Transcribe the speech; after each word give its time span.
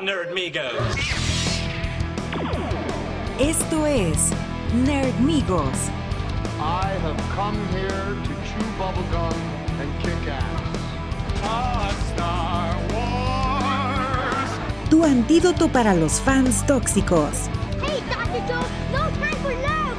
on, 0.00 0.06
Nerdmigos. 0.06 0.96
Esto 3.38 3.86
es 3.86 4.30
Nerdmigos. 4.84 5.90
I 6.58 6.92
have 7.02 7.16
come 7.34 7.56
here 7.72 7.88
to 7.88 8.32
chew 8.44 8.64
bubblegum 8.78 9.34
and 9.80 9.90
kick 10.02 10.28
ass. 10.28 10.60
Star 12.12 12.76
Wars. 12.92 14.50
Tu 14.90 15.04
antídoto 15.04 15.68
para 15.68 15.94
los 15.94 16.20
fans 16.20 16.64
tóxicos. 16.66 17.48
Hey, 17.82 18.02
Dr. 18.10 18.42
Joe, 18.46 18.64
no 18.92 19.08
time 19.18 19.36
for 19.42 19.52
love. 19.52 19.96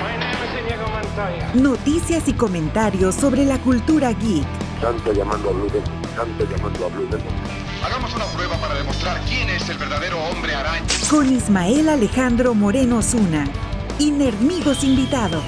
My 0.00 0.16
name 0.16 0.36
is 0.44 0.52
Inigo 0.60 0.88
Montoya. 0.88 1.54
Noticias 1.54 2.28
y 2.28 2.32
comentarios 2.32 3.14
sobre 3.14 3.44
la 3.44 3.58
cultura 3.58 4.12
geek. 4.12 4.46
Santo 4.80 5.12
llamando 5.12 5.50
a 5.50 5.52
Blue 5.52 5.70
Demon, 5.70 6.04
Santo 6.16 6.44
llamando 6.44 6.86
a 6.86 6.88
Blue 6.88 7.06
Demon. 7.06 7.66
Hagamos 7.84 8.14
una 8.14 8.24
prueba 8.26 8.56
para 8.56 8.65
demostrar 8.86 9.20
quién 9.26 9.48
es 9.50 9.68
el 9.68 9.78
verdadero 9.78 10.22
hombre 10.26 10.54
araña. 10.54 10.86
Con 11.10 11.34
Ismael 11.34 11.88
Alejandro 11.88 12.54
Moreno 12.54 13.02
Zuna. 13.02 13.44
Y 13.98 14.12
Nerdmigos 14.12 14.84
invitados. 14.84 15.42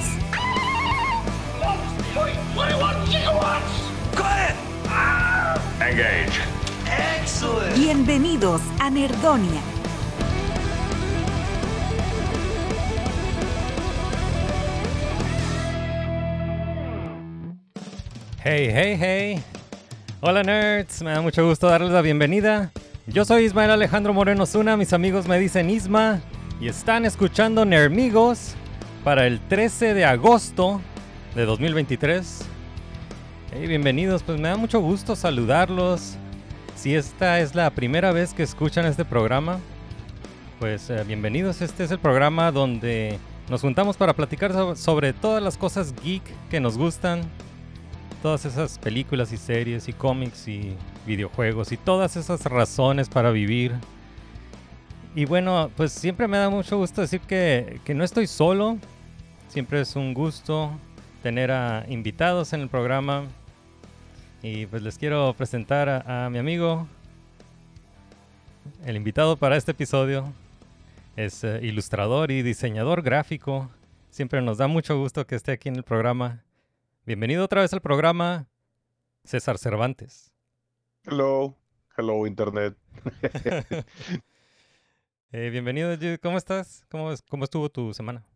Engage. 5.81 6.41
Bienvenidos 7.77 8.61
a 8.81 8.91
Nerdonia. 8.91 9.61
Hey, 18.43 18.71
hey, 18.73 18.97
hey. 18.99 19.43
Hola 20.21 20.43
nerds, 20.43 21.03
me 21.03 21.13
da 21.13 21.21
mucho 21.21 21.47
gusto 21.47 21.69
darles 21.69 21.93
la 21.93 22.03
bienvenida. 22.03 22.73
Yo 23.09 23.25
soy 23.25 23.45
Ismael 23.45 23.71
Alejandro 23.71 24.13
Moreno 24.13 24.45
Zuna, 24.47 24.77
mis 24.77 24.93
amigos 24.93 25.27
me 25.27 25.39
dicen 25.39 25.71
Isma 25.71 26.21
y 26.61 26.69
están 26.69 27.05
escuchando 27.05 27.65
Nermigos 27.65 28.55
para 29.05 29.27
el 29.27 29.41
13 29.41 29.95
de 29.95 30.05
agosto 30.05 30.81
de 31.35 31.45
2023. 31.47 32.43
Hey, 33.53 33.67
bienvenidos, 33.67 34.23
pues 34.23 34.39
me 34.39 34.49
da 34.49 34.57
mucho 34.57 34.81
gusto 34.81 35.17
saludarlos. 35.17 36.17
Si 36.77 36.95
esta 36.95 37.41
es 37.41 37.55
la 37.55 37.71
primera 37.71 38.13
vez 38.13 38.35
que 38.35 38.43
escuchan 38.43 38.85
este 38.85 39.05
programa, 39.05 39.59
pues 40.61 40.91
eh, 40.91 41.03
bienvenidos. 41.07 41.63
Este 41.63 41.85
es 41.85 41.91
el 41.91 41.99
programa 41.99 42.53
donde 42.53 43.19
nos 43.49 43.63
juntamos 43.63 43.97
para 43.97 44.13
platicar 44.13 44.53
so- 44.53 44.77
sobre 44.77 45.13
todas 45.15 45.43
las 45.43 45.57
cosas 45.57 45.95
geek 46.05 46.23
que 46.51 46.61
nos 46.61 46.77
gustan, 46.77 47.23
todas 48.23 48.45
esas 48.45 48.79
películas 48.79 49.33
y 49.33 49.37
series 49.37 49.89
y 49.89 49.93
cómics 49.93 50.49
y 50.49 50.75
videojuegos 51.07 51.73
y 51.73 51.77
todas 51.77 52.17
esas 52.17 52.45
razones 52.45 53.09
para 53.09 53.31
vivir. 53.31 53.75
Y 55.15 55.25
bueno, 55.25 55.71
pues 55.77 55.93
siempre 55.93 56.29
me 56.29 56.39
da 56.39 56.51
mucho 56.51 56.77
gusto 56.77 57.01
decir 57.01 57.21
que, 57.21 57.81
que 57.85 57.95
no 57.95 58.05
estoy 58.05 58.27
solo. 58.27 58.79
Siempre 59.49 59.81
es 59.81 59.97
un 59.97 60.15
gusto 60.15 60.71
tener 61.23 61.51
a 61.51 61.85
invitados 61.89 62.53
en 62.53 62.61
el 62.61 62.69
programa. 62.69 63.25
Y 64.43 64.67
pues 64.67 64.83
les 64.83 64.99
quiero 64.99 65.35
presentar 65.37 65.89
a, 65.89 66.31
mi 66.31 66.39
amigo. 66.39 66.87
El 68.85 68.97
invitado 68.97 69.37
para 69.37 69.57
este 69.57 69.73
episodio 69.73 70.33
es 71.17 71.43
eh, 71.43 71.61
ilustrador 71.63 72.31
y 72.31 72.43
diseñador 72.43 73.03
gráfico. 73.03 73.69
Siempre 74.11 74.41
nos 74.41 74.59
da 74.59 74.69
mucho 74.69 74.97
gusto 74.99 75.27
que 75.27 75.35
esté 75.35 75.53
aquí 75.53 75.69
en 75.69 75.77
el 75.77 75.83
programa. 75.83 76.43
Bienvenido 77.09 77.43
otra 77.43 77.63
vez 77.63 77.73
al 77.73 77.81
programa, 77.81 78.49
César 79.25 79.57
Cervantes. 79.57 80.31
Hello, 81.05 81.57
hello 81.97 82.27
Internet. 82.27 82.77
Eh, 85.33 85.49
bienvenido. 85.49 85.97
¿cómo 86.23 86.37
estás? 86.37 86.85
¿Cómo, 86.91 87.11
es- 87.11 87.23
¿Cómo 87.23 87.45
estuvo 87.45 87.71
tu 87.71 87.95
semana? 87.95 88.27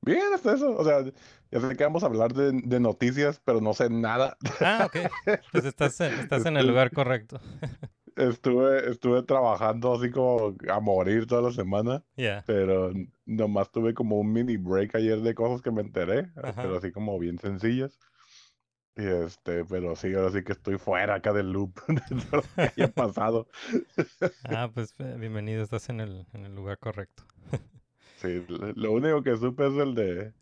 Bien, 0.00 0.22
hasta 0.34 0.54
eso. 0.54 0.74
O 0.74 0.82
sea, 0.84 1.04
ya 1.50 1.60
sé 1.60 1.76
que 1.76 1.84
vamos 1.84 2.02
a 2.02 2.06
hablar 2.06 2.32
de, 2.32 2.52
de 2.64 2.80
noticias, 2.80 3.42
pero 3.44 3.60
no 3.60 3.74
sé 3.74 3.90
nada. 3.90 4.38
Ah, 4.60 4.86
ok. 4.86 4.96
Pues 5.52 5.66
estás, 5.66 6.00
en- 6.00 6.14
estás 6.14 6.46
en 6.46 6.56
el 6.56 6.66
lugar 6.66 6.92
correcto. 6.92 7.40
Estuve, 8.16 8.90
estuve 8.90 9.22
trabajando 9.22 9.94
así 9.94 10.10
como 10.10 10.54
a 10.70 10.80
morir 10.80 11.26
toda 11.26 11.42
la 11.42 11.52
semana, 11.52 12.04
Ya. 12.16 12.42
pero 12.46 12.92
nomás 13.24 13.70
tuve 13.70 13.94
como 13.94 14.18
un 14.18 14.32
mini 14.32 14.56
break 14.56 14.94
ayer 14.96 15.20
de 15.20 15.34
cosas 15.34 15.62
que 15.62 15.70
me 15.70 15.80
enteré, 15.82 16.30
Ajá. 16.36 16.52
pero 16.62 16.76
así 16.76 16.92
como 16.92 17.18
bien 17.18 17.38
sencillas. 17.38 17.98
Y 18.96 19.06
este, 19.06 19.64
pero 19.64 19.96
sí, 19.96 20.12
ahora 20.14 20.30
sí 20.30 20.44
que 20.44 20.52
estoy 20.52 20.76
fuera 20.76 21.14
acá 21.14 21.32
del 21.32 21.50
loop 21.52 21.72
de 21.88 22.16
lo 22.30 22.42
que 22.42 22.62
haya 22.76 22.88
pasado. 22.94 23.48
Ah, 24.44 24.70
pues 24.72 24.94
eh, 24.98 25.16
bienvenido, 25.18 25.62
estás 25.62 25.88
en 25.88 26.00
el, 26.00 26.26
en 26.34 26.44
el 26.44 26.54
lugar 26.54 26.78
correcto. 26.78 27.24
Sí, 28.20 28.44
lo 28.48 28.92
único 28.92 29.22
que 29.22 29.36
supe 29.36 29.66
es 29.66 29.74
el 29.74 29.94
de 29.94 30.32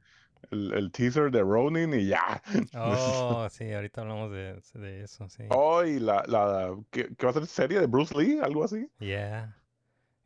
el, 0.50 0.72
el 0.74 0.90
teaser 0.92 1.30
de 1.30 1.42
Ronin 1.42 1.92
y 1.94 2.06
ya. 2.06 2.42
Oh, 2.74 3.48
sí, 3.50 3.72
ahorita 3.72 4.00
hablamos 4.02 4.30
de, 4.32 4.60
de 4.74 5.02
eso, 5.04 5.28
sí. 5.28 5.44
Oh, 5.50 5.84
y 5.84 5.98
la, 6.00 6.24
la, 6.26 6.74
¿qué, 6.90 7.08
qué 7.16 7.26
va 7.26 7.30
a 7.30 7.34
ser 7.34 7.46
serie 7.46 7.80
de 7.80 7.86
Bruce 7.86 8.16
Lee? 8.16 8.38
¿Algo 8.42 8.64
así? 8.64 8.88
Ya. 9.00 9.56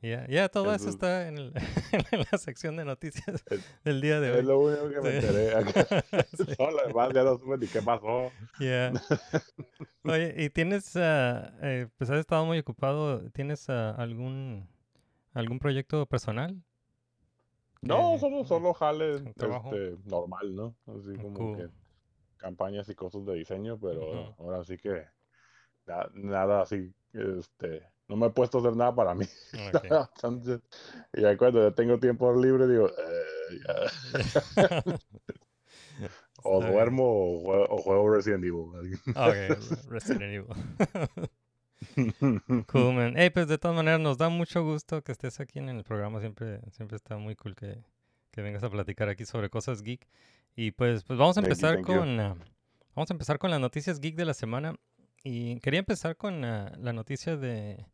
Ya, 0.03 0.27
ya, 0.29 0.51
todo 0.51 0.67
eso 0.75 0.85
Eso- 0.85 0.91
está 0.91 1.29
en, 1.29 1.39
el- 1.39 1.53
en 2.13 2.25
la 2.31 2.37
sección 2.37 2.77
de 2.77 2.85
noticias 2.85 3.43
Es- 3.49 3.65
del 3.85 4.03
día 4.03 4.21
de 4.21 4.33
hoy. 4.33 4.39
Es 4.41 4.45
lo 4.45 4.59
único 4.61 4.91
que 4.91 5.01
me 5.01 5.11
Sí. 5.21 5.27
enteré 5.27 5.55
acá. 5.55 5.87
Sí. 6.37 6.57
Todo 6.59 6.71
lo 6.73 6.87
demás 6.87 7.11
ya 7.15 7.23
no 7.25 7.39
supe 7.39 7.57
ni 7.57 7.67
qué 7.69 7.81
pasó. 7.81 8.31
Ya. 8.61 8.93
Oye, 10.05 10.35
¿y 10.37 10.51
tienes, 10.51 10.95
ah, 10.97 11.55
eh, 11.63 11.87
pues 11.97 12.11
has 12.11 12.19
estado 12.19 12.45
muy 12.45 12.59
ocupado, 12.59 13.31
¿tienes 13.31 13.69
ah, 13.71 13.93
algún, 13.93 14.69
algún 15.33 15.59
proyecto 15.59 16.05
personal? 16.05 16.63
No, 17.85 18.19
solo, 18.19 18.45
solo 18.45 18.75
jale 18.75 19.17
este, 19.17 19.97
normal, 20.05 20.55
¿no? 20.55 20.77
Así 20.87 21.15
como 21.15 21.35
cool. 21.35 21.57
que 21.57 21.69
campañas 22.37 22.89
y 22.89 22.95
cosas 22.95 23.25
de 23.27 23.35
diseño, 23.35 23.79
pero 23.79 24.35
ahora 24.39 24.65
sí 24.65 24.77
que 24.77 25.07
na- 25.87 26.09
nada 26.15 26.63
así, 26.63 26.93
este, 27.13 27.83
no 28.09 28.17
me 28.17 28.27
he 28.27 28.31
puesto 28.31 28.59
a 28.59 28.61
hacer 28.61 28.77
nada 28.77 28.95
para 28.95 29.15
mí. 29.15 29.27
Entonces, 30.17 30.61
ya 31.13 31.37
cuando 31.37 31.69
ya 31.69 31.75
tengo 31.75 31.99
tiempo 31.99 32.35
libre 32.35 32.67
digo, 32.67 32.89
"Eh, 32.89 33.59
ya". 33.67 33.75
o 36.45 36.61
duermo 36.61 37.05
o 37.05 37.41
juego, 37.41 37.67
o 37.71 37.77
juego 37.79 38.11
Resident 38.11 38.45
Evil. 38.45 38.99
Ok, 39.17 39.35
Resident 39.91 40.23
Evil. 40.23 40.47
Cool, 42.67 42.95
man. 42.95 43.15
Hey, 43.17 43.31
pues 43.31 43.49
de 43.49 43.59
todas 43.59 43.77
maneras 43.77 44.01
nos 44.01 44.19
da 44.19 44.29
mucho 44.29 44.65
gusto 44.65 45.03
que 45.03 45.13
estés 45.13 45.41
aquí 45.41 45.59
en 45.59 45.69
el 45.69 45.85
programa. 45.85 46.21
Siempre, 46.21 46.61
siempre 46.71 46.97
está 46.97 47.17
muy 47.17 47.37
cool 47.37 47.55
que, 47.55 47.83
que 48.31 48.43
vengas 48.43 48.63
a 48.63 48.71
platicar 48.71 49.09
aquí 49.09 49.25
sobre 49.25 49.51
cosas 49.51 49.83
geek. 49.83 50.09
Y 50.57 50.71
pues, 50.71 51.05
pues 51.05 51.19
vamos 51.19 51.37
a 51.37 51.43
Thank 51.43 51.49
you, 51.49 51.53
empezar 51.53 51.75
thank 51.77 51.87
con 51.87 52.21
ah, 52.21 52.37
vamos 52.95 53.11
a 53.11 53.15
empezar 53.15 53.39
con 53.39 53.51
las 53.51 53.61
noticias 53.61 54.01
geek 54.01 54.17
de 54.17 54.25
la 54.25 54.35
semana. 54.35 54.75
Y 55.23 55.59
quería 55.61 55.81
empezar 55.81 56.17
con 56.17 56.45
ah, 56.45 56.73
la 56.79 56.93
noticia 56.93 57.37
de, 57.37 57.87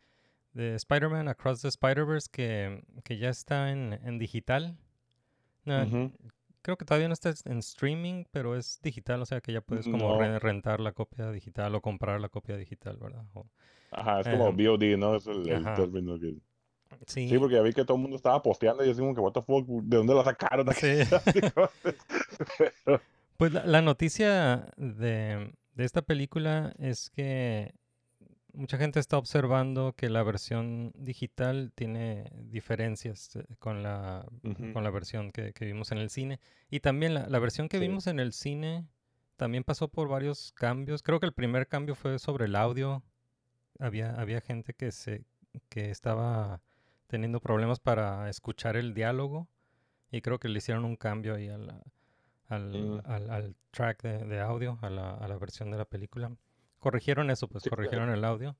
de 0.52 0.74
Spider-Man 0.74 1.28
Across 1.28 1.62
the 1.62 1.68
Spider-Verse 1.68 2.28
que, 2.30 2.84
que 3.04 3.18
ya 3.18 3.30
está 3.30 3.70
en, 3.70 3.92
en 4.04 4.18
digital. 4.18 4.76
Ujú. 5.66 6.12
Creo 6.62 6.76
que 6.76 6.84
todavía 6.84 7.08
no 7.08 7.14
está 7.14 7.32
en 7.46 7.58
streaming, 7.58 8.24
pero 8.30 8.54
es 8.56 8.80
digital, 8.82 9.22
o 9.22 9.26
sea 9.26 9.40
que 9.40 9.52
ya 9.52 9.60
puedes 9.62 9.86
como 9.86 10.08
No. 10.12 10.18
re- 10.18 10.38
rentar 10.38 10.80
la 10.80 10.92
copia 10.92 11.30
digital 11.30 11.74
o 11.74 11.80
comprar 11.80 12.20
la 12.20 12.28
copia 12.28 12.56
digital, 12.56 12.98
¿verdad? 13.00 13.24
O- 13.34 13.46
Ajá, 13.92 14.20
es 14.20 14.28
como 14.28 14.48
Em, 14.48 14.56
VOD, 14.56 14.96
¿no? 14.98 15.16
Es 15.16 15.26
el, 15.26 15.44
término 15.74 16.18
que... 16.20 16.36
sí, 17.06 17.28
Sí, 17.28 17.38
porque 17.38 17.54
ya 17.56 17.62
vi 17.62 17.72
que 17.72 17.84
todo 17.84 17.96
el 17.96 18.02
mundo 18.02 18.16
estaba 18.16 18.42
posteando 18.42 18.84
y 18.84 18.88
yo 18.88 18.96
como 18.96 19.14
que, 19.14 19.20
what 19.20 19.32
the 19.32 19.42
fuck, 19.42 19.66
¿de 19.66 19.96
dónde 19.96 20.14
la 20.14 20.22
sacaron? 20.24 20.66
Sí. 20.74 20.98
Pero, 22.84 23.00
Pues 23.36 23.52
la, 23.52 23.64
la 23.64 23.80
noticia 23.80 24.66
de, 24.76 25.52
de 25.74 25.84
esta 25.84 26.02
película 26.02 26.74
es 26.78 27.08
que 27.10 27.74
mucha 28.54 28.76
gente 28.78 29.00
está 29.00 29.16
observando 29.18 29.92
que 29.94 30.08
la 30.08 30.22
versión 30.22 30.92
digital 30.96 31.72
tiene 31.74 32.30
diferencias 32.44 33.36
eh, 33.36 33.44
con 33.58 33.82
la, 33.82 34.26
con 34.72 34.84
la 34.84 34.90
versión 34.90 35.30
que, 35.32 35.52
que 35.52 35.64
vimos 35.64 35.92
en 35.92 35.98
el 35.98 36.10
cine. 36.10 36.40
Y 36.70 36.80
también 36.80 37.14
la, 37.14 37.26
la 37.28 37.38
versión 37.38 37.68
que 37.68 37.78
Sí. 37.78 37.86
vimos 37.86 38.06
en 38.06 38.18
el 38.20 38.32
cine 38.32 38.86
también 39.36 39.64
pasó 39.64 39.88
por 39.88 40.08
varios 40.08 40.52
cambios. 40.52 41.02
Creo 41.02 41.20
que 41.20 41.26
el 41.26 41.32
primer 41.32 41.66
cambio 41.68 41.94
fue 41.94 42.18
sobre 42.18 42.44
el 42.46 42.56
audio. 42.56 43.02
Había, 43.78 44.14
había 44.20 44.40
gente 44.40 44.74
que, 44.74 44.92
se, 44.92 45.24
que 45.68 45.90
estaba 45.90 46.60
teniendo 47.06 47.40
problemas 47.40 47.80
para 47.80 48.28
escuchar 48.28 48.76
el 48.76 48.92
diálogo. 48.94 49.48
Y 50.10 50.20
creo 50.22 50.38
que 50.38 50.48
le 50.48 50.58
hicieron 50.58 50.84
un 50.84 50.96
cambio 50.96 51.34
ahí 51.34 51.48
a 51.48 51.56
la- 51.58 51.82
al, 52.48 52.72
Mm. 52.72 53.00
al, 53.04 53.30
al 53.30 53.56
track 53.70 54.02
de, 54.02 54.24
de 54.26 54.40
audio, 54.40 54.78
a 54.82 54.90
la, 54.90 55.14
a 55.14 55.28
la 55.28 55.38
versión 55.38 55.70
de 55.70 55.78
la 55.78 55.84
película. 55.84 56.32
Corrigieron 56.80 57.30
eso, 57.30 57.48
pues 57.48 57.64
Sí, 57.64 57.70
claro. 57.70 57.76
corrigieron 57.76 58.10
el 58.10 58.24
audio. 58.24 58.56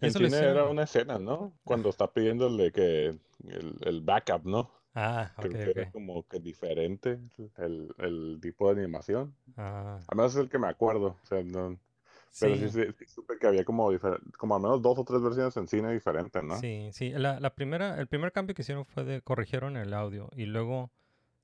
Eso 0.00 0.18
lo 0.20 0.28
cine 0.30 0.38
era 0.38 0.64
una 0.66 0.84
escena, 0.84 1.18
¿no? 1.18 1.52
Cuando 1.64 1.88
está 1.90 2.12
pidiéndole 2.12 2.72
que 2.72 3.06
el, 3.44 3.76
el 3.80 4.00
backup, 4.02 4.44
¿no? 4.44 4.70
Ah, 4.94 5.32
ok, 5.38 5.44
Creo 5.44 5.58
que 5.62 5.70
era 5.70 5.84
ok. 5.84 5.92
como 5.92 6.26
que 6.28 6.40
diferente 6.40 7.20
el, 7.58 7.94
el 7.98 8.38
tipo 8.40 8.72
de 8.72 8.80
animación. 8.80 9.34
Ah, 9.56 9.98
Además 10.08 10.32
es 10.34 10.40
el 10.40 10.48
que 10.50 10.58
me 10.58 10.68
acuerdo. 10.68 11.18
O 11.22 11.26
sea, 11.26 11.42
no, 11.44 11.78
Pero 12.38 12.56
Sí. 12.56 12.58
sí, 12.58 12.70
sí, 12.70 12.82
sí 12.98 13.06
supe 13.06 13.38
que 13.38 13.46
había 13.48 13.64
como, 13.64 13.90
como 14.38 14.56
al 14.56 14.62
menos 14.62 14.82
dos 14.82 14.98
o 14.98 15.04
tres 15.04 15.22
versiones 15.22 15.56
en 15.58 15.68
cine 15.68 15.92
diferentes, 15.94 16.42
¿no? 16.44 16.56
Sí, 16.60 16.90
sí. 16.92 17.10
La, 17.10 17.40
la 17.40 17.54
primera, 17.54 17.98
el 18.00 18.08
primer 18.08 18.32
cambio 18.32 18.54
que 18.54 18.62
hicieron 18.62 18.84
fue 18.86 19.04
de 19.04 19.22
corrigieron 19.22 19.76
el 19.76 19.92
audio 19.94 20.30
y 20.34 20.46
luego 20.46 20.90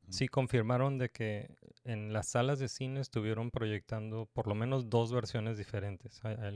sí 0.09 0.29
confirmaron 0.29 0.99
de 0.99 1.11
que 1.11 1.57
en 1.85 2.13
las 2.13 2.29
salas 2.29 2.59
de 2.59 2.69
cine 2.69 3.01
estuvieron 3.01 3.51
proyectando 3.51 4.27
por 4.33 4.47
lo 4.47 4.55
menos 4.55 4.89
dos 4.91 5.13
versiones 5.13 5.59
diferentes. 5.59 6.25
Hay, 6.25 6.37
hay 6.37 6.47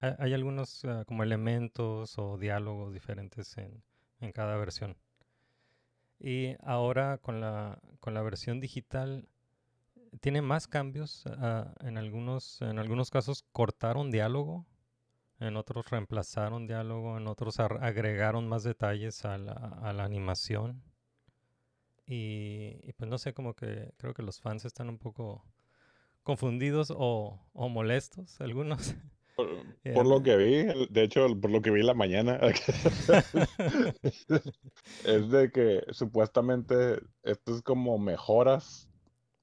hay, 0.00 0.32
algunos 0.32 0.84
ah, 0.84 1.04
como 1.06 1.22
elementos 1.22 2.18
o 2.18 2.38
diálogos 2.38 2.92
diferentes 2.92 3.56
en, 3.58 3.82
en 4.20 4.32
cada 4.32 4.56
versión. 4.56 4.96
Y 6.20 6.56
ahora 6.62 7.18
con 7.18 7.40
la, 7.40 7.80
con 8.00 8.14
la 8.14 8.22
versión 8.22 8.60
digital 8.60 9.28
tiene 10.20 10.42
más 10.42 10.68
cambios. 10.68 11.24
ah, 11.26 11.74
en, 11.80 11.98
algunos, 11.98 12.60
en 12.62 12.78
algunos 12.78 13.10
casos 13.10 13.44
cortaron 13.52 14.10
diálogo, 14.10 14.66
en 15.40 15.56
otros 15.56 15.90
reemplazaron 15.90 16.66
diálogo, 16.66 17.16
en 17.16 17.26
otros 17.28 17.60
ar- 17.60 17.82
agregaron 17.84 18.48
más 18.48 18.64
detalles 18.64 19.24
a 19.24 19.38
la, 19.38 19.52
a 19.52 19.92
la 19.92 20.04
animación. 20.04 20.82
Y, 22.08 22.80
y 22.82 22.92
pues 22.94 23.08
no 23.10 23.18
sé, 23.18 23.34
como 23.34 23.54
que 23.54 23.92
creo 23.98 24.14
que 24.14 24.22
los 24.22 24.40
fans 24.40 24.64
están 24.64 24.88
un 24.88 24.98
poco 24.98 25.44
confundidos 26.22 26.90
o, 26.96 27.38
o 27.52 27.68
molestos, 27.68 28.40
algunos. 28.40 28.94
Por, 29.36 29.48
Yeah. 29.84 29.94
por 29.94 30.06
lo 30.06 30.20
que 30.20 30.36
vi, 30.36 30.86
de 30.90 31.02
hecho, 31.04 31.28
por 31.40 31.52
lo 31.52 31.62
que 31.62 31.70
vi 31.70 31.78
en 31.80 31.86
la 31.86 31.94
mañana, 31.94 32.40
es 35.04 35.30
de 35.30 35.52
que 35.52 35.84
supuestamente 35.92 36.98
esto 37.22 37.54
es 37.54 37.62
como 37.62 37.98
mejoras 37.98 38.90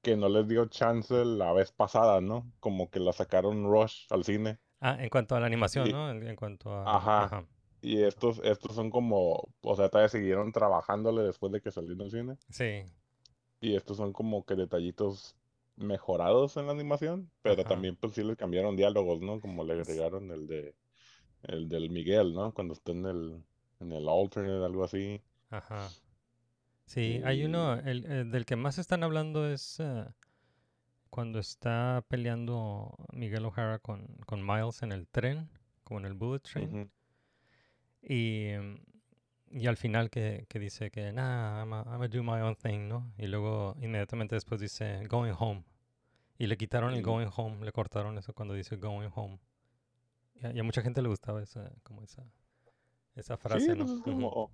que 0.02 0.18
no 0.18 0.28
les 0.28 0.50
dio 0.50 0.66
chance 0.66 1.24
la 1.24 1.54
vez 1.54 1.72
pasada, 1.72 2.20
¿no? 2.20 2.52
Como 2.60 2.90
que 2.90 3.00
la 3.00 3.14
sacaron 3.14 3.64
rush 3.64 4.06
al 4.10 4.26
cine. 4.26 4.60
Ah, 4.82 4.98
en 5.00 5.10
cuanto 5.10 5.36
a 5.36 5.40
la 5.40 5.46
animación, 5.46 5.90
¿no? 5.90 6.12
En, 6.12 6.28
en 6.28 6.36
cuanto 6.36 6.74
a... 6.74 6.98
Ajá. 6.98 7.48
Y 7.86 8.04
estos, 8.04 8.42
estos 8.44 8.76
son 8.76 8.90
como, 8.90 9.48
o 9.62 9.76
sea, 9.76 9.90
todavía 9.90 10.10
siguieron 10.10 10.52
trabajándole 10.52 11.24
después 11.24 11.52
de 11.54 11.62
que 11.62 11.72
salió 11.72 11.94
en 11.94 12.02
el 12.02 12.12
cine. 12.12 12.38
Sí, 12.50 12.86
Y 13.60 13.76
estos 13.76 13.98
son 13.98 14.14
como 14.14 14.46
que 14.46 14.56
detallitos 14.56 15.36
mejorados 15.76 16.56
en 16.58 16.68
la 16.68 16.72
animación, 16.72 17.30
pero 17.42 17.64
Ajá. 17.64 17.70
también 17.70 17.96
pues 17.98 18.14
sí 18.14 18.24
les 18.24 18.38
cambiaron 18.38 18.76
diálogos, 18.78 19.20
¿no? 19.22 19.42
Como 19.42 19.64
le 19.66 19.74
agregaron 19.74 20.32
el 20.32 20.48
de 20.48 20.74
el 21.44 21.70
del 21.70 21.90
Miguel, 21.92 22.34
¿no? 22.34 22.54
Cuando 22.54 22.74
está 22.76 22.92
en 22.94 23.06
el 23.08 23.44
en 23.82 23.92
el 23.94 24.10
alternate, 24.10 24.66
algo 24.66 24.84
así. 24.86 25.22
ajá. 25.50 25.90
Sí, 26.86 27.22
hay 27.24 27.46
uno, 27.46 27.76
el, 27.76 28.06
el 28.06 28.32
del 28.32 28.46
que 28.46 28.56
más 28.56 28.78
están 28.78 29.04
hablando 29.04 29.48
es 29.50 29.80
eh, 29.80 30.06
cuando 31.10 31.40
está 31.40 32.04
peleando 32.10 32.96
Miguel 33.14 33.46
O'Hara 33.46 33.80
con, 33.80 34.06
con 34.28 34.46
Miles 34.46 34.84
en 34.84 34.92
el 34.92 35.08
tren, 35.08 35.50
como 35.84 36.00
en 36.00 36.06
el 36.06 36.14
Bullet 36.14 36.42
Train. 36.42 36.78
Ujú. 36.78 36.90
Y, 38.08 38.50
y 39.50 39.68
al 39.68 39.78
final 39.78 40.10
que, 40.10 40.46
que 40.48 40.60
dice 40.60 40.92
que, 40.92 41.12
nah, 41.12 41.60
I'm 41.64 41.74
a, 41.74 42.08
do 42.08 42.24
my 42.24 42.42
own 42.42 42.56
thing, 42.56 42.88
¿no? 42.88 43.12
Y 43.18 43.28
luego 43.28 43.76
inmediatamente 43.82 44.36
después 44.36 44.62
dice, 44.62 45.06
going 45.08 45.34
home. 45.38 45.64
Y 46.38 46.48
le 46.48 46.58
quitaron 46.58 46.94
el 46.94 47.00
Y- 47.00 47.02
going 47.04 47.30
home, 47.36 47.66
le 47.66 47.72
cortaron 47.72 48.18
eso 48.18 48.34
cuando 48.34 48.54
dice 48.54 48.76
going 48.78 49.10
home. 49.16 49.40
Y 50.36 50.46
a, 50.46 50.52
y 50.52 50.60
a 50.60 50.64
mucha 50.64 50.82
gente 50.82 51.02
le 51.02 51.08
gustaba 51.08 51.42
esa, 51.42 51.72
como 51.84 52.04
esa, 52.04 52.24
esa 53.16 53.38
frase, 53.38 53.72
Sí, 53.74 53.78
¿no? 53.78 53.86
pues 53.86 53.98
es 53.98 54.02
como 54.04 54.52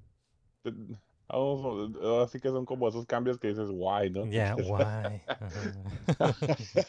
así 2.24 2.40
que 2.40 2.50
son 2.50 2.66
como 2.66 2.88
esos 2.88 3.06
cambios 3.06 3.38
que 3.40 3.50
dices, 3.50 3.70
why, 3.72 4.10
¿no? 4.10 4.26
Yeah, 4.26 4.56
why? 4.58 5.22
Ajá. 5.28 5.74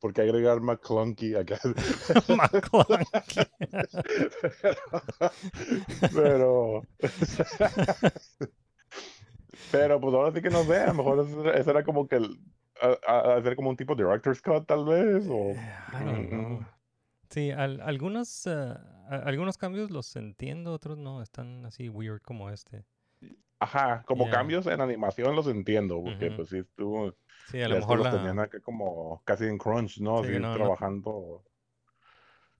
¿Por 0.00 0.12
qué 0.12 0.22
agregar 0.22 0.60
McClunky 0.60 1.34
acá? 1.34 1.58
McClunky. 2.28 3.40
Pero. 6.14 6.82
Pero 9.72 10.00
pues 10.00 10.14
ahora 10.14 10.32
sí 10.32 10.42
que 10.42 10.50
no 10.50 10.64
sé, 10.64 10.76
a 10.78 10.86
lo 10.88 10.94
mejor 10.94 11.26
eso 11.54 11.70
era, 11.70 11.82
como 11.84 12.06
que 12.06 12.20
hacer 13.06 13.56
como 13.56 13.70
un 13.70 13.76
tipo 13.76 13.94
director's 13.94 14.40
cut 14.42 14.66
tal 14.66 14.84
vez 14.84 15.26
o 15.28 15.50
I 15.52 16.04
don't 16.04 16.28
know. 16.28 16.60
Mm, 16.60 16.66
Sí, 17.28 17.50
al- 17.50 17.80
algunos, 17.80 18.46
ah, 18.46 18.80
a- 19.10 19.16
algunos 19.26 19.58
cambios 19.58 19.90
los 19.90 20.14
entiendo, 20.14 20.72
otros 20.72 20.96
no, 20.96 21.22
están 21.22 21.66
así 21.66 21.88
weird 21.88 22.20
como 22.22 22.50
este. 22.50 22.84
Ajá, 23.58 24.04
como 24.06 24.24
Yeah. 24.24 24.32
cambios 24.36 24.66
en 24.66 24.80
animación 24.80 25.34
los 25.36 25.46
entiendo, 25.46 26.02
porque 26.02 26.30
pues 26.30 26.48
sí 26.50 26.58
estuvo, 26.58 27.14
Sí, 27.48 27.62
a 27.62 27.68
lo 27.68 27.76
mejor 27.76 28.00
la... 28.00 28.10
tenían 28.10 28.38
acá 28.40 28.60
como 28.60 29.22
casi 29.24 29.44
en 29.46 29.58
crunch, 29.58 30.00
¿no? 30.00 30.22
Sí, 30.22 30.28
Así 30.28 30.40
no, 30.40 30.48
no- 30.50 30.58
trabajando. 30.58 31.45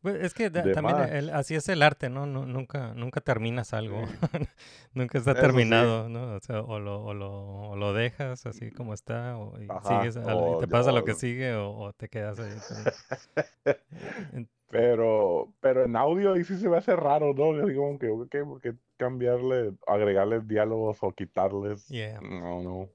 Pues 0.06 0.22
es 0.22 0.34
que 0.34 0.50
de 0.50 0.72
también 0.72 1.00
el- 1.00 1.30
así 1.30 1.56
es 1.56 1.68
el 1.68 1.82
arte, 1.82 2.08
¿no? 2.08 2.26
Nu- 2.26 2.46
nunca, 2.46 2.94
nunca 2.94 3.20
terminas 3.20 3.74
algo. 3.74 4.02
nunca 4.94 5.18
está 5.18 5.32
Eso 5.32 5.40
sí. 5.40 5.46
terminado, 5.46 6.08
¿no? 6.08 6.36
O 6.36 6.38
sea, 6.38 6.60
o 6.60 6.78
lo, 6.78 7.02
o 7.04 7.12
lo, 7.12 7.32
o 7.70 7.74
lo 7.74 7.92
dejas 7.92 8.46
así 8.46 8.70
como 8.70 8.94
está, 8.94 9.36
o 9.36 9.60
y 9.60 9.66
Ajá, 9.68 9.88
sigues, 9.88 10.16
a- 10.16 10.50
y 10.50 10.58
te 10.60 10.68
pasa 10.68 10.92
lo 10.92 11.02
que 11.02 11.14
sigue, 11.14 11.54
o, 11.54 11.92
te 11.92 12.08
quedas 12.08 12.38
ahí. 12.38 12.52
Pero, 14.70 15.52
pero 15.58 15.84
en 15.86 15.96
audio 15.96 16.34
ahí 16.34 16.44
sí 16.44 16.56
se 16.56 16.68
me 16.68 16.76
hace 16.76 16.94
raro, 16.94 17.34
¿no? 17.34 17.60
Así 17.64 17.74
como 17.74 17.98
que, 17.98 18.08
ok, 18.08 18.36
¿por 18.48 18.60
qué 18.60 18.74
cambiarle, 18.96 19.72
agregarles 19.88 20.46
diálogos 20.46 20.98
o 21.00 21.10
quitarles? 21.10 21.88
Yeah. 21.88 22.20
No, 22.20 22.62
no. 22.62 22.88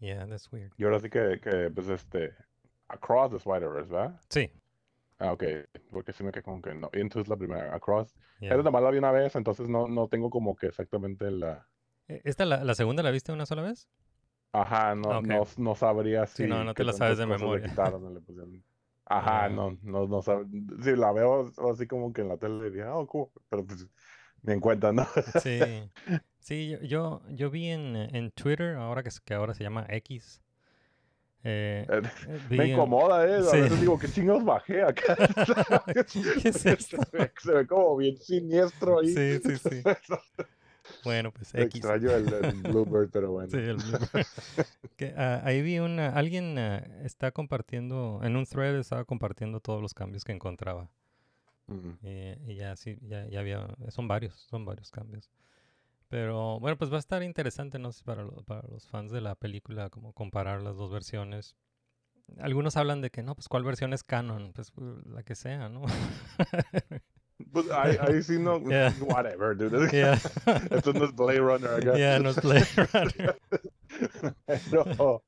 Yeah, 0.00 0.26
that's 0.26 0.52
weird. 0.52 0.72
Y 0.76 0.84
ahora 0.84 1.00
sí 1.00 1.08
que, 1.08 1.40
que 1.42 1.70
pues 1.74 1.88
este, 1.88 2.32
Across 2.88 3.30
the 3.30 3.36
Spider-Verse, 3.38 3.90
¿verdad? 3.90 4.20
Sí. 4.28 4.50
Ah, 5.24 5.32
ok, 5.32 5.44
porque 5.90 6.12
sí 6.12 6.22
me 6.22 6.32
quedé 6.32 6.42
como 6.42 6.60
que 6.60 6.74
no. 6.74 6.90
Y 6.92 7.00
entonces 7.00 7.28
la 7.28 7.36
primera, 7.36 7.74
Across. 7.74 8.14
yeah. 8.40 8.50
Esa 8.52 8.62
nomás 8.62 8.82
la 8.82 8.90
vi 8.90 8.98
una 8.98 9.10
vez, 9.12 9.34
entonces 9.36 9.68
no, 9.68 9.88
no 9.88 10.08
tengo 10.08 10.28
como 10.30 10.54
que 10.54 10.66
exactamente 10.66 11.30
la... 11.30 11.66
Eh, 12.08 12.20
¿Esta, 12.24 12.44
la, 12.44 12.62
la 12.64 12.74
segunda, 12.74 13.02
la 13.02 13.10
viste 13.10 13.32
una 13.32 13.46
sola 13.46 13.62
vez? 13.62 13.88
Ajá, 14.52 14.94
no, 14.94 15.14
Ah, 15.14 15.20
no, 15.20 15.44
no 15.58 15.74
sabría 15.74 16.26
si... 16.26 16.44
Sí, 16.44 16.48
no, 16.48 16.64
no 16.64 16.74
te 16.74 16.84
la 16.84 16.92
sabes 16.92 17.18
de 17.18 17.26
memoria. 17.26 17.68
quitaron 17.68 18.14
le. 18.14 18.20
Ajá, 19.06 19.48
Ya. 19.48 19.54
no, 19.56 19.78
no, 19.82 20.06
no 20.06 20.22
sab- 20.22 20.48
Si 20.82 20.96
la 20.96 21.12
veo 21.12 21.50
así 21.72 21.86
como 21.86 22.12
que 22.12 22.22
en 22.22 22.28
la 22.28 22.36
tele, 22.38 22.70
diría, 22.70 22.94
oh, 22.94 23.06
cool. 23.06 23.28
Pero 23.48 23.66
pues, 23.66 23.86
ni 24.42 24.52
en 24.54 24.60
cuenta, 24.60 24.92
¿no? 24.92 25.06
Sí. 25.42 25.90
Sí, 26.40 26.68
yo, 26.68 26.78
yo, 26.82 27.22
yo 27.30 27.50
vi 27.50 27.68
en, 27.70 27.96
en 27.96 28.30
Twitter, 28.30 28.76
ahora 28.76 29.02
que, 29.02 29.08
que 29.24 29.32
ahora 29.34 29.54
se 29.54 29.64
llama 29.64 29.86
X. 29.88 30.43
eh, 31.44 31.86
Eh, 31.88 32.02
eh, 32.28 32.40
Me 32.50 32.68
incomoda, 32.68 33.26
¿eh? 33.28 33.36
A 33.36 33.42
sí. 33.42 33.60
veces 33.60 33.80
digo, 33.80 33.98
¿qué 33.98 34.08
chingados 34.08 34.44
bajé 34.44 34.82
acá? 34.82 35.14
¿Qué 36.42 36.48
es 36.48 36.66
esto? 36.66 36.96
Se 37.42 37.52
ve, 37.52 37.66
como 37.66 37.96
bien 37.98 38.16
siniestro 38.18 39.00
ahí. 39.00 39.08
Sí, 39.14 39.40
sí, 39.44 39.56
sí. 39.58 39.82
Bueno, 41.02 41.32
pues 41.32 41.54
X. 41.54 41.76
Extraño 41.76 42.10
el, 42.10 42.32
el 42.32 42.62
Bluebird, 42.62 43.10
pero 43.10 43.32
bueno. 43.32 43.48
Sí, 43.50 43.56
el 43.56 43.76
Bluebird. 43.76 44.26
Que, 44.96 45.14
ah, 45.16 45.40
ahí 45.44 45.62
vi 45.62 45.78
una, 45.78 46.10
alguien 46.10 46.58
ah, 46.58 46.84
está 47.02 47.30
compartiendo, 47.30 48.20
en 48.22 48.36
un 48.36 48.44
thread 48.44 48.78
estaba 48.78 49.04
compartiendo 49.04 49.60
todos 49.60 49.80
los 49.80 49.94
cambios 49.94 50.24
que 50.24 50.32
encontraba. 50.32 50.90
Mm. 51.68 51.90
Y, 52.02 52.52
y 52.52 52.54
ya 52.56 52.76
sí, 52.76 52.98
ya, 53.02 53.26
ya 53.28 53.40
había, 53.40 53.66
son 53.88 54.08
varios, 54.08 54.34
son 54.50 54.66
varios 54.66 54.90
cambios. 54.90 55.30
Pero 56.14 56.60
bueno, 56.60 56.76
pues 56.78 56.92
va 56.92 56.96
a 56.96 57.00
estar 57.00 57.24
interesante, 57.24 57.80
no 57.80 57.90
sé, 57.90 58.04
para, 58.04 58.22
lo- 58.22 58.44
para 58.44 58.62
los 58.68 58.86
fans 58.86 59.10
de 59.10 59.20
la 59.20 59.34
película, 59.34 59.90
como 59.90 60.12
comparar 60.12 60.62
las 60.62 60.76
dos 60.76 60.92
versiones. 60.92 61.56
Algunos 62.38 62.76
hablan 62.76 63.00
de 63.00 63.10
que 63.10 63.24
no, 63.24 63.34
pues 63.34 63.48
cuál 63.48 63.64
versión 63.64 63.92
es 63.92 64.04
canon, 64.04 64.52
pues 64.54 64.70
uh, 64.76 65.00
la 65.06 65.24
que 65.24 65.34
sea, 65.34 65.68
¿no? 65.68 65.82
Pues 67.52 67.68
ahí, 67.72 67.96
ahí 68.00 68.22
sí 68.22 68.38
no, 68.38 68.60
Yeah. 68.70 68.94
whatever, 69.00 69.56
dude. 69.56 69.88
Yeah. 69.92 70.14
Esto 70.70 70.92
no 70.92 71.04
es 71.06 71.12
Blade 71.16 71.40
Runner 71.40 71.70
acá. 71.70 71.98
Ya, 71.98 72.20
no 72.20 72.30
es 72.30 72.40
Blade 72.40 72.64
Runner. 72.92 73.36
Pero 74.70 75.24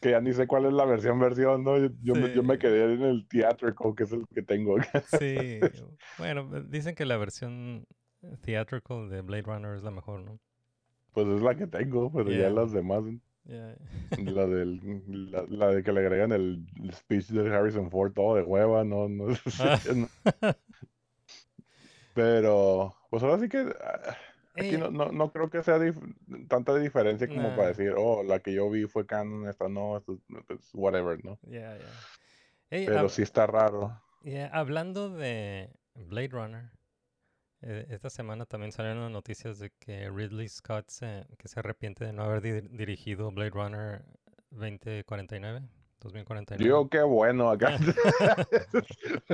que 0.00 0.10
ya 0.12 0.20
ni 0.22 0.32
sé 0.32 0.46
cuál 0.46 0.64
es 0.64 0.72
la 0.72 0.86
versión 0.86 1.20
versión, 1.20 1.62
¿no? 1.62 1.76
Yo, 1.76 1.88
yo 2.02 2.14
me, 2.14 2.32
yo 2.34 2.42
me 2.42 2.58
quedé 2.58 2.94
en 2.94 3.02
el 3.02 3.28
theatrical, 3.28 3.94
que 3.94 4.04
es 4.04 4.12
el 4.12 4.26
que 4.34 4.40
tengo 4.42 4.78
acá. 4.80 5.02
Sí, 5.18 5.60
bueno, 6.16 6.48
dicen 6.62 6.94
que 6.94 7.04
la 7.04 7.18
versión 7.18 7.86
theatrical 8.42 9.08
de 9.08 9.20
Blade 9.22 9.42
Runner 9.42 9.74
es 9.76 9.82
la 9.82 9.90
mejor, 9.90 10.20
¿no? 10.20 10.38
Pues 11.12 11.26
es 11.28 11.42
la 11.42 11.56
que 11.56 11.66
tengo, 11.66 12.12
pero 12.12 12.30
Yeah. 12.30 12.48
ya 12.48 12.50
las 12.50 12.72
demás, 12.72 13.04
la 14.18 14.46
del, 14.46 15.30
la, 15.32 15.44
la 15.48 15.68
de 15.68 15.82
que 15.82 15.92
le 15.92 16.00
agregan 16.00 16.32
el 16.32 16.66
speech 16.92 17.28
de 17.28 17.54
Harrison 17.54 17.90
Ford, 17.90 18.12
todo 18.12 18.36
de 18.36 18.42
hueva, 18.42 18.84
no, 18.84 19.08
no, 19.08 19.26
Ah. 19.60 19.78
no. 19.94 20.08
Pero, 22.14 22.94
pues 23.10 23.22
ahora 23.22 23.38
sí 23.38 23.48
que 23.48 23.58
ah, 23.58 24.16
aquí 24.54 24.72
Ey, 24.72 24.78
no, 24.78 24.90
no, 24.90 25.12
no 25.12 25.30
creo 25.30 25.48
que 25.50 25.62
sea 25.62 25.78
dif- 25.78 26.48
tanta 26.48 26.74
diferencia 26.76 27.28
como 27.28 27.48
Nah. 27.48 27.56
para 27.56 27.68
decir, 27.68 27.94
oh, 27.96 28.22
la 28.24 28.40
que 28.40 28.52
yo 28.52 28.68
vi 28.70 28.86
fue 28.86 29.06
canon, 29.06 29.48
esta 29.48 29.68
no, 29.68 29.96
esto 29.96 30.14
es 30.14 30.20
pues, 30.46 30.70
whatever, 30.74 31.24
¿no? 31.24 31.38
Pero 32.70 33.08
sí 33.08 33.22
está 33.22 33.46
raro. 33.46 34.00
hablando 34.52 35.10
de 35.10 35.70
Blade 35.94 36.28
Runner, 36.28 36.64
eh, 36.64 36.77
esta 37.60 38.10
semana 38.10 38.46
también 38.46 38.72
salieron 38.72 39.02
las 39.02 39.10
noticias 39.10 39.58
de 39.58 39.70
que 39.78 40.08
Ridley 40.10 40.48
Scott 40.48 40.88
se, 40.88 41.26
que 41.38 41.48
se 41.48 41.60
arrepiente 41.60 42.04
de 42.04 42.12
no 42.12 42.24
haber 42.24 42.40
di- 42.40 42.68
dirigido 42.76 43.30
Blade 43.30 43.50
Runner 43.50 44.04
2049. 44.50 45.62
2049. 46.00 46.64
Digo, 46.64 46.88
qué 46.88 47.02
bueno 47.02 47.50
acá. 47.50 47.76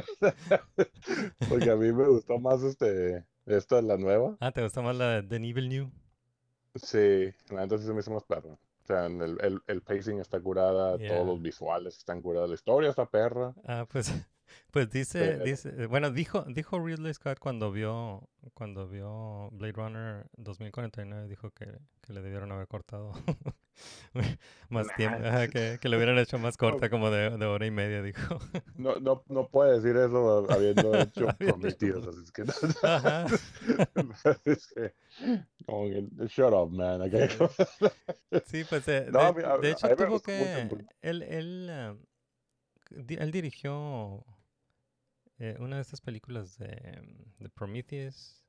Porque 1.49 1.71
a 1.71 1.77
mí 1.77 1.93
me 1.93 2.09
gustó 2.09 2.39
más 2.39 2.63
este, 2.63 3.25
esta, 3.47 3.83
la 3.83 3.97
nueva. 3.97 4.37
Ah, 4.41 4.53
¿te 4.53 4.63
gusta 4.63 4.83
más 4.83 4.97
la 4.97 5.23
de 5.23 5.37
Evil 5.37 5.69
New? 5.69 5.91
Sí, 6.77 7.31
la 7.51 7.69
sí 7.69 7.79
se 7.85 7.93
me 7.93 8.01
hizo 8.01 8.11
más 8.11 8.25
perra. 8.25 8.51
O 8.53 8.87
sea, 8.87 9.07
el, 9.07 9.39
el, 9.41 9.61
el 9.67 9.83
pacing 9.83 10.19
está 10.21 10.41
curada, 10.41 10.99
Yeah. 10.99 11.15
todos 11.15 11.27
los 11.27 11.41
visuales 11.41 11.97
están 11.97 12.21
curados, 12.21 12.49
la 12.51 12.55
historia 12.55 12.91
está 12.91 13.07
perra. 13.07 13.55
Ah, 13.67 13.87
pues, 13.91 14.13
pues 14.71 14.91
dice, 14.91 15.39
dice, 15.41 15.87
bueno, 15.87 16.11
dijo, 16.11 16.45
dijo 16.49 16.79
Ridley 16.85 17.15
Scott 17.15 17.39
cuando 17.39 17.71
vio, 17.73 18.29
cuando 18.55 18.89
vio 18.89 19.49
Blade 19.53 19.73
Runner 19.73 20.27
2049, 20.37 21.29
dijo 21.29 21.51
que, 21.51 21.67
que 22.03 22.13
le 22.13 22.23
debieron 22.23 22.51
haber 22.53 22.67
cortado 22.67 23.13
más 24.69 24.87
tiempo, 24.97 25.19
ajá, 25.25 25.49
que, 25.49 25.79
que 25.81 25.89
le 25.89 25.97
hubieran 25.97 26.19
hecho 26.19 26.39
más 26.39 26.57
corta, 26.57 26.89
como 26.91 27.11
de, 27.11 27.31
de 27.37 27.47
hora 27.47 27.67
y 27.67 27.71
media, 27.71 28.03
dijo. 28.03 28.39
No, 28.77 28.97
no, 28.97 29.23
no 29.29 29.49
puede 29.49 29.81
decir 29.81 29.97
eso 29.97 30.47
habiendo 30.51 30.95
hecho 31.01 31.27
Prometheus, 31.39 32.07
así 32.09 32.21
es 32.25 32.33
que 32.33 32.45
no. 32.45 32.53
Shut 36.29 36.53
up, 36.53 36.73
man. 36.73 37.03
acá. 37.03 37.29
Sí, 38.47 38.65
pues 38.69 38.87
eh, 38.89 39.07
No, 39.11 39.21
de, 39.21 39.27
a 39.27 39.33
mí- 39.33 39.43
a- 39.45 39.59
de 39.59 39.69
a 39.69 39.71
hecho 39.73 39.87
mí 39.87 39.91
me 39.91 39.97
tuvo 40.07 40.21
que, 40.21 40.69
él, 41.03 41.23
él, 41.23 41.69
ah, 41.71 41.95
él 43.09 43.31
dirigió 43.31 44.25
eh, 45.39 45.57
una 45.61 45.77
de 45.77 45.83
estas 45.83 46.01
películas 46.01 46.57
de, 46.59 47.03
de 47.39 47.49
Prometheus. 47.51 48.45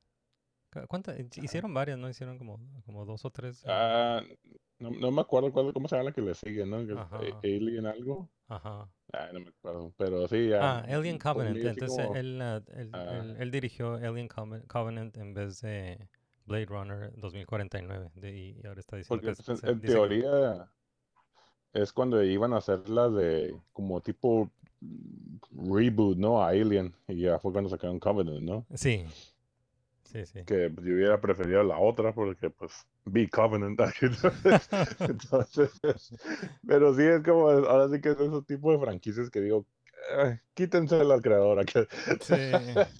Cu- 0.72 0.86
¿Cuántas? 0.88 1.16
Hicieron 1.36 1.72
varias, 1.74 1.98
¿no? 1.98 2.08
Hicieron 2.08 2.38
como, 2.38 2.58
como 2.84 3.04
dos 3.04 3.24
o 3.24 3.30
tres. 3.30 3.62
eh, 3.64 3.68
Ah, 3.70 4.22
no, 4.78 4.90
no 4.90 5.10
me 5.10 5.20
acuerdo 5.22 5.52
cuál, 5.52 5.72
cómo 5.72 5.88
se 5.88 5.96
llama 5.96 6.10
la 6.10 6.14
que 6.14 6.20
le 6.22 6.34
sigue, 6.34 6.66
¿no? 6.66 6.76
Ajá. 7.00 7.18
Alien 7.42 7.86
algo. 7.86 8.28
Ajá. 8.48 8.88
Ah, 9.12 9.30
no 9.32 9.40
me 9.40 9.48
acuerdo, 9.48 9.92
pero 9.96 10.28
sí, 10.28 10.48
ya. 10.48 10.78
Ah, 10.78 10.84
Alien 10.88 11.18
Covenant. 11.18 11.56
Entonces 11.56 12.04
como- 12.06 12.16
él, 12.16 12.40
ah, 12.42 12.62
él, 12.74 12.90
Ah. 12.92 13.18
él- 13.22 13.36
él 13.38 13.50
dirigió 13.50 13.94
Alien 13.94 14.28
Coven- 14.28 14.66
Covenant 14.66 15.16
en 15.16 15.34
vez 15.34 15.60
de 15.62 16.08
Blade 16.44 16.66
Runner 16.66 17.12
2049. 17.16 18.10
de- 18.14 18.36
y, 18.36 18.66
ahora 18.66 18.80
está 18.80 18.96
diciendo 18.96 19.20
Porque 19.22 19.36
que 19.36 19.42
pues, 19.42 19.62
en, 19.62 19.68
en 19.70 19.74
dice 19.80 19.86
que- 19.86 19.92
teoría 19.92 20.70
es 21.72 21.92
cuando 21.92 22.22
iban 22.22 22.52
a 22.52 22.58
hacer 22.58 22.88
la 22.88 23.08
de 23.08 23.54
como 23.72 24.00
tipo 24.00 24.44
mm, 24.46 24.65
reboot, 25.52 26.18
¿no? 26.18 26.42
A 26.42 26.48
Alien. 26.48 26.94
Y 27.08 27.22
ya 27.22 27.38
fue 27.38 27.52
cuando 27.52 27.70
sacaron 27.70 27.98
Covenant, 27.98 28.42
¿no? 28.42 28.66
Sí. 28.74 29.04
Sí, 30.04 30.24
sí. 30.24 30.44
Que 30.44 30.70
yo 30.82 30.94
hubiera 30.94 31.20
preferido 31.20 31.62
la 31.62 31.78
otra 31.78 32.14
porque 32.14 32.48
pues 32.50 32.86
vi 33.04 33.28
Covenant. 33.28 33.78
Entonces, 35.00 35.70
pero 36.66 36.94
sí 36.94 37.02
es 37.02 37.22
como, 37.22 37.48
ahora 37.48 37.88
sí 37.92 38.00
que 38.00 38.10
es 38.10 38.20
ese 38.20 38.42
tipo 38.42 38.72
de 38.72 38.78
franquicias 38.78 39.30
que 39.30 39.40
digo, 39.40 39.66
"Ay, 40.16 40.38
quítensela 40.54 41.14
al 41.14 41.22
creador. 41.22 41.58
acá". 41.60 41.86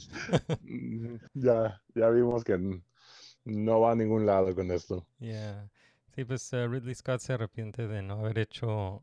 Mm, 0.63 1.17
ya, 1.35 1.81
ya 1.95 2.11
vimos 2.11 2.45
que 2.45 2.59
no 3.45 3.81
va 3.81 3.93
a 3.93 3.95
ningún 3.95 4.27
lado 4.27 4.55
con 4.55 4.71
esto. 4.73 5.07
Yeah. 5.19 5.69
Sí, 6.15 6.25
pues 6.25 6.53
eh, 6.53 6.67
Ridley 6.67 6.95
Scott 6.95 7.21
se 7.21 7.35
arrepiente 7.35 7.87
de 7.87 8.03
no 8.03 8.21
haber 8.21 8.39
hecho, 8.39 9.03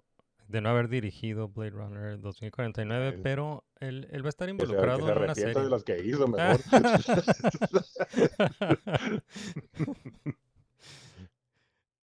de 0.53 0.61
no 0.61 0.69
haber 0.69 0.87
dirigido 0.87 1.49
Blade 1.49 1.71
Runner 1.71 2.19
2049, 2.21 3.07
Él- 3.07 3.21
pero 3.23 3.65
él, 3.79 4.07
él 4.11 4.23
va 4.23 4.27
a 4.27 4.29
estar 4.29 4.47
Que 4.47 4.53
se, 4.53 4.57
que 4.57 4.63
involucrado 4.63 5.05
se 5.07 5.11
en 5.11 5.17
una 5.17 5.33
serie. 5.35 5.61
de 5.63 5.69
las 5.69 5.83
que 5.83 5.99
hizo 6.05 6.27
mejor. 6.27 6.59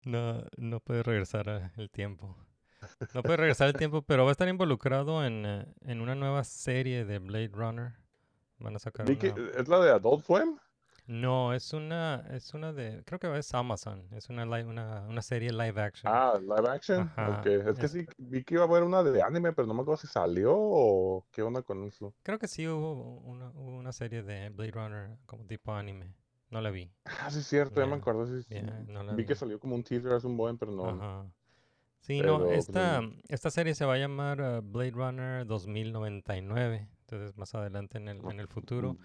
No, 0.05 0.43
no 0.57 0.81
puede 0.81 1.03
regresar 1.03 1.73
el 1.77 1.91
tiempo. 1.91 2.37
No 3.15 3.23
puede 3.23 3.37
regresar 3.37 3.69
el 3.69 3.75
tiempo, 3.75 4.03
pero 4.03 4.25
va 4.25 4.31
a 4.31 4.33
estar 4.33 4.49
involucrado 4.49 5.25
en, 5.25 5.45
eh, 5.45 5.67
en 5.83 6.01
una 6.01 6.15
nueva 6.15 6.45
serie 6.45 7.05
de 7.05 7.19
Blade 7.19 7.51
Runner. 7.53 7.93
Van 8.59 8.77
a 8.77 8.79
sacar 8.79 9.07
una... 9.11 9.19
es 9.59 9.69
la 9.69 9.81
de 9.81 9.91
Adult 9.91 10.25
Swim. 10.25 10.57
No, 11.09 11.55
es 11.55 11.73
una, 11.73 12.25
es 12.31 12.53
una 12.55 12.73
de, 12.73 13.03
creo 13.05 13.19
que 13.19 13.37
es 13.39 13.55
Amazon. 13.55 14.07
Es 14.13 14.29
una, 14.29 14.45
live, 14.45 14.67
una, 14.67 15.07
una 15.09 15.23
serie 15.23 15.51
live 15.53 15.81
action. 15.81 16.13
Ah, 16.13 16.39
live 16.41 16.69
action. 16.69 17.01
Ajá, 17.01 17.41
ok. 17.41 17.47
Es 17.47 17.79
que 17.79 17.87
es- 17.87 17.93
sí, 17.93 18.07
vi 18.19 18.45
que 18.45 18.55
iba 18.55 18.65
a 18.65 18.67
haber 18.67 18.83
una 18.83 19.03
de 19.03 19.23
anime, 19.23 19.53
pero 19.53 19.67
no 19.67 19.75
me 19.75 19.83
acuerdo 19.83 20.01
si 20.03 20.07
salió 20.07 20.53
o 20.55 21.27
qué 21.33 21.43
onda 21.43 21.63
con 21.63 21.83
eso. 21.85 22.15
Creo 22.23 22.39
que 22.39 22.47
sí 22.47 22.67
hubo 22.69 23.21
una, 23.21 23.49
hubo 23.51 23.77
una 23.77 23.93
serie 23.93 24.23
de 24.23 24.51
Blade 24.51 24.71
Runner 24.73 25.19
como 25.27 25.47
tipo 25.47 25.73
anime. 25.73 26.15
No 26.51 26.61
la 26.61 26.71
vi. 26.71 26.91
Ah, 27.05 27.31
sí, 27.31 27.39
es 27.41 27.47
cierto, 27.47 27.81
ya 27.81 27.87
me 27.87 27.97
acuerdo. 27.97 28.27
sí, 28.27 28.43
sí. 28.43 28.61
no 28.87 29.03
la 29.03 29.15
Vi 29.15 29.25
que 29.25 29.33
vi. 29.33 29.35
salió 29.35 29.59
como 29.59 29.75
un 29.77 29.83
teaser 29.85 30.13
hace 30.13 30.27
un 30.27 30.37
buen, 30.37 30.59
pero 30.59 30.73
no. 30.73 30.89
Ajá. 30.89 31.27
Sí, 32.01 32.19
no, 32.19 32.23
Pero, 32.23 32.45
pues, 32.45 32.59
esta, 32.61 33.03
esta 33.29 33.51
serie 33.51 33.75
se 33.75 33.85
va 33.85 33.95
a 33.95 33.99
llamar 33.99 34.41
uh, 34.41 34.63
Blade 34.63 34.93
Runner 34.93 35.47
2099. 35.47 36.89
Entonces, 37.01 37.37
más 37.37 37.55
adelante 37.55 37.99
en 37.99 38.09
el, 38.09 38.19
en 38.31 38.41
el 38.41 38.49
futuro. 38.49 38.97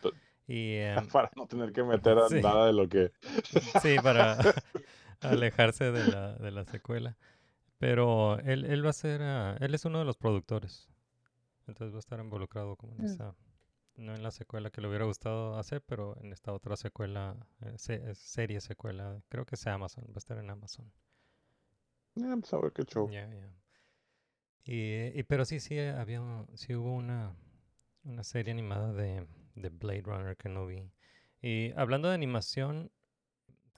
Y 0.47 0.75
em, 0.77 1.07
Para 1.07 1.31
no 1.35 1.47
tener 1.47 1.71
que 1.71 1.83
meter 1.83 2.17
a 2.17 2.27
Sí. 2.29 2.35
nada 2.41 2.67
de 2.67 2.73
lo 2.73 2.88
que. 2.89 3.12
sí, 3.81 4.00
para 4.00 4.38
alejarse 5.21 5.91
de 5.91 6.12
la, 6.12 6.35
de 6.35 6.51
la 6.51 6.65
secuela. 6.65 7.17
Pero 7.79 8.39
él, 8.39 8.65
él 8.65 8.85
va 8.85 8.91
a 8.91 8.93
ser, 8.93 9.21
ah, 9.23 9.57
él 9.59 9.73
es 9.75 9.85
uno 9.85 10.00
de 10.00 10.05
los 10.05 10.17
productores. 10.17 10.89
Entonces 11.67 11.93
va 11.93 11.97
a 11.97 12.00
estar 12.00 12.19
involucrado 12.19 12.75
como 12.75 12.93
en 12.95 13.05
esa, 13.05 13.35
no 13.95 14.15
en 14.15 14.23
la 14.23 14.31
secuela 14.31 14.69
que 14.69 14.81
le 14.81 14.88
hubiera 14.89 15.05
gustado 15.05 15.57
hacer, 15.57 15.81
pero 15.81 16.17
en 16.21 16.33
esta 16.33 16.51
otra 16.53 16.75
secuela, 16.75 17.35
eh, 17.62 17.73
se- 17.77 18.15
serie 18.15 18.62
secuela, 18.62 19.21
creo 19.29 19.45
que 19.45 19.55
es 19.55 19.67
Amazon, 19.67 20.05
va 20.09 20.15
a 20.15 20.17
estar 20.17 20.38
en 20.38 20.50
Amazon. 20.50 20.91
Eh, 22.15 22.21
pues 22.39 22.53
a 22.53 22.57
ver 22.59 22.71
qué 22.73 22.83
show. 22.83 23.09
Y, 24.65 25.19
y- 25.19 25.23
pero 25.23 25.45
sí, 25.45 25.59
sí, 25.59 25.77
había, 25.79 26.21
sí 26.55 26.75
hubo 26.75 26.93
una, 26.93 27.35
una 28.05 28.23
serie 28.23 28.51
animada 28.53 28.93
de, 28.93 29.25
de 29.55 29.69
Blade 29.69 30.01
Runner 30.03 30.36
que 30.38 30.50
no 30.50 30.65
vi. 30.65 30.89
Y 31.41 31.72
hablando 31.75 32.07
de 32.10 32.15
animación, 32.15 32.91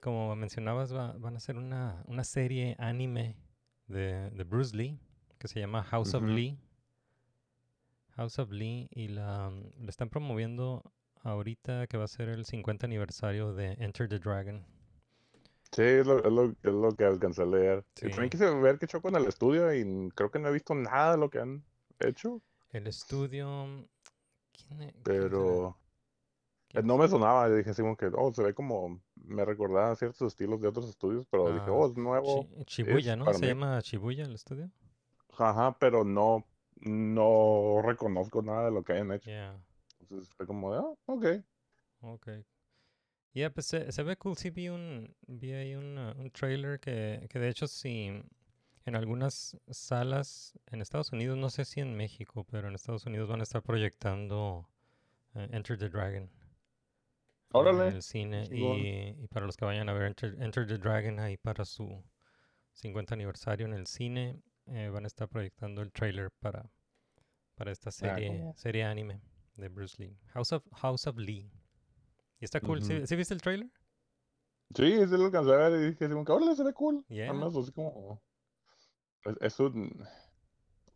como 0.00 0.34
mencionabas, 0.36 0.94
va- 0.94 1.14
van 1.18 1.34
a 1.34 1.38
hacer 1.38 1.56
una, 1.56 2.02
una 2.06 2.24
serie 2.24 2.76
anime 2.78 3.36
de, 3.88 4.30
de 4.30 4.44
Bruce 4.44 4.76
Lee 4.76 4.98
que 5.38 5.48
se 5.48 5.60
llama 5.60 5.82
House 5.84 6.14
of 6.14 6.22
Ujú. 6.24 6.32
Lee. 6.32 6.58
House 8.16 8.38
of 8.38 8.50
Lee 8.50 8.88
y 8.90 9.08
la, 9.08 9.50
la 9.50 9.88
están 9.88 10.08
promoviendo 10.08 10.82
ahorita 11.22 11.86
que 11.86 11.98
va 11.98 12.04
a 12.04 12.08
ser 12.08 12.28
el 12.28 12.44
50 12.46 12.86
aniversario 12.86 13.52
de 13.52 13.72
Enter 13.74 14.08
the 14.08 14.18
Dragon. 14.18 14.64
Sí, 15.72 15.82
es 15.82 16.06
lo, 16.06 16.18
es 16.24 16.32
lo, 16.32 16.44
es 16.44 16.56
lo 16.72 16.92
que 16.96 17.04
alcancé 17.04 17.42
a 17.42 17.46
leer. 17.46 17.84
Y 17.96 18.06
Sí. 18.06 18.10
También 18.10 18.30
quise 18.30 18.54
ver 18.54 18.78
qué 18.78 18.86
show 18.86 19.02
con 19.02 19.14
el 19.16 19.26
estudio 19.26 19.74
y 19.74 20.08
creo 20.14 20.30
que 20.30 20.38
no 20.38 20.48
he 20.48 20.52
visto 20.52 20.74
nada 20.74 21.12
de 21.12 21.18
lo 21.18 21.28
que 21.28 21.40
han 21.40 21.64
hecho, 22.00 22.40
El 22.70 22.86
estudio... 22.86 23.86
pero 25.02 25.76
eh, 26.74 26.82
¿Quién 26.82 26.86
no 26.86 26.98
me 26.98 27.08
sonaba. 27.08 27.48
Dije 27.48 27.70
así 27.70 27.82
como 27.82 27.96
que, 27.96 28.10
oh, 28.14 28.32
se 28.32 28.42
ve 28.42 28.54
como, 28.54 29.00
me 29.16 29.44
recordaba 29.44 29.94
ciertos 29.96 30.28
estilos 30.28 30.60
de 30.60 30.68
otros 30.68 30.88
estudios, 30.88 31.26
pero 31.30 31.52
dije, 31.52 31.70
Ah, 31.70 31.72
oh, 31.72 31.86
es 31.86 31.96
nuevo. 31.96 32.46
Chi- 32.66 32.82
Shibuya, 32.84 33.16
¿no? 33.16 33.32
Se 33.32 33.40
mí. 33.40 33.48
llama 33.48 33.80
Shibuya 33.80 34.24
el 34.24 34.34
estudio. 34.34 34.70
Ajá, 35.38 35.76
pero 35.78 36.02
no, 36.04 36.44
no 36.80 37.80
reconozco 37.82 38.42
nada 38.42 38.66
de 38.66 38.70
lo 38.72 38.82
que 38.82 38.94
hayan 38.94 39.12
hecho. 39.12 39.30
Yeah, 39.30 39.54
Entonces 40.00 40.28
fue 40.36 40.46
como, 40.46 40.72
de, 40.72 40.78
ah, 40.78 40.94
ok. 41.06 41.26
ok. 42.00 42.28
Ya, 43.34 43.50
pues 43.50 43.66
se, 43.66 43.92
se 43.92 44.02
ve 44.02 44.16
cool. 44.16 44.36
Sí 44.36 44.50
vi 44.50 44.68
un, 44.68 45.14
vi 45.26 45.52
ahí 45.52 45.74
un, 45.74 45.98
un 45.98 46.30
trailer 46.30 46.80
que, 46.80 47.26
que 47.30 47.38
de 47.38 47.48
hecho 47.50 47.66
sí, 47.66 48.10
en 48.86 48.96
algunas 48.96 49.56
salas 49.68 50.58
en 50.66 50.80
Estados 50.80 51.12
Unidos, 51.12 51.36
no 51.36 51.50
sé 51.50 51.64
si 51.64 51.80
en 51.80 51.94
México, 51.96 52.44
pero 52.50 52.68
en 52.68 52.74
Estados 52.74 53.04
Unidos 53.06 53.28
van 53.28 53.40
a 53.40 53.42
estar 53.42 53.62
proyectando 53.62 54.68
eh, 55.34 55.48
Enter 55.52 55.76
the 55.78 55.88
Dragon. 55.90 56.30
Órale, 57.52 57.88
En 57.88 57.94
el 57.96 58.02
cine. 58.02 58.48
Y, 58.50 59.22
y 59.24 59.28
para 59.28 59.46
los 59.46 59.56
que 59.56 59.64
vayan 59.64 59.88
a 59.88 59.92
ver 59.92 60.04
Enter, 60.06 60.36
Enter 60.42 60.66
the 60.66 60.78
Dragon 60.78 61.20
ahí 61.20 61.36
para 61.36 61.64
su 61.64 62.02
50 62.74 63.14
aniversario 63.14 63.66
en 63.66 63.72
el 63.74 63.86
cine, 63.86 64.40
eh, 64.66 64.88
van 64.88 65.04
a 65.04 65.06
estar 65.06 65.28
proyectando 65.28 65.82
el 65.82 65.92
trailer 65.92 66.30
para, 66.40 66.70
para 67.54 67.72
esta 67.72 67.90
serie, 67.90 68.28
Ah, 68.28 68.38
cómo. 68.38 68.54
serie 68.56 68.84
anime 68.84 69.20
de 69.56 69.68
Bruce 69.68 69.96
Lee. 70.02 70.18
House 70.28 70.52
of, 70.52 70.64
House 70.72 71.06
of 71.06 71.16
Lee. 71.16 71.50
Y 72.40 72.44
está 72.44 72.60
cool. 72.60 72.82
¿Sí, 72.82 73.16
viste 73.16 73.32
el 73.34 73.40
trailer? 73.40 73.68
Sí, 74.74 74.92
sí 75.06 75.16
lo 75.16 75.24
alcancé 75.26 75.52
a 75.52 75.56
ver 75.68 75.80
y 75.80 75.90
dije, 75.92 76.04
órale, 76.06 76.54
se 76.56 76.64
ve 76.64 76.72
cool. 76.74 77.04
Yeah. 77.08 77.30
Además, 77.30 77.56
así 77.56 77.72
como, 77.72 78.20
es, 79.26 79.36
es 79.40 79.60
un, 79.60 79.90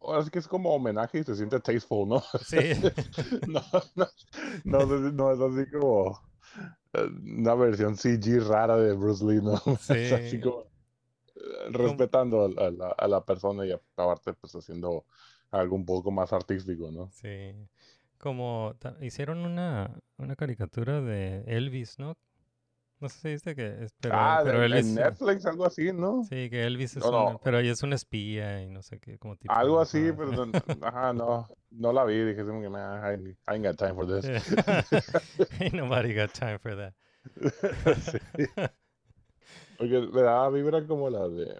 ahora 0.00 0.24
sí 0.24 0.30
que 0.30 0.38
es 0.38 0.48
como 0.48 0.74
homenaje 0.74 1.18
y 1.20 1.24
se 1.24 1.36
siente 1.36 1.60
tasteful, 1.60 2.08
¿no? 2.08 2.22
Sí. 2.40 2.56
No, 3.46 3.62
no, 4.64 4.86
no, 4.86 5.10
no 5.12 5.32
es 5.32 5.40
así 5.40 5.70
como 5.70 6.20
eh, 6.94 7.08
una 7.40 7.54
versión 7.54 7.96
CG 7.96 8.40
rara 8.48 8.76
de 8.76 8.94
Bruce 8.94 9.24
Lee, 9.24 9.40
¿no? 9.42 9.54
Es 9.90 10.12
así 10.12 10.38
Sí. 10.38 10.40
como 10.40 10.62
eh, 11.36 11.70
respetando 11.72 12.42
a, 12.44 12.66
a 12.66 12.70
la, 12.70 12.88
a 12.90 13.08
la 13.08 13.24
persona 13.24 13.66
y 13.66 13.72
aparte 13.72 14.34
pues 14.34 14.54
haciendo 14.54 15.06
algo 15.50 15.76
un 15.76 15.86
poco 15.86 16.10
más 16.10 16.32
artístico, 16.32 16.90
¿no? 16.92 17.10
Sí. 17.10 17.54
Como 18.18 18.74
hicieron 19.00 19.38
una, 19.38 19.98
una 20.18 20.36
caricatura 20.36 21.00
de 21.00 21.42
Elvis, 21.46 21.98
¿no? 21.98 22.16
No 23.00 23.08
sé 23.08 23.18
si 23.20 23.28
viste 23.30 23.54
que... 23.56 23.84
es- 23.84 23.94
Pero, 24.00 24.14
ah, 24.14 24.40
pero 24.44 24.60
de- 24.60 24.66
Elvis... 24.66 24.86
en 24.88 24.94
Netflix, 24.96 25.46
algo 25.46 25.64
así, 25.66 25.92
¿no? 25.92 26.22
Sí, 26.24 26.50
que 26.50 26.64
Elvis 26.64 26.96
es 26.98 27.04
no. 27.04 27.28
un... 27.30 27.38
Pero 27.42 27.58
ella 27.58 27.72
es 27.72 27.82
un 27.82 27.92
espía 27.94 28.62
y 28.62 28.68
no 28.68 28.82
sé 28.82 28.98
qué, 29.00 29.18
como 29.18 29.36
tipo... 29.36 29.52
Algo 29.52 29.80
así, 29.80 30.12
pero 30.16 30.30
no, 30.46 30.52
ajá, 30.82 31.12
no, 31.14 31.48
no 31.70 31.92
la 31.92 32.04
vi, 32.04 32.18
dije, 32.18 32.36
que, 32.44 32.68
"Nah, 32.70 33.12
I, 33.14 33.30
I 33.30 33.34
ain't 33.46 33.64
got 33.64 33.76
time 33.76 33.94
for 33.94 34.06
this. 34.06 34.26
Ain't 35.60 35.74
nobody 35.74 36.14
got 36.14 36.32
time 36.32 36.58
for 36.58 36.76
that. 36.76 36.94
Sí. 38.10 38.18
Porque 39.78 40.00
me 40.12 40.22
daba 40.22 40.50
vibra 40.50 40.86
como 40.86 41.08
la 41.08 41.26
de... 41.28 41.58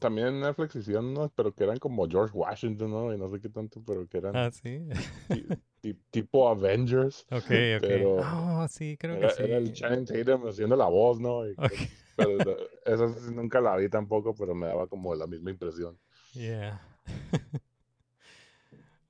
También 0.00 0.28
en 0.28 0.40
Netflix 0.40 0.76
hicieron 0.76 1.06
unos, 1.06 1.30
pero 1.34 1.54
que 1.54 1.64
eran 1.64 1.78
como 1.78 2.08
George 2.08 2.36
Washington, 2.36 2.90
¿no? 2.90 3.12
Y 3.14 3.18
no 3.18 3.30
sé 3.30 3.40
qué 3.40 3.48
tanto, 3.48 3.82
pero 3.84 4.06
que 4.08 4.18
eran 4.18 4.34
Ah, 4.34 4.50
sí. 4.50 4.80
ti- 5.28 5.46
ti- 5.80 5.94
tipo 6.10 6.48
Avengers. 6.48 7.26
Ok, 7.30 7.50
ok. 7.78 7.82
Pero 7.88 8.16
Oh, 8.18 8.66
sí, 8.68 8.96
creo 8.98 9.18
que 9.18 9.28
sí. 9.28 9.42
era 9.44 9.58
el 9.58 9.72
Channing 9.72 10.06
Tatum 10.06 10.48
haciendo 10.48 10.76
la 10.76 10.86
voz, 10.88 11.20
¿no? 11.20 11.46
Y 11.48 11.56
pero 12.16 12.38
esa 12.86 13.06
nunca 13.32 13.60
la 13.60 13.76
vi 13.76 13.88
tampoco, 13.88 14.34
pero 14.34 14.54
me 14.54 14.66
daba 14.68 14.86
como 14.86 15.14
la 15.14 15.26
misma 15.26 15.50
impresión. 15.50 15.98
Yeah. 16.34 16.78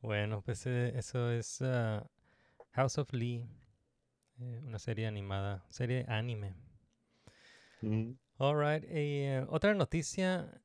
bueno, 0.02 0.42
pues 0.42 0.66
eh, 0.66 0.92
eso 0.96 1.30
es 1.30 1.60
ah, 1.62 2.06
House 2.72 2.98
of 2.98 3.12
Lee, 3.12 3.46
eh, 4.40 4.60
una 4.64 4.78
serie 4.78 5.06
animada, 5.06 5.64
serie 5.70 6.04
anime. 6.08 6.54
Alright, 8.38 8.84
y 8.84 9.22
eh, 9.26 9.46
otra 9.48 9.74
noticia 9.74 10.60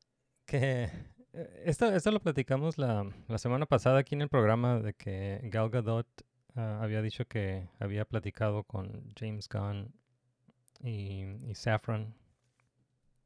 que 0.50 0.90
eh, 1.34 1.64
esto, 1.66 1.86
esto 1.94 2.12
lo 2.12 2.20
platicamos 2.22 2.78
la, 2.78 3.06
la 3.28 3.38
semana 3.38 3.66
pasada 3.66 4.00
aquí 4.00 4.16
en 4.16 4.22
el 4.22 4.30
programa 4.30 4.80
de 4.80 4.94
que 4.94 5.40
Gal 5.46 5.70
Gadot 5.70 6.08
ah, 6.56 6.80
había 6.82 7.02
dicho 7.02 7.26
que 7.28 7.68
había 7.80 8.06
platicado 8.06 8.64
con 8.64 9.14
James 9.20 9.48
Gunn 9.50 9.94
y, 10.84 11.24
y 11.50 11.56
Saffron, 11.56 12.14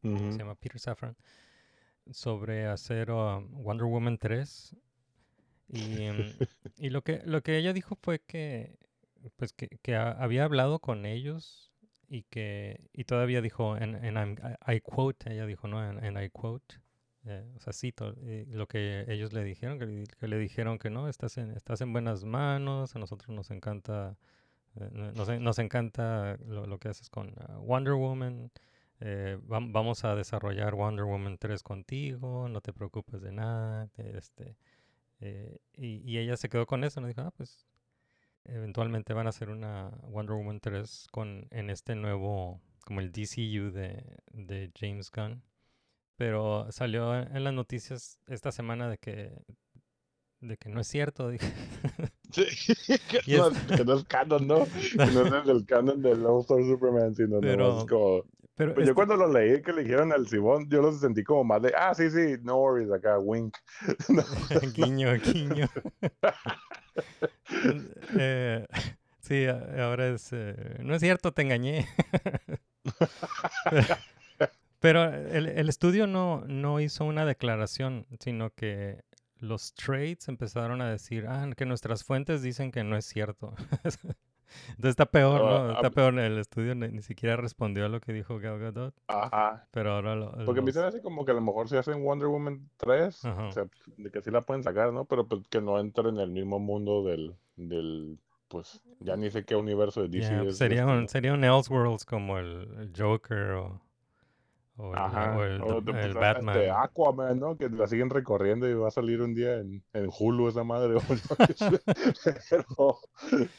Ujú. 0.04 0.32
se 0.32 0.38
llama 0.40 0.56
Peter 0.56 0.80
Safran, 0.80 1.16
sobre 2.12 2.68
hacer 2.68 3.12
um, 3.12 3.50
Wonder 3.64 3.86
Woman 3.88 4.18
3. 4.18 4.76
Y, 5.70 6.04
em, 6.04 6.18
y 6.78 6.90
lo 6.90 7.04
que 7.04 7.22
lo 7.26 7.42
que 7.42 7.58
ella 7.58 7.74
dijo 7.74 7.96
fue 8.02 8.20
que 8.20 8.78
pues 9.38 9.54
que, 9.54 9.70
que 9.82 9.96
ha- 9.96 10.12
había 10.12 10.44
hablado 10.44 10.80
con 10.80 11.06
ellos 11.06 11.72
y 12.10 12.24
que 12.24 12.90
y 12.94 13.06
todavía 13.06 13.42
dijo 13.42 13.78
en, 13.78 13.96
I, 14.68 14.82
quote 14.82 15.32
ella 15.34 15.46
dijo 15.46 15.68
no 15.68 15.82
en 15.84 16.18
I 16.22 16.30
quote 16.30 16.76
eh, 17.26 17.46
o 17.56 17.60
sea 17.60 17.74
cito 17.74 18.14
eh, 18.24 18.46
lo 18.50 18.68
que 18.68 19.06
ellos 19.08 19.34
le 19.34 19.44
dijeron 19.44 19.80
que, 19.80 19.86
le- 20.28 20.38
dijeron 20.40 20.78
que 20.80 20.90
no 20.90 21.08
estás 21.08 21.38
en 21.38 21.52
estás 21.52 21.82
en 21.82 21.94
buenas 21.94 22.24
manos 22.26 22.96
a 22.96 23.00
nosotros 23.00 23.30
nos 23.36 23.50
encanta 23.52 24.18
eh, 24.76 24.90
no- 24.92 25.12
nos, 25.14 25.30
en- 25.30 25.44
nos 25.44 25.60
encanta 25.60 26.38
lo, 26.48 26.78
que 26.80 26.90
haces 26.90 27.10
con 27.10 27.34
ah, 27.40 27.58
Wonder 27.60 27.94
Woman 27.94 28.52
eh, 29.00 29.38
vam- 29.48 29.72
vamos 29.74 30.06
a 30.06 30.16
desarrollar 30.16 30.76
Wonder 30.76 31.06
Woman 31.06 31.38
3 31.38 31.62
contigo, 31.64 32.48
no 32.50 32.62
te 32.62 32.72
preocupes 32.74 33.22
de 33.22 33.32
nada. 33.34 33.88
te- 33.88 34.18
Este, 34.18 34.56
eh, 35.22 35.58
y, 35.76 35.98
y 36.10 36.18
ella 36.20 36.38
se 36.38 36.50
quedó 36.50 36.66
con 36.66 36.84
eso, 36.84 37.02
nos 37.02 37.10
dijo, 37.10 37.22
ah, 37.22 37.32
pues 37.36 37.68
eventualmente 38.46 39.14
van 39.14 39.28
a 39.28 39.30
hacer 39.30 39.50
una 39.50 39.90
Wonder 40.10 40.36
Woman 40.36 40.60
3 40.60 41.08
con, 41.12 41.48
en 41.52 41.70
este 41.70 41.96
nuevo, 41.96 42.62
como 42.86 43.00
el 43.02 43.12
DCU 43.12 43.72
de, 43.72 44.18
de 44.34 44.72
James 44.80 45.12
Gunn. 45.12 45.42
Pero 46.16 46.68
salió 46.72 47.16
en, 47.16 47.44
las 47.44 47.54
noticias 47.54 48.20
esta 48.28 48.52
semana 48.52 48.90
de 48.90 48.98
que, 48.98 49.32
de 50.42 50.58
que 50.58 50.70
no 50.70 50.80
es 50.82 50.88
cierto. 50.88 51.30
dije. 51.30 51.52
Sí, 52.34 52.46
que, 53.10 53.20
Y 53.28 53.38
no, 53.38 53.50
es- 53.50 53.60
que 53.78 53.86
no 53.86 53.94
es 53.94 54.04
canon, 54.06 54.48
¿no? 54.48 54.66
Que 54.66 55.06
no 55.14 55.38
es 55.38 55.48
el 55.48 55.66
canon 55.68 56.02
del 56.02 56.26
All 56.26 56.42
Star 56.42 56.64
Superman, 56.64 57.14
sino 57.14 57.40
Pero 57.40 57.74
no 57.76 57.80
es 57.82 57.86
como... 57.86 58.24
Pero 58.56 58.74
Pues 58.74 58.88
yo 58.88 58.92
este- 58.92 58.96
cuando 58.96 59.16
lo 59.18 59.32
leí 59.32 59.62
que 59.62 59.72
le 59.72 59.84
dijeron 59.84 60.12
al 60.12 60.28
Simón, 60.28 60.68
yo 60.68 60.82
lo 60.82 60.92
sentí 60.94 61.24
como 61.24 61.44
más 61.44 61.62
de, 61.62 61.72
ah, 61.78 61.94
sí, 61.94 62.10
sí, 62.10 62.38
no 62.42 62.58
worries, 62.58 62.92
acá, 62.92 63.20
wink. 63.20 63.56
No, 64.10 64.24
guiño, 64.74 65.14
guiño. 65.20 65.70
Eh, 68.18 68.66
sí, 69.20 69.46
ahora 69.46 70.08
es... 70.08 70.30
eh, 70.32 70.78
no 70.82 70.96
es 70.96 71.02
cierto, 71.02 71.34
te 71.34 71.44
engañé. 71.44 71.88
Pero 74.84 75.06
el, 75.06 75.48
el 75.48 75.70
estudio 75.70 76.08
no, 76.08 76.44
no 76.46 76.82
hizo 76.82 77.06
una 77.06 77.26
declaración, 77.26 78.06
sino 78.20 78.50
que 78.50 79.02
los 79.38 79.74
trades 79.76 80.28
empezaron 80.28 80.82
a 80.82 80.90
decir, 80.90 81.26
ah, 81.26 81.50
que 81.56 81.66
nuestras 81.66 82.04
fuentes 82.04 82.42
dicen 82.42 82.70
que 82.70 82.84
no 82.84 82.98
es 82.98 83.06
cierto. 83.06 83.54
Entonces 84.72 84.90
está 84.90 85.06
peor, 85.06 85.40
¿no? 85.40 85.72
Está 85.72 85.90
peor, 85.90 86.20
el 86.20 86.38
estudio 86.38 86.76
ni, 86.76 86.90
ni 86.90 87.02
siquiera 87.02 87.38
respondió 87.38 87.86
a 87.86 87.88
lo 87.88 88.02
que 88.02 88.12
dijo 88.12 88.40
Gal 88.40 88.60
Gadot, 88.60 88.94
Ajá. 89.08 89.66
pero 89.72 89.94
ahora 89.94 90.18
lo, 90.18 90.34
Porque 90.44 90.60
me 90.60 90.68
dicen 90.68 90.84
así 90.84 91.00
como 91.00 91.24
que 91.24 91.32
a 91.32 91.36
lo 91.36 91.42
mejor 91.42 91.70
si 91.70 91.78
hacen 91.78 92.04
Wonder 92.04 92.28
Woman 92.28 92.70
3, 92.76 93.24
Ajá. 93.24 93.48
o 93.48 93.52
sea, 93.54 93.66
de 93.96 94.12
que 94.12 94.22
sí 94.22 94.32
la 94.32 94.42
pueden 94.42 94.64
sacar, 94.64 94.92
¿no? 94.92 95.06
Pero 95.06 95.26
pues 95.26 95.48
que 95.50 95.62
no 95.62 95.80
entre 95.80 96.10
en 96.10 96.18
el 96.18 96.30
mismo 96.30 96.60
mundo 96.60 97.06
del, 97.06 97.38
del 97.56 98.20
pues, 98.50 98.82
ya 99.00 99.16
ni 99.16 99.32
sé 99.32 99.46
qué 99.46 99.56
universo 99.56 100.02
de 100.02 100.10
DC 100.10 100.36
pues 100.40 100.50
es. 100.50 100.58
sería, 100.58 100.82
este, 100.82 100.92
un, 100.92 101.02
¿no? 101.04 101.08
sería 101.08 101.34
un 101.34 101.46
Elseworlds 101.46 102.04
como 102.04 102.38
el, 102.38 102.68
el 102.82 102.92
Joker 102.94 103.52
o, 103.52 103.82
o 104.76 104.92
el, 104.94 105.00
Ajá. 105.00 105.38
o 105.38 105.44
el, 105.44 105.62
o 105.62 105.82
pues, 105.84 105.98
el 105.98 106.12
hasta 106.12 106.20
Batman. 106.20 106.56
Este 106.58 106.72
Aquaman, 106.72 107.40
¿no? 107.40 107.58
Que 107.58 107.70
la 107.70 107.88
siguen 107.88 108.10
recorriendo 108.10 108.68
y 108.68 108.74
va 108.74 108.88
a 108.88 108.92
salir 108.92 109.22
un 109.22 109.34
día 109.36 109.56
en, 109.60 109.84
en 109.94 110.10
Hulu 110.20 110.48
esa 110.50 110.64
madre. 110.64 110.96
pero, 112.50 112.98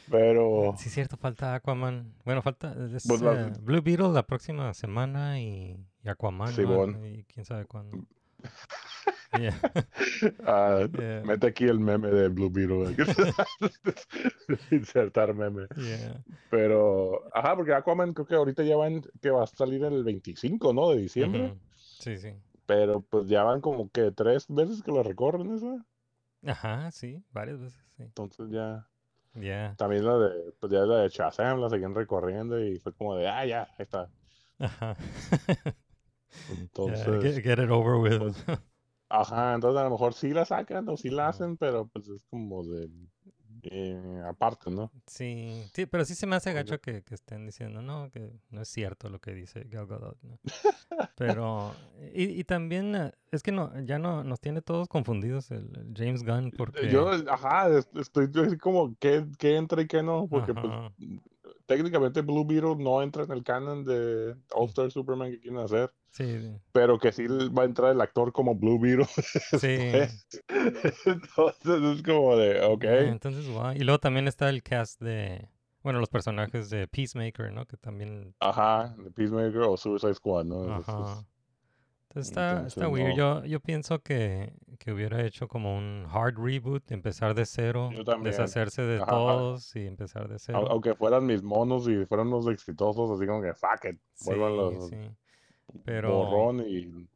pero, 0.09 0.75
Sí, 0.77 0.89
cierto, 0.89 1.17
falta 1.17 1.55
Aquaman. 1.55 2.13
Bueno, 2.25 2.41
falta 2.41 2.75
es, 2.93 3.07
Pues 3.07 3.21
la- 3.21 3.47
eh, 3.47 3.53
Blue 3.61 3.81
Beetle 3.81 4.09
la 4.09 4.23
próxima 4.23 4.73
semana 4.73 5.39
y, 5.39 5.77
y 6.03 6.09
Aquaman, 6.09 6.49
¿no? 6.49 6.53
Simón. 6.55 7.05
Y 7.05 7.23
quién 7.25 7.45
sabe 7.45 7.65
cuándo. 7.65 7.97
Yeah, 9.37 9.53
ah, 10.47 10.87
Yeah. 10.97 11.21
mete 11.25 11.47
aquí 11.47 11.65
el 11.65 11.79
meme 11.79 12.07
de 12.09 12.29
Blue 12.29 12.49
Beetle. 12.49 12.95
Insertar 14.71 15.33
meme. 15.33 15.67
yeah. 15.75 16.23
Pero, 16.49 17.23
ajá, 17.33 17.55
porque 17.55 17.73
Aquaman 17.73 18.13
creo 18.13 18.25
que 18.25 18.35
ahorita 18.35 18.63
ya 18.63 18.77
van, 18.77 19.01
que 19.21 19.29
va 19.31 19.43
a 19.43 19.47
salir 19.47 19.83
el 19.83 20.03
25, 20.03 20.73
¿no? 20.73 20.89
De 20.91 20.97
diciembre. 20.97 21.53
Sí, 21.75 22.17
sí. 22.17 22.33
Pero 22.65 23.01
pues 23.01 23.27
ya 23.27 23.43
van 23.43 23.61
como 23.61 23.89
que 23.91 24.11
tres 24.11 24.45
veces 24.47 24.81
que 24.81 24.91
lo 24.91 25.03
recorren 25.03 25.53
esa. 25.53 25.85
Ajá, 26.45 26.91
sí, 26.91 27.21
varias 27.31 27.59
veces, 27.59 27.79
sí. 27.97 28.03
Entonces 28.03 28.49
ya. 28.49 28.87
Yeah. 29.33 29.75
También 29.77 30.05
la 30.05 30.17
de, 30.17 30.53
pues 30.59 30.71
ya 30.71 30.79
la 30.85 30.99
de 31.01 31.09
Shazam 31.09 31.59
la 31.59 31.69
seguían 31.69 31.93
recorriendo 31.93 32.57
y 32.63 32.79
fue 32.79 32.93
como 32.93 33.15
de, 33.15 33.27
ah, 33.27 33.45
ya, 33.45 33.63
ahí 33.63 33.83
está. 33.83 34.09
Ajá. 34.59 34.95
Yeah, 36.49 36.57
Entonces, 36.59 37.35
get, 37.35 37.43
get 37.43 37.59
it 37.59 37.69
over 37.69 37.97
with. 37.97 38.19
pues, 38.19 38.35
ajá, 39.09 39.55
entonces 39.55 39.79
a 39.79 39.83
lo 39.85 39.89
mejor 39.91 40.13
sí 40.13 40.31
la 40.31 40.45
sacan 40.45 40.87
o 40.89 40.97
sí 40.97 41.09
la 41.09 41.29
hacen, 41.29 41.57
pero 41.57 41.87
pues 41.87 42.07
es 42.07 42.23
como 42.29 42.63
de, 42.63 42.89
eh, 43.63 44.21
aparte, 44.27 44.69
¿no? 44.69 44.91
Sí, 45.07 45.63
sí, 45.73 45.85
pero 45.85 46.05
sí 46.05 46.15
se 46.15 46.27
me 46.27 46.35
hace 46.35 46.53
gacho 46.53 46.79
que, 46.79 47.03
que 47.03 47.15
estén 47.15 47.45
diciendo, 47.45 47.81
no, 47.81 48.09
que 48.11 48.31
no 48.49 48.61
es 48.61 48.67
cierto 48.69 49.09
lo 49.09 49.19
que 49.19 49.33
dice 49.33 49.65
Gal 49.69 49.87
Gadot, 49.87 50.17
¿no? 50.23 50.39
Pero, 51.17 51.71
y, 52.13 52.25
y 52.25 52.43
también, 52.43 52.95
eh, 52.95 53.11
es 53.31 53.41
que 53.41 53.51
no, 53.51 53.71
ya 53.81 53.99
no, 53.99 54.23
nos 54.23 54.39
tiene 54.39 54.61
todos 54.61 54.87
confundidos 54.87 55.51
el, 55.51 55.69
el 55.77 55.93
James 55.95 56.23
Gunn, 56.23 56.51
porque... 56.51 56.89
Yo, 56.89 57.09
ajá, 57.29 57.69
es- 57.69 57.89
estoy 57.95 58.29
yo 58.31 58.43
así 58.43 58.57
como, 58.57 58.95
¿qué, 58.99 59.25
qué 59.39 59.55
entra 59.55 59.81
y 59.81 59.87
qué 59.87 60.03
no? 60.03 60.27
Porque 60.27 60.53
pues 60.53 60.65
Ajá. 60.65 60.91
Técnicamente 61.65 62.21
Blue 62.21 62.45
Beetle 62.45 62.75
no 62.77 63.01
entra 63.01 63.23
en 63.23 63.31
el 63.31 63.43
canon 63.43 63.83
de 63.85 64.35
All 64.53 64.67
Star 64.69 64.91
Superman 64.91 65.31
que 65.31 65.39
quieren 65.39 65.59
hacer, 65.59 65.91
Sí, 66.11 66.49
pero 66.71 66.97
que 66.97 67.11
sí 67.11 67.27
va 67.27 67.63
a 67.63 67.65
entrar 67.65 67.91
el 67.91 67.99
actor 68.01 68.31
como 68.31 68.55
Blue 68.55 68.79
Beetle. 68.79 69.05
sí. 69.59 69.77
Entonces 71.05 71.81
es 71.97 72.03
como 72.03 72.35
de, 72.37 72.61
ok. 72.63 72.85
Ah, 72.85 72.99
entonces, 73.11 73.47
wow. 73.47 73.71
Y 73.73 73.79
luego 73.79 73.99
también 73.99 74.27
está 74.27 74.49
el 74.49 74.63
cast 74.63 75.01
de, 75.01 75.47
bueno, 75.83 75.99
los 75.99 76.09
personajes 76.09 76.69
de 76.69 76.87
Peacemaker, 76.87 77.51
¿no? 77.51 77.65
Que 77.65 77.77
también, 77.77 78.35
Ajá, 78.39 78.95
de 78.97 79.11
Peacemaker 79.11 79.61
o 79.61 79.77
Suicide 79.77 80.13
Squad, 80.15 80.45
¿no? 80.45 80.79
Es- 80.79 80.87
es- 80.87 80.89
ajá. 80.89 81.25
Está, 82.15 82.51
entonces 82.51 82.77
está 82.77 82.87
weird. 82.87 83.09
no. 83.09 83.15
Yo, 83.15 83.45
yo 83.45 83.59
pienso 83.59 83.99
que, 83.99 84.53
que 84.79 84.91
hubiera 84.91 85.25
hecho 85.25 85.47
como 85.47 85.77
un 85.77 86.05
hard 86.09 86.35
reboot, 86.37 86.91
empezar 86.91 87.33
de 87.33 87.45
cero, 87.45 87.89
deshacerse 88.23 88.81
de 88.83 88.97
Ajá. 88.97 89.05
todos 89.07 89.75
y 89.75 89.85
empezar 89.85 90.27
de 90.27 90.39
cero. 90.39 90.67
Aunque 90.69 90.95
fueran 90.95 91.25
mis 91.25 91.43
monos 91.43 91.87
y 91.87 92.05
fueran 92.05 92.27
unos 92.27 92.47
exitosos, 92.47 93.11
así 93.11 93.25
como 93.25 93.41
que 93.41 93.53
fuck 93.53 93.85
it, 93.91 93.99
Sí, 94.13 94.25
vuelvan 94.29 94.57
los 94.57 94.89
sí. 94.89 94.97
Pero, 95.83 96.13
borrón 96.13 96.63
y 96.67 97.07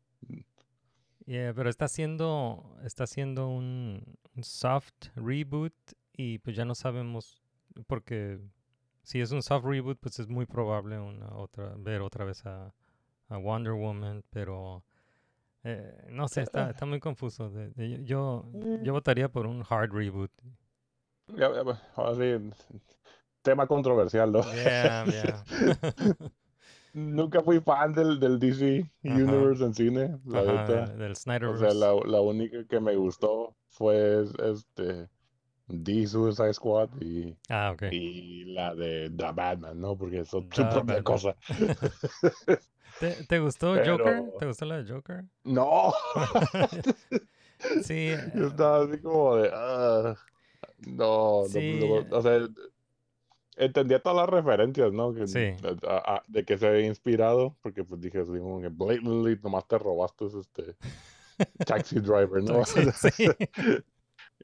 yeah, 1.25 1.53
pero 1.53 1.69
está 1.69 1.85
haciendo, 1.85 2.75
está 2.83 3.03
haciendo 3.05 3.47
un, 3.47 4.03
un 4.35 4.43
soft 4.43 5.07
reboot 5.15 5.73
y 6.13 6.39
pues 6.39 6.55
ya 6.55 6.65
no 6.65 6.75
sabemos, 6.75 7.41
porque 7.87 8.39
si 9.03 9.21
es 9.21 9.31
un 9.31 9.41
soft 9.41 9.65
reboot, 9.65 9.99
pues 9.99 10.19
es 10.19 10.27
muy 10.27 10.45
probable 10.45 10.99
una 10.99 11.33
otra, 11.35 11.73
ver 11.77 12.01
otra 12.01 12.25
vez 12.25 12.45
a, 12.45 12.73
a 13.27 13.37
Wonder 13.37 13.73
Woman, 13.73 14.23
pero 14.29 14.83
eh, 15.63 16.07
no 16.09 16.27
sé, 16.27 16.41
está, 16.41 16.69
está 16.69 16.85
muy 16.85 16.99
confuso. 16.99 17.49
de- 17.49 17.69
de- 17.71 18.03
yo, 18.05 18.45
yo 18.83 18.93
votaría 18.93 19.29
por 19.29 19.45
un 19.47 19.63
hard 19.69 19.91
reboot. 19.91 20.31
Ya, 21.27 21.53
ya, 21.53 21.63
pues, 21.63 21.77
ahora 21.95 22.15
sí, 22.15 22.51
tema 23.41 23.67
controversial, 23.67 24.31
¿no? 24.31 24.41
Yeah, 24.53 25.05
yeah. 25.05 25.43
Nunca 26.93 27.41
fui 27.41 27.59
fan 27.59 27.93
del, 27.93 28.19
del 28.19 28.39
DC 28.39 28.89
Ajá. 29.05 29.15
Universe 29.15 29.63
en 29.63 29.73
cine, 29.75 30.17
la 30.25 30.39
Ajá, 30.39 30.51
neta. 30.51 30.85
del, 30.87 30.97
del 30.97 31.11
O 31.11 31.15
sea, 31.15 31.15
Snyderverse. 31.15 31.75
la, 31.77 31.93
la 32.05 32.21
única 32.21 32.65
que 32.65 32.79
me 32.79 32.95
gustó 32.95 33.55
fue 33.69 34.23
este 34.23 35.07
The 35.67 36.07
Suicide 36.07 36.53
Squad 36.53 36.89
y, 36.99 37.37
Ah, 37.47 37.75
y 37.91 38.45
la 38.45 38.73
de 38.73 39.11
The 39.15 39.31
Batman, 39.33 39.79
¿no? 39.79 39.95
Porque 39.95 40.25
son 40.25 40.49
su 40.51 40.63
propia 40.63 40.95
Batman. 40.95 41.03
cosa. 41.03 41.35
¿Te, 42.99 43.23
te 43.25 43.39
gustó 43.39 43.75
Joker? 43.85 44.23
¿Te 44.39 44.45
gustó 44.45 44.65
la 44.65 44.81
de 44.83 44.91
Joker? 44.91 45.23
No, 45.43 45.93
Sí, 47.83 48.09
yo 48.35 48.45
eh, 48.45 48.47
estaba 48.47 48.83
así 48.83 48.99
como 49.01 49.35
de, 49.35 49.49
ah, 49.53 50.15
no, 50.87 51.41
no, 51.41 51.47
Sí. 51.47 51.79
no, 51.79 52.17
o 52.17 52.21
sea, 52.21 52.39
entendía 53.57 54.01
todas 54.01 54.17
las 54.17 54.29
referencias, 54.29 54.93
¿no? 54.93 55.13
Que, 55.13 55.27
Sí. 55.27 55.55
a- 55.87 56.15
a- 56.15 56.23
de 56.27 56.45
que 56.45 56.57
se 56.57 56.67
había 56.67 56.85
inspirado, 56.85 57.57
porque 57.61 57.83
pues 57.83 57.99
dije 57.99 58.19
así 58.19 58.31
como 58.39 58.61
que 58.61 58.69
blatantly 58.69 59.37
nomás 59.43 59.67
te 59.67 59.77
robaste 59.77 60.25
este 60.27 60.75
Taxi 61.65 61.99
Driver, 61.99 62.41
¿no? 62.43 62.63
Taxi, 62.63 62.81
sí. 63.11 63.29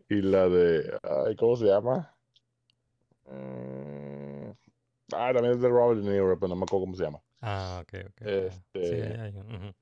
Y 0.10 0.22
la 0.22 0.48
de, 0.50 1.00
ay, 1.26 1.36
¿cómo 1.38 1.56
se 1.56 1.66
llama? 1.66 2.14
Mm, 3.26 4.52
ah, 5.14 5.32
también 5.34 5.54
es 5.56 5.62
de 5.62 5.70
Robert 5.70 6.02
De 6.02 6.12
Niro, 6.12 6.38
pero 6.38 6.50
no 6.50 6.56
me 6.56 6.64
acuerdo 6.64 6.86
cómo 6.86 6.96
se 6.96 7.04
llama. 7.04 7.22
Ah, 7.42 7.80
ok, 7.84 7.94
ok. 8.08 8.22
Sí, 8.22 8.26
Este, 8.74 9.04
hay- 9.04 9.20
hay 9.20 9.38
un- 9.38 9.56
ujú. 9.56 9.74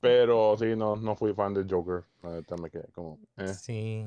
pero 0.00 0.56
sí, 0.56 0.76
no, 0.76 0.96
no 0.96 1.16
fui 1.16 1.34
fan 1.34 1.54
de 1.54 1.64
Joker. 1.68 2.04
Me 2.60 2.70
quedé 2.70 2.86
como, 2.92 3.18
eh. 3.36 3.48
Sí. 3.54 4.06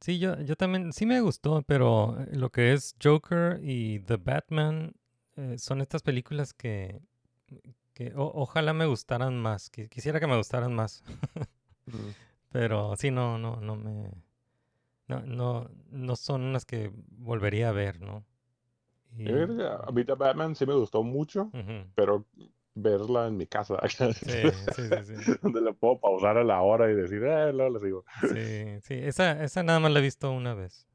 Sí, 0.00 0.18
yo, 0.18 0.38
yo 0.42 0.56
también, 0.56 0.92
sí 0.92 1.06
me 1.06 1.20
gustó, 1.20 1.62
pero 1.62 2.20
eh, 2.20 2.28
lo 2.36 2.50
que 2.50 2.72
es 2.74 2.94
Joker 3.02 3.58
y 3.62 4.00
The 4.00 4.16
Batman 4.18 4.94
eh, 5.36 5.56
son 5.58 5.80
estas 5.80 6.02
películas 6.02 6.52
que, 6.54 7.00
que 7.94 8.12
o- 8.14 8.30
ojalá 8.34 8.72
me 8.74 8.86
gustaran 8.86 9.38
más. 9.38 9.72
qui- 9.72 9.88
Quisiera 9.88 10.20
que 10.20 10.26
me 10.26 10.36
gustaran 10.36 10.74
más. 10.74 11.02
Pero 12.50 12.96
sí, 12.96 13.10
no, 13.10 13.38
no, 13.38 13.56
no 13.60 13.76
me. 13.76 14.10
No, 15.08 15.20
no, 15.20 15.70
no 15.90 16.16
son 16.16 16.42
unas 16.42 16.64
que 16.64 16.90
volvería 16.94 17.68
a 17.68 17.72
ver, 17.72 18.00
¿no? 18.00 18.24
Y- 18.24 18.24
Yo 18.24 18.24
creo 18.32 19.05
que 19.05 19.05
a 19.24 19.90
mí 19.92 20.04
The 20.04 20.14
Batman 20.14 20.54
sí 20.54 20.66
me 20.66 20.74
gustó 20.74 21.02
mucho, 21.02 21.50
pero 21.94 22.26
verla 22.74 23.26
en 23.28 23.36
mi 23.36 23.46
casa, 23.46 23.78
Sí, 23.88 24.50
sí, 24.74 24.82
sí, 25.04 25.14
sí. 25.24 25.32
donde 25.42 25.60
le 25.62 25.72
puedo 25.72 25.98
pausar 25.98 26.36
a 26.36 26.44
la 26.44 26.60
hora 26.62 26.90
y 26.90 26.94
decir, 26.94 27.22
eh, 27.24 27.52
luego 27.52 27.74
le 27.74 27.80
sigo. 27.80 28.04
Sí, 28.20 28.80
sí, 28.82 28.94
esa, 28.94 29.42
esa 29.42 29.62
nada 29.62 29.80
más 29.80 29.92
la 29.92 30.00
he 30.00 30.02
visto 30.02 30.30
una 30.30 30.54
vez. 30.54 30.86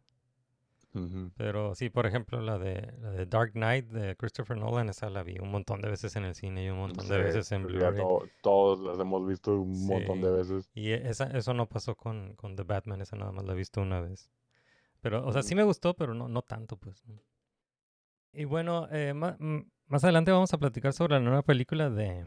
Pero 1.37 1.73
sí, 1.73 1.89
por 1.89 2.05
ejemplo, 2.05 2.41
la 2.41 2.59
de, 2.59 2.93
la 2.99 3.11
de 3.11 3.25
Dark 3.25 3.53
Knight 3.53 3.87
de 3.87 4.15
Christopher 4.17 4.57
Nolan, 4.57 4.89
esa 4.89 5.09
la 5.09 5.23
vi 5.23 5.39
un 5.39 5.49
montón 5.49 5.81
de 5.81 5.89
veces 5.89 6.15
en 6.17 6.25
el 6.25 6.35
cine 6.35 6.65
y 6.65 6.69
un 6.69 6.77
montón 6.79 7.07
de 7.07 7.17
veces 7.17 7.51
en 7.53 7.63
Blu-ray. 7.65 7.95
to- 7.95 8.27
todos 8.43 8.79
las 8.81 8.99
hemos 8.99 9.25
visto 9.25 9.53
un 9.61 9.87
montón 9.87 10.21
de 10.21 10.31
veces. 10.31 10.69
Y 10.73 10.89
e- 10.91 11.09
esa, 11.09 11.25
eso 11.37 11.53
no 11.53 11.67
pasó 11.69 11.95
con, 11.95 12.35
con 12.35 12.55
The 12.57 12.63
Batman, 12.63 13.01
esa 13.01 13.15
nada 13.15 13.31
más 13.31 13.45
la 13.45 13.53
he 13.53 13.55
visto 13.55 13.81
una 13.81 14.01
vez. 14.01 14.29
Pero, 14.99 15.25
o 15.25 15.31
sea, 15.31 15.41
sí 15.41 15.55
me 15.55 15.63
gustó, 15.63 15.95
pero 15.95 16.13
no, 16.13 16.27
no 16.27 16.41
tanto, 16.41 16.75
pues. 16.77 17.03
Y 18.33 18.45
bueno, 18.45 18.87
eh, 18.91 19.13
ma- 19.13 19.35
m- 19.39 19.65
más 19.87 20.03
adelante 20.03 20.31
vamos 20.31 20.53
a 20.53 20.57
platicar 20.57 20.93
sobre 20.93 21.15
la 21.15 21.19
nueva 21.19 21.41
película 21.41 21.89
de, 21.89 22.25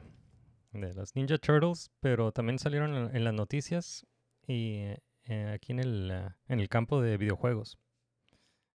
de 0.73 0.95
los 0.95 1.15
Ninja 1.17 1.39
Turtles, 1.39 1.91
pero 2.01 2.33
también 2.33 2.59
salieron 2.59 2.95
en, 2.95 3.17
en 3.17 3.25
las 3.25 3.35
noticias 3.35 4.07
y 4.47 4.83
eh, 5.25 5.51
aquí 5.55 5.73
en 5.73 5.79
el, 5.79 6.11
ah, 6.11 6.37
en 6.49 6.61
el 6.61 6.69
campo 6.69 7.01
de 7.01 7.17
videojuegos. 7.17 7.79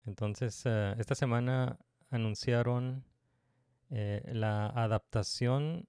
Entonces, 0.06 0.62
eh, 0.64 0.94
esta 0.98 1.14
semana 1.14 1.78
anunciaron 2.10 3.04
eh, 3.90 4.22
la 4.32 4.68
adaptación 4.68 5.86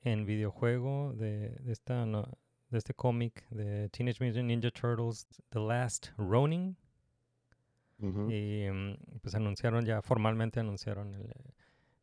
en 0.00 0.24
videojuego 0.24 1.12
de, 1.14 1.50
de 1.60 1.72
esta 1.72 2.06
de 2.06 2.78
este 2.78 2.94
cómic 2.94 3.46
de 3.50 3.88
Teenage 3.90 4.24
Mutant 4.24 4.46
Ninja 4.46 4.70
Turtles, 4.70 5.26
The 5.50 5.58
Last 5.58 6.10
Ronin. 6.16 6.76
Y 8.00 8.68
mm, 8.70 9.20
pues 9.22 9.34
anunciaron 9.34 9.84
ya, 9.84 10.02
formalmente 10.02 10.60
anunciaron 10.60 11.14
el, 11.14 11.32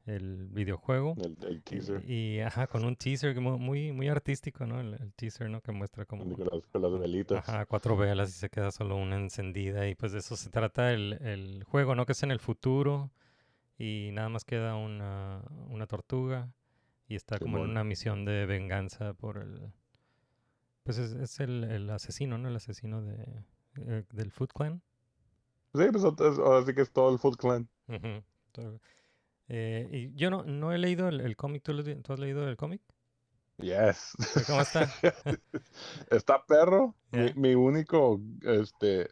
el 0.05 0.47
videojuego. 0.49 1.15
El, 1.17 1.37
el 1.47 1.63
teaser 1.63 2.09
Y 2.09 2.39
ajá, 2.39 2.67
con 2.67 2.85
un 2.85 2.95
teaser 2.95 3.39
muy, 3.39 3.91
muy 3.91 4.07
artístico, 4.07 4.65
¿no? 4.65 4.79
El, 4.79 4.93
el 4.93 5.13
teaser, 5.13 5.49
¿no? 5.49 5.61
Que 5.61 5.71
muestra 5.71 6.05
como 6.05 6.23
con 6.29 6.47
las, 6.51 6.65
con 6.67 6.81
las 6.81 6.99
velitas. 6.99 7.47
ajá, 7.47 7.65
cuatro 7.65 7.97
velas 7.97 8.29
y 8.29 8.33
se 8.33 8.49
queda 8.49 8.71
solo 8.71 8.95
una 8.95 9.17
encendida. 9.17 9.87
Y 9.87 9.95
pues 9.95 10.11
de 10.13 10.19
eso 10.19 10.35
se 10.37 10.49
trata 10.49 10.93
el, 10.93 11.13
el 11.21 11.63
juego, 11.63 11.95
¿no? 11.95 12.05
Que 12.05 12.13
es 12.13 12.23
en 12.23 12.31
el 12.31 12.39
futuro. 12.39 13.11
Y 13.77 14.09
nada 14.13 14.29
más 14.29 14.43
queda 14.45 14.75
una, 14.75 15.43
una 15.69 15.85
tortuga. 15.87 16.51
Y 17.09 17.15
está 17.15 17.39
como 17.39 17.57
en 17.57 17.69
una 17.69 17.83
misión 17.83 18.25
de 18.25 18.45
venganza 18.45 19.13
por 19.13 19.37
el. 19.37 19.71
Pues 20.83 20.97
es, 20.97 21.13
es 21.13 21.39
el, 21.39 21.63
el 21.65 21.89
asesino, 21.89 22.37
¿no? 22.37 22.47
El 22.49 22.55
asesino 22.55 23.01
de, 23.01 23.43
eh, 23.77 24.03
del 24.11 24.31
Foot 24.31 24.51
Clan. 24.53 24.81
Sí, 25.73 25.83
pues 25.91 26.03
es- 26.03 26.39
ahora 26.39 26.65
sí 26.65 26.73
que 26.73 26.81
es 26.81 26.91
todo 26.91 27.11
el 27.11 27.19
Foot 27.19 27.37
Clan. 27.37 27.69
Eh, 29.49 29.87
y 29.91 30.13
yo 30.15 30.29
no, 30.29 30.43
no 30.43 30.73
he 30.73 30.77
leído 30.77 31.07
el, 31.07 31.21
el 31.21 31.35
cómic. 31.35 31.63
¿Tú, 31.63 31.73
lo- 31.73 31.83
¿Tú 31.83 32.13
has 32.13 32.19
leído 32.19 32.47
el 32.47 32.57
cómic? 32.57 32.81
Yes. 33.59 34.13
¿Cómo 34.45 34.61
está? 34.61 34.87
Está 36.11 36.45
perro. 36.45 36.95
Mi, 37.11 37.19
Yeah. 37.19 37.33
mi 37.35 37.55
único, 37.55 38.19
este, 38.43 39.07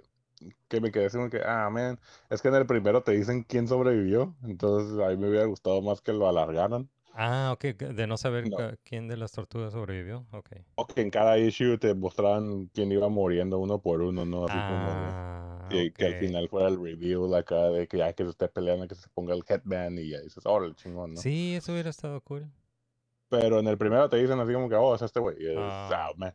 que 0.67 0.81
me 0.81 0.91
quedé 0.91 1.09
como 1.09 1.29
que, 1.29 1.41
ah, 1.43 1.69
man, 1.71 1.99
es 2.29 2.41
que 2.41 2.49
en 2.49 2.55
el 2.55 2.65
primero 2.65 3.01
te 3.01 3.13
dicen 3.13 3.43
quién 3.43 3.67
sobrevivió. 3.67 4.35
Entonces 4.43 4.99
a 4.99 5.09
mí 5.09 5.17
me 5.17 5.29
hubiera 5.29 5.45
gustado 5.45 5.81
más 5.81 6.01
que 6.01 6.13
lo 6.13 6.27
alargaran. 6.27 6.89
Ah, 7.13 7.51
ok, 7.53 7.63
de 7.77 8.07
no 8.07 8.17
saber 8.17 8.49
No. 8.49 8.57
quién 8.83 9.07
de 9.07 9.15
las 9.17 9.31
tortugas 9.31 9.71
sobrevivió. 9.71 10.27
Ok. 10.31 10.49
O 10.75 10.85
que 10.85 11.01
en 11.01 11.09
cada 11.09 11.37
issue 11.37 11.77
te 11.77 11.93
mostraran 11.95 12.65
quién 12.73 12.91
iba 12.91 13.07
muriendo 13.07 13.57
uno 13.57 13.79
por 13.81 14.01
uno, 14.01 14.25
¿no? 14.25 14.45
Así 14.45 14.57
como 14.57 15.34
Ah, 15.65 15.69
que, 15.95 16.05
al 16.05 16.15
final 16.15 16.49
fuera 16.49 16.67
el 16.67 16.81
reveal 16.81 17.33
acá 17.35 17.69
de 17.69 17.87
que 17.87 17.97
ya 17.97 18.13
que 18.13 18.23
se 18.23 18.29
esté 18.29 18.47
peleando, 18.47 18.87
que 18.87 18.95
se 18.95 19.09
ponga 19.09 19.33
el 19.33 19.43
headband 19.47 19.99
y 19.99 20.09
ya 20.09 20.19
dices, 20.21 20.45
órale, 20.45 20.75
chingón, 20.75 21.13
¿no? 21.13 21.21
Sí, 21.21 21.55
eso 21.55 21.71
hubiera 21.71 21.89
estado 21.89 22.21
cool. 22.21 22.47
Pero 23.29 23.59
en 23.59 23.67
el 23.67 23.77
primero 23.77 24.07
te 24.07 24.17
dicen 24.17 24.39
así 24.39 24.53
como 24.53 24.69
que, 24.69 24.75
oh, 24.75 24.93
es 24.95 25.01
este 25.01 25.19
güey. 25.19 25.35
es, 25.39 25.57
Ah. 25.57 25.89
"Ah, 25.91 26.11
man". 26.15 26.33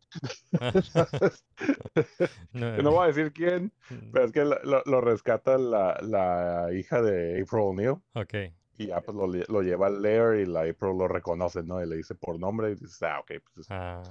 No, 2.53 2.77
no 2.83 2.91
voy 2.91 3.05
a 3.05 3.07
decir 3.09 3.33
quién, 3.33 3.73
mm, 3.89 4.11
pero 4.13 4.25
es 4.25 4.33
que 4.33 4.45
lo, 4.45 4.57
lo- 4.85 5.01
rescata 5.01 5.57
la, 5.57 5.99
la 6.03 6.69
hija 6.73 7.01
de 7.01 7.41
April 7.41 7.63
O'Neil 7.63 7.97
Ok. 8.15 8.35
y 8.79 8.87
ya 8.89 9.01
pues 9.01 9.17
lo, 9.17 9.27
lo 9.27 9.63
lleva 9.63 9.87
al 9.87 10.03
lair 10.03 10.41
y 10.41 10.47
la 10.47 10.61
April 10.61 10.99
lo 10.99 11.09
reconoce, 11.09 11.63
¿no? 11.63 11.83
Y 11.83 11.87
le 11.89 11.97
dice 11.97 12.15
por 12.15 12.39
nombre 12.39 12.71
y 12.73 12.75
dices, 12.75 13.03
ah, 13.03 13.21
ok, 13.21 13.33
pues, 13.45 13.59
es- 13.59 13.71
Ah, 13.71 14.03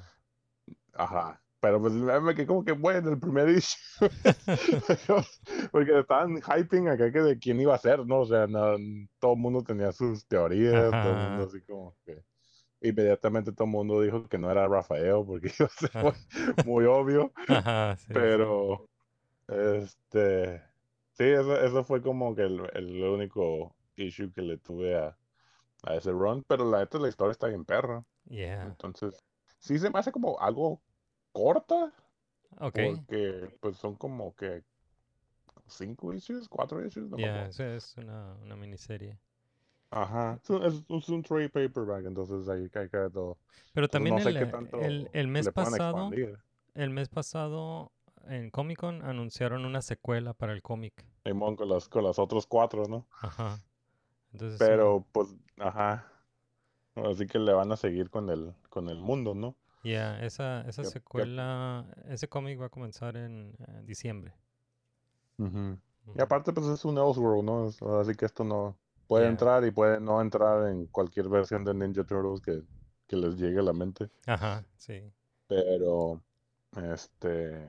ajá. 0.94 1.42
Pero 1.62 1.82
pues 1.82 1.93
me 1.93 2.36
quedé 2.36 2.48
como 2.48 2.63
que, 2.63 2.72
bueno, 2.72 3.10
el 3.12 3.19
primer 3.19 3.50
issue. 3.50 4.10
Porque 5.72 6.00
estaban 6.00 6.38
hyping 6.41 6.88
acá 6.88 7.12
que 7.12 7.19
de 7.22 7.38
quién 7.39 7.60
iba 7.60 7.76
a 7.76 7.78
ser, 7.80 8.06
¿no? 8.06 8.22
O 8.22 8.26
sea, 8.26 8.48
no- 8.48 8.78
todo 9.19 9.34
el 9.34 9.39
mundo 9.39 9.62
tenía 9.63 9.91
sus 9.91 10.26
teorías, 10.26 10.98
todo 11.02 11.13
el 11.13 11.19
mundo 11.19 11.43
Ajá. 11.43 11.45
así 11.45 11.62
como 11.63 11.95
que... 12.06 12.24
Inmediatamente 12.82 13.52
todo 13.52 13.65
el 13.65 13.72
mundo 13.72 14.02
dijo 14.02 14.28
que 14.30 14.38
no 14.38 14.52
era 14.52 14.67
Rafael 14.67 15.24
porque 15.26 15.52
iba 15.60 15.65
a 15.67 15.69
ser 15.69 15.91
muy, 16.02 16.13
muy 16.65 16.86
obvio, 16.86 17.34
Ajá, 17.48 17.95
sí, 17.98 18.13
sí. 18.13 18.13
pero 18.13 18.89
este 19.48 20.63
sí, 21.13 21.24
eso, 21.26 21.60
eso 21.62 21.84
fue 21.84 22.02
como 22.02 22.36
que 22.36 22.43
el, 22.43 22.62
el 22.74 23.04
único 23.04 23.76
issue 23.98 24.32
que 24.34 24.41
le 24.41 24.58
tuve 24.58 24.98
a, 24.98 25.17
a 25.84 25.95
ese 25.95 26.12
run, 26.12 26.43
pero 26.48 26.69
la 26.69 26.80
neta 26.80 27.00
la 27.00 27.10
historia 27.10 27.32
está 27.32 27.48
bien 27.48 27.65
perra, 27.65 28.04
Yeah. 28.30 28.63
entonces 28.63 29.15
sí 29.60 29.78
se 29.80 29.89
me 29.89 30.00
hace 30.00 30.12
como 30.12 30.39
algo 30.39 30.82
corta, 31.43 31.93
Ok. 32.60 32.80
porque 32.80 33.49
pues 33.62 33.78
son 33.78 33.95
como 33.95 34.36
que 34.36 34.63
cinco 35.67 36.13
issues, 36.13 36.47
cuatro 36.49 36.86
issues, 36.86 37.10
no 37.10 37.17
Yeah, 37.17 37.47
eso 37.47 37.63
es 37.63 37.95
una, 37.97 38.36
una 38.43 38.56
miniserie. 38.56 39.17
Ajá, 39.91 40.39
es, 40.43 40.49
un- 40.49 40.63
es, 40.63 40.84
es 40.89 41.10
un 41.10 41.23
trade 41.23 41.49
paperback, 41.49 42.06
entonces 42.06 42.47
ahí 42.49 42.69
cae 42.69 42.89
todo. 42.89 43.38
Pero 43.73 43.88
Entonces, 43.88 43.91
también 43.91 44.15
no 44.15 44.21
sé 44.21 44.30
el, 44.30 44.36
el, 44.86 45.10
el 45.13 45.28
mes 45.28 45.49
pasado, 45.49 46.10
el 46.75 46.89
mes 46.89 47.10
pasado 47.10 47.91
en 48.28 48.52
Comic 48.52 48.80
Con 48.80 49.02
anunciaron 49.04 49.65
una 49.65 49.82
secuela 49.82 50.34
para 50.34 50.54
el 50.54 50.62
cómic. 50.62 51.06
Simón 51.23 51.56
con 51.56 51.69
las, 51.69 51.88
con 51.88 52.04
las 52.04 52.19
otros 52.19 52.45
cuatro, 52.45 52.86
¿no? 52.89 53.08
Ajá. 53.21 53.62
Entonces 54.34 54.62
sí, 54.63 54.73
Pero, 54.73 55.06
pues, 55.12 55.30
ajá. 55.58 56.06
Así 56.95 57.28
que 57.28 57.39
le 57.39 57.54
van 57.54 57.71
a 57.71 57.78
seguir 57.78 58.10
con 58.10 58.30
el, 58.30 58.54
con 58.69 58.89
el 58.89 58.99
mundo, 58.99 59.36
¿no? 59.36 59.56
Yeah, 59.84 60.24
esa, 60.26 60.62
esa 60.62 60.82
Ya- 60.84 60.88
ya- 60.88 60.92
secuela, 60.92 61.86
ese 62.08 62.28
cómic 62.28 62.60
va 62.60 62.65
a 62.65 62.70
comenzar 62.70 63.15
en 63.18 63.56
eh, 63.68 63.82
diciembre. 63.84 64.34
Y 66.15 66.22
aparte, 66.22 66.52
pues 66.52 66.68
es 66.68 66.84
un 66.86 66.98
Elseworld, 66.98 67.44
¿no? 67.44 67.68
Es- 67.68 67.82
Así 67.82 68.15
que 68.15 68.26
esto 68.26 68.44
no 68.44 68.78
puede 69.08 69.26
Ya. 69.26 69.30
entrar 69.30 69.63
y 69.65 69.72
puede 69.72 70.00
no 70.00 70.22
entrar 70.22 70.68
en 70.70 70.86
cualquier 70.88 71.30
versión 71.30 71.63
de 71.63 71.74
Ninja 71.74 72.04
Turtles 72.04 72.42
que, 72.42 72.62
que 73.08 73.15
les 73.15 73.38
llegue 73.38 73.60
a 73.60 73.63
la 73.63 73.74
mente. 73.74 74.10
Ajá, 74.26 74.65
sí. 74.78 75.02
Pero, 75.48 76.22
este, 76.94 77.65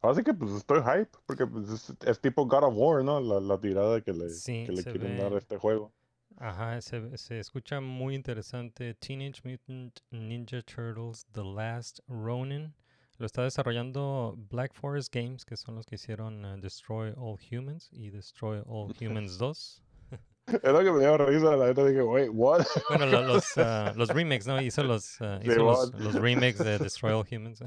Ahora 0.00 0.16
sí 0.16 0.24
que 0.24 0.34
pues 0.34 0.50
estoy 0.52 0.80
hype, 0.80 1.10
porque 1.26 1.46
pues, 1.46 1.68
es, 1.70 1.94
es 2.04 2.20
tipo 2.20 2.44
God 2.46 2.64
of 2.64 2.74
War, 2.76 3.04
¿no? 3.04 3.20
La, 3.20 3.38
la 3.40 3.60
tirada 3.60 4.00
que 4.00 4.12
le, 4.12 4.28
Sí, 4.30 4.64
que 4.66 4.72
le 4.72 4.82
quieren 4.82 5.16
ve- 5.16 5.22
dar 5.22 5.32
a 5.34 5.38
este 5.38 5.56
juego. 5.58 5.92
Ajá, 6.38 6.80
se, 6.80 7.16
se 7.18 7.38
escucha 7.38 7.80
muy 7.80 8.14
interesante. 8.14 8.94
Teenage 8.94 9.40
Mutant 9.44 10.00
Ninja 10.10 10.62
Turtles 10.62 11.26
The 11.32 11.42
Last 11.44 12.00
Ronin. 12.08 12.74
Lo 13.18 13.26
está 13.26 13.42
desarrollando 13.44 14.34
Black 14.50 14.72
Forest 14.74 15.14
Games, 15.14 15.44
que 15.44 15.56
son 15.56 15.76
los 15.76 15.86
que 15.86 15.94
hicieron 15.94 16.44
eh, 16.44 16.56
Destroy 16.60 17.12
All 17.16 17.38
Humans 17.50 17.88
y 17.92 18.10
Destroy 18.10 18.62
All 18.66 18.92
Humans 19.00 19.38
2. 19.38 19.82
Es 20.46 20.72
lo 20.72 20.80
que 20.82 20.90
me 20.90 20.98
dio 20.98 21.16
risa, 21.16 21.54
la 21.56 21.66
neta 21.66 21.84
dije, 21.86 22.02
wait, 22.02 22.28
what? 22.32 22.66
Bueno, 22.88 23.06
lo- 23.06 23.22
los, 23.22 23.44
ah, 23.58 23.92
los 23.96 24.08
remakes, 24.08 24.46
¿no? 24.46 24.60
Hizo 24.60 24.82
los, 24.82 25.20
ah, 25.20 25.38
hizo 25.42 25.62
los, 25.62 25.94
los 25.94 26.14
remakes 26.16 26.58
de 26.58 26.78
Destroy 26.78 27.12
All 27.12 27.24
Humans. 27.30 27.62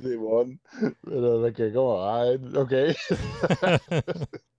Simón, 0.00 0.60
pero 1.04 1.38
me 1.40 1.52
quedé 1.52 1.72
como, 1.74 2.02
ay, 2.08 2.36
ok. 2.56 2.72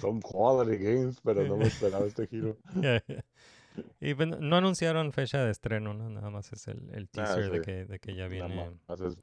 Son 0.00 0.20
quality 0.20 0.82
games, 0.82 1.20
pero 1.22 1.44
no 1.44 1.56
me 1.56 1.66
esperaba 1.66 2.06
este 2.06 2.26
giro. 2.26 2.56
y 4.00 4.14
pues, 4.14 4.28
no 4.28 4.56
anunciaron 4.56 5.12
fecha 5.12 5.44
de 5.44 5.50
estreno, 5.50 5.94
¿no? 5.94 6.08
Nada 6.10 6.30
más 6.30 6.52
es 6.52 6.68
el, 6.68 6.90
el 6.94 7.04
Ah, 7.04 7.10
teaser 7.12 7.50
de, 7.50 7.60
que, 7.62 7.84
de 7.84 7.98
que 7.98 8.14
ya 8.14 8.28
viene. 8.28 8.70
es- 8.88 9.22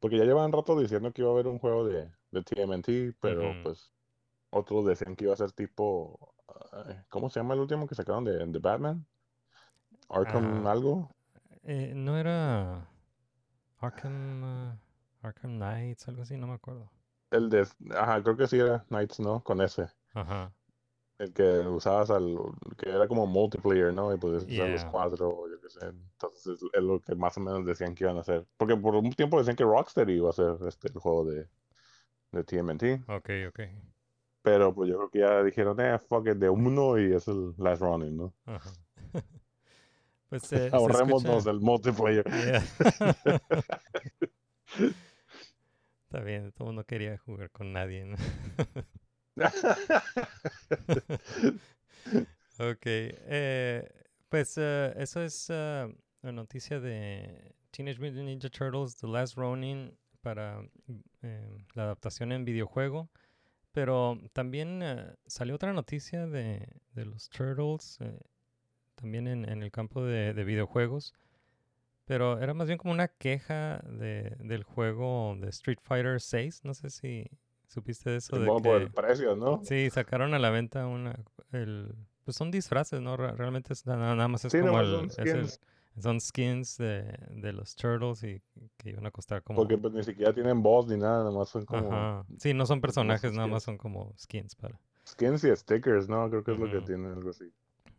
Porque 0.00 0.18
ya 0.18 0.24
llevan 0.24 0.52
rato 0.52 0.78
diciendo 0.78 1.12
que 1.12 1.22
iba 1.22 1.30
a 1.30 1.34
haber 1.34 1.46
un 1.46 1.58
juego 1.58 1.86
de, 1.86 2.10
de 2.30 2.42
TMNT, 2.42 3.14
pero 3.20 3.50
Ujú. 3.50 3.62
pues 3.62 3.92
otros 4.50 4.84
decían 4.86 5.16
que 5.16 5.24
iba 5.24 5.34
a 5.34 5.36
ser 5.36 5.52
tipo, 5.52 6.34
ay, 6.72 6.96
¿cómo 7.08 7.30
se 7.30 7.40
llama 7.40 7.54
el 7.54 7.60
último 7.60 7.86
que 7.86 7.94
sacaron 7.94 8.24
de, 8.24 8.44
de 8.46 8.58
Batman? 8.58 9.06
Arkham 10.10 10.66
Ah. 10.66 10.70
algo. 10.72 11.10
Eh, 11.64 11.92
no 11.94 12.18
era 12.18 12.88
Arkham, 13.80 14.44
ah, 14.44 14.76
Arkham 15.22 15.56
Knights, 15.58 16.08
algo 16.08 16.22
así, 16.22 16.36
no 16.36 16.46
me 16.46 16.54
acuerdo. 16.54 16.90
El 17.32 17.48
de, 17.48 17.66
ajá, 17.96 18.22
creo 18.22 18.36
que 18.36 18.46
sí 18.46 18.58
era 18.58 18.84
Knights, 18.88 19.18
¿no? 19.18 19.42
Con 19.42 19.62
ese. 19.62 19.88
Ajá. 20.12 20.52
El 21.18 21.32
que 21.32 21.60
usabas 21.60 22.10
al, 22.10 22.36
que 22.76 22.90
era 22.90 23.08
como 23.08 23.26
multiplayer, 23.26 23.94
¿no? 23.94 24.12
Y 24.12 24.18
podías 24.18 24.44
usar 24.44 24.68
los 24.68 24.82
Yeah. 24.82 24.90
cuatro, 24.90 25.28
o 25.28 25.48
yo 25.48 25.58
qué 25.60 25.70
sé. 25.70 25.86
Entonces 25.86 26.62
es, 26.74 26.82
lo 26.82 27.00
que 27.00 27.14
más 27.14 27.36
o 27.38 27.40
menos 27.40 27.64
decían 27.64 27.94
que 27.94 28.04
iban 28.04 28.18
a 28.18 28.20
hacer. 28.20 28.46
Porque 28.58 28.76
por 28.76 28.94
un 28.96 29.10
tiempo 29.12 29.38
decían 29.38 29.56
que 29.56 29.64
Rocksteady 29.64 30.12
iba 30.12 30.26
a 30.26 30.30
hacer 30.30 30.56
este, 30.68 30.88
el 30.88 30.98
juego 30.98 31.24
de, 31.24 31.48
de 32.32 32.44
TMNT. 32.44 33.08
Ok, 33.08 33.30
ok. 33.48 33.60
Pero 34.42 34.74
pues 34.74 34.90
yo 34.90 34.96
creo 34.96 35.10
que 35.10 35.18
ya 35.20 35.42
dijeron, 35.42 35.80
eh, 35.80 35.98
fuck 35.98 36.26
it, 36.26 36.34
de 36.34 36.50
uno 36.50 36.98
y 36.98 37.14
es 37.14 37.28
el 37.28 37.54
Last 37.56 37.80
Running, 37.80 38.16
¿no? 38.16 38.34
Ajá. 38.44 38.70
pues 40.28 40.52
eh, 40.52 40.68
Ahorrémonos 40.70 41.44
del 41.44 41.60
multiplayer. 41.60 42.24
Yeah. 42.24 43.40
Está 46.12 46.24
bien, 46.24 46.52
todo 46.52 46.68
el 46.68 46.74
mundo 46.74 46.84
quería 46.84 47.16
jugar 47.16 47.50
con 47.50 47.72
nadie, 47.72 48.04
¿no? 48.04 48.16
Ok, 52.58 52.82
eh, 52.84 53.88
pues 54.28 54.58
eh, 54.58 54.92
eso 54.98 55.22
es 55.22 55.46
eh, 55.48 55.88
la 56.20 56.32
noticia 56.32 56.80
de 56.80 57.54
Teenage 57.70 57.98
Mutant 57.98 58.26
Ninja 58.26 58.50
Turtles 58.50 58.94
The 58.96 59.06
Last 59.06 59.36
Ronin 59.36 59.96
para 60.20 60.60
mm, 60.60 60.68
eh, 61.22 61.48
la 61.72 61.84
adaptación 61.84 62.30
en 62.32 62.44
videojuego. 62.44 63.08
Pero 63.72 64.18
también 64.34 64.82
eh, 64.82 65.14
salió 65.26 65.54
otra 65.54 65.72
noticia 65.72 66.26
de, 66.26 66.68
de 66.92 67.06
los 67.06 67.30
Turtles, 67.30 67.98
también 68.96 69.28
en, 69.28 69.48
en 69.48 69.62
el 69.62 69.70
campo 69.70 70.04
de, 70.04 70.34
de 70.34 70.44
videojuegos. 70.44 71.14
Pero 72.12 72.38
era 72.38 72.52
más 72.52 72.66
bien 72.66 72.78
como 72.78 72.92
una 72.92 73.08
queja 73.08 73.78
de, 73.88 74.36
del 74.40 74.64
juego 74.64 75.34
de 75.40 75.48
Street 75.48 75.78
Fighter 75.82 76.20
6. 76.20 76.60
No 76.62 76.74
sé 76.74 76.90
si 76.90 77.26
supiste 77.68 78.10
de 78.10 78.18
eso. 78.18 78.38
de 78.38 78.46
por 78.48 78.62
que- 78.62 78.76
el 78.76 78.90
precio, 78.90 79.34
¿no? 79.34 79.62
Sí, 79.64 79.88
sacaron 79.88 80.34
a 80.34 80.38
la 80.38 80.50
venta 80.50 80.86
una, 80.86 81.18
el, 81.52 81.94
pues 82.26 82.36
son 82.36 82.50
disfraces, 82.50 83.00
¿no? 83.00 83.16
Re- 83.16 83.32
Realmente 83.32 83.72
es, 83.72 83.86
nada, 83.86 84.14
nada 84.14 84.28
más 84.28 84.44
es 84.44 84.52
Sí, 84.52 84.58
como 84.60 84.78
el, 84.78 84.86
son 84.86 85.06
es 85.06 85.18
el- 85.20 85.48
skins. 85.48 85.60
son 86.00 86.20
skins 86.20 86.76
de, 86.76 87.02
de 87.30 87.52
los 87.54 87.74
turtles 87.76 88.22
y 88.24 88.42
que 88.76 88.90
iban 88.90 89.06
a 89.06 89.10
costar 89.10 89.42
como, 89.42 89.60
Porque 89.60 89.78
pues 89.78 89.94
ni 89.94 90.02
siquiera 90.04 90.34
tienen 90.34 90.62
voz 90.62 90.86
ni 90.88 90.98
nada, 90.98 91.24
nomás 91.24 91.48
son 91.48 91.64
como 91.64 91.88
ajá, 91.90 92.26
sí, 92.38 92.52
no 92.52 92.66
son 92.66 92.82
personajes, 92.82 93.32
nada 93.32 93.46
más 93.46 93.62
skins. 93.62 93.64
son 93.64 93.78
como 93.78 94.12
skins 94.18 94.54
para, 94.54 94.78
skins 95.08 95.44
y 95.44 95.56
stickers, 95.56 96.10
¿no? 96.10 96.28
Creo 96.28 96.44
que 96.44 96.52
es 96.52 96.58
lo 96.58 96.68
que 96.68 96.80
tienen, 96.82 97.12
algo 97.12 97.30
así. 97.30 97.50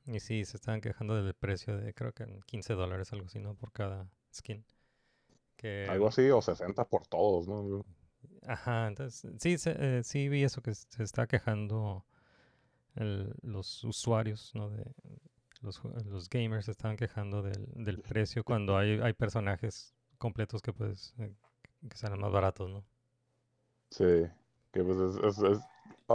Y 0.08 0.20
sí, 0.20 0.46
se 0.46 0.58
estaban 0.58 0.82
quejando 0.82 1.16
del 1.22 1.34
precio 1.34 1.78
de, 1.78 1.94
creo 1.94 2.14
que 2.14 2.24
en 2.24 2.42
15 2.44 2.74
dólares, 2.74 3.14
algo 3.14 3.28
así, 3.28 3.40
¿no? 3.40 3.56
Por 3.56 3.72
cada 3.72 4.08
skin. 4.34 4.66
Que, 5.58 5.92
Algo 5.92 6.08
así, 6.10 6.30
o 6.30 6.42
60 6.42 6.84
por 6.84 7.08
todos, 7.08 7.48
¿no? 7.48 7.86
Ajá, 8.48 8.88
entonces 8.88 9.32
sí, 9.40 9.58
se- 9.58 9.76
eh, 10.00 10.04
sí 10.04 10.28
vi 10.30 10.44
eso 10.44 10.62
que 10.62 10.74
se 10.74 11.04
está 11.04 11.28
quejando 11.28 12.06
el- 12.96 13.34
los 13.44 13.84
usuarios, 13.86 14.52
¿no? 14.56 14.70
De 14.72 14.86
los, 15.62 15.82
los 16.06 16.30
gamers 16.30 16.66
se 16.66 16.72
estaban 16.72 16.98
quejando 16.98 17.42
del, 17.44 17.68
del 17.76 18.00
precio 18.00 18.44
cuando 18.46 18.78
hay, 18.78 19.00
hay 19.02 19.14
personajes 19.14 19.96
completos 20.20 20.62
que 20.62 20.74
pues 20.74 21.14
eh, 21.20 21.34
que 21.90 21.98
salen 21.98 22.20
más 22.22 22.32
baratos, 22.32 22.70
¿no? 22.72 22.86
Sí, 23.92 24.04
que 24.74 24.84
pues 24.84 24.98
es, 24.98 25.16
es, 25.24 25.38
es- 25.44 25.64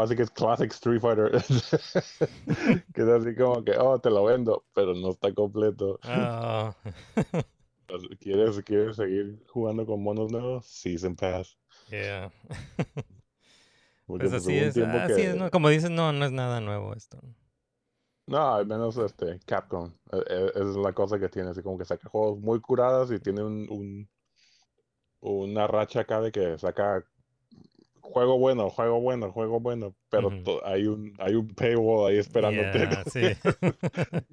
así 0.01 0.17
que 0.17 0.23
es 0.23 0.31
classic 0.31 0.71
Street 0.73 1.01
Fighter. 1.01 1.31
que 2.95 3.03
es 3.03 3.09
así 3.09 3.35
como 3.37 3.65
que, 3.65 3.73
oh, 3.79 3.99
te 3.99 4.11
lo 4.11 4.25
vendo, 4.25 4.65
pero 4.75 4.95
no 4.95 5.11
está 5.11 5.33
completo. 5.35 5.99
Ah, 6.05 6.75
¿Quieres, 8.21 8.61
¿Quieres 8.63 8.97
seguir 8.97 9.43
jugando 9.49 9.87
con 9.87 10.03
monos 10.03 10.31
nuevos? 10.31 10.67
Season 10.67 11.17
Pass. 11.17 11.57
yeah. 11.91 12.31
Porque, 14.07 14.29
Pues 14.29 14.31
pues, 14.31 14.45
así 14.45 14.59
es, 14.59 14.77
así 14.77 15.13
es, 15.23 15.33
que- 15.35 15.39
¿no? 15.39 15.51
Como 15.51 15.69
dices, 15.69 15.91
no, 15.91 16.13
no 16.13 16.25
es 16.25 16.33
nada 16.33 16.61
nuevo 16.61 16.95
esto. 16.95 17.19
No, 18.27 18.55
al 18.55 18.67
menos 18.67 18.97
este, 18.99 19.41
Capcom. 19.47 19.91
eh, 20.13 20.23
eh, 20.29 20.53
es 20.55 20.77
la 20.77 20.93
cosa 20.93 21.19
que 21.19 21.29
tiene, 21.31 21.49
así 21.51 21.63
como 21.63 21.79
que 21.79 21.85
saca 21.87 22.09
juegos 22.11 22.39
muy 22.41 22.61
curadas 22.61 23.11
y 23.11 23.19
tiene 23.21 23.43
un, 23.43 23.67
un- 23.71 24.11
una 25.21 25.67
racha 25.67 26.01
acá 26.01 26.21
de 26.21 26.31
que 26.31 26.59
saca 26.59 27.05
juego 28.13 28.39
bueno, 28.39 28.71
juego 28.71 29.01
bueno, 29.01 29.31
juego 29.33 29.61
bueno, 29.61 29.95
pero 30.09 30.31
hay 30.65 30.87
un 30.87 31.15
hay 31.19 31.35
un 31.35 31.49
paywall 31.49 32.11
ahí 32.11 32.19
esperándote. 32.19 32.79
Yeah, 32.79 33.05
sí. 33.05 33.21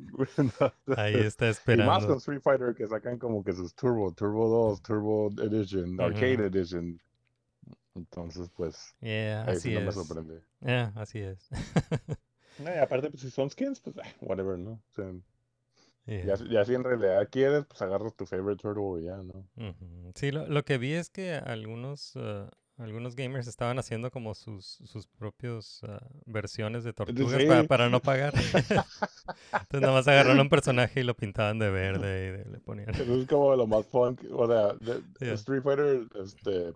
Ahí 0.97 1.15
está 1.15 1.45
Y 1.45 1.49
más 1.49 1.57
esperando. 1.57 2.07
con 2.07 2.17
Street 2.17 2.41
Fighter 2.41 2.73
que 2.75 2.88
sacan 2.88 3.17
como 3.17 3.43
que 3.43 3.53
sus 3.53 3.75
Turbo, 3.75 4.11
Turbo 4.13 4.47
2, 4.47 4.81
Turbo 4.81 5.29
Edition, 5.41 5.99
Arcade. 5.99 6.45
Edition. 6.47 6.99
Entonces, 7.95 8.49
pues, 8.55 8.95
Yeah, 9.01 9.43
ahí 9.43 9.51
así 9.57 9.69
sí 9.69 9.73
no 9.73 9.81
me 9.81 9.91
sorprende. 9.91 10.41
Yeah, 10.61 10.91
así 10.95 11.19
es. 11.19 11.47
No, 12.57 12.73
y 12.73 12.77
aparte, 12.77 13.09
pues 13.09 13.21
si 13.21 13.29
son 13.31 13.49
skins, 13.49 13.81
pues, 13.81 13.97
ah, 14.01 14.07
whatever, 14.21 14.57
¿no? 14.57 14.71
O 14.71 14.93
sea, 14.95 15.11
Yeah. 16.07 16.35
ya, 16.38 16.45
ya 16.49 16.63
si 16.65 16.73
en 16.75 16.83
realidad 16.85 17.27
quieres, 17.29 17.65
pues 17.65 17.81
agarras 17.81 18.15
tu 18.15 18.25
favorite 18.25 18.61
turtle 18.61 19.01
y 19.01 19.05
ya, 19.05 19.17
¿no? 19.17 19.45
Sí, 20.15 20.31
lo, 20.31 20.47
lo 20.47 20.63
que 20.63 20.77
vi 20.77 20.93
es 20.93 21.09
que 21.09 21.33
algunos, 21.33 22.13
ah, 22.15 22.49
algunos 22.77 23.15
gamers 23.15 23.47
estaban 23.47 23.79
haciendo 23.79 24.11
como 24.11 24.33
sus, 24.35 24.65
sus 24.85 25.07
propios 25.07 25.81
ah, 25.88 25.99
versiones 26.25 26.83
de 26.83 26.93
tortugas 26.93 27.43
para, 27.45 27.61
sí. 27.61 27.67
para 27.67 27.89
no 27.89 27.99
pagar. 28.01 28.33
Entonces 28.53 29.81
nada 29.81 29.93
más 29.93 30.07
agarraron 30.07 30.39
un 30.39 30.49
personaje 30.49 30.99
y 30.99 31.03
lo 31.03 31.15
pintaban 31.15 31.57
de 31.59 31.69
verde 31.69 32.27
y 32.27 32.31
de- 32.38 32.45
le 32.51 32.59
ponían... 32.59 32.89
Eso 32.89 33.03
es 33.15 33.27
como 33.27 33.55
lo 33.55 33.65
más 33.67 33.85
fun, 33.85 34.15
que- 34.15 34.27
o 34.31 34.47
sea, 34.47 34.73
de- 34.73 35.01
Yeah. 35.19 35.33
Street 35.35 35.61
Fighter, 35.63 36.05
este, 36.21 36.73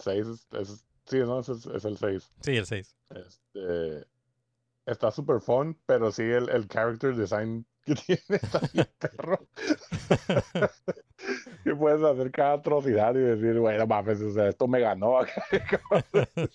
6 0.00 0.26
es, 0.26 0.46
es- 0.60 0.84
sí, 1.04 1.18
no, 1.20 1.40
es, 1.40 1.48
es 1.48 1.84
el 1.84 1.96
6. 1.96 2.32
Sí, 2.40 2.56
el 2.56 2.66
6. 2.66 2.96
Este, 3.10 4.04
está 4.86 5.10
super 5.12 5.40
fun, 5.40 5.78
pero 5.86 6.10
sí 6.10 6.22
el, 6.22 6.48
el 6.48 6.66
character 6.66 7.14
design 7.14 7.64
que 7.86 7.94
tiene 7.94 8.40
bien 8.72 8.86
perro. 8.98 9.46
que 11.64 11.74
puedes 11.74 12.02
hacer 12.02 12.30
cada 12.30 12.52
atrocidad 12.54 13.14
y 13.14 13.18
decir, 13.18 13.58
bueno, 13.58 13.86
mames, 13.86 14.20
o 14.20 14.30
sea, 14.32 14.48
esto 14.48 14.66
me 14.68 14.80
ganó 14.80 15.18
acá. 15.18 15.44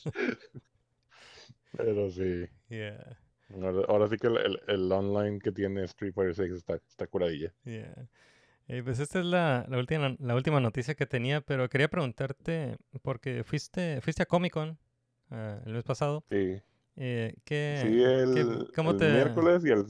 pero 1.77 2.09
sí, 2.11 2.45
Yeah, 2.69 3.17
ahora, 3.53 3.85
ahora 3.87 4.07
sí 4.09 4.17
que 4.17 4.27
el, 4.27 4.37
el- 4.37 4.59
el 4.67 4.91
online 4.91 5.39
que 5.39 5.51
tiene 5.51 5.83
Street 5.85 6.13
Fighter 6.13 6.35
6 6.35 6.51
está, 6.53 6.75
está 6.75 7.07
curadilla. 7.07 7.51
yeah. 7.65 7.93
Eh, 8.67 8.81
pues 8.83 8.99
esta 8.99 9.19
es 9.19 9.25
la, 9.25 9.65
la 9.69 9.77
última, 9.79 10.15
la 10.19 10.35
última 10.35 10.59
noticia 10.61 10.95
que 10.95 11.05
tenía, 11.05 11.41
pero 11.41 11.67
quería 11.69 11.89
preguntarte, 11.89 12.77
porque 13.01 13.43
fuiste, 13.43 13.99
fuiste 14.01 14.23
a 14.23 14.25
Comic 14.25 14.53
Con 14.53 14.77
ah, 15.31 15.59
el 15.65 15.73
mes 15.73 15.83
pasado. 15.83 16.23
Sí, 16.29 16.61
eh, 16.97 17.33
¿qué, 17.45 17.79
sí, 17.81 17.87
qué- 18.33 18.41
el, 18.41 18.67
cómo 18.75 18.91
el 18.91 18.97
te...? 18.97 19.11
miércoles 19.11 19.65
y 19.65 19.71
el, 19.71 19.85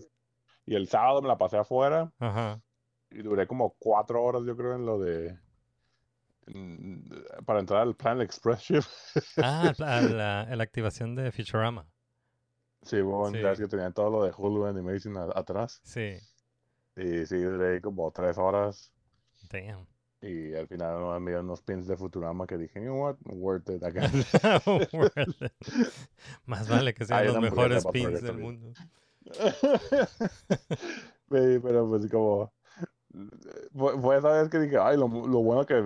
y 0.72 0.76
el 0.76 0.88
sábado 0.88 1.22
me 1.22 1.28
la 1.28 1.38
pasé 1.38 1.58
afuera. 1.58 2.12
Ajá. 2.20 2.62
Y 3.10 3.22
duré 3.22 3.46
como 3.46 3.76
cuatro 3.78 4.24
horas, 4.24 4.44
yo 4.46 4.56
creo, 4.56 4.74
en 4.76 4.86
lo 4.86 5.00
de. 5.00 5.38
en- 6.48 7.10
para 7.46 7.60
entrar 7.60 7.82
al 7.82 7.96
Planet 7.96 8.24
Express 8.24 8.60
Ship. 8.62 8.84
Ah, 9.38 9.74
a 9.80 10.02
la, 10.02 10.56
la 10.56 10.64
activación 10.64 11.16
de 11.16 11.32
Futurama. 11.32 11.86
Sí, 12.84 13.02
bueno, 13.02 13.36
Sí. 13.38 13.44
ya 13.44 13.52
es 13.52 13.60
que 13.60 13.68
tenía 13.68 13.92
todo 13.92 14.10
lo 14.10 14.24
de 14.24 14.32
Hulu 14.36 14.66
Animation 14.66 15.18
a- 15.18 15.30
atrás. 15.38 15.82
Sí. 15.84 16.18
Y 16.96 17.26
sí, 17.26 17.38
duré 17.38 17.82
como 17.82 18.10
tres 18.12 18.38
horas. 18.38 18.92
Damn. 19.52 19.86
Y 20.22 20.54
al 20.56 20.68
final 20.68 21.20
me 21.20 21.32
dieron 21.32 21.46
unos 21.48 21.62
pins 21.62 21.88
de 21.88 21.98
Futurama 21.98 22.46
que 22.48 22.58
dije, 22.58 22.80
you 22.80 22.86
know 22.86 23.02
what, 23.04 23.16
worth 23.26 23.70
it. 23.70 23.84
Acá. 23.84 24.02
Más 26.46 26.68
vale 26.70 26.94
que 26.94 27.06
sean 27.06 27.20
Hay 27.20 27.28
los 27.28 27.40
mejores 27.40 27.86
pins 27.88 28.14
del 28.22 28.28
también. 28.28 28.62
mundo. 28.62 28.74
Pero 31.30 31.90
pues 31.90 32.10
como 32.12 32.52
fue, 34.02 34.18
esa 34.18 34.30
vez 34.42 34.50
que 34.50 34.60
dije, 34.60 34.78
ay, 34.78 34.98
lo, 34.98 35.08
lo 35.08 35.42
bueno 35.44 35.66
que 35.66 35.82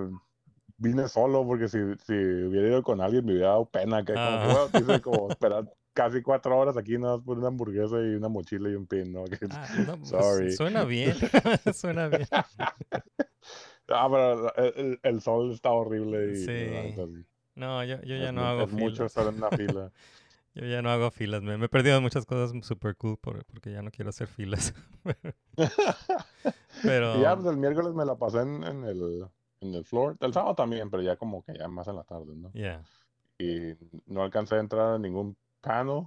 vine 0.77 1.07
solo, 1.07 1.45
porque 1.45 1.67
si, 1.67 1.77
si 2.05 2.13
hubiera 2.13 2.67
ido 2.67 2.83
con 2.83 3.01
alguien 3.01 3.25
me 3.25 3.33
hubiera 3.33 3.49
dado 3.49 3.65
pena, 3.65 4.03
que 4.03 4.13
como, 4.13 4.25
Ah. 4.25 4.45
bueno, 4.45 4.71
quise 4.71 5.01
como 5.01 5.29
esperar 5.31 5.71
casi 5.93 6.21
cuatro 6.21 6.57
horas 6.57 6.75
aquí 6.77 6.97
nada 6.97 7.17
más 7.17 7.25
por 7.25 7.37
una 7.37 7.47
hamburguesa 7.47 7.95
y 8.01 8.15
una 8.15 8.27
mochila 8.27 8.69
y 8.69 8.75
un 8.75 8.85
pin, 8.85 9.13
¿no? 9.13 9.23
Ah, 9.51 9.67
no, 9.87 9.97
pues, 9.97 10.09
Sorry. 10.09 10.51
suena 10.51 10.83
bien. 10.83 11.15
suena 11.73 12.07
bien. 12.09 12.27
Ah, 13.87 14.07
pero 14.11 14.53
el, 14.55 14.73
el- 14.77 14.99
el 15.03 15.21
sol 15.21 15.51
está 15.51 15.71
horrible 15.71 16.33
y 16.33 16.45
Sí. 16.45 17.25
No, 17.55 17.81
yo, 17.85 18.01
yo 18.01 18.17
ya 18.17 18.33
no 18.33 18.45
hago 18.45 18.63
es 18.63 18.71
mucho 18.73 19.05
estar 19.05 19.27
en 19.27 19.35
una 19.35 19.49
fila. 19.51 19.91
Yo 20.55 20.65
ya 20.65 20.81
no 20.81 20.89
hago 20.89 21.11
filas. 21.11 21.41
Me, 21.43 21.57
me 21.57 21.65
he 21.65 21.69
perdido 21.69 21.99
muchas 22.01 22.25
cosas 22.25 22.51
super 22.65 22.95
cool 22.95 23.17
por- 23.17 23.43
porque 23.45 23.71
ya 23.71 23.81
no 23.81 23.91
quiero 23.91 24.09
hacer 24.09 24.27
filas. 24.27 24.73
Pero 26.81 27.21
ya, 27.21 27.35
pues 27.35 27.47
el 27.47 27.57
miércoles 27.57 27.93
me 27.93 28.05
la 28.05 28.15
pasé 28.15 28.39
en, 28.41 28.63
en 28.63 28.83
el, 28.83 29.27
en 29.61 29.73
el 29.73 29.85
floor. 29.85 30.17
El 30.19 30.33
sábado 30.33 30.55
también, 30.55 30.89
pero 30.89 31.01
ya 31.03 31.15
como 31.15 31.43
que 31.43 31.57
ya 31.57 31.67
más 31.67 31.87
en 31.87 31.95
la 31.95 32.03
tarde, 32.03 32.35
¿no? 32.35 32.51
yeah. 32.53 32.83
y 33.37 33.73
no 34.07 34.23
alcancé 34.23 34.55
a 34.55 34.59
entrar 34.59 34.93
a 34.93 34.99
ningún 34.99 35.35
panel. 35.61 36.03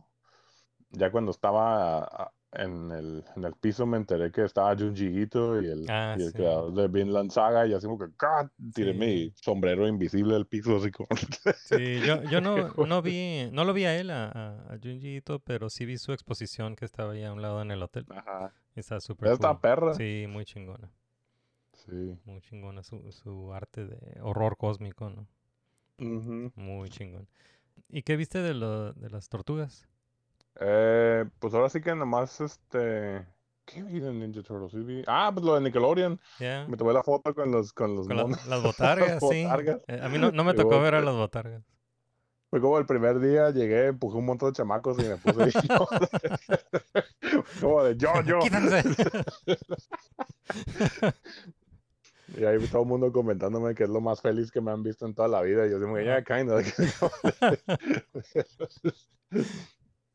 Ya 0.91 1.11
cuando 1.11 1.31
estaba 1.31 1.99
a- 2.05 2.33
en 2.53 2.91
el, 2.93 3.25
en 3.37 3.45
el 3.45 3.53
piso 3.55 3.85
me 3.87 3.99
enteré 3.99 4.33
que 4.33 4.45
estaba 4.45 4.75
Junji 4.77 5.07
Ito 5.23 5.61
y 5.61 5.67
el, 5.67 5.87
Ah, 5.91 6.17
y 6.19 6.23
el 6.23 6.29
sí. 6.29 6.35
creador 6.39 6.73
de 6.75 6.89
Vinland 6.89 7.31
Saga 7.31 7.67
y 7.67 7.75
así 7.75 7.87
como 7.87 7.99
que 7.99 8.07
¡God! 8.19 8.49
tiré 8.75 8.93
Sí. 8.93 8.99
mi 8.99 9.33
sombrero 9.37 9.87
invisible 9.87 10.35
del 10.35 10.47
piso 10.47 10.77
así 10.77 10.91
como 10.91 11.09
Sí, 11.59 12.01
yo, 12.07 12.23
yo 12.25 12.41
no, 12.41 12.69
no 12.87 13.03
vi, 13.03 13.49
no 13.53 13.65
lo 13.65 13.73
vi 13.75 13.85
a 13.85 13.99
él, 14.01 14.11
a, 14.11 14.29
a, 14.29 14.75
a 14.75 14.79
Junji 14.83 15.17
Ito, 15.17 15.41
pero 15.41 15.69
sí 15.69 15.85
vi 15.85 15.99
su 15.99 16.13
exposición 16.13 16.75
que 16.75 16.85
estaba 16.87 17.13
ahí 17.13 17.25
a 17.25 17.33
un 17.33 17.43
lado 17.43 17.61
en 17.63 17.71
el 17.71 17.83
hotel. 17.83 18.07
Ajá. 18.11 18.55
Está 18.75 19.01
súper 19.01 19.33
Esta 19.33 19.49
cool. 19.51 19.61
perra. 19.61 19.95
Sí, 19.95 20.27
muy 20.29 20.45
chingona. 20.45 20.91
Sí. 21.75 22.19
Muy 22.25 22.41
chingona 22.41 22.83
su, 22.83 23.13
su 23.13 23.53
arte 23.53 23.87
de 23.87 24.21
horror 24.23 24.57
cósmico, 24.57 25.11
¿no? 25.11 25.27
Muy 26.55 26.89
chingón. 26.91 27.29
¿Y 27.89 28.03
qué 28.03 28.17
viste 28.17 28.39
de, 28.41 28.55
lo, 28.55 28.93
de 28.93 29.11
las 29.11 29.29
tortugas? 29.29 29.89
Eh, 30.61 31.25
pues 31.39 31.55
ahora 31.55 31.69
sí 31.69 31.81
que 31.81 31.95
nomás 31.95 32.41
este 32.41 33.25
¿qué 33.65 33.83
vi 33.83 34.01
de 34.01 34.13
Ninja 34.13 34.43
Turtles? 34.43 34.73
Sí 34.73 34.79
vi- 34.79 35.05
Ah, 35.07 35.31
pues 35.33 35.45
lo 35.47 35.55
de 35.55 35.61
Nickelodeon. 35.61 36.19
Me 36.41 36.77
tomé 36.77 36.93
la 36.93 37.03
foto 37.03 37.35
con 37.35 37.51
los 37.53 37.73
con 37.73 37.95
los 37.95 38.07
Con 38.09 38.17
la- 38.17 38.23
monos. 38.23 38.47
las 38.47 38.63
botargas, 39.19 39.21
sí. 39.31 39.45
botargas. 39.45 39.81
Eh, 39.89 40.01
a 40.03 40.09
mí 40.09 40.19
no, 40.19 40.33
no 40.33 40.45
me 40.45 40.55
tocó 40.55 40.81
ver 40.81 40.95
a 40.95 40.99
pues, 40.99 41.07
las 41.07 41.15
botargas. 41.15 41.63
Fue 42.51 42.63
como 42.63 42.79
el 42.79 42.87
primer 42.87 43.21
día, 43.21 43.51
llegué, 43.51 43.89
empujé 43.89 44.17
un 44.17 44.25
montón 44.25 44.51
de 44.51 44.57
chamacos 44.57 44.99
y 44.99 45.03
me 45.03 45.17
puse 45.19 45.43
ahí. 45.43 45.53
como 47.61 47.85
de 47.85 47.95
yo, 47.99 48.09
yo. 48.23 48.39
¡Quítense! 48.41 48.83
Y 52.37 52.45
ahí 52.45 52.59
todo 52.69 52.83
el 52.83 52.89
mundo 52.89 53.11
comentándome 53.11 53.75
que 53.75 53.85
es 53.85 53.89
lo 53.89 54.03
más 54.03 54.21
feliz 54.21 54.53
que 54.53 54.61
me 54.61 54.71
han 54.71 54.83
visto 54.83 55.07
en 55.07 55.15
toda 55.15 55.29
la 55.29 55.41
vida. 55.41 55.67
Y 55.67 55.71
yo 55.71 55.79
digo, 55.81 55.99
ya, 55.99 56.23
kind 56.23 56.51
of. 56.51 56.63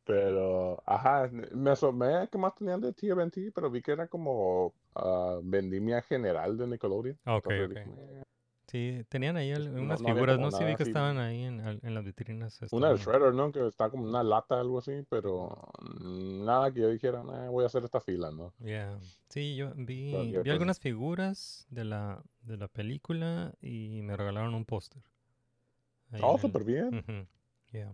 Pero, 0.05 0.83
ajá, 0.85 1.29
me 1.51 1.71
asomé 1.71 2.15
a 2.15 2.27
qué 2.27 2.37
más 2.37 2.53
tenían 2.55 2.81
de 2.81 2.91
TMNT, 2.91 3.51
pero 3.55 3.69
vi 3.71 3.81
que 3.81 3.91
era 3.93 4.07
como 4.07 4.73
ah, 4.95 5.39
vendimia 5.41 6.01
general 6.01 6.57
de 6.57 6.67
Nickelodeon. 6.67 7.17
Ok, 7.25 7.47
Entonces 7.49 7.65
ok. 7.65 7.69
dije. 7.97 8.23
Sí, 8.67 9.05
tenían 9.07 9.37
ahí 9.37 9.51
No- 9.53 9.81
unas 9.83 10.01
no 10.01 10.07
figuras, 10.13 10.39
¿no? 10.39 10.49
Sí 10.51 10.63
vi 10.65 10.75
que 10.75 10.83
así. 10.83 10.89
estaban 10.89 11.19
ahí 11.19 11.43
en, 11.43 11.59
en 11.61 11.93
las 11.93 12.03
vitrinas. 12.03 12.59
Una 12.71 12.87
del 12.89 12.97
estaban- 12.97 13.19
Shredder, 13.19 13.33
¿no? 13.35 13.51
Que 13.51 13.67
está 13.67 13.89
como 13.89 14.03
una 14.03 14.23
lata, 14.23 14.59
algo 14.59 14.79
así, 14.79 15.05
pero 15.09 15.55
mm, 16.01 16.43
nada 16.43 16.71
que 16.73 16.79
yo 16.81 16.89
dijera, 16.89 17.23
"Nah, 17.23 17.49
voy 17.49 17.63
a 17.63 17.67
hacer 17.67 17.83
esta 17.83 18.01
fila, 18.01 18.31
¿no? 18.31 18.51
Yeah. 18.59 18.97
Sí, 19.29 19.55
yo 19.55 19.73
vi, 19.75 20.11
vi 20.31 20.33
cosa. 20.33 20.51
algunas 20.51 20.79
figuras 20.79 21.67
de 21.69 21.85
la, 21.85 22.23
de 22.41 22.57
la 22.57 22.67
película 22.67 23.53
y 23.61 24.01
me 24.01 24.17
regalaron 24.17 24.53
un 24.55 24.65
póster. 24.65 25.03
Oh, 26.21 26.37
súper 26.37 26.63
bien. 26.63 26.87
Ujú, 26.99 27.27
yeah. 27.71 27.93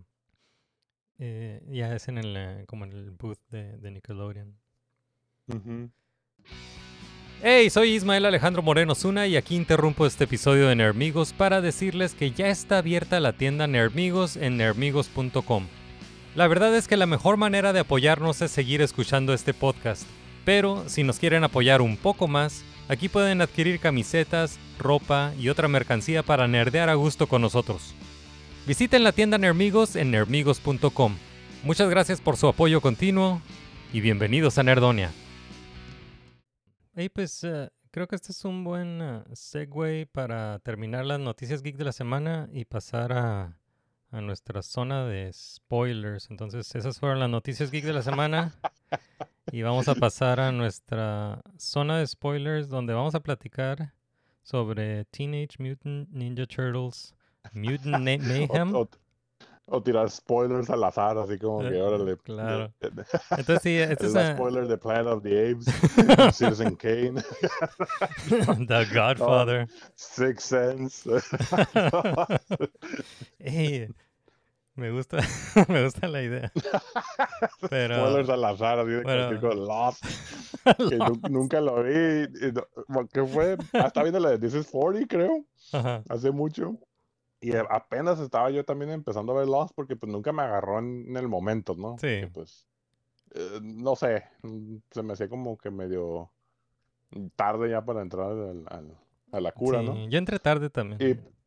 Eh, 1.22 1.60
ya 1.68 1.94
es 1.94 2.08
en 2.08 2.16
el, 2.16 2.34
eh, 2.34 2.64
como 2.66 2.86
en 2.86 2.92
el 2.92 3.10
booth 3.10 3.38
de, 3.50 3.76
de 3.76 3.90
Nickelodeon. 3.90 4.56
Hey, 7.42 7.68
soy 7.68 7.90
Ismael 7.90 8.24
Alejandro 8.24 8.62
Moreno 8.62 8.94
Zuna 8.94 9.26
y 9.26 9.36
aquí 9.36 9.54
interrumpo 9.54 10.06
este 10.06 10.24
episodio 10.24 10.68
de 10.68 10.76
Nermigos 10.76 11.34
para 11.34 11.60
decirles 11.60 12.14
que 12.14 12.30
ya 12.30 12.48
está 12.48 12.78
abierta 12.78 13.20
la 13.20 13.34
tienda 13.34 13.66
Nermigos 13.66 14.36
en 14.36 14.56
nermigos.com. 14.56 15.66
La 16.34 16.48
verdad 16.48 16.74
es 16.74 16.88
que 16.88 16.96
la 16.96 17.06
mejor 17.06 17.36
manera 17.36 17.74
de 17.74 17.80
apoyarnos 17.80 18.40
es 18.40 18.50
seguir 18.50 18.80
escuchando 18.80 19.34
este 19.34 19.52
podcast, 19.52 20.04
pero 20.46 20.88
si 20.88 21.02
nos 21.02 21.18
quieren 21.18 21.44
apoyar 21.44 21.82
un 21.82 21.98
poco 21.98 22.28
más, 22.28 22.64
aquí 22.88 23.10
pueden 23.10 23.42
adquirir 23.42 23.78
camisetas, 23.78 24.58
ropa 24.78 25.34
y 25.38 25.50
otra 25.50 25.68
mercancía 25.68 26.22
para 26.22 26.48
nerdear 26.48 26.88
a 26.88 26.94
gusto 26.94 27.26
con 27.26 27.42
nosotros. 27.42 27.94
Visiten 28.70 29.02
la 29.02 29.10
tienda 29.10 29.36
Nermigos 29.36 29.96
en 29.96 30.12
nermigos.com. 30.12 31.16
Muchas 31.64 31.90
gracias 31.90 32.20
por 32.20 32.36
su 32.36 32.46
apoyo 32.46 32.80
continuo 32.80 33.42
y 33.92 34.00
bienvenidos 34.00 34.58
a 34.58 34.62
Nerdonia. 34.62 35.10
Hey, 36.94 37.08
pues 37.08 37.42
eh, 37.42 37.68
creo 37.90 38.06
que 38.06 38.14
este 38.14 38.30
es 38.30 38.44
un 38.44 38.62
buen 38.62 39.02
eh, 39.02 39.24
segue 39.32 40.06
para 40.06 40.60
terminar 40.60 41.04
las 41.04 41.18
noticias 41.18 41.62
geek 41.64 41.78
de 41.78 41.84
la 41.86 41.90
semana 41.90 42.48
y 42.52 42.64
pasar 42.64 43.12
a, 43.12 43.58
a 44.12 44.20
nuestra 44.20 44.62
zona 44.62 45.04
de 45.04 45.32
spoilers. 45.32 46.30
Entonces, 46.30 46.72
esas 46.76 47.00
fueron 47.00 47.18
las 47.18 47.28
noticias 47.28 47.72
geek 47.72 47.84
de 47.84 47.92
la 47.92 48.02
semana. 48.02 48.54
Y 49.50 49.62
vamos 49.62 49.88
a 49.88 49.96
pasar 49.96 50.38
a 50.38 50.52
nuestra 50.52 51.42
zona 51.58 51.98
de 51.98 52.06
spoilers 52.06 52.68
donde 52.68 52.94
vamos 52.94 53.16
a 53.16 53.20
platicar 53.20 53.94
sobre 54.44 55.06
Teenage 55.06 55.56
Mutant 55.58 56.08
Ninja 56.10 56.46
Turtles 56.46 57.16
Mutant 57.52 58.04
Mayhem. 58.04 58.74
O, 58.74 58.80
o- 58.82 58.88
o 59.72 59.80
tirar 59.80 60.10
spoilers 60.10 60.68
al 60.68 60.82
azar, 60.82 61.16
así 61.16 61.38
como 61.38 61.62
Eh, 61.62 61.70
que 61.70 61.80
órale. 61.80 62.16
claro. 62.16 62.72
Entonces, 62.80 63.62
sí, 63.62 63.76
este 63.78 64.06
Es 64.08 64.14
eh, 64.16 64.32
spoiler 64.34 64.66
de 64.66 64.76
Planet 64.76 65.06
of 65.06 65.22
the 65.22 65.52
Apes, 65.52 66.34
Citizen 66.36 66.74
Kane, 66.74 67.22
The 68.66 68.84
Godfather. 68.92 69.68
Six 69.94 70.42
Sense. 70.42 71.08
Ey, 73.38 73.88
me 74.74 74.90
gusta, 74.90 75.18
me 75.68 75.84
gusta 75.84 76.08
la 76.08 76.22
idea. 76.22 76.52
Pero 77.68 77.94
Spoilers 77.96 78.28
al 78.28 78.44
azar, 78.44 78.78
así 78.80 78.90
de 78.90 79.02
Bueno. 79.02 79.28
cualquier 79.28 79.40
cosa. 79.40 79.54
Lost, 79.54 80.04
que 80.88 80.96
nu- 80.96 81.20
nunca 81.30 81.60
lo 81.60 81.82
vi. 81.84 81.92
y 82.24 82.52
no- 82.88 83.06
¿Qué 83.12 83.24
fue? 83.24 83.56
Ah, 83.74 83.86
estaba 83.86 84.02
viendo 84.04 84.18
la 84.20 84.30
de 84.30 84.38
This 84.38 84.54
is 84.54 84.66
40, 84.66 85.06
creo, 85.08 85.44
Ajá. 85.72 86.02
hace 86.08 86.30
mucho. 86.32 86.76
Y 87.40 87.56
apenas 87.56 88.20
estaba 88.20 88.50
yo 88.50 88.64
también 88.64 88.90
empezando 88.90 89.32
a 89.32 89.38
ver 89.40 89.48
Lost 89.48 89.72
porque 89.74 89.96
pues 89.96 90.12
nunca 90.12 90.32
me 90.32 90.42
agarró 90.42 90.78
en, 90.78 91.16
el 91.16 91.28
momento, 91.28 91.74
¿no? 91.74 91.96
Sí. 91.98 92.18
Porque, 92.20 92.28
pues, 92.28 92.66
eh, 93.34 93.60
no 93.62 93.96
sé, 93.96 94.24
mm, 94.42 94.76
se 94.90 95.02
me 95.02 95.14
hacía 95.14 95.28
como 95.28 95.56
que 95.56 95.70
medio 95.70 96.30
tarde 97.36 97.70
ya 97.70 97.84
para 97.84 98.02
entrar 98.02 98.30
al- 98.30 98.66
al- 98.68 98.98
a 99.32 99.40
la 99.40 99.52
cura, 99.52 99.82
¿no? 99.82 99.94
Sí, 99.94 100.08
Yo 100.10 100.18
entré 100.18 100.38
tarde 100.38 100.68
también. 100.70 101.00
Y, 101.00 101.39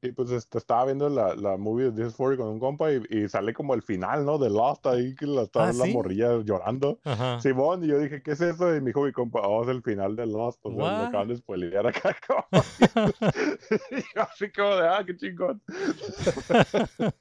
y 0.00 0.12
pues 0.12 0.30
este, 0.30 0.58
estaba 0.58 0.84
viendo 0.84 1.08
la, 1.08 1.34
la 1.34 1.56
movie 1.56 1.90
de 1.90 1.92
This 1.92 2.12
is 2.12 2.14
40 2.16 2.42
con 2.42 2.52
un 2.52 2.60
compa 2.60 2.92
y, 2.92 3.02
y 3.10 3.28
sale 3.28 3.52
como 3.52 3.74
el 3.74 3.82
final, 3.82 4.24
¿no? 4.24 4.38
De 4.38 4.48
Lost 4.48 4.86
ahí 4.86 5.14
que 5.14 5.26
la, 5.26 5.42
está 5.42 5.64
Ah, 5.68 5.72
la 5.72 5.84
¿sí? 5.84 5.92
morrilla 5.92 6.38
llorando. 6.44 7.00
Ajá. 7.04 7.40
Simón, 7.40 7.82
y 7.84 7.88
yo 7.88 7.98
dije, 7.98 8.22
¿qué 8.22 8.32
es 8.32 8.40
eso? 8.40 8.74
Y 8.76 8.80
me 8.80 8.86
dijo 8.90 9.02
mi 9.02 9.12
compa, 9.12 9.40
oh, 9.46 9.62
es 9.64 9.68
el 9.68 9.82
final 9.82 10.14
de 10.16 10.26
Lost. 10.26 10.60
O 10.62 10.70
sea, 10.70 10.84
What? 10.84 10.92
me 10.98 11.04
acaban 11.06 11.28
de 11.28 11.36
spoilear 11.36 11.86
acá. 11.86 12.16
como- 12.26 12.46
y 13.90 13.96
yo 14.14 14.22
así 14.22 14.50
como 14.52 14.76
de, 14.76 14.88
ah, 14.88 15.02
qué 15.06 15.16
chingón. 15.16 15.60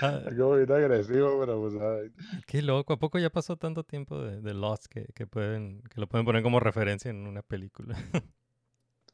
Ah, 0.00 0.22
Como 0.36 0.54
bien 0.56 0.72
agresivo, 0.72 1.40
pero 1.40 1.60
pues, 1.60 1.74
ay, 1.74 2.10
qué 2.46 2.62
loco. 2.62 2.94
¿A 2.94 2.98
poco 2.98 3.18
ya 3.18 3.28
pasó 3.30 3.56
tanto 3.58 3.84
tiempo 3.84 4.18
de, 4.18 4.40
de 4.40 4.54
Lost 4.54 4.86
que, 4.86 5.04
que 5.14 5.26
pueden, 5.26 5.82
que 5.82 6.00
lo 6.00 6.06
pueden 6.06 6.24
poner 6.24 6.42
como 6.42 6.58
referencia 6.58 7.10
en 7.10 7.26
una 7.26 7.42
película? 7.42 7.96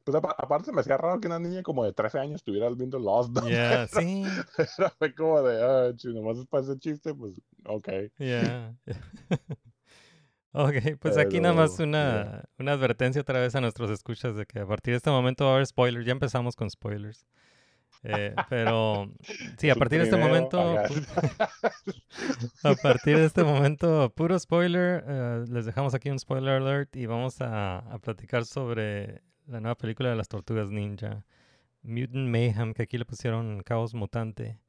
Pues 0.05 0.15
apa- 0.15 0.35
aparte 0.39 0.73
me 0.73 0.81
hacía 0.81 0.97
raro 0.97 1.21
que 1.21 1.27
una 1.29 1.39
niña 1.39 1.63
como 1.63 1.85
de 1.85 1.93
13 1.93 2.19
años 2.19 2.37
estuviera 2.37 2.69
viendo 2.71 2.99
Lost. 2.99 3.31
¿no? 3.33 3.43
Sí. 3.89 4.25
Fue 4.99 5.15
como 5.15 5.43
de, 5.43 5.63
ah, 5.63 5.93
si 5.97 6.09
nomás 6.13 6.39
es 6.39 6.47
para 6.47 6.65
ese 6.65 6.79
chiste, 6.79 7.15
pues, 7.15 7.41
ok. 7.67 7.89
Ya. 8.19 8.75
Ok, 10.53 10.75
pues 10.99 11.17
aquí 11.17 11.41
nada 11.41 11.55
más 11.55 11.79
una, 11.79 12.43
una 12.59 12.73
advertencia 12.73 13.23
otra 13.23 13.39
vez 13.39 13.55
a 13.55 13.61
nuestros 13.61 13.89
escuchas 13.89 14.35
de 14.35 14.47
que 14.47 14.59
a 14.59 14.67
partir 14.67 14.93
de 14.93 14.97
este 14.97 15.09
momento 15.11 15.45
va 15.45 15.53
a 15.53 15.55
haber 15.55 15.67
spoilers. 15.67 16.05
Ya 16.05 16.11
empezamos 16.11 16.57
con 16.57 16.69
spoilers. 16.69 17.25
Eh, 18.03 18.35
pero 18.49 19.13
sí, 19.59 19.71
a 19.71 19.77
partir 19.77 19.99
de 19.99 20.05
este 20.07 20.17
momento, 20.17 20.59
a 22.65 22.75
partir 22.83 23.19
de 23.19 23.27
este 23.27 23.45
momento, 23.45 24.11
puro 24.15 24.37
spoiler. 24.39 25.05
eh, 25.07 25.45
les 25.49 25.67
dejamos 25.67 25.95
aquí 25.95 26.11
un 26.11 26.19
spoiler 26.19 26.55
alert 26.63 26.97
y 26.97 27.07
vamos 27.07 27.41
a, 27.41 27.79
a 27.79 27.99
platicar 28.01 28.45
sobre 28.45 29.23
la 29.51 29.61
nueva 29.61 29.77
película 29.77 30.11
de 30.11 30.17
las 30.17 30.29
tortugas 30.29 30.71
ninja. 30.71 31.25
Mutant 31.83 32.29
Mayhem, 32.29 32.75
que 32.75 32.83
aquí 32.85 32.99
le 32.99 33.05
pusieron 33.07 33.63
Caos 33.63 33.95
Mutante. 33.95 34.61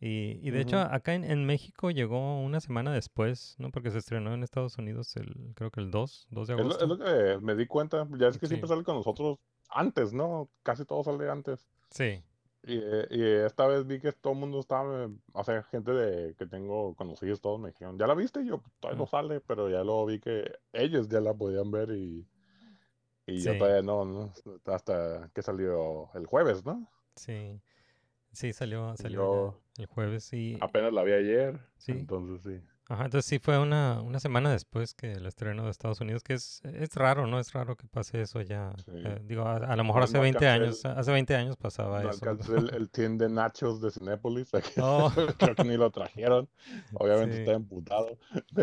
Y, 0.00 0.40
y 0.46 0.50
de 0.50 0.60
hecho, 0.62 0.78
acá 0.78 1.14
en, 1.14 1.24
en 1.24 1.44
México 1.46 1.90
llegó 1.90 2.40
una 2.40 2.60
semana 2.60 2.92
después, 2.92 3.56
¿no? 3.58 3.70
Porque 3.70 3.90
se 3.90 3.98
estrenó 3.98 4.32
en 4.34 4.42
Estados 4.42 4.78
Unidos 4.78 5.14
el, 5.16 5.52
creo 5.54 5.70
que 5.70 5.80
el 5.80 5.90
2, 5.90 6.28
2 6.30 6.48
de 6.48 6.54
Es 6.54 6.66
lo, 6.66 6.74
agosto. 6.76 6.84
es 6.84 6.88
lo 6.88 6.98
que 6.98 7.44
me 7.44 7.54
di 7.54 7.66
cuenta. 7.66 8.08
Ya 8.18 8.28
es 8.28 8.38
que 8.38 8.46
Sí. 8.46 8.50
siempre 8.50 8.68
sale 8.68 8.82
con 8.84 8.96
nosotros 8.96 9.38
antes, 9.68 10.12
¿no? 10.14 10.50
Casi 10.62 10.84
todo 10.86 11.04
sale 11.04 11.28
antes. 11.30 11.68
Sí, 11.90 12.22
Y, 12.62 12.74
y 12.76 13.22
esta 13.46 13.66
vez 13.66 13.86
vi 13.86 14.00
que 14.00 14.12
todo 14.12 14.34
el 14.34 14.38
mundo 14.40 14.60
estaba, 14.60 15.08
o 15.32 15.44
sea, 15.44 15.62
gente 15.64 15.92
de 15.92 16.34
que 16.34 16.46
tengo 16.46 16.94
conocidos, 16.94 17.40
todos 17.40 17.58
me 17.60 17.70
dijeron, 17.70 17.98
¿ya 17.98 18.06
la 18.06 18.14
viste? 18.14 18.42
Y 18.42 18.48
yo, 18.48 18.62
todavía 18.80 18.98
no 18.98 19.06
sale, 19.06 19.40
pero 19.40 19.70
ya 19.70 19.82
luego 19.84 20.06
vi 20.06 20.20
que 20.20 20.50
ellos 20.72 21.08
ya 21.08 21.20
la 21.20 21.34
podían 21.34 21.70
ver 21.70 21.90
y, 21.92 22.26
y 23.26 23.40
yo 23.40 23.56
todavía 23.58 23.82
no, 23.82 24.04
¿no? 24.04 24.32
Hasta 24.66 25.30
que 25.34 25.42
salió 25.42 26.10
el 26.14 26.26
jueves, 26.26 26.64
¿no? 26.64 26.86
sí. 27.16 27.60
Sí, 28.32 28.52
salió, 28.52 28.96
salió 28.96 29.18
yo 29.18 29.60
el 29.76 29.86
jueves 29.86 30.32
y... 30.32 30.56
apenas 30.60 30.92
la 30.92 31.02
vi 31.02 31.12
ayer, 31.14 31.58
Sí. 31.78 31.90
entonces 31.90 32.42
sí. 32.44 32.64
Ajá, 32.92 33.04
entonces 33.04 33.28
sí 33.28 33.38
fue 33.38 33.56
una, 33.56 34.02
una 34.02 34.18
semana 34.18 34.50
después 34.50 34.94
que 34.94 35.12
el 35.12 35.24
estreno 35.24 35.64
de 35.64 35.70
Estados 35.70 36.00
Unidos, 36.00 36.24
que 36.24 36.34
es, 36.34 36.60
es 36.64 36.92
raro, 36.96 37.24
¿no? 37.28 37.38
Es 37.38 37.52
raro 37.52 37.76
que 37.76 37.86
pase 37.86 38.20
eso 38.20 38.40
ya. 38.40 38.72
Sí. 38.84 38.90
Eh, 38.92 39.20
digo, 39.24 39.44
a, 39.44 39.58
a 39.58 39.76
lo 39.76 39.84
mejor 39.84 40.00
No- 40.00 40.04
hace 40.06 40.14
no 40.16 40.22
20 40.22 40.48
alcancé 40.48 40.64
años, 40.64 40.84
el- 40.84 40.98
hace 41.00 41.12
20 41.12 41.36
años 41.36 41.56
pasaba 41.56 42.02
No 42.02 42.10
eso. 42.10 42.28
alcancé 42.28 42.56
el, 42.56 42.74
el 42.74 42.90
team 42.90 43.16
de 43.16 43.28
nachos 43.28 43.80
de 43.80 43.92
Cinépolis, 43.92 44.50
Oh. 44.82 45.12
creo 45.38 45.54
que 45.54 45.62
ni 45.64 45.76
lo 45.76 45.90
trajeron, 45.92 46.48
obviamente 46.94 47.34
Sí. 47.36 47.40
está 47.42 47.52
emputado, 47.52 48.18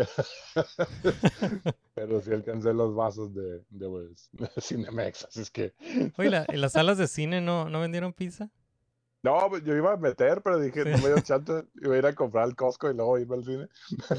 pero 1.94 2.20
sí 2.20 2.30
alcancé 2.32 2.74
los 2.74 2.94
vasos 2.94 3.34
de, 3.34 3.62
de 3.70 3.88
pues, 3.88 4.30
Cinemex, 4.60 5.24
así 5.24 5.40
es 5.40 5.50
que... 5.50 5.72
Oye, 6.18 6.28
¿la- 6.30 6.44
¿en 6.48 6.60
las 6.60 6.72
salas 6.72 6.98
de 6.98 7.08
cine 7.08 7.40
no, 7.40 7.68
no 7.70 7.80
vendieron 7.80 8.12
pizza? 8.12 8.50
No, 9.22 9.36
pues, 9.48 9.64
yo 9.64 9.74
iba 9.74 9.92
a 9.92 9.96
meter, 9.96 10.42
pero 10.42 10.58
dije, 10.60 10.84
Sí. 10.84 10.90
no 10.90 10.98
me 10.98 11.08
dio 11.08 11.20
chance, 11.22 11.64
iba 11.82 11.94
a 11.94 11.98
ir 11.98 12.06
a 12.06 12.14
comprar 12.14 12.44
al 12.44 12.54
Costco 12.54 12.90
y 12.90 12.94
luego 12.94 13.18
irme 13.18 13.34
al 13.36 13.44
cine, 13.44 13.68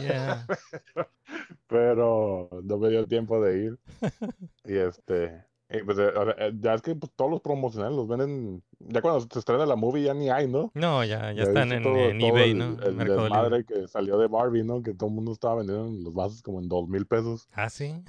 Yeah. 0.02 0.46
pero 1.68 2.50
no 2.64 2.78
me 2.78 2.90
dio 2.90 3.06
tiempo 3.08 3.42
de 3.42 3.58
ir. 3.66 3.80
Y 4.66 4.78
este, 4.78 5.46
y 5.72 5.82
pues, 5.84 5.98
eh, 5.98 6.12
eh, 6.38 6.52
ya 6.60 6.74
es 6.76 6.82
que 6.82 6.94
pues, 6.96 7.12
todos 7.16 7.32
los 7.32 7.42
promocionales 7.42 7.96
los 7.96 8.08
venden, 8.08 8.62
ya 8.80 9.02
cuando 9.02 9.22
se 9.22 9.40
estrena 9.40 9.66
la 9.66 9.76
movie 9.76 10.04
ya 10.04 10.14
ni 10.14 10.30
hay, 10.30 10.48
¿no? 10.48 10.72
No, 10.76 11.04
ya, 11.04 11.32
ya 11.32 11.34
Ya 11.34 11.44
están 11.44 11.72
en, 11.72 11.82
todo- 11.84 11.96
en 11.98 12.20
todo 12.20 12.30
eBay, 12.30 12.52
el, 12.52 12.58
¿no? 12.58 12.66
El 12.84 12.96
Mercado 12.96 13.28
Libre. 13.28 13.42
desmadre 13.42 13.66
que 13.66 13.88
salió 13.88 14.18
de 14.20 14.28
Barbie, 14.28 14.64
¿no? 14.64 14.84
Que 14.84 14.94
todo 14.94 15.10
el 15.10 15.16
mundo 15.16 15.32
estaba 15.32 15.56
vendiendo 15.56 15.90
los 16.04 16.14
vasos 16.14 16.42
como 16.44 16.60
en 16.60 16.68
dos 16.70 16.88
mil 16.88 17.06
pesos. 17.08 17.48
Ah, 17.54 17.70
sí. 17.70 18.04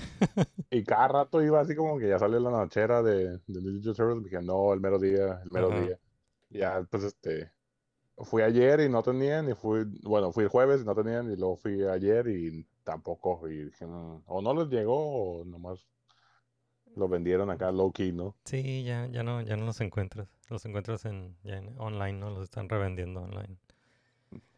Y 0.70 0.84
cada 0.84 1.09
rato 1.09 1.43
iba 1.43 1.61
así 1.61 1.74
como 1.74 1.99
que 1.99 2.09
ya 2.09 2.18
salió 2.18 2.41
la 2.41 2.51
nochera 2.51 3.03
de, 3.03 3.38
de 3.47 3.61
Ninja 3.62 3.93
Turtles. 3.95 4.24
Dije, 4.24 4.43
no, 4.43 4.72
el 4.74 4.80
mero 4.80 4.99
día, 4.99 5.41
el 5.45 5.51
mero 5.51 5.68
Ajá. 5.70 5.80
día. 5.80 5.99
Ya, 6.51 6.87
pues 6.91 7.05
este. 7.05 7.51
Fui 8.19 8.43
ayer 8.43 8.81
y 8.81 8.89
no 8.91 9.03
tenían, 9.03 9.49
y 9.49 9.55
fui, 9.55 9.85
bueno, 10.03 10.31
fui 10.31 10.45
el 10.45 10.51
jueves 10.51 10.83
y 10.83 10.85
no 10.85 10.95
tenían, 10.95 11.33
y 11.33 11.37
luego 11.37 11.57
fui 11.57 11.83
ayer 11.85 12.29
y 12.29 12.67
tampoco. 12.85 13.49
Y 13.49 13.65
dije, 13.65 13.87
"Mm, 13.87 14.23
o 14.27 14.43
no 14.43 14.53
les 14.55 14.69
llegó, 14.69 15.41
o 15.41 15.45
nomás 15.47 15.87
lo 16.97 17.09
vendieron 17.09 17.49
acá 17.51 17.71
low 17.73 17.91
key, 17.93 18.13
¿no? 18.13 18.37
Sí, 18.45 18.85
ya, 18.85 19.07
ya 19.07 19.23
no, 19.23 19.41
ya 19.41 19.57
no 19.57 19.65
los 19.65 19.81
encuentras. 19.81 20.29
Los 20.51 20.65
encuentras 20.67 21.05
en, 21.07 21.37
ya 21.45 21.57
en 21.57 21.79
online, 21.79 22.19
¿no? 22.19 22.31
Los 22.31 22.45
están 22.45 22.69
revendiendo 22.69 23.23
online. 23.23 23.57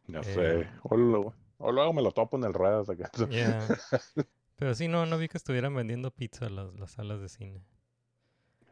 Ya 0.08 0.20
Eh. 0.20 0.24
sé. 0.24 0.68
O 0.82 0.96
luego, 0.96 1.34
o 1.58 1.70
luego 1.70 1.92
me 1.92 2.02
lo 2.02 2.10
topo 2.10 2.36
en 2.38 2.44
el 2.44 2.54
ruedas 2.54 2.88
acá. 2.88 3.10
Yeah. 3.28 3.60
Pero 4.56 4.74
sí, 4.74 4.88
no, 4.88 5.06
no 5.06 5.18
vi 5.18 5.28
que 5.28 5.38
estuvieran 5.38 5.74
vendiendo 5.74 6.10
pizza 6.10 6.48
las, 6.48 6.74
las 6.74 6.90
salas 6.92 7.20
de 7.20 7.28
cine. 7.28 7.64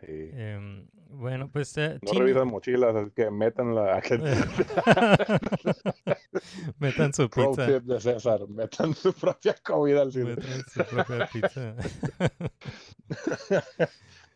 Sí. 0.01 0.30
Em, 0.32 0.88
bueno, 1.11 1.51
pues... 1.53 1.76
eh, 1.76 1.98
No 2.03 2.12
revisan 2.18 2.48
mochilas, 2.48 2.96
así 2.96 3.11
que 3.11 3.30
métanla. 3.30 4.01
Metan 6.78 7.12
su 7.12 7.28
Pro 7.28 7.51
pizza. 7.51 7.66
tip 7.66 7.82
de 7.84 8.01
César, 8.01 8.48
metan 8.48 8.94
su 8.94 9.12
propia 9.12 9.55
comida 9.62 10.01
al 10.03 10.12
cine. 10.12 10.36
Metan 10.36 10.64
su 10.68 10.84
propia 10.84 11.28
pizza. 11.30 11.74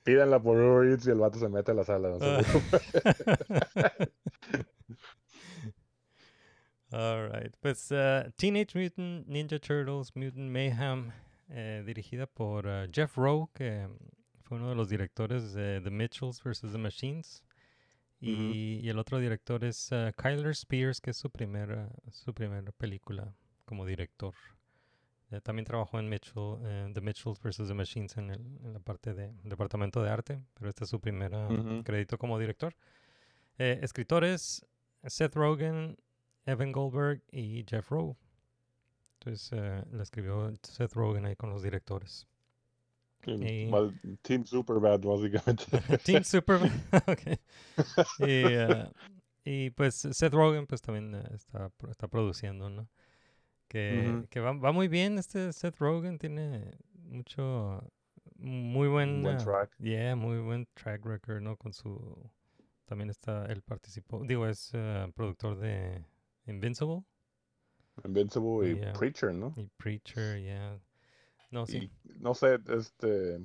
Pídanla 0.05 0.43
por 0.43 0.59
Uber 0.61 0.91
Eats 0.91 1.07
y 1.07 1.11
el 1.11 1.19
vato 1.19 1.39
se 1.39 1.49
mete 1.49 1.71
a 1.71 1.75
la 1.75 1.85
sala. 1.85 2.11
no 2.11 2.19
Ah. 2.21 2.43
All 6.93 7.29
right. 7.29 7.53
Pues 7.61 7.91
uh, 7.91 8.31
Teenage 8.37 8.75
Mutant 8.79 9.27
Ninja 9.27 9.59
Turtles 9.59 10.15
Mutant 10.15 10.51
Mayhem, 10.51 11.11
eh, 11.51 11.83
dirigida 11.85 12.27
por 12.27 12.67
uh, 12.67 12.87
Jeff 12.93 13.17
Rowe, 13.17 13.49
que 13.55 13.89
fue 14.45 14.59
uno 14.59 14.69
de 14.69 14.75
los 14.75 14.89
directores 14.89 15.53
de 15.55 15.81
The 15.83 15.91
Mitchells 15.91 16.43
vs. 16.43 16.61
The 16.73 16.79
Machines. 16.79 17.43
Y, 18.21 18.81
y 18.83 18.89
el 18.89 18.99
otro 18.99 19.19
director 19.19 19.65
es 19.65 19.91
uh, 19.93 20.13
Kyler 20.17 20.51
Spears, 20.53 21.01
que 21.01 21.11
es 21.11 21.17
su 21.17 21.31
primera, 21.31 21.91
su 22.11 22.33
primera 22.33 22.73
película 22.73 23.35
como 23.67 23.85
director. 23.85 24.35
Eh, 25.31 25.41
también 25.43 25.65
trabajó 25.67 25.99
en 25.99 26.09
Mitchell, 26.09 26.57
eh, 26.65 26.91
The 26.95 27.01
Mitchells 27.01 27.41
vs. 27.41 27.67
The 27.69 27.75
Machines 27.75 28.17
en, 28.17 28.31
el- 28.31 28.59
en 28.65 28.73
la 28.73 28.79
parte 28.79 29.13
de 29.15 29.35
departamento 29.43 30.03
de 30.03 30.11
arte, 30.11 30.41
pero 30.55 30.71
este 30.71 30.85
es 30.85 30.91
su 30.91 31.01
primer 31.01 31.35
uh, 31.35 31.83
crédito 31.83 32.17
como 32.19 32.39
director. 32.39 32.75
Eh, 33.59 33.81
escritores 33.83 34.65
Seth 35.05 35.35
Rogen, 35.35 35.97
Evan 36.47 36.73
Goldberg 36.73 37.23
y 37.31 37.65
Jeff 37.69 37.91
Rowe. 37.91 38.17
Entonces 39.21 39.53
la 39.91 40.03
escribió 40.03 40.53
Seth 40.63 40.93
Rogen 40.93 41.25
ahí 41.27 41.37
con 41.37 41.51
los 41.51 41.63
directores. 41.63 42.27
Y- 43.27 43.71
Team 44.23 44.45
Superbad, 44.45 45.01
básicamente. 45.01 45.65
Team 46.05 46.25
Superman. 46.25 46.71
ok. 47.07 47.39
Y, 48.19 48.25
eh, 48.27 48.89
y 49.45 49.71
pues 49.71 49.95
Seth 50.11 50.33
Rogen 50.33 50.67
pues 50.67 50.81
también 50.83 51.15
eh, 51.15 51.23
está, 51.35 51.71
está 51.91 52.09
produciendo, 52.09 52.71
¿no? 52.71 52.89
Que, 53.69 54.25
que 54.31 54.41
va, 54.41 54.53
va 54.53 54.73
muy 54.73 54.89
bien 54.89 55.19
este 55.19 55.53
Seth 55.53 55.79
Rogen, 55.79 56.19
tiene 56.19 56.77
mucho, 56.95 57.83
muy 58.37 58.89
buen, 58.89 59.23
Buen 59.23 59.37
eh, 59.37 59.43
track. 59.43 59.71
yeah, 59.79 60.15
muy 60.15 60.39
buen 60.39 60.67
track 60.75 61.05
record, 61.05 61.41
¿no? 61.43 61.57
Con 61.57 61.73
su, 61.73 62.17
también 62.85 63.11
está, 63.11 63.47
él 63.47 63.63
participó, 63.63 64.23
digo, 64.25 64.47
es 64.47 64.71
productor 65.15 65.59
de 65.59 66.05
Invincible 66.47 67.03
Invincible 68.05 68.71
y 68.71 68.77
Yeah. 68.77 68.93
Preacher, 68.93 69.33
¿no? 69.33 69.55
y 69.57 69.67
Preacher, 69.77 70.41
yeah. 70.41 70.79
No, 71.55 71.67
sí. 71.67 71.89
Y 72.05 72.19
no 72.19 72.35
sé, 72.35 72.59
este. 72.77 73.39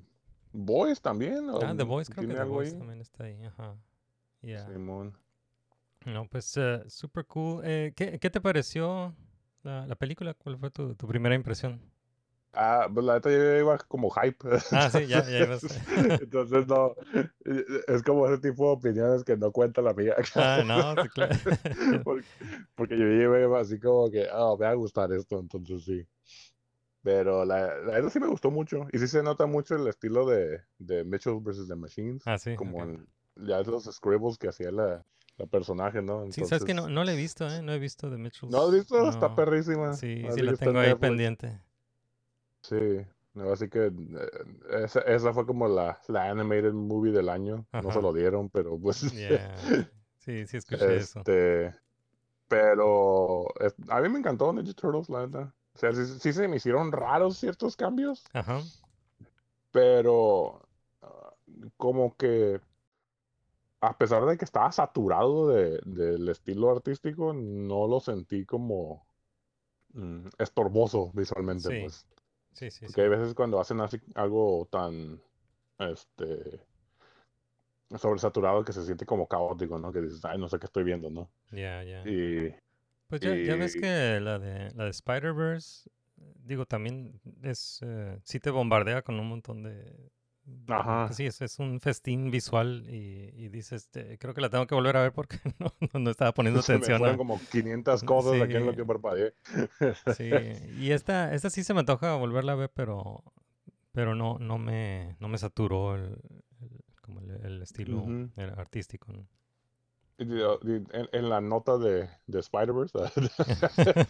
Boys 0.52 1.00
también. 1.00 1.48
¿o 1.48 1.60
Ah, 1.62 1.76
The 1.78 1.84
Voice, 1.84 2.12
creo 2.12 2.28
que 2.28 2.34
¿Tiene 2.34 2.44
The 2.44 2.72
ahí? 2.72 2.72
también 2.80 3.02
está 3.02 3.26
ahí, 3.26 3.44
ajá. 3.44 3.76
Yeah. 4.42 4.66
Simón. 4.66 5.16
No, 6.08 6.28
pues 6.28 6.58
eh, 6.58 6.82
super 6.88 7.24
cool. 7.26 7.62
Eh, 7.64 7.94
¿qué, 7.96 8.18
qué 8.18 8.32
te 8.32 8.42
pareció 8.42 9.14
la, 9.62 9.86
la 9.86 9.96
película? 9.96 10.34
¿Cuál 10.34 10.58
fue 10.58 10.72
tu, 10.72 10.96
tu 10.96 11.08
primera 11.08 11.36
impresión? 11.36 11.80
Ah, 12.52 12.90
pues 12.92 13.06
la 13.06 13.14
neta 13.14 13.30
yo 13.30 13.58
iba 13.60 13.78
como 13.78 14.10
hype. 14.10 14.38
Ah, 14.72 14.90
sí, 14.90 15.06
ya- 15.06 15.30
ya 15.30 15.44
ibas. 15.44 15.64
Entonces, 16.20 16.66
no. 16.66 16.96
Es 17.88 18.02
como 18.02 18.28
ese 18.28 18.40
tipo 18.42 18.66
de 18.66 18.72
opiniones 18.72 19.24
que 19.24 19.38
no 19.38 19.52
cuenta 19.52 19.84
la 19.84 19.94
mía. 19.94 20.16
Ah, 20.36 20.64
no, 20.66 21.04
sí, 21.04 21.10
claro. 21.14 21.36
porque, 22.04 22.26
porque 22.74 22.98
yo 22.98 23.06
iba 23.06 23.60
así 23.60 23.80
como 23.80 24.10
que, 24.10 24.28
ah, 24.32 24.56
me 24.58 24.66
va 24.66 24.72
a 24.72 24.74
gustar 24.74 25.12
esto, 25.14 25.38
entonces 25.40 25.84
sí. 25.84 26.08
Pero 27.02 27.46
la, 27.46 27.60
la 27.80 27.94
verdad 27.94 28.10
sí 28.10 28.20
me 28.20 28.28
gustó 28.28 28.52
mucho. 28.52 28.86
Y 28.92 29.00
sí 29.00 29.08
se 29.08 29.24
nota 29.24 29.46
mucho 29.46 29.76
el 29.76 29.88
estilo 29.88 30.26
de, 30.28 30.62
de 30.80 31.04
Mitchell 31.06 31.40
vs. 31.40 31.68
The 31.68 31.76
Machines. 31.76 32.24
Ah, 32.26 32.38
sí. 32.38 32.56
como 32.56 32.78
ok. 32.80 32.84
en 32.90 33.08
ya 33.38 33.62
los 33.62 33.86
scribbles 33.86 34.38
que 34.38 34.50
hacía 34.50 34.70
la, 34.72 35.06
la 35.38 35.46
personaje, 35.46 36.02
¿no? 36.02 36.30
Sí, 36.32 36.44
sabes 36.44 36.66
que 36.66 36.74
no, 36.74 36.82
Entonces- 36.82 36.96
no 36.96 37.04
la 37.06 37.14
he 37.14 37.16
visto, 37.16 37.48
¿eh? 37.48 37.62
No 37.62 37.72
he 37.72 37.80
visto 37.80 38.10
The 38.10 38.18
Mitchells. 38.18 38.52
¿No 38.54 38.64
has 38.68 38.72
visto? 38.74 39.10
Está 39.10 39.34
perrísima. 39.34 39.94
Sí, 39.94 40.26
Así 40.28 40.40
sí 40.40 40.46
la 40.46 40.54
tengo 40.58 40.80
ahí 40.80 40.94
pendiente. 40.96 41.62
Sí, 42.64 43.00
no, 43.34 43.52
así 43.54 43.70
que 43.70 43.86
eh, 43.86 44.84
esa, 44.84 45.00
esa 45.02 45.34
fue 45.34 45.46
como 45.46 45.70
la, 45.70 45.98
la 46.10 46.30
animated 46.30 46.74
movie 46.74 47.14
del 47.14 47.30
año. 47.30 47.66
No 47.72 47.92
se 47.94 48.02
lo 48.02 48.12
dieron, 48.12 48.50
pero 48.50 48.78
pues. 48.78 49.02
Yeah. 49.14 49.56
Sí, 50.18 50.46
sí 50.46 50.58
escuché 50.58 50.98
eso. 50.98 51.20
este, 51.20 51.74
pero 52.50 53.46
es- 53.62 53.74
a 53.88 54.02
mí 54.02 54.10
me 54.10 54.20
encantó 54.20 54.52
Ninja 54.52 54.74
Turtles, 54.74 55.10
la 55.10 55.26
neta. 55.26 55.56
O 55.80 55.82
sea, 55.82 55.94
sí, 55.94 56.06
sí 56.20 56.34
se 56.34 56.50
me 56.50 56.58
hicieron 56.58 56.92
raros 56.92 57.38
ciertos 57.38 57.78
cambios, 57.78 58.26
Ajá. 58.34 58.60
pero 59.72 60.62
ah, 61.02 61.34
como 61.78 62.16
que 62.18 62.60
a 63.82 63.98
pesar 63.98 64.26
de 64.26 64.38
que 64.38 64.44
estaba 64.44 64.72
saturado 64.74 65.48
de, 65.48 65.80
del 65.86 66.28
estilo 66.28 66.70
artístico, 66.70 67.32
no 67.34 67.88
lo 67.88 68.02
sentí 68.02 68.46
como 68.46 69.06
mm, 69.94 70.28
estorboso 70.38 71.12
visualmente, 71.14 71.70
Sí, 71.70 71.82
pues. 71.82 72.06
Sí, 72.54 72.72
sí, 72.72 72.86
Porque 72.88 72.94
sí. 72.96 73.02
hay 73.02 73.10
veces 73.10 73.34
cuando 73.34 73.60
hacen 73.62 73.80
así 73.80 74.02
algo 74.16 74.68
tan 74.70 75.22
este 75.78 76.60
sobresaturado 77.98 78.66
que 78.66 78.74
se 78.74 78.84
siente 78.86 79.06
como 79.06 79.28
caótico, 79.28 79.80
¿no? 79.80 79.94
Que 79.94 80.02
dices, 80.02 80.24
ay, 80.26 80.38
no 80.38 80.50
sé 80.50 80.60
qué 80.60 80.66
estoy 80.66 80.84
viendo, 80.84 81.10
¿no? 81.10 81.30
Ya, 81.52 81.84
ya. 81.84 82.04
Y 82.06 82.54
Pues 83.10 83.22
ya, 83.22 83.36
ya 83.36 83.56
ves 83.56 83.76
que 83.76 84.20
la 84.22 84.38
de, 84.40 84.72
la 84.76 84.84
de 84.86 84.90
Spider-Verse, 84.92 85.90
digo, 86.44 86.66
también 86.66 87.20
es, 87.42 87.80
eh, 87.82 88.20
sí 88.24 88.40
te 88.40 88.52
bombardea 88.52 89.02
con 89.02 89.20
un 89.20 89.28
montón 89.28 89.64
de, 89.64 90.12
Ajá. 90.68 91.12
sí, 91.12 91.26
es, 91.26 91.42
es 91.42 91.58
un 91.60 91.80
festín 91.82 92.30
visual 92.32 92.86
y, 92.88 93.32
y 93.34 93.50
dices, 93.50 93.84
este, 93.84 94.18
creo 94.20 94.34
que 94.34 94.42
la 94.42 94.50
tengo 94.50 94.68
que 94.68 94.76
volver 94.76 94.96
a 94.98 95.02
ver 95.02 95.12
porque 95.12 95.38
no, 95.60 95.74
no, 95.94 96.00
no 96.00 96.10
estaba 96.12 96.32
poniendo 96.36 96.62
Se 96.62 96.74
me 96.74 96.78
atención. 96.80 97.00
fueron 97.00 97.16
a- 97.16 97.18
como 97.18 97.40
500 97.52 98.04
cosas 98.06 98.42
aquí 98.42 98.56
en 98.56 98.66
lo 98.68 98.72
Sí. 98.72 98.78
que 98.78 98.86
parpadeé. 98.86 99.34
Sí, 100.16 100.30
y 100.78 100.92
esta, 100.92 101.34
esta 101.34 101.50
sí 101.50 101.64
se 101.64 101.74
me 101.74 101.80
antoja 101.80 102.14
volverla 102.16 102.52
a 102.52 102.56
ver, 102.56 102.72
pero, 102.76 103.24
pero 103.92 104.14
no, 104.16 104.38
no 104.40 104.58
me, 104.60 105.16
no 105.20 105.28
me 105.30 105.38
saturó 105.40 105.96
el, 105.96 106.04
el- 106.62 106.84
como 107.02 107.22
el, 107.22 107.32
el 107.44 107.62
estilo 107.64 108.06
artístico. 108.56 109.12
¿no? 109.14 109.28
En, 110.20 111.10
en 111.12 111.30
la 111.30 111.40
nota 111.40 111.78
de, 111.78 112.10
de 112.28 112.40
Spider-Verse, 112.40 112.98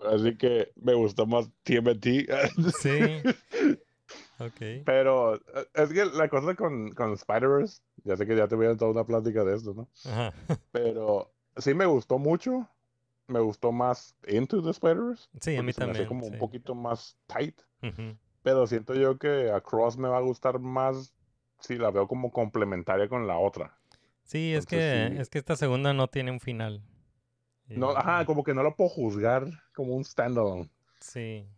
así 0.10 0.36
que 0.36 0.72
me 0.76 0.94
gustó 0.94 1.26
más 1.26 1.50
TMT. 1.64 2.06
Sí. 2.80 3.22
Ok. 4.38 4.84
Pero 4.86 5.34
eh, 5.36 5.40
es 5.74 5.92
que 5.92 6.06
la 6.06 6.28
cosa 6.28 6.54
con, 6.54 6.92
con 6.92 7.12
Spider-Verse, 7.12 7.82
ya 8.04 8.16
sé 8.16 8.26
que 8.26 8.36
ya 8.36 8.48
te 8.48 8.56
voy 8.56 8.66
a 8.66 8.74
dar 8.74 8.88
una 8.88 9.04
plática 9.04 9.44
de 9.44 9.54
esto, 9.54 9.74
¿no? 9.74 9.88
Ajá. 10.10 10.32
Pero 10.72 11.30
sí 11.56 11.74
me 11.74 11.86
gustó 11.86 12.18
mucho. 12.18 12.66
Me 13.26 13.38
gustó 13.38 13.70
más 13.70 14.16
Into 14.26 14.62
the 14.62 14.70
Spider-Verse. 14.70 15.28
Sí, 15.40 15.56
a 15.56 15.62
mí 15.62 15.72
se 15.72 15.82
me 15.82 15.86
también. 15.88 16.08
como 16.08 16.26
un 16.26 16.38
poquito 16.38 16.74
más 16.74 17.16
tight. 17.26 17.60
Pero 18.42 18.66
siento 18.66 18.94
yo 18.94 19.18
que 19.18 19.50
Across 19.52 19.98
me 19.98 20.08
va 20.08 20.18
a 20.18 20.22
gustar 20.22 20.58
más 20.58 21.14
si 21.60 21.76
la 21.76 21.90
veo 21.90 22.08
como 22.08 22.32
complementaria 22.32 23.08
con 23.08 23.26
la 23.26 23.38
otra. 23.38 23.78
Sí, 24.30 24.54
es 24.54 24.64
que, 24.64 24.76
sí. 25.10 25.20
es 25.20 25.28
que 25.28 25.38
esta 25.38 25.56
segunda 25.56 25.92
no 25.92 26.06
tiene 26.06 26.30
un 26.30 26.38
final. 26.38 26.80
No, 27.66 27.90
ajá, 27.90 28.24
como 28.24 28.44
que 28.44 28.54
no 28.54 28.62
lo 28.62 28.76
puedo 28.76 28.88
juzgar 28.88 29.44
como 29.74 29.96
un 29.96 30.04
standalone. 30.04 30.70
Sí. 31.00 31.48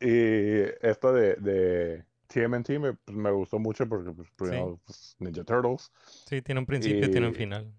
Y 0.00 0.62
esto 0.84 1.12
de, 1.12 1.36
de 1.36 2.04
TMNT 2.26 2.70
me, 2.80 2.94
pues, 2.94 3.16
me 3.16 3.30
gustó 3.30 3.60
mucho 3.60 3.88
porque, 3.88 4.10
pues, 4.10 4.28
primero, 4.34 4.80
pues, 4.84 5.14
Ninja 5.20 5.44
Turtles. 5.44 5.92
Sí, 6.26 6.42
tiene 6.42 6.58
un 6.58 6.66
principio 6.66 7.06
y 7.06 7.10
tiene 7.12 7.28
un 7.28 7.34
final. 7.34 7.72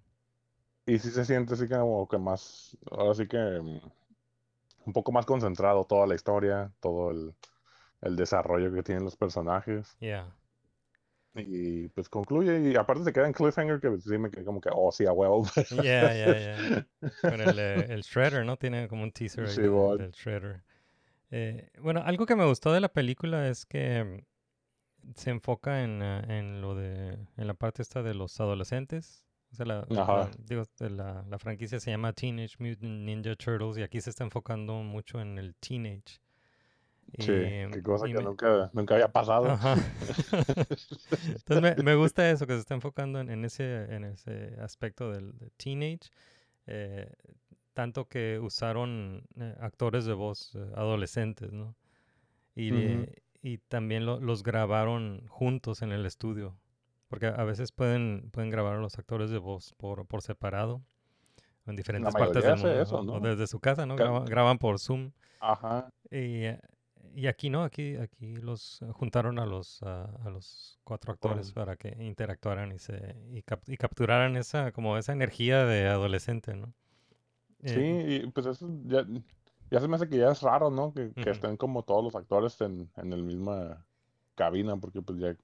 Y 0.86 0.98
sí 0.98 1.10
se 1.10 1.26
siente 1.26 1.56
así 1.56 1.68
como 1.68 2.08
que 2.08 2.18
más, 2.18 2.78
ahora 2.92 3.16
sí 3.16 3.28
que 3.28 3.38
mm, 3.38 3.82
un 4.86 4.94
poco 4.94 5.12
más 5.12 5.26
concentrado 5.26 5.84
toda 5.84 6.08
la 6.08 6.16
historia, 6.16 6.72
todo 6.80 7.12
el, 7.12 7.36
el 8.02 8.16
desarrollo 8.16 8.74
que 8.74 8.82
tienen 8.82 9.04
los 9.04 9.18
personajes. 9.18 9.98
Yeah. 10.00 10.34
Y 11.36 11.90
pues 11.90 12.08
concluye 12.08 12.72
y 12.72 12.76
aparte 12.76 13.04
se 13.04 13.12
queda 13.12 13.28
en 13.28 13.34
cliffhanger 13.34 13.82
que 13.82 13.98
sí 14.00 14.18
me 14.18 14.30
quedé 14.32 14.46
como 14.46 14.62
que, 14.62 14.70
oh, 14.74 14.92
sí, 14.92 15.06
a 15.06 15.12
huevo. 15.12 15.46
Yeah, 15.84 16.14
yeah, 16.14 16.58
yeah. 16.70 16.88
Con 17.22 17.42
el, 17.42 17.60
eh, 17.60 17.86
el 17.90 18.02
Shredder, 18.04 18.46
¿no? 18.46 18.56
Tiene 18.58 18.88
como 18.88 19.04
un 19.04 19.12
teaser 19.12 19.46
ahí 19.46 19.52
Sí, 19.54 19.68
bon. 19.68 19.98
del 19.98 20.12
Shredder. 20.12 20.64
Eh, 21.32 21.70
bueno, 21.82 22.02
algo 22.06 22.26
que 22.26 22.36
me 22.36 22.46
gustó 22.46 22.72
de 22.72 22.80
la 22.80 22.90
película 22.90 23.50
es 23.50 23.66
que 23.66 24.24
mm, 25.04 25.12
se 25.16 25.32
enfoca 25.32 25.84
en, 25.84 26.02
eh, 26.02 26.40
en 26.40 26.62
lo 26.62 26.74
de, 26.76 27.18
en 27.36 27.48
la 27.48 27.54
parte 27.54 27.82
esta 27.82 28.02
de 28.02 28.14
los 28.14 28.40
adolescentes. 28.40 29.26
O 29.52 29.56
sea, 29.56 29.66
la, 29.66 29.86
digo, 30.38 30.64
la, 30.80 31.24
la 31.30 31.40
franquicia 31.40 31.80
se 31.80 31.92
llama 31.92 32.12
Teenage 32.14 32.56
Mutant 32.60 33.04
Ninja 33.04 33.36
Turtles 33.36 33.78
y 33.78 33.84
aquí 33.84 34.02
se 34.02 34.10
está 34.10 34.24
enfocando 34.24 34.76
mucho 34.76 35.22
en 35.22 35.38
el 35.38 35.56
teenage. 35.56 36.20
Sí, 37.20 37.32
Y- 37.32 37.72
qué 37.72 37.82
cosa 37.84 38.06
que 38.08 38.14
me- 38.16 38.24
nunca, 38.24 38.70
nunca 38.74 38.96
había 38.96 39.08
pasado. 39.10 39.50
Ajá. 39.52 39.76
Entonces 41.28 41.62
me, 41.62 41.76
me 41.84 41.96
gusta 41.96 42.30
eso, 42.30 42.46
que 42.48 42.54
se 42.54 42.60
está 42.60 42.74
enfocando 42.76 43.20
en, 43.20 43.30
en 43.30 43.46
ese, 43.46 43.84
en 43.96 44.04
ese 44.06 44.56
aspecto 44.62 45.12
del 45.12 45.38
de 45.38 45.50
teenage. 45.58 46.10
eh, 46.68 47.12
tanto 47.74 48.08
que 48.08 48.40
usaron 48.40 49.24
eh, 49.38 49.54
actores 49.60 50.06
de 50.06 50.14
voz 50.14 50.56
eh, 50.56 50.60
adolescentes, 50.76 51.52
¿no? 51.52 51.76
Y, 52.56 53.06
y 53.42 53.58
también 53.68 54.06
lo- 54.06 54.20
los 54.22 54.44
grabaron 54.44 55.26
juntos 55.28 55.82
en 55.82 55.92
el 55.92 56.06
estudio. 56.06 56.56
Porque 57.10 57.28
a 57.28 57.44
veces 57.44 57.72
pueden, 57.74 58.30
pueden 58.32 58.50
grabar 58.50 58.76
a 58.78 58.80
los 58.80 58.98
actores 58.98 59.30
de 59.30 59.38
voz 59.40 59.74
por, 59.78 60.06
por 60.08 60.22
separado. 60.22 60.82
En 61.68 61.76
diferentes 61.76 62.14
partes 62.14 62.44
del 62.44 62.56
mundo. 62.56 62.82
eso, 62.82 62.96
o- 63.00 63.04
¿no? 63.04 63.14
O 63.16 63.20
desde 63.20 63.46
su 63.48 63.60
casa, 63.60 63.86
¿no? 63.86 63.96
Ca- 63.98 64.04
Graba- 64.06 64.26
graban 64.26 64.58
por 64.58 64.80
Zoom. 64.80 65.12
Ajá. 65.42 65.90
Y, 66.10 66.46
y 67.16 67.28
aquí 67.28 67.50
no, 67.50 67.64
aquí, 67.64 67.96
aquí 67.98 68.36
los 68.36 68.82
eh, 68.82 68.88
juntaron 68.94 69.40
a 69.40 69.46
los, 69.46 69.82
a, 69.84 70.06
a 70.26 70.30
los 70.30 70.80
cuatro 70.84 71.14
actores 71.14 71.52
para 71.52 71.76
que 71.78 71.90
interactuaran 72.04 72.72
y 72.72 72.80
se 72.80 73.16
y, 73.32 73.42
cap- 73.44 73.68
y 73.68 73.78
capturaran 73.78 74.36
esa 74.38 74.72
como 74.72 74.98
esa 74.98 75.14
energía 75.14 75.66
de 75.66 75.88
adolescente, 75.88 76.56
¿no? 76.56 76.74
Sí, 77.66 77.80
Eh, 77.80 78.24
y 78.24 78.28
pues 78.32 78.46
eso 78.46 78.68
ya, 78.86 79.06
ya 79.72 79.80
se 79.82 79.88
me 79.88 79.96
hace 79.96 80.08
que 80.08 80.18
ya 80.18 80.32
es 80.32 80.42
raro, 80.42 80.70
¿no? 80.70 80.94
Que, 80.94 81.12
estén 81.26 81.58
como 81.58 81.84
todos 81.84 82.04
los 82.04 82.16
actores 82.16 82.60
en, 82.62 82.92
en 82.96 83.10
la 83.10 83.18
misma 83.18 83.86
cabina, 84.36 84.78
porque 84.78 85.02
pues 85.02 85.20
ya, 85.20 85.36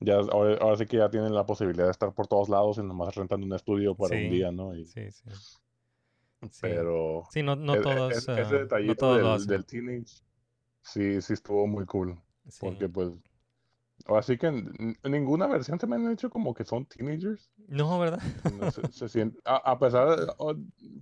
ya 0.00 0.16
ahora, 0.18 0.56
ahora 0.60 0.76
sí 0.76 0.86
que 0.86 0.98
ya 0.98 1.10
tienen 1.10 1.34
la 1.34 1.46
posibilidad 1.46 1.86
de 1.86 1.92
estar 1.92 2.14
por 2.14 2.26
todos 2.28 2.48
lados 2.48 2.78
y 2.78 2.82
nomás 2.82 3.14
rentan 3.16 3.42
un 3.44 3.54
estudio 3.54 3.96
para 3.96 4.10
Sí, 4.10 4.16
un 4.16 4.28
día, 4.30 4.52
¿no? 4.52 4.74
Y, 4.76 4.86
sí, 4.86 5.10
sí. 5.10 5.30
Sí. 6.50 6.60
pero 6.60 7.22
Sí, 7.30 7.42
no, 7.42 7.56
no 7.56 7.74
e- 7.74 7.78
e- 7.78 7.82
todos, 7.82 8.12
es- 8.18 8.28
ah, 8.28 8.32
ese 8.40 8.54
no 8.54 8.60
detallito 8.64 8.96
todos 8.96 9.20
lo 9.22 9.38
del, 9.38 9.46
del 9.46 9.64
teenage, 9.66 10.22
sí, 10.82 11.20
sí 11.22 11.32
estuvo 11.32 11.66
muy 11.66 11.86
cool, 11.86 12.20
Sí. 12.48 12.60
porque 12.60 12.88
pues, 12.88 13.10
ahora 14.06 14.22
sí 14.22 14.36
que 14.38 14.48
en, 14.48 14.96
en 15.02 15.12
ninguna 15.12 15.46
versión 15.46 15.78
te 15.78 15.86
me 15.86 15.96
han 15.96 16.10
hecho 16.10 16.30
como 16.30 16.54
que 16.54 16.64
son 16.64 16.86
teenagers. 16.86 17.50
No, 17.68 17.98
¿verdad? 17.98 18.20
No 18.58 18.70
se, 18.70 18.82
se 18.92 19.08
siente, 19.08 19.38
a, 19.44 19.56
a 19.72 19.78
pesar, 19.78 20.18
de- 20.18 20.32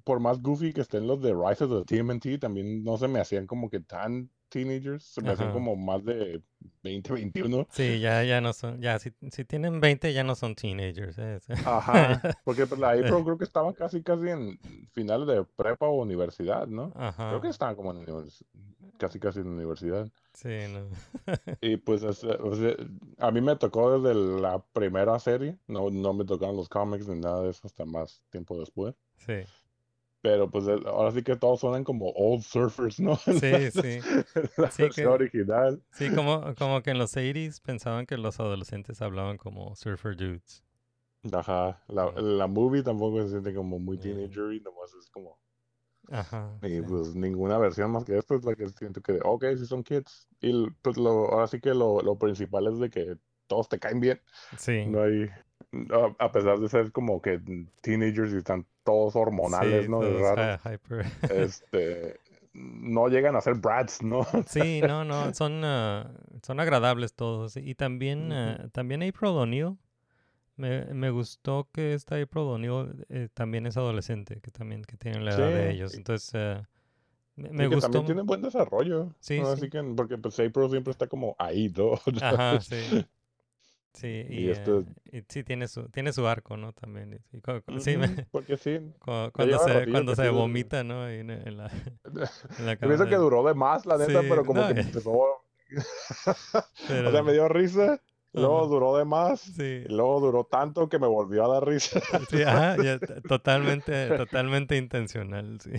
por 0.05 0.21
más 0.21 0.41
goofy 0.43 0.73
que 0.73 0.83
estén 0.83 1.07
los 1.07 1.21
de 1.23 1.33
Rise 1.35 1.65
of 1.65 1.87
the 1.87 1.97
TMNT, 1.97 2.39
también 2.41 2.83
no 2.85 2.97
se 2.97 3.09
me 3.09 3.21
hacían 3.21 3.47
como 3.47 3.71
que 3.71 3.81
tan 3.81 4.31
teenagers, 4.51 5.05
se 5.05 5.23
me 5.23 5.31
Ajá. 5.31 5.53
como 5.53 5.77
más 5.77 6.05
de 6.05 6.43
20, 6.83 7.13
21. 7.15 7.67
Sí, 7.71 8.01
ya, 8.01 8.23
ya 8.25 8.41
no 8.41 8.53
son, 8.53 8.81
ya 8.81 8.99
si, 8.99 9.13
si 9.31 9.45
tienen 9.45 9.81
20 9.81 10.13
ya 10.13 10.25
no 10.25 10.35
son 10.35 10.55
teenagers. 10.55 11.17
eh. 11.19 11.41
Ajá, 11.65 12.21
porque 12.45 12.67
pues, 12.67 12.81
la 12.81 12.91
April 12.91 13.25
creo 13.25 13.39
que 13.39 13.45
estaba 13.45 13.73
casi, 13.73 14.03
casi 14.03 14.29
en 14.29 14.59
finales 14.93 15.27
de 15.27 15.45
prepa 15.45 15.87
o 15.87 16.03
universidad, 16.03 16.67
¿no? 16.67 16.91
Creo 16.91 17.41
que 17.41 17.49
Ajá, 17.49 17.51
estaba 17.51 17.75
como 17.77 17.93
en 17.93 18.05
casi, 18.99 19.19
casi 19.19 19.41
en 19.41 19.49
universidad. 19.49 20.09
sí, 20.35 20.49
no. 20.73 20.89
Y 21.63 21.77
pues 21.77 22.03
es- 22.03 22.25
o 22.25 22.55
sea, 22.57 22.75
a 23.19 23.31
mí 23.31 23.41
me 23.41 23.57
tocó 23.57 23.99
desde 23.99 24.15
la 24.41 24.63
primera 24.73 25.19
serie, 25.19 25.59
no, 25.67 25.91
no 25.91 26.13
me 26.15 26.25
tocaron 26.25 26.57
los 26.57 26.69
cómics 26.69 27.07
ni 27.09 27.21
nada 27.21 27.43
de 27.43 27.51
eso 27.51 27.61
hasta 27.67 27.85
más 27.85 28.23
tiempo 28.31 28.59
después. 28.59 28.95
Sí, 29.19 29.35
Pero 30.23 30.51
pues 30.51 30.67
el- 30.67 30.87
ahora 30.87 31.13
sí 31.13 31.23
que 31.23 31.35
todos 31.37 31.61
suenan 31.61 31.83
como 31.85 32.11
old 32.11 32.43
surfers, 32.43 33.01
¿no? 33.01 33.17
Sí, 33.43 33.51
la- 33.51 33.71
sí. 33.71 34.01
la 34.59 34.71
Sí, 34.71 34.83
versión 34.83 34.93
que- 34.93 35.07
original. 35.07 35.83
Sí, 35.93 36.11
como, 36.15 36.55
como 36.57 36.83
que 36.83 36.91
en 36.91 36.99
los 36.99 37.17
80s 37.17 37.61
pensaban 37.61 38.05
que 38.07 38.17
los 38.19 38.39
adolescentes 38.39 39.01
hablaban 39.01 39.39
como 39.39 39.75
surfer 39.77 40.17
dudes. 40.17 40.63
Ajá. 41.33 41.83
La, 41.89 42.07
Mm. 42.11 42.19
la 42.39 42.47
movie 42.47 42.83
tampoco 42.83 43.23
se 43.23 43.31
siente 43.31 43.55
como 43.55 43.79
muy 43.79 43.97
Mm. 43.97 44.01
teenager 44.01 44.53
y 44.53 44.61
nomás 44.61 44.93
es 44.95 45.09
como. 45.11 45.39
Ajá. 46.11 46.59
Y 46.63 46.69
sí. 46.69 46.83
pues 46.83 47.15
ninguna 47.15 47.59
versión 47.59 47.91
más 47.93 48.05
que 48.05 48.17
esta 48.19 48.35
es 48.35 48.45
la 48.45 48.55
que 48.55 48.69
siento 48.71 49.01
que, 49.01 49.21
ok, 49.23 49.45
sí 49.57 49.67
son 49.67 49.83
kids. 49.85 50.29
Y 50.41 50.69
pues 50.83 50.97
lo, 50.97 51.31
ahora 51.33 51.47
sí 51.47 51.61
que 51.61 51.73
lo, 51.75 52.01
lo 52.01 52.17
principal 52.19 52.67
es 52.67 52.79
de 52.79 52.91
que 52.91 53.17
todos 53.47 53.69
te 53.69 53.79
caen 53.79 54.01
bien. 54.01 54.21
Sí. 54.59 54.87
No 54.87 55.03
hay. 55.03 55.29
A, 56.19 56.33
pesar 56.33 56.59
de 56.59 56.69
ser 56.69 56.91
como 56.91 57.23
que 57.23 57.41
teenagers 57.81 58.33
y 58.33 58.39
están 58.39 58.67
todos 58.83 59.15
hormonales, 59.15 59.85
sí, 59.85 59.89
¿no? 59.89 60.03
Es 60.03 60.09
todos 60.09 60.23
raro. 60.23 60.43
hy- 60.43 60.75
hyper. 60.75 61.07
Este. 61.31 62.19
No 62.53 63.07
llegan 63.09 63.37
a 63.37 63.41
ser 63.41 63.55
brats, 63.55 64.03
¿no? 64.03 64.27
Sí, 64.49 64.81
no, 64.83 65.05
no, 65.05 65.33
son, 65.33 65.63
ah, 65.65 66.11
son 66.43 66.59
agradables 66.59 67.15
todos. 67.15 67.57
Y 67.57 67.75
también, 67.77 68.33
ah, 68.33 68.69
también 68.73 69.03
April 69.03 69.31
O'Neil. 69.33 69.77
Me, 70.57 70.85
me 70.87 71.11
gustó 71.11 71.69
que 71.73 71.95
esta 71.95 72.17
April 72.17 72.45
O'Neil 72.45 73.07
eh, 73.09 73.29
también 73.33 73.67
es 73.67 73.77
adolescente, 73.79 74.41
que 74.41 74.51
también 74.51 74.83
que 74.83 74.97
tiene 74.97 75.21
la 75.21 75.33
edad 75.33 75.53
de 75.53 75.71
ellos. 75.71 75.95
Entonces, 75.95 76.35
ah, 76.35 76.69
me, 77.37 77.49
Y 77.51 77.53
me 77.53 77.69
que 77.69 77.75
gustó. 77.77 77.81
también 77.81 78.07
tienen 78.07 78.27
buen 78.27 78.43
desarrollo. 78.43 79.15
Sí, 79.21 79.39
Así 79.41 79.63
sí. 79.63 79.71
que, 79.71 79.83
porque 79.97 80.19
pues 80.19 80.39
April 80.41 80.71
siempre 80.71 80.91
está 80.93 81.07
como 81.07 81.35
ahí, 81.39 81.73
¿no? 81.77 81.93
Ajá, 82.23 82.61
sí. 82.61 82.77
Sí, 83.93 84.25
Y 84.29 84.47
y, 84.47 84.51
esto- 84.51 84.85
eh, 85.11 85.19
y 85.19 85.25
sí 85.29 85.43
tiene 85.43 85.67
su, 85.67 85.89
tiene 85.89 86.13
su 86.13 86.27
arco, 86.29 86.57
¿no? 86.57 86.73
También. 86.73 87.15
y- 87.15 87.81
sí, 87.81 87.97
me- 87.97 88.27
Porque 88.31 88.57
sí. 88.57 88.79
cu- 89.01 89.31
cuando 89.33 89.59
se, 89.59 89.91
cuando 89.91 90.15
se 90.15 90.29
vomita, 90.29 90.85
¿no? 90.85 91.03
Ahí 91.05 91.19
en, 91.21 91.31
en 91.31 91.57
la, 91.57 91.71
en 92.59 92.67
la 92.67 92.77
pienso 92.77 93.07
que 93.07 93.17
duró 93.17 93.45
de 93.45 93.55
más, 93.55 93.87
la 93.87 93.99
neta, 93.99 94.21
Sí, 94.23 94.27
pero 94.29 94.45
como 94.45 94.61
no, 94.63 94.69
que 94.69 94.75
que- 94.75 94.81
empezó. 94.81 95.11
O 96.27 96.63
Pero- 96.89 97.11
sea, 97.13 97.23
me 97.23 97.33
dio 97.33 97.49
risa, 97.49 98.01
luego 98.33 98.67
duró 98.69 98.97
de 98.97 99.05
más, 99.05 99.41
Sí. 99.41 99.83
y 99.85 99.89
luego 99.93 100.21
duró 100.21 100.45
tanto 100.45 100.89
que 100.89 100.99
me 100.99 101.07
volvió 101.09 101.45
a 101.45 101.55
dar 101.55 101.67
risa. 101.67 102.01
Sí, 102.31 102.43
ajá, 102.43 102.77
ya 102.83 102.99
totalmente, 103.29 104.07
totalmente 104.17 104.77
intencional, 104.77 105.59
sí. 105.61 105.73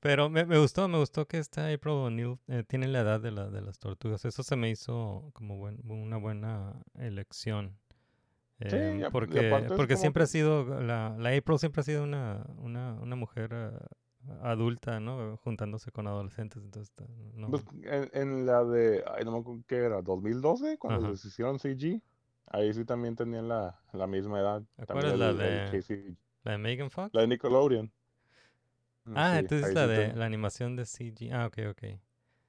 Pero- 0.00 0.28
me, 0.30 0.44
me 0.44 0.58
gustó, 0.58 0.86
me 0.88 0.98
gustó 0.98 1.26
que 1.26 1.38
esta 1.38 1.72
April 1.72 1.94
O'Neil 1.94 2.38
eh, 2.48 2.62
tiene 2.66 2.86
la 2.88 3.00
edad 3.00 3.20
de, 3.20 3.30
la, 3.32 3.48
de 3.50 3.60
las 3.60 3.78
tortugas. 3.78 4.24
Eso 4.24 4.42
se 4.42 4.56
me 4.56 4.70
hizo 4.70 5.30
como 5.34 5.56
buen- 5.56 5.80
una 5.90 6.16
buena 6.16 6.74
elección. 6.94 7.76
Sí, 8.60 8.66
Em, 8.76 9.02
porque 9.12 9.50
porque 9.76 9.94
como 9.94 10.00
siempre 10.00 10.24
ha 10.24 10.26
sido, 10.26 10.80
la, 10.80 11.14
la 11.18 11.36
April 11.36 11.58
siempre 11.60 11.80
ha 11.80 11.84
sido 11.84 12.02
una, 12.02 12.44
una, 12.56 12.94
una 12.94 13.14
mujer 13.14 13.54
ah, 13.54 13.88
adulta, 14.42 14.98
¿no? 14.98 15.36
Juntándose 15.38 15.92
con 15.92 16.08
adolescentes, 16.08 16.62
entonces 16.64 16.92
no. 17.34 17.48
Pues, 17.50 17.64
en, 17.84 18.10
en 18.12 18.46
la 18.46 18.64
de, 18.64 19.04
ay, 19.16 19.24
no 19.24 19.30
me 19.32 19.38
acuerdo 19.38 19.62
qué 19.68 19.76
era, 19.76 20.02
2012, 20.02 20.76
cuando 20.78 21.02
Ajá. 21.02 21.10
les 21.12 21.24
hicieron 21.24 21.60
CG, 21.60 22.02
ahí 22.46 22.74
sí 22.74 22.84
también 22.84 23.14
tenían 23.14 23.46
la, 23.48 23.78
la 23.92 24.06
misma 24.08 24.40
edad. 24.40 24.62
¿Cuál 24.88 25.06
es 25.06 25.18
la 25.18 25.30
el- 25.30 25.38
de- 25.38 26.16
¿La 26.42 26.52
de 26.52 26.58
Megan 26.58 26.90
Fox? 26.90 27.10
la 27.14 27.20
de 27.20 27.28
Nickelodeon. 27.28 27.92
Mm, 29.08 29.14
Ah, 29.16 29.30
sí, 29.32 29.38
entonces 29.38 29.66
ahí 29.68 29.74
la 29.74 29.82
sí 29.82 29.88
de 29.88 30.12
la 30.16 30.24
animación 30.26 30.76
de 30.76 30.86
CG. 30.86 31.32
Ah, 31.32 31.46
ok, 31.46 31.58
ok. 31.70 31.84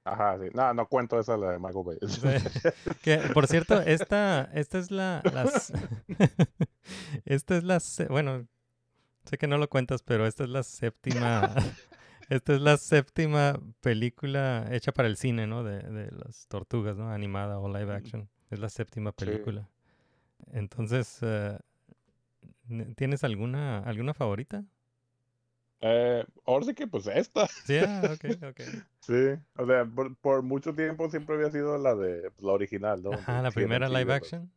Ajá, 0.04 0.38
sí. 0.38 0.48
No, 0.54 0.72
no 0.74 0.86
cuento 0.86 1.18
esa, 1.20 1.36
la 1.36 1.52
de 1.52 1.58
Michael 1.58 1.84
Bay. 1.84 1.98
Sí. 2.08 2.18
Que, 3.02 3.18
por 3.32 3.46
cierto, 3.46 3.80
esta, 3.82 4.50
esta 4.54 4.78
es 4.78 4.90
la, 4.90 5.22
las, 5.32 5.72
esta 7.24 7.56
es 7.56 7.64
la, 7.64 7.80
bueno, 8.08 8.46
sé 9.24 9.38
que 9.38 9.46
no 9.46 9.58
lo 9.58 9.68
cuentas, 9.68 10.02
pero 10.02 10.26
esta 10.26 10.44
es 10.44 10.50
la 10.50 10.62
séptima, 10.62 11.54
esta 12.30 12.54
es 12.54 12.60
la 12.60 12.76
séptima 12.76 13.58
película 13.80 14.66
hecha 14.70 14.92
para 14.92 15.08
el 15.08 15.16
cine, 15.16 15.46
¿no? 15.46 15.64
De, 15.64 15.78
de 15.80 16.10
las 16.12 16.46
tortugas, 16.48 16.96
¿no? 16.96 17.10
Animada 17.10 17.58
o 17.58 17.68
live 17.68 17.94
action. 17.94 18.28
Es 18.50 18.58
la 18.58 18.68
séptima 18.68 19.12
película. 19.12 19.68
Entonces, 20.52 21.20
n- 22.68 22.94
¿tienes 22.96 23.24
alguna, 23.24 23.78
alguna 23.80 24.14
favorita? 24.14 24.64
Eh, 25.82 26.24
ahora 26.46 26.66
sí 26.66 26.74
que 26.74 26.86
pues 26.86 27.06
esta. 27.06 27.46
Sí, 27.64 27.78
ah, 27.78 28.14
ok, 28.14 28.24
ok. 28.50 28.60
Sí, 29.00 29.40
o 29.56 29.66
sea, 29.66 29.84
por, 29.86 30.14
por 30.16 30.42
mucho 30.42 30.74
tiempo 30.74 31.08
siempre 31.08 31.36
había 31.36 31.50
sido 31.50 31.78
la 31.78 31.94
de 31.94 32.30
pues, 32.30 32.42
la 32.42 32.52
original, 32.52 33.02
¿no? 33.02 33.12
Ajá, 33.12 33.42
la 33.42 33.50
primera 33.50 33.88
live 33.88 34.12
action. 34.12 34.50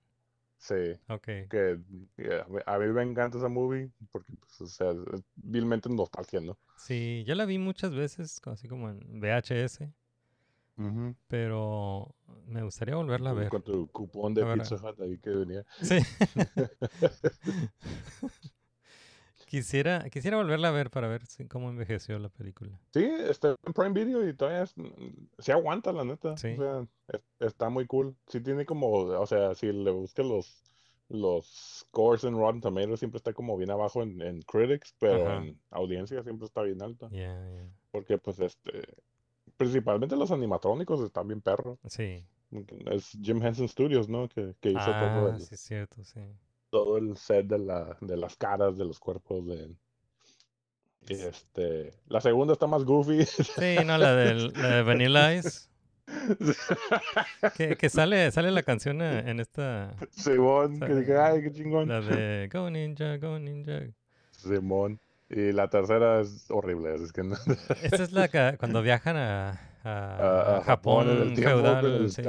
Sí, 0.58 0.98
Ok. 1.10 1.24
que 1.50 1.78
yeah, 2.18 2.48
a 2.66 2.80
mí 2.80 2.88
me 2.88 3.04
encanta 3.04 3.38
esa 3.38 3.50
movie 3.50 3.90
porque, 4.12 4.32
pues, 4.40 4.62
o 4.62 4.68
sea, 4.68 4.92
es 4.92 5.22
vilmente 5.36 5.90
nostalgia, 5.90 6.40
¿no? 6.40 6.58
Sí, 6.78 7.24
yo 7.28 7.36
la 7.36 7.46
vi 7.46 7.58
muchas 7.58 7.94
veces, 7.94 8.42
así 8.46 8.70
como 8.70 8.90
en 8.90 9.20
VHS, 9.20 9.92
pero 11.28 12.16
me 12.46 12.64
gustaría 12.64 12.96
volverla 12.96 13.32
a 13.32 13.34
ver. 13.34 13.50
Con 13.50 13.62
tu 13.62 13.88
cupón 13.88 14.34
de 14.34 14.46
Pizza 14.46 14.76
Hut 14.76 15.02
ahí 15.02 15.18
que 15.18 15.30
venía. 15.32 15.66
Sí. 15.82 15.98
quisiera, 19.58 20.10
quisiera 20.10 20.38
volverla 20.38 20.70
a 20.70 20.72
ver 20.72 20.90
para 20.90 21.08
ver 21.08 21.28
si- 21.28 21.48
cómo 21.48 21.70
envejeció 21.70 22.18
la 22.18 22.30
película. 22.30 22.72
Sí, 22.92 23.04
está 23.04 23.56
en 23.66 23.74
Prime 23.74 23.92
Video 23.92 24.28
y 24.28 24.34
todavía 24.34 24.64
es- 24.64 24.74
se 25.38 25.52
aguanta, 25.52 25.92
la 25.94 26.04
neta. 26.04 26.36
Sí. 26.38 26.54
O 26.54 26.58
sea, 26.58 26.88
es- 27.10 27.22
está 27.48 27.70
muy 27.70 27.86
cool. 27.86 28.16
Sí 28.28 28.42
tiene 28.42 28.66
como, 28.66 28.90
o 28.92 29.28
sea, 29.28 29.54
si 29.54 29.72
le 29.72 29.92
buscas 29.92 30.26
los, 30.26 30.64
los 31.10 31.46
scores 31.86 32.24
en 32.24 32.36
Rotten 32.36 32.62
Tomatoes, 32.62 33.00
siempre 33.00 33.18
está 33.18 33.32
como 33.34 33.56
bien 33.56 33.70
abajo 33.70 34.02
en, 34.02 34.20
en 34.24 34.42
Critics, 34.42 34.96
pero 34.98 35.28
Ajá. 35.28 35.44
en 35.46 35.60
audiencia 35.70 36.24
siempre 36.24 36.46
está 36.48 36.64
bien 36.64 36.82
alta. 36.82 37.08
Ya, 37.12 37.34
ya. 37.34 37.70
Porque, 37.92 38.18
pues, 38.18 38.40
este, 38.40 38.72
principalmente 39.56 40.16
los 40.16 40.32
animatrónicos 40.32 41.00
están 41.02 41.28
bien 41.28 41.42
perros. 41.42 41.78
Sí. 41.86 42.26
Es 42.92 43.12
Jim 43.22 43.44
Henson 43.44 43.68
Studios, 43.68 44.10
¿no? 44.10 44.28
Que, 44.30 44.56
que 44.60 44.70
hizo 44.70 44.80
todo 44.86 45.28
Ah, 45.32 45.34
el, 45.36 45.42
sí, 45.42 45.54
es 45.54 45.62
cierto, 45.62 46.04
sí. 46.04 46.22
Todo 46.74 46.98
el 46.98 47.16
set 47.16 47.46
de, 47.46 47.60
la, 47.60 47.96
de 48.02 48.18
las 48.18 48.36
caras, 48.36 48.76
de 48.78 48.84
los 48.86 49.00
cuerpos 49.00 49.46
de... 49.46 49.70
Este, 51.08 51.94
la 52.08 52.20
segunda 52.20 52.54
está 52.54 52.66
más 52.66 52.84
goofy. 52.84 53.26
Sí, 53.26 53.76
no, 53.86 53.98
la, 53.98 54.16
de 54.16 54.82
Vanilla 54.84 55.36
Ice. 55.36 55.68
Que, 57.58 57.76
que 57.78 57.90
sale, 57.90 58.32
sale 58.32 58.52
la 58.52 58.64
canción 58.64 59.02
eh, 59.02 59.30
en 59.30 59.40
esta. 59.40 59.94
Simón, 60.10 60.80
que 60.80 60.96
dije, 60.96 61.18
ay, 61.18 61.44
qué 61.44 61.52
chingón. 61.52 61.90
La 61.90 62.02
de 62.02 62.50
Go 62.52 62.70
Ninja, 62.70 63.18
Go 63.18 63.38
Ninja. 63.38 63.82
Simón. 64.32 65.00
Y 65.30 65.52
la 65.52 65.70
tercera 65.70 66.22
es 66.22 66.50
horrible, 66.50 66.96
así 66.96 67.12
que 67.14 67.24
no. 67.24 67.36
Esta 67.84 68.04
es 68.04 68.12
la 68.12 68.28
que 68.30 68.56
cuando 68.58 68.82
viajan 68.82 69.18
a, 69.18 69.50
a- 69.84 70.16
A- 70.16 70.56
a 70.56 70.58
a 70.58 70.62
Japón 70.64 71.10
en 71.10 71.18
el 71.18 71.18
Japón 71.18 71.36
tiempo 71.36 71.52
con 71.52 71.64
feudal. 71.64 71.86
el 71.86 72.12
sí. 72.12 72.22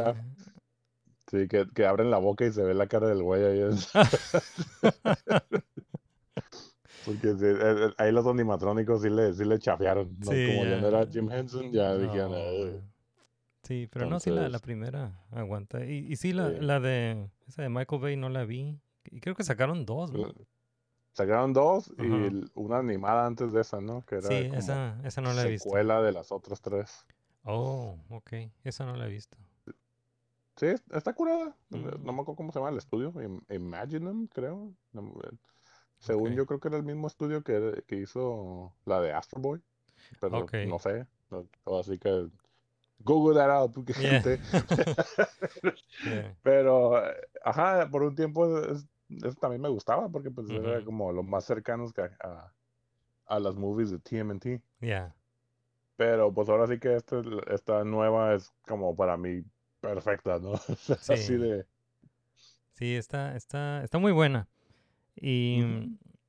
Sí, 1.35 1.49
que, 1.49 1.67
que 1.75 1.85
abren 1.85 2.11
la 2.13 2.19
boca 2.19 2.47
y 2.47 2.53
se 2.53 2.63
ve 2.63 2.75
la 2.75 2.87
cara 2.87 3.09
del 3.09 3.23
güey 3.23 3.45
ahí. 3.45 3.61
Porque 7.05 7.35
sí, 7.35 7.45
eh, 7.45 7.57
eh, 7.61 7.95
ahí 7.99 8.13
los 8.13 8.25
animatrónicos 8.27 9.03
sí 9.03 9.11
le, 9.11 9.33
sí 9.35 9.45
le 9.45 9.59
chafearon. 9.59 10.17
¿no? 10.21 10.31
Sí, 10.31 10.47
Como 10.47 10.65
ya 10.65 10.81
no 10.81 10.87
era 10.89 11.07
Jim 11.07 11.31
Henson, 11.31 11.73
ya 11.73 11.97
dijeron, 11.99 12.31
No, 12.31 12.37
"Ay". 12.37 12.81
Sí, 13.65 13.89
pero 13.93 14.07
no, 14.07 14.21
sí, 14.21 14.31
la, 14.31 14.49
la 14.49 14.59
primera 14.61 15.25
aguanta. 15.33 15.85
Y, 15.85 16.07
y 16.13 16.17
sí, 16.17 16.33
la, 16.33 16.51
Sí. 16.51 16.57
la 16.61 16.79
de 16.81 17.29
esa 17.49 17.63
de 17.63 17.69
Michael 17.69 18.01
Bay 18.01 18.17
no 18.17 18.29
la 18.29 18.45
vi. 18.45 18.79
Y 19.11 19.21
creo 19.21 19.35
que 19.35 19.43
sacaron 19.43 19.85
dos, 19.85 20.13
¿no? 20.13 20.33
Sacaron 21.15 21.53
dos 21.53 21.93
y 21.99 22.03
Ajá. 22.03 22.31
una 22.55 22.79
animada 22.79 23.27
antes 23.27 23.53
de 23.53 23.61
esa, 23.61 23.81
¿no? 23.81 24.05
Que 24.07 24.17
era 24.17 24.29
Sí, 24.29 24.51
esa, 24.55 25.01
esa 25.05 25.21
no 25.21 25.33
la 25.33 25.43
he 25.47 25.51
visto. 25.51 25.65
secuela 25.65 26.01
de 26.03 26.13
las 26.13 26.31
otras 26.33 26.61
tres. 26.61 27.05
Oh, 27.45 27.99
ok. 28.09 28.33
Esa 28.65 28.85
no 28.87 28.97
la 28.97 29.07
he 29.07 29.11
visto. 29.11 29.37
Sí, 30.57 30.67
es- 30.67 30.83
está 30.93 31.13
curada. 31.15 31.55
No 31.71 31.79
me- 31.79 31.91
Mm. 31.93 32.05
No 32.05 32.13
me 32.13 32.21
acuerdo 32.23 32.37
cómo 32.37 32.53
se 32.53 32.59
llama 32.59 32.71
el 32.71 32.79
estudio. 32.79 33.13
Im- 33.15 33.43
Imaginum, 33.49 34.27
creo. 34.29 34.73
Según 35.99 36.33
yo 36.35 36.47
creo 36.47 36.61
que 36.61 36.69
era 36.69 36.77
el 36.77 36.83
mismo 36.85 37.07
estudio 37.07 37.43
que, 37.43 37.83
que 37.87 37.97
hizo 37.97 38.73
la 38.85 39.01
de 39.01 39.13
Astro 39.13 39.41
Boy. 39.41 39.61
Pero 40.21 40.41
no 40.67 40.79
sé. 40.79 41.07
así 41.81 41.99
que 41.99 42.29
Google 43.01 43.37
that 43.39 43.51
out. 43.51 43.73
porque 43.75 43.93
Yeah. 43.95 44.23
gente- 44.23 44.41
Yeah. 46.05 46.37
Pero, 46.43 46.93
ajá, 47.45 47.89
por 47.91 48.03
un 48.03 48.15
tiempo 48.15 48.59
es- 48.61 48.87
eso 49.09 49.35
también 49.41 49.61
me 49.63 49.69
gustaba 49.69 50.09
porque 50.09 50.31
pues 50.31 50.49
era 50.51 50.85
como 50.85 51.13
lo 51.13 51.23
más 51.23 51.45
cercanos 51.45 51.93
a, 52.21 52.53
a, 53.27 53.39
las 53.41 53.55
movies 53.57 53.91
de 53.91 53.99
TMNT. 53.99 54.61
Yeah. 54.81 55.15
Pero 55.97 56.33
pues 56.33 56.49
ahora 56.49 56.67
sí 56.67 56.79
que 56.79 56.95
esta, 56.97 57.23
esta 57.51 57.85
nueva 57.85 58.35
es 58.35 58.53
como 58.67 58.95
para 58.97 59.17
mí 59.17 59.45
perfecta, 59.89 60.39
¿no? 60.39 60.53
Así 61.09 61.35
Sí. 61.35 61.39
de... 61.39 61.67
Sí, 62.73 62.95
está, 62.97 63.37
está, 63.37 63.83
está 63.85 63.99
muy 63.99 64.13
buena. 64.13 64.49
Y, 65.17 65.63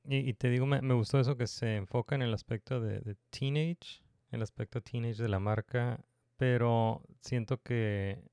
y, 0.05 0.17
y 0.29 0.33
te 0.35 0.49
digo, 0.49 0.65
me, 0.65 0.81
me 0.81 0.93
gustó 0.95 1.19
eso 1.19 1.37
que 1.37 1.47
se 1.47 1.75
enfoca 1.77 2.15
en 2.15 2.21
el 2.23 2.33
aspecto 2.33 2.81
de, 2.81 3.01
de 3.01 3.15
teenage, 3.31 4.03
el 4.31 4.41
aspecto 4.43 4.81
teenage 4.81 5.21
de 5.23 5.29
la 5.29 5.39
marca, 5.39 6.01
pero 6.37 7.03
siento 7.21 7.61
que, 7.61 8.23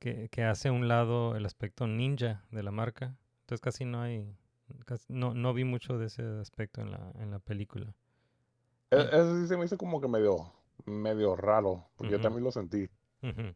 que, 0.00 0.28
que 0.30 0.44
hace 0.44 0.68
a 0.68 0.72
un 0.72 0.88
lado 0.88 1.36
el 1.36 1.46
aspecto 1.46 1.86
ninja 1.88 2.44
de 2.52 2.62
la 2.62 2.72
marca. 2.72 3.16
Entonces 3.42 3.62
casi 3.62 3.84
no 3.86 4.02
hay, 4.02 4.36
casi- 4.86 5.12
no, 5.12 5.34
no 5.34 5.54
vi 5.54 5.64
mucho 5.64 5.98
de 5.98 6.06
ese 6.06 6.22
aspecto 6.40 6.82
en 6.82 6.92
la, 6.92 7.12
en 7.20 7.30
la 7.32 7.40
película. 7.40 7.94
E- 8.90 9.08
Eso 9.12 9.36
sí 9.40 9.46
se 9.46 9.56
me 9.56 9.64
hizo 9.64 9.76
como 9.78 10.00
que 10.00 10.08
medio, 10.08 10.52
medio 10.86 11.36
raro, 11.36 11.88
porque 11.96 12.12
yo 12.12 12.20
también 12.20 12.44
lo 12.44 12.50
sentí. 12.52 12.88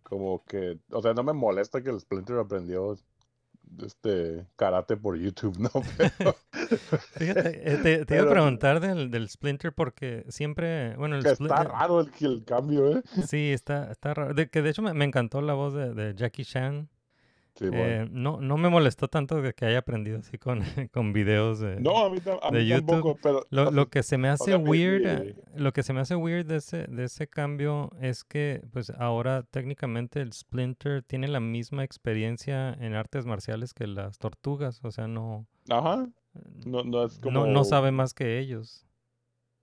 Como 0.02 0.44
que, 0.44 0.78
o 0.90 1.02
sea, 1.02 1.14
no 1.14 1.22
me 1.22 1.32
molesta 1.32 1.82
que 1.82 1.90
el 1.90 2.00
Splinter 2.00 2.38
aprendió 2.38 2.96
este 3.84 4.46
karate 4.56 4.96
por 4.96 5.16
YouTube, 5.16 5.56
¿no? 5.58 5.70
Pero 5.96 6.34
Fíjate, 7.16 7.72
eh, 7.72 7.78
te, 7.82 8.04
te 8.04 8.16
iba 8.16 8.24
a 8.24 8.30
preguntar 8.30 8.80
del, 8.80 9.10
del 9.10 9.28
Splinter 9.28 9.72
porque 9.72 10.24
siempre, 10.28 10.96
bueno, 10.96 11.16
el 11.16 11.22
que 11.22 11.30
está 11.30 11.64
raro 11.64 12.00
el, 12.00 12.10
el 12.20 12.44
cambio, 12.44 12.98
¿eh? 12.98 13.02
Sí, 13.26 13.52
está, 13.52 13.90
está 13.90 14.14
raro. 14.14 14.34
De, 14.34 14.48
que 14.48 14.62
de 14.62 14.70
hecho 14.70 14.82
me, 14.82 14.94
me 14.94 15.04
encantó 15.04 15.40
la 15.40 15.54
voz 15.54 15.74
de, 15.74 15.94
de 15.94 16.14
Jackie 16.14 16.44
Chan. 16.44 16.88
Sí, 17.60 17.68
bueno. 17.68 17.84
Eh, 17.84 18.08
no, 18.10 18.40
no 18.40 18.56
me 18.56 18.70
molestó 18.70 19.08
tanto 19.08 19.42
de 19.42 19.52
que 19.52 19.66
haya 19.66 19.80
aprendido 19.80 20.18
así 20.18 20.38
con, 20.38 20.62
con 20.92 21.12
videos 21.12 21.60
de... 21.60 21.78
No, 21.78 22.06
a 22.06 22.08
mí, 22.08 22.18
de 22.52 22.66
YouTube, 22.66 22.86
tampoco, 22.86 23.18
pero... 23.22 23.46
Lo, 23.50 23.70
lo 23.70 23.90
que 23.90 24.02
se 24.02 24.16
me 24.16 24.28
hace 24.28 24.56
weird, 24.56 25.06
eh, 25.06 25.36
lo 25.56 25.74
que 25.74 25.82
se 25.82 25.92
me 25.92 26.00
hace 26.00 26.16
weird 26.16 26.46
de 26.46 26.56
ese, 26.56 26.86
de 26.86 27.04
ese 27.04 27.28
cambio 27.28 27.90
es 28.00 28.24
que 28.24 28.62
pues 28.72 28.88
ahora 28.98 29.42
técnicamente 29.42 30.22
el 30.22 30.32
Splinter 30.32 31.02
tiene 31.02 31.28
la 31.28 31.40
misma 31.40 31.84
experiencia 31.84 32.72
en 32.72 32.94
artes 32.94 33.26
marciales 33.26 33.74
que 33.74 33.86
las 33.86 34.16
tortugas, 34.16 34.80
o 34.82 34.90
sea, 34.90 35.06
no, 35.06 35.46
Ajá, 35.68 36.08
no, 36.64 36.82
no 36.82 37.04
es 37.04 37.18
como... 37.18 37.40
no, 37.40 37.52
no 37.52 37.64
sabe 37.64 37.90
más 37.90 38.14
que 38.14 38.38
ellos. 38.38 38.86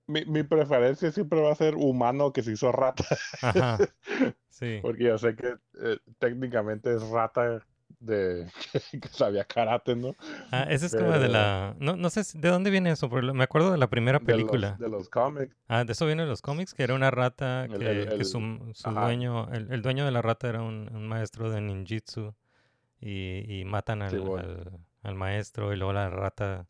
Mi, 0.06 0.24
mi 0.26 0.44
preferencia 0.44 1.12
siempre 1.12 1.42
va 1.42 1.52
a 1.52 1.56
ser 1.56 1.74
humano 1.74 2.32
que 2.32 2.44
se 2.44 2.52
hizo 2.52 2.72
rata, 2.72 3.06
Ajá, 3.42 3.80
sí. 4.50 4.78
porque 4.84 5.06
yo 5.06 5.18
sé 5.18 5.36
que 5.36 5.56
eh, 5.82 5.98
técnicamente 6.20 6.94
es 6.94 7.02
rata 7.10 7.66
de 8.00 8.48
que 9.02 9.08
sabía 9.10 9.44
karate, 9.46 9.96
¿no? 9.96 10.16
Ah, 10.52 10.66
ese 10.70 10.86
es 10.88 10.96
como 10.96 11.18
de 11.18 11.28
la... 11.30 11.76
No, 11.80 11.96
no 11.96 12.10
sé 12.10 12.24
si- 12.24 12.38
de 12.40 12.50
dónde 12.50 12.70
viene 12.70 12.92
eso, 12.92 13.10
pero 13.10 13.34
me 13.34 13.44
acuerdo 13.44 13.72
de 13.72 13.78
la 13.78 13.88
primera 13.90 14.20
De 14.20 14.26
los- 14.26 14.36
película. 14.36 14.76
De 14.80 14.90
los, 14.90 15.10
cómics. 15.10 15.56
Ah, 15.68 15.84
de 15.84 15.92
eso 15.94 16.06
vienen 16.06 16.28
los 16.28 16.42
cómics, 16.42 16.74
que 16.74 16.84
era 16.84 16.94
una 16.94 17.12
rata 17.12 17.68
que, 17.70 17.76
el- 17.76 18.08
que 18.10 18.16
el- 18.16 18.26
su, 18.26 18.40
su 18.74 18.90
dueño, 18.92 19.52
el, 19.54 19.72
el 19.72 19.82
dueño 19.82 20.06
de 20.06 20.12
la 20.12 20.22
rata 20.22 20.48
era 20.50 20.62
un, 20.62 20.90
un 20.94 21.08
maestro 21.08 21.50
de 21.50 21.62
ninjitsu 21.62 22.34
y, 23.00 23.60
y 23.62 23.66
matan 23.66 24.02
al, 24.02 24.12
Sí, 24.12 24.18
bueno. 24.18 24.48
al, 24.48 24.80
al 25.04 25.16
maestro 25.16 25.74
y 25.74 25.78
luego 25.78 25.94
la 25.94 26.10
rata 26.10 26.68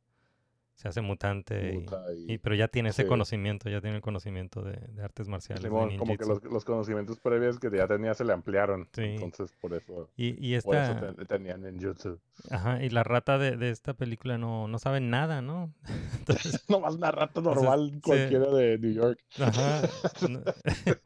se 0.77 0.87
hace 0.87 1.01
mutante, 1.01 1.73
y- 1.73 1.77
Muta 1.79 2.03
y, 2.15 2.33
y- 2.33 2.37
pero 2.37 2.53
ya 2.55 2.67
tiene 2.67 2.89
ese 2.89 3.01
sí. 3.01 3.09
conocimiento, 3.09 3.67
ya 3.67 3.81
tiene 3.81 3.95
el 3.97 4.01
conocimiento 4.03 4.61
de, 4.61 4.73
de 4.73 5.03
artes 5.03 5.27
marciales. 5.27 5.63
de 5.63 5.69
Simón, 5.69 5.97
como 5.97 6.15
que 6.15 6.23
los, 6.25 6.43
los 6.43 6.63
conocimientos 6.65 7.19
previos 7.19 7.59
que 7.59 7.69
ya 7.75 7.87
tenía 7.87 8.13
se 8.13 8.23
le 8.23 8.31
ampliaron. 8.31 8.87
Sí. 8.93 9.01
Entonces, 9.01 9.51
por 9.59 9.73
eso, 9.73 10.07
Y, 10.15 10.27
y 10.37 10.59
por 10.61 10.75
eso 10.75 10.93
esta, 10.93 11.13
te- 11.15 11.25
tenía 11.25 11.57
ninjutsu. 11.57 12.19
ajá, 12.51 12.83
y 12.83 12.89
la 12.91 13.03
rata 13.03 13.39
de, 13.39 13.57
de 13.57 13.71
esta 13.71 13.95
película 13.95 14.37
no, 14.37 14.67
no 14.67 14.77
sabe 14.77 14.99
nada, 15.01 15.41
¿no? 15.41 15.73
Entonces, 16.19 16.63
Nomás 16.69 16.93
una 16.95 17.09
rata 17.11 17.41
normal 17.41 17.89
sí. 17.93 17.99
cualquiera 18.01 18.45
de 18.53 18.77
New 18.77 18.93
York. 18.93 19.19
Ajá. 19.39 19.81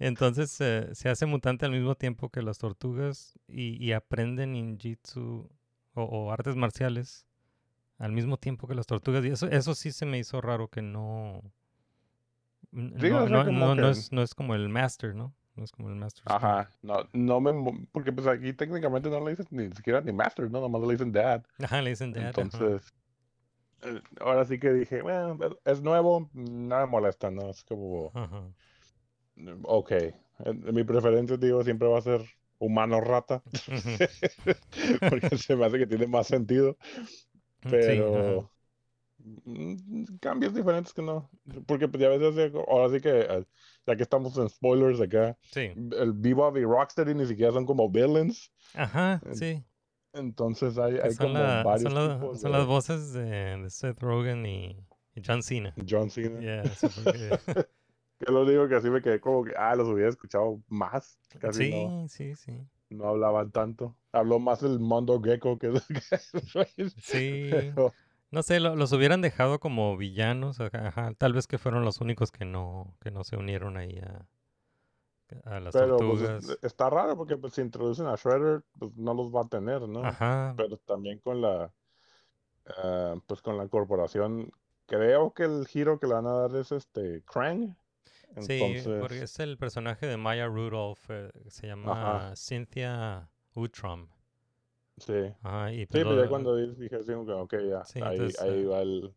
Entonces 0.00 0.60
eh, 0.60 0.88
se 0.92 1.08
hace 1.08 1.24
mutante 1.26 1.66
al 1.66 1.72
mismo 1.72 1.94
tiempo 1.94 2.28
que 2.30 2.42
las 2.42 2.58
tortugas 2.58 3.38
y, 3.46 3.82
y 3.82 3.92
aprende 3.92 4.46
ninjitsu 4.46 5.48
o, 5.94 6.02
o 6.02 6.32
artes 6.32 6.56
marciales 6.56 7.26
al 8.04 8.12
mismo 8.12 8.36
tiempo 8.36 8.68
que 8.68 8.74
las 8.74 8.86
tortugas. 8.86 9.24
Y 9.24 9.28
eso, 9.28 9.48
eso 9.48 9.74
sí 9.74 9.90
se 9.90 10.04
me 10.04 10.18
hizo 10.18 10.40
raro 10.40 10.68
que 10.68 10.82
no. 10.82 11.42
Sí, 12.72 13.08
no, 13.08 13.26
no- 13.26 13.90
es, 13.90 14.12
no 14.12 14.22
es 14.22 14.34
como 14.34 14.54
el 14.54 14.68
Master, 14.68 15.14
¿no? 15.14 15.32
No 15.56 15.64
es 15.64 15.72
como 15.72 15.88
el 15.88 15.94
Master. 15.94 16.24
Ajá, 16.26 16.68
no, 16.82 17.08
no 17.12 17.40
me, 17.40 17.52
porque 17.92 18.12
pues 18.12 18.26
aquí 18.26 18.52
técnicamente 18.52 19.08
no 19.08 19.20
le 19.24 19.30
dicen 19.30 19.46
ni 19.50 19.70
siquiera 19.74 20.00
ni 20.00 20.12
master, 20.12 20.50
¿no? 20.50 20.60
Nomás 20.60 20.82
le 20.82 20.92
dicen 20.92 21.12
dad. 21.12 21.42
Ajá, 21.62 21.80
le 21.80 21.90
dicen 21.90 22.12
dad. 22.12 22.26
Entonces, 22.26 22.92
eh, 23.82 24.00
ahora 24.20 24.44
sí 24.44 24.58
que 24.58 24.72
dije, 24.72 25.02
bueno, 25.02 25.38
es- 25.44 25.56
es 25.76 25.82
nuevo, 25.82 26.28
me 26.32 26.86
molesta, 26.86 27.30
¿no? 27.30 27.50
Es 27.50 27.64
como, 27.64 28.10
Ajá. 28.14 28.42
ok, 29.64 29.92
mi 30.72 30.84
preferencia, 30.84 31.36
digo, 31.36 31.62
siempre 31.62 31.88
va 31.88 31.98
a 31.98 32.02
ser 32.02 32.20
humano 32.58 33.00
rata, 33.00 33.42
porque 35.10 35.36
se 35.38 35.56
me 35.56 35.66
hace 35.66 35.78
que 35.78 35.86
tiene 35.86 36.06
más 36.06 36.26
sentido, 36.26 36.76
pero 37.70 38.50
mm, 39.18 40.16
cambios 40.20 40.54
diferentes 40.54 40.92
que 40.92 41.02
no, 41.02 41.30
porque 41.66 41.88
pues 41.88 42.00
ya 42.00 42.08
a 42.08 42.16
veces, 42.16 42.52
ahora 42.68 42.94
sí 42.94 43.00
que, 43.00 43.20
eh, 43.20 43.44
ya 43.86 43.96
que 43.96 44.02
estamos 44.02 44.36
en 44.38 44.48
spoilers 44.48 45.00
acá, 45.00 45.36
Sí. 45.52 45.72
el 45.76 46.12
Bebop 46.14 46.56
y 46.56 46.64
Rocksteady 46.64 47.14
ni 47.14 47.26
siquiera 47.26 47.52
son 47.52 47.66
como 47.66 47.88
villains, 47.90 48.52
Ajá, 48.74 49.20
sí. 49.32 49.64
entonces 50.12 50.78
hay, 50.78 50.98
hay 50.98 51.14
como 51.16 51.34
la- 51.34 51.62
varios 51.62 51.92
son, 51.92 52.08
la- 52.08 52.14
tipos 52.18 52.40
son 52.40 52.52
de 52.52 52.58
las 52.58 52.66
voces 52.66 53.12
de, 53.12 53.24
de 53.58 53.70
Seth 53.70 54.00
Rogen 54.00 54.44
y, 54.46 54.76
y 55.14 55.22
John 55.24 55.42
Cena. 55.42 55.74
John 55.88 56.10
Cena. 56.10 56.40
Yeah, 56.40 56.62
porque- 57.04 57.64
Que 58.18 58.30
lo 58.32 58.44
digo 58.46 58.68
que 58.68 58.76
así 58.76 58.90
me 58.90 59.02
quedé 59.02 59.20
como 59.20 59.44
que, 59.44 59.52
ah, 59.56 59.74
los 59.74 59.88
hubiera 59.88 60.08
escuchado 60.08 60.62
más. 60.68 61.18
Casi 61.40 61.64
sí, 61.64 61.70
no, 61.86 62.08
sí, 62.08 62.34
sí. 62.36 62.52
no 62.90 63.08
hablaban 63.08 63.50
tanto. 63.50 63.96
Habló 64.14 64.38
más 64.38 64.62
el 64.62 64.78
Mondo 64.80 65.20
Gecko 65.20 65.58
que 65.58 65.72
Sí. 66.98 67.48
Pero, 67.50 67.92
No 68.30 68.42
sé, 68.42 68.60
lo- 68.60 68.76
los 68.76 68.92
hubieran 68.92 69.20
dejado 69.20 69.60
como 69.60 69.96
villanos, 69.96 70.60
ajá, 70.60 71.12
Tal 71.18 71.32
vez 71.32 71.46
que 71.46 71.58
fueron 71.58 71.84
los 71.84 72.00
únicos 72.00 72.30
que 72.32 72.44
no, 72.44 72.94
que 73.00 73.10
no 73.10 73.24
se 73.24 73.36
unieron 73.36 73.76
ahí 73.76 73.98
a, 73.98 74.26
a 75.56 75.60
las 75.60 75.72
pero, 75.74 75.96
pues, 75.98 76.20
tortugas. 76.20 76.44
es- 76.50 76.58
está 76.62 76.90
raro 76.90 77.16
porque 77.16 77.36
pues, 77.36 77.54
si 77.54 77.60
introducen 77.60 78.06
a 78.06 78.16
Shredder, 78.16 78.62
pues 78.78 78.94
no 78.96 79.14
los 79.14 79.32
va 79.34 79.42
a 79.42 79.48
tener, 79.48 79.82
¿no? 79.88 80.04
Ajá. 80.04 80.54
Pero 80.56 80.76
también 80.78 81.18
con 81.18 81.40
la, 81.40 81.72
ah, 82.78 83.14
pues 83.26 83.40
con 83.42 83.56
la 83.56 83.68
corporación, 83.68 84.50
creo 84.86 85.32
que 85.32 85.44
el 85.44 85.66
giro 85.66 85.98
que 85.98 86.06
le 86.06 86.14
van 86.14 86.26
a 86.26 86.32
dar 86.32 86.56
es 86.56 86.72
este 86.72 87.22
Krang. 87.22 87.76
Sí, 88.40 88.82
porque 89.00 89.22
es 89.22 89.38
el 89.38 89.56
personaje 89.58 90.06
de 90.06 90.16
Maya 90.16 90.46
Rudolph, 90.46 90.98
eh, 91.08 91.30
se 91.48 91.68
llama 91.68 92.32
Cynthia 92.36 93.28
Utrom. 93.54 94.08
sí. 94.98 95.12
Ajá, 95.42 95.72
y 95.72 95.80
Sí, 95.80 95.86
pues 95.86 96.02
pero 96.04 96.14
lo- 96.16 96.22
ya 96.22 96.28
cuando 96.28 96.56
di- 96.56 96.74
dije 96.76 96.96
así, 96.96 97.12
ok, 97.12 97.54
ya, 97.68 97.84
Sí, 97.84 98.00
ahí, 98.00 98.12
entonces, 98.16 98.40
ahí 98.40 98.60
eh, 98.62 98.66
va 98.66 98.82
el- 98.82 99.14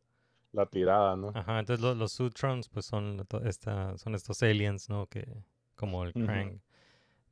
la 0.53 0.65
tirada, 0.65 1.15
¿no? 1.15 1.31
Ajá, 1.35 1.59
entonces 1.59 1.83
lo- 1.83 1.93
los 1.95 2.19
Utroms 2.19 2.69
pues 2.69 2.85
son, 2.85 3.25
esta, 3.45 3.97
son 3.97 4.15
estos 4.15 4.41
aliens, 4.43 4.89
¿no? 4.89 5.07
Que, 5.07 5.27
como 5.75 6.03
el. 6.03 6.13
Krang. 6.13 6.59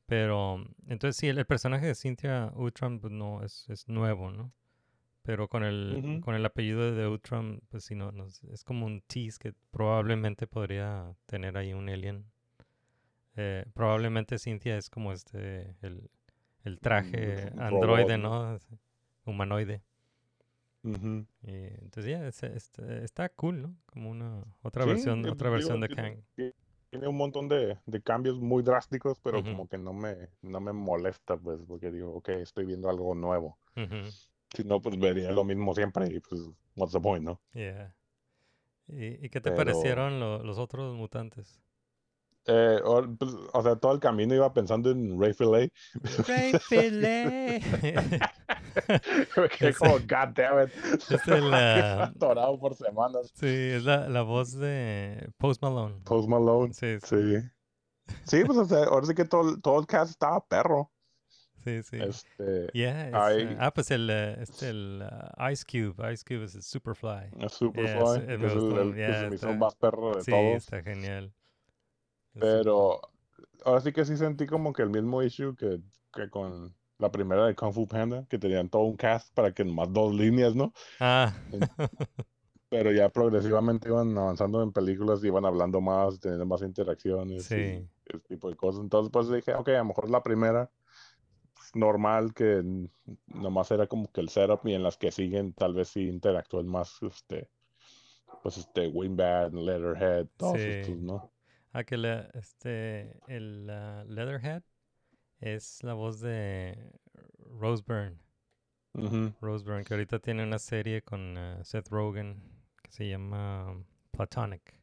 Pero, 0.05 0.63
entonces 0.87 1.17
sí, 1.17 1.27
el, 1.27 1.39
el 1.39 1.45
personaje 1.47 1.87
de 1.87 1.95
Cynthia 1.95 2.51
Utrom 2.55 2.99
pues 2.99 3.11
no, 3.11 3.41
es, 3.43 3.67
es 3.69 3.87
nuevo, 3.87 4.29
¿no? 4.31 4.51
Pero 5.23 5.47
con 5.47 5.63
el, 5.63 6.21
con 6.23 6.35
el 6.35 6.45
apellido 6.45 6.91
de 6.93 7.07
Utrom, 7.07 7.59
pues 7.69 7.85
sí, 7.85 7.95
no, 7.95 8.11
no 8.11 8.25
es- 8.27 8.43
es 8.43 8.63
como 8.63 8.85
un 8.85 9.01
tease 9.01 9.39
que 9.39 9.53
probablemente 9.71 10.45
podría 10.45 11.15
tener 11.25 11.57
ahí 11.57 11.73
un 11.73 11.89
alien. 11.89 12.25
Eh, 13.35 13.65
probablemente 13.73 14.37
Cynthia 14.37 14.77
es 14.77 14.89
como 14.89 15.11
este, 15.11 15.75
el, 15.81 16.09
el 16.65 16.79
traje 16.79 17.51
un 17.53 17.61
androide, 17.61 18.17
robot, 18.17 18.61
¿no? 18.67 18.79
Humanoide. 19.25 19.81
Y 20.83 20.87
entonces 21.47 22.05
ya, 22.05 22.27
es- 22.27 22.43
es- 22.43 22.77
está 22.79 23.29
cool, 23.29 23.61
¿no? 23.61 23.75
Como 23.87 24.09
una 24.11 24.43
otra 24.61 24.83
Sí, 24.83 24.89
versión, 24.89 25.19
otra 25.25 25.47
digo, 25.49 25.51
versión 25.53 25.79
de 25.81 25.89
Kang. 25.89 26.17
ti- 26.35 26.53
Tiene 26.91 27.07
un 27.09 27.17
montón 27.17 27.49
de, 27.49 27.77
de 27.85 28.01
cambios 28.01 28.39
muy 28.39 28.63
drásticos, 28.63 29.19
pero 29.19 29.43
como 29.43 29.67
que 29.67 29.77
no 29.77 29.91
me, 29.93 30.29
no 30.41 30.61
me 30.61 30.71
molesta, 30.71 31.35
pues, 31.35 31.59
porque 31.67 31.91
digo, 31.91 32.13
ok, 32.13 32.29
estoy 32.29 32.65
viendo 32.65 32.89
algo 32.89 33.13
nuevo. 33.15 33.57
Si 34.55 34.63
no, 34.63 34.79
pues 34.81 34.97
vería 34.97 35.31
lo 35.31 35.43
mismo 35.43 35.73
siempre 35.73 36.07
y 36.13 36.19
pues, 36.21 36.41
what's 36.75 36.93
the 36.93 36.99
point, 37.01 37.25
¿no? 37.25 37.41
yeah. 37.53 37.93
¿Y, 38.87 39.25
y 39.25 39.29
qué 39.29 39.41
te 39.41 39.49
Pero- 39.51 39.55
parecieron 39.57 40.19
lo- 40.21 40.43
los 40.43 40.57
otros 40.59 40.95
mutantes? 40.95 41.59
Eh, 42.47 42.79
o, 42.83 43.01
pues, 43.17 43.31
o 43.53 43.63
sea, 43.63 43.75
todo 43.75 43.93
el 43.93 43.99
camino 43.99 44.35
iba 44.35 44.53
pensando 44.53 44.91
en 44.91 45.19
Ray 45.19 45.33
Fillet. 45.33 45.71
Ray 46.27 46.53
Filet. 46.59 47.63
Me 49.37 49.49
quedé 49.49 49.69
Ese- 49.69 49.77
como, 49.79 49.93
God 49.99 50.29
damn 50.35 50.67
it. 50.67 50.73
Es 51.09 51.27
el, 51.27 51.53
Atorado 51.53 52.59
por 52.59 52.75
semanas. 52.75 53.31
sí, 53.33 53.47
es 53.47 53.83
la, 53.83 54.07
la 54.09 54.21
voz 54.21 54.53
de 54.53 55.29
Post 55.37 55.61
Malone. 55.61 55.95
Post 56.03 56.27
Malone. 56.29 56.73
Sí, 56.73 56.97
sí, 57.03 57.15
Sí. 57.15 57.49
Sí, 58.25 58.43
pues, 58.45 58.57
o 58.59 58.65
sea, 58.65 58.83
ahora 58.83 59.07
sí 59.07 59.15
que 59.15 59.25
todo, 59.25 59.59
todo 59.59 59.79
el 59.79 59.87
cast 59.87 60.11
estaba 60.11 60.39
perro. 60.45 60.91
sí. 61.63 61.81
sí. 61.81 61.97
Este, 61.99 62.69
Yeah, 62.73 63.07
es, 63.09 63.13
hay- 63.15 63.57
ah, 63.59 63.73
pues 63.73 63.89
el, 63.89 64.07
eh, 64.11 64.37
este, 64.41 64.69
el 64.69 65.01
ah, 65.01 65.51
Ice 65.51 65.63
Cube. 65.65 66.13
Ice 66.13 66.23
Cube 66.23 66.43
es 66.45 66.53
el 66.53 66.61
Superfly. 66.61 67.31
Superfly, 67.49 67.83
Yeah, 67.83 68.05
sí, 68.05 68.45
es 68.45 68.53
el, 68.53 68.77
el 68.77 68.93
que 68.93 68.97
yeah, 68.99 69.13
se 69.21 69.21
me 69.21 69.27
hizo 69.27 69.35
está- 69.35 69.49
el 69.51 69.57
más 69.57 69.75
perro 69.75 70.13
de 70.15 70.21
Sí, 70.23 70.29
todos. 70.29 70.55
está 70.57 70.83
genial. 70.83 71.33
Pero 72.39 73.01
ahora 73.63 73.81
sí 73.81 73.91
que 73.91 74.05
sí 74.05 74.17
sentí 74.17 74.45
como 74.45 74.73
que 74.73 74.81
el 74.83 74.89
mismo 74.89 75.21
issue 75.23 75.55
que, 75.55 75.79
que 76.13 76.29
con 76.29 76.75
la 76.97 77.11
primera 77.11 77.45
de 77.45 77.55
Kung 77.55 77.73
Fu 77.73 77.87
Panda, 77.87 78.25
que 78.29 78.37
tenían 78.37 78.69
todo 78.69 78.83
un 78.83 78.95
cast 78.95 79.33
para 79.33 79.53
que 79.53 79.65
nomás 79.65 79.91
dos 79.91 80.13
líneas, 80.13 80.55
¿no? 80.55 80.71
Ah, 80.99 81.33
Pero 82.69 82.91
ya 82.91 83.09
progresivamente 83.09 83.89
iban 83.89 84.17
avanzando 84.17 84.61
en 84.63 84.71
películas, 84.71 85.23
iban 85.23 85.45
hablando 85.45 85.79
más, 85.81 86.19
teniendo 86.19 86.45
más 86.45 86.61
interacciones 86.61 87.45
Sí. 87.45 87.55
y 87.55 87.89
ese 88.05 88.19
tipo 88.27 88.49
de 88.49 88.55
cosas. 88.55 88.81
Entonces 88.81 89.11
pues 89.11 89.29
dije, 89.29 89.53
ok, 89.55 89.69
a 89.69 89.77
lo 89.79 89.85
mejor 89.85 90.09
la 90.09 90.23
primera 90.23 90.71
pues, 91.53 91.75
normal 91.75 92.33
que 92.33 92.63
nomás 93.27 93.71
era 93.71 93.87
como 93.87 94.11
que 94.11 94.21
el 94.21 94.29
setup 94.29 94.65
y 94.67 94.73
en 94.73 94.83
las 94.83 94.97
que 94.97 95.11
siguen 95.11 95.53
tal 95.53 95.73
vez 95.73 95.89
sí 95.89 96.07
interactúen 96.07 96.67
más, 96.67 96.97
este, 97.01 97.49
pues 98.41 98.57
este, 98.57 98.87
Wingbat, 98.87 99.53
Leatherhead, 99.53 100.27
todos 100.35 100.57
estos, 100.59 100.95
Sí. 100.95 101.01
¿no? 101.01 101.34
Ah, 101.77 101.83
que 101.83 101.97
la- 101.97 102.29
este, 102.33 103.19
el 103.27 103.67
Leatherhead 103.67 104.63
es 105.41 105.83
la 105.83 105.93
voz 105.93 106.21
de 106.21 106.93
Rose 107.59 107.83
Byrne. 107.85 108.17
Rose 109.41 109.65
Byrne, 109.65 109.83
que 109.83 109.93
ahorita 109.93 110.19
tiene 110.19 110.43
una 110.43 110.57
serie 110.57 111.01
con 111.01 111.37
ah, 111.37 111.61
Seth 111.65 111.89
Rogen 111.89 112.41
que 112.81 112.91
se 112.93 113.09
llama 113.09 113.75
Platonic. 114.11 114.79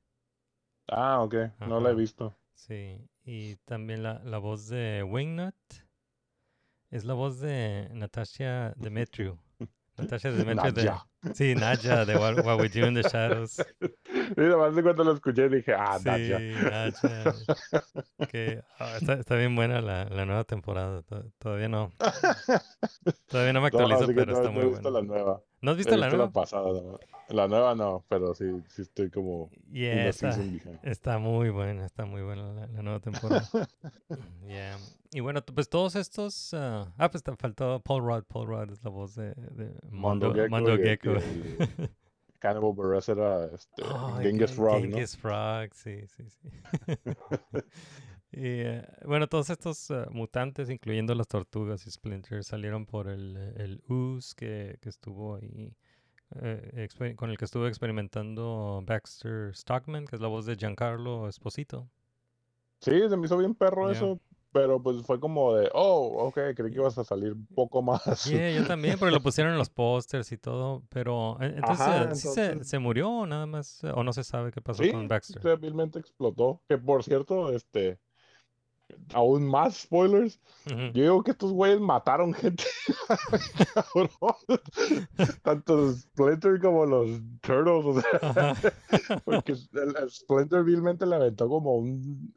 Ah, 0.88 1.22
ok, 1.22 1.34
no 1.61 1.80
la 1.80 1.93
he 1.93 1.95
visto. 1.95 2.34
Sí, 2.53 2.99
y 3.24 3.57
también 3.64 4.03
la, 4.03 4.18
la 4.24 4.36
voz 4.36 4.68
de 4.68 5.03
Wingnut 5.03 5.55
es 6.90 7.05
la 7.05 7.14
voz 7.14 7.40
de 7.40 7.88
Natasha 7.95 8.74
Demetriou. 8.76 9.38
Natasha 9.97 10.30
Demetriou 10.30 10.72
de... 10.74 10.82
Sí, 11.35 11.55
Nadja 11.55 12.05
de 12.05 12.16
What, 12.16 12.45
What 12.45 12.59
We 12.61 12.68
Do 12.68 12.87
in 12.87 12.95
the 12.95 13.03
Shadows. 13.03 13.62
Sí, 14.35 14.41
además 14.41 14.75
de 14.75 14.83
cuando 14.83 15.05
lo 15.05 15.12
escuché 15.14 15.49
dije, 15.49 15.75
ah, 15.75 15.99
Sí, 15.99 16.05
Nadja. 16.09 16.70
Nadja. 16.70 17.35
Que 18.31 18.62
ah, 18.79 18.97
está, 19.01 19.14
está 19.14 19.37
bien 19.37 19.55
buena 19.55 19.81
la, 19.81 20.05
la 20.07 20.25
nueva 20.25 20.45
temporada. 20.45 21.03
to- 21.03 21.25
Todavía 21.39 21.68
no. 21.68 21.93
Todavía 23.29 23.53
no 23.53 23.61
me 23.61 23.70
No, 23.70 23.79
actualizo, 23.79 24.07
que 24.09 24.14
pero 24.14 24.33
no, 24.33 24.39
está 24.39 24.49
no 24.49 24.53
muy 24.53 24.64
buena. 24.66 24.91
la 24.91 25.03
nueva. 25.03 25.41
¿No 25.63 25.71
has 25.71 25.77
He 25.77 25.79
visto 25.79 25.97
la 25.97 26.07
visto 26.07 26.17
nueva? 26.17 26.27
la 26.27 26.33
pasada. 26.33 26.73
¿no? 26.83 26.99
La 27.29 27.49
nueva 27.49 27.75
no, 27.75 28.05
pero 28.09 28.35
sí, 28.35 28.45
sí 28.69 28.83
estoy 28.83 29.11
como 29.11 29.49
Yeah, 29.71 30.09
está, 30.09 30.37
está 30.83 31.19
muy 31.19 31.49
buena, 31.51 31.87
está 31.87 32.05
muy 32.05 32.21
buena 32.23 32.53
la, 32.53 32.67
la 32.67 32.83
nueva 32.83 33.01
temporada. 33.01 33.49
Yeah. 34.47 34.77
Y 35.13 35.21
bueno, 35.21 35.41
pues 35.43 35.69
todos 35.69 35.95
estos... 35.97 36.53
ah, 36.53 36.93
ah, 36.99 37.11
pues 37.11 37.23
te 37.23 37.35
faltó 37.37 37.81
Paul 37.81 38.03
Rudd. 38.05 38.25
Paul 38.25 38.49
Rudd 38.49 38.73
es 38.73 38.83
la 38.85 38.91
voz 38.91 39.15
de, 39.15 39.35
de 39.35 39.73
Mondo, 39.91 40.35
Mondo 40.51 40.77
Gecko 40.77 41.15
Cannibal 42.41 42.73
Buress 42.73 43.09
era 43.09 43.47
este, 43.55 43.83
Oh, 43.85 44.19
Genghis 44.21 44.49
Gen- 44.51 44.57
Frog, 44.57 44.81
¿no? 44.83 44.91
Genghis 44.91 45.17
Frog, 45.17 45.75
sí, 45.75 46.07
sí, 46.09 46.25
sí. 46.29 46.49
y 48.33 48.61
eh, 48.61 48.85
bueno, 49.05 49.26
todos 49.28 49.51
estos 49.51 49.91
eh, 49.91 50.07
mutantes, 50.11 50.70
incluyendo 50.70 51.14
las 51.14 51.28
tortugas 51.28 51.87
y 51.87 51.91
Splinter, 51.91 52.43
salieron 52.45 52.87
por 52.87 53.09
el, 53.09 53.37
el 53.57 53.83
ooze 53.89 54.35
que, 54.37 54.78
que 54.80 54.89
estuvo 54.89 55.37
ahí 55.37 55.74
eh, 56.41 56.89
con 57.16 57.30
el 57.30 57.37
que 57.39 57.45
estuvo 57.45 57.66
experimentando 57.66 58.83
Baxter 58.87 59.55
Stockman, 59.55 60.07
que 60.07 60.16
es 60.16 60.22
la 60.22 60.28
voz 60.28 60.47
de 60.47 60.57
Giancarlo 60.57 61.28
Esposito. 61.28 61.89
Sí, 62.80 63.09
se 63.09 63.16
me 63.16 63.26
hizo 63.26 63.37
bien 63.37 63.55
perro 63.55 63.91
eso, 63.91 64.18
pero 64.51 64.83
pues 64.83 65.03
fue 65.03 65.20
como 65.20 65.55
de, 65.55 65.70
oh, 65.72 66.26
ok, 66.26 66.35
creí 66.57 66.70
que 66.70 66.78
ibas 66.78 66.99
a 66.99 67.05
salir 67.05 67.33
un 67.33 67.47
poco 67.47 67.80
más. 67.80 68.24
Yeah, 68.24 68.51
yo 68.51 68.66
también, 68.66 68.99
porque 68.99 69.14
lo 69.14 69.20
pusieron 69.22 69.53
en 69.53 69.59
los 69.59 69.70
pósters 69.70 70.33
y 70.33 70.39
todo, 70.39 70.83
pero 70.89 71.39
eh, 71.41 71.55
entonces, 71.57 71.87
Ajá, 71.87 72.11
eh, 72.11 72.14
¿sí 72.14 72.28
se, 72.28 72.64
se 72.64 72.78
murió 72.78 73.11
o 73.11 73.26
nada 73.26 73.47
más, 73.47 73.85
eh, 73.85 73.93
o 73.95 74.03
no 74.03 74.12
se 74.12 74.24
sabe 74.24 74.51
qué 74.53 74.61
pasó 74.61 74.83
Sí, 74.83 74.91
con 74.91 75.07
Baxter? 75.09 75.43
débilmente 75.43 75.99
explotó. 75.99 76.61
Que 76.68 76.76
por 76.76 77.05
cierto, 77.05 77.53
este, 77.53 77.99
aún 79.14 79.47
más 79.47 79.76
spoilers. 79.82 80.40
Ujú. 80.66 80.76
Yo 80.95 81.03
digo 81.03 81.22
que 81.24 81.32
estos 81.32 81.53
güeyes 81.53 81.80
mataron 81.80 82.32
gente. 82.34 82.64
Tanto 85.43 85.93
Splinter 85.93 86.61
como 86.61 86.86
los 86.86 87.09
Turtles. 87.40 87.84
O 87.86 88.32
sea, 88.32 88.55
porque 89.24 89.53
el, 89.53 89.97
el 89.97 90.11
Splinter 90.11 90.62
vilmente 90.64 91.07
le 91.07 91.16
aventó 91.16 91.49
como 91.49 91.76
un 91.76 92.32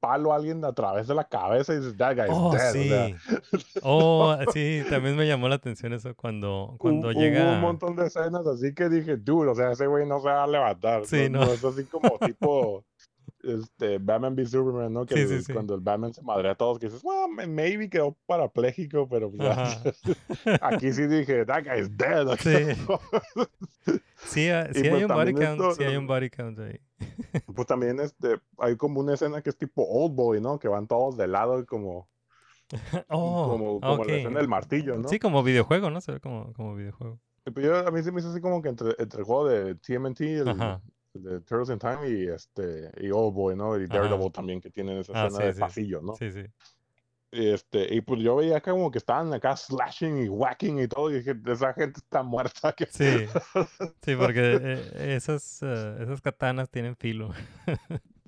palo 0.00 0.34
a 0.34 0.36
alguien 0.36 0.62
a 0.66 0.72
través 0.74 1.06
de 1.08 1.14
la 1.14 1.24
cabeza 1.26 1.72
y 1.72 1.78
dices, 1.78 1.96
that 1.96 2.14
guy's 2.14 2.28
Oh, 2.30 2.52
dead. 2.52 2.68
o 2.68 2.72
sí. 2.74 2.88
sea, 2.90 3.16
Oh, 3.82 4.36
sí, 4.52 4.82
también 4.90 5.16
me 5.16 5.26
llamó 5.26 5.48
la 5.48 5.54
atención 5.54 5.94
eso 5.94 6.14
cuando, 6.14 6.76
cuando 6.78 7.10
hu- 7.10 7.14
llega... 7.18 7.42
Hubo 7.44 7.52
un 7.54 7.60
montón 7.62 7.96
de 7.96 8.06
escenas 8.08 8.46
así 8.46 8.74
que 8.74 8.90
dije, 8.90 9.16
dude, 9.16 9.50
o 9.50 9.54
sea, 9.54 9.72
ese 9.72 9.86
güey 9.86 10.06
no 10.06 10.20
se 10.20 10.28
va 10.28 10.44
a 10.44 10.46
levantar. 10.46 11.06
Sí, 11.06 11.30
no, 11.30 11.46
no. 11.46 11.52
es 11.52 11.64
así 11.64 11.84
como 11.84 12.18
tipo 12.18 12.84
este, 13.46 13.98
Batman 13.98 14.34
v 14.34 14.46
Superman, 14.46 14.92
¿no? 14.92 15.06
Que 15.06 15.14
Sí, 15.14 15.20
el- 15.22 15.28
sí, 15.28 15.44
sí. 15.44 15.52
cuando 15.52 15.74
el 15.74 15.80
Batman 15.80 16.12
se 16.14 16.22
madrea 16.22 16.52
a 16.52 16.54
todos, 16.54 16.78
que 16.78 16.86
dices, 16.86 17.02
well, 17.04 17.30
ma- 17.30 17.46
maybe 17.46 17.88
quedó 17.88 18.16
parapléjico, 18.26 19.08
pero 19.08 19.30
pues, 19.30 19.40
aquí 20.62 20.92
sí 20.92 21.06
dije, 21.06 21.44
that 21.46 21.64
guy's 21.64 21.96
dead. 21.96 22.26
Sí. 22.38 22.80
Sí, 24.26 24.48
ah, 24.48 24.66
Y 24.70 24.78
sí 24.78 24.84
hay 24.86 24.90
pues 24.90 25.02
un 25.02 25.08
body 25.08 25.26
también 25.34 25.36
count, 25.36 25.60
esto- 25.60 25.74
sí 25.74 25.84
hay 25.84 25.96
un 25.96 26.06
body 26.06 26.30
count 26.30 26.58
ahí. 26.58 26.80
pues 27.54 27.66
también 27.66 28.00
este, 28.00 28.38
hay 28.58 28.74
como 28.76 29.00
una 29.00 29.12
escena 29.14 29.42
que 29.42 29.50
es 29.50 29.56
tipo 29.58 29.84
Old 29.86 30.14
Boy, 30.14 30.40
¿no? 30.40 30.58
Que 30.58 30.66
van 30.68 30.86
todos 30.86 31.16
de 31.18 31.28
lado 31.28 31.60
y 31.60 31.66
como, 31.66 32.08
Oh, 33.08 33.48
como, 33.50 33.80
como 33.80 33.92
ok. 34.02 34.06
la 34.08 34.14
escena 34.16 34.38
del 34.38 34.48
martillo, 34.48 34.96
¿no? 34.96 35.08
Sí, 35.08 35.18
como 35.18 35.42
videojuego, 35.42 35.90
¿no? 35.90 36.00
Se 36.00 36.12
ve 36.12 36.20
como, 36.20 36.52
como 36.54 36.74
videojuego. 36.74 37.20
Y 37.44 37.60
yo- 37.62 37.86
a 37.86 37.90
mí 37.90 38.02
se 38.02 38.10
me 38.10 38.20
hizo 38.20 38.30
así 38.30 38.40
como 38.40 38.62
que 38.62 38.70
entre, 38.70 38.94
entre 38.98 39.18
el 39.20 39.24
juego 39.26 39.46
de 39.46 39.74
TMNT, 39.74 40.48
Ajá. 40.48 40.80
el 40.82 41.03
de 41.14 41.40
Turtles 41.42 41.70
in 41.70 41.78
Time 41.78 42.08
y 42.08 42.28
este 42.28 42.90
y 43.00 43.10
Old 43.10 43.34
Boy, 43.34 43.56
¿no? 43.56 43.78
Y 43.80 43.86
Ajá. 43.88 43.88
Daredevil 43.88 44.32
también 44.32 44.60
que 44.60 44.70
tienen 44.70 44.98
esa 44.98 45.12
Ah, 45.12 45.30
escena 45.30 45.40
sí, 45.40 45.44
de 45.44 45.54
sí. 45.54 45.64
pasillo, 45.64 46.00
¿no? 46.02 46.20
Sí, 46.20 46.32
sí. 46.32 46.46
Y 47.32 47.48
este, 47.50 47.92
y 47.94 48.00
pues 48.00 48.20
yo 48.22 48.36
veía 48.36 48.58
acá 48.58 48.70
como 48.70 48.90
que 48.92 48.98
estaban 48.98 49.32
acá 49.34 49.56
slashing 49.56 50.18
y 50.24 50.28
whacking 50.28 50.78
y 50.80 50.86
todo, 50.88 51.10
y 51.10 51.14
dije, 51.18 51.34
esa 51.46 51.72
gente 51.74 51.98
está 51.98 52.22
muerta. 52.22 52.72
que 52.72 52.86
Sí, 52.88 53.26
sí, 54.02 54.16
porque 54.16 54.40
eh, 54.62 55.14
esas, 55.16 55.60
eh, 55.62 55.98
esas 56.02 56.20
katanas 56.22 56.70
tienen 56.70 56.96
filo. 56.96 57.32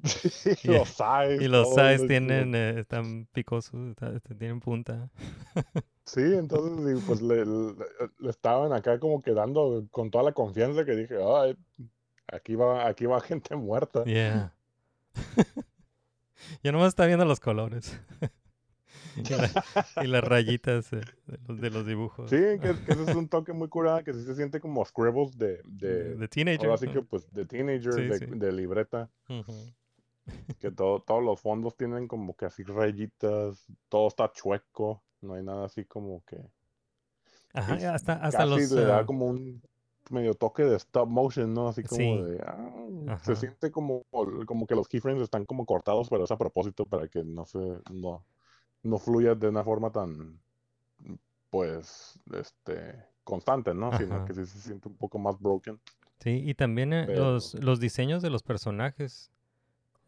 Sí, 0.04 0.54
Y- 0.62 0.68
los 0.68 0.88
size, 0.90 1.38
Y 1.38 1.48
los 1.48 1.68
¿no? 1.68 2.06
tienen, 2.06 2.54
eh, 2.54 2.80
están 2.80 3.26
picosos, 3.32 3.74
está- 3.90 4.14
este, 4.14 4.34
tienen 4.34 4.60
punta. 4.60 5.10
Sí, 6.06 6.20
entonces 6.20 7.02
pues 7.04 7.20
le, 7.20 7.44
le- 7.44 7.74
le 8.18 8.30
estaban 8.30 8.72
acá 8.72 8.98
como 9.00 9.20
que 9.20 9.32
dando 9.32 9.88
con 9.90 10.10
toda 10.10 10.22
la 10.24 10.32
confianza 10.32 10.84
que 10.84 10.92
dije, 10.94 11.16
ay, 11.20 11.56
aquí 12.28 12.54
va, 12.54 12.86
aquí 12.88 13.06
va 13.06 13.20
gente 13.20 13.54
muerta. 13.56 14.04
Yeah. 14.04 14.52
Yo 16.62 16.72
nomás 16.72 16.88
estaba 16.88 17.06
viendo 17.06 17.24
los 17.24 17.40
colores. 17.40 17.98
y, 19.16 19.22
la- 19.32 20.04
y 20.04 20.06
las 20.06 20.22
rayitas 20.24 20.92
eh, 20.92 21.00
de, 21.26 21.38
los, 21.48 21.60
de 21.60 21.70
los 21.70 21.86
dibujos. 21.86 22.28
Sí, 22.30 22.36
que, 22.36 22.74
que 22.84 22.92
ese 22.92 23.02
es 23.10 23.16
un 23.16 23.28
toque 23.28 23.52
muy 23.52 23.68
curado, 23.68 24.04
que 24.04 24.12
sí 24.12 24.22
se 24.24 24.34
siente 24.34 24.60
como 24.60 24.84
scribbles 24.84 25.36
de, 25.38 25.60
De, 25.64 26.14
de, 26.16 26.28
teenager. 26.28 26.66
ahora 26.66 26.78
sí 26.78 26.88
que 26.88 27.02
pues 27.02 27.30
de 27.32 27.46
teenager, 27.46 27.92
Sí, 27.94 28.02
de, 28.02 28.18
sí. 28.18 28.26
de 28.26 28.52
libreta, 28.52 29.08
que 30.60 30.70
todo, 30.70 31.00
todos 31.00 31.22
los 31.24 31.40
fondos 31.40 31.76
tienen 31.76 32.06
como 32.08 32.36
que 32.36 32.44
así 32.46 32.62
rayitas, 32.64 33.64
todo 33.88 34.08
está 34.08 34.30
chueco, 34.32 35.02
no 35.22 35.34
hay 35.34 35.42
nada 35.42 35.66
así 35.66 35.84
como 35.84 36.22
que 36.26 36.36
Ajá, 37.54 37.94
hasta, 37.94 38.12
hasta 38.14 38.38
casi 38.38 38.50
los... 38.50 38.70
le 38.72 38.84
da 38.84 38.98
ah, 38.98 39.06
como 39.06 39.26
un 39.26 39.62
medio 40.10 40.34
toque 40.34 40.62
de 40.64 40.76
stop 40.76 41.08
motion, 41.08 41.52
¿no? 41.54 41.68
Así 41.68 41.82
como 41.82 41.98
Sí. 42.00 42.22
de, 42.22 42.40
ah, 42.46 43.18
se 43.22 43.36
siente 43.36 43.70
como, 43.70 44.04
como 44.46 44.66
que 44.66 44.74
los 44.74 44.88
keyframes 44.88 45.22
están 45.22 45.44
como 45.44 45.64
cortados, 45.66 46.08
pero 46.08 46.24
es 46.24 46.30
a 46.30 46.36
propósito 46.38 46.86
para 46.86 47.08
que 47.08 47.24
no 47.24 47.44
se, 47.44 47.58
no, 47.92 48.24
no 48.82 48.98
fluya 48.98 49.34
de 49.34 49.48
una 49.48 49.64
forma 49.64 49.90
tan, 49.90 50.38
pues, 51.50 52.18
este, 52.34 52.94
constante, 53.24 53.74
¿no? 53.74 53.96
Sino 53.98 54.24
que 54.24 54.34
sí 54.34 54.46
se 54.46 54.58
siente 54.60 54.88
un 54.88 54.96
poco 54.96 55.18
más 55.18 55.38
broken. 55.40 55.80
Sí, 56.20 56.42
y 56.44 56.54
también 56.54 56.92
eh, 56.92 57.04
Pero- 57.06 57.32
los, 57.32 57.54
los 57.54 57.80
diseños 57.80 58.22
de 58.22 58.30
los 58.30 58.42
personajes. 58.42 59.30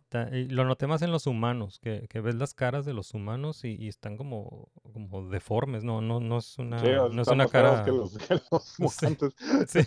Ta- 0.08 0.28
lo 0.30 0.64
noté 0.64 0.86
más 0.86 1.02
en 1.02 1.12
los 1.12 1.26
humanos, 1.26 1.78
que, 1.80 2.06
que 2.08 2.20
ves 2.20 2.34
las 2.34 2.54
caras 2.54 2.84
de 2.84 2.94
los 2.94 3.14
humanos 3.14 3.64
y, 3.64 3.76
y 3.78 3.88
están 3.88 4.16
como, 4.16 4.68
como 4.92 5.28
deformes, 5.28 5.84
no, 5.84 6.00
no, 6.00 6.20
no 6.20 6.38
es 6.38 6.58
una, 6.58 6.80
Sí, 6.80 6.88
no 7.12 7.22
es 7.22 7.28
una 7.28 7.46
cara. 7.46 7.84
que 7.84 7.92
los, 7.92 8.16
que 8.18 8.40
los. 8.50 8.76
Sí, 9.68 9.80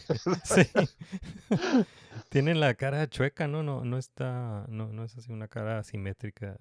sí. 0.43 0.63
Tienen 2.29 2.59
la 2.59 2.73
cara 2.75 3.07
chueca, 3.09 3.47
¿no? 3.47 3.63
No, 3.63 3.83
no 3.85 3.97
está, 3.97 4.65
no, 4.69 4.91
no 4.91 5.03
es 5.03 5.17
así 5.17 5.31
una 5.31 5.47
cara 5.47 5.79
asimétrica. 5.79 6.57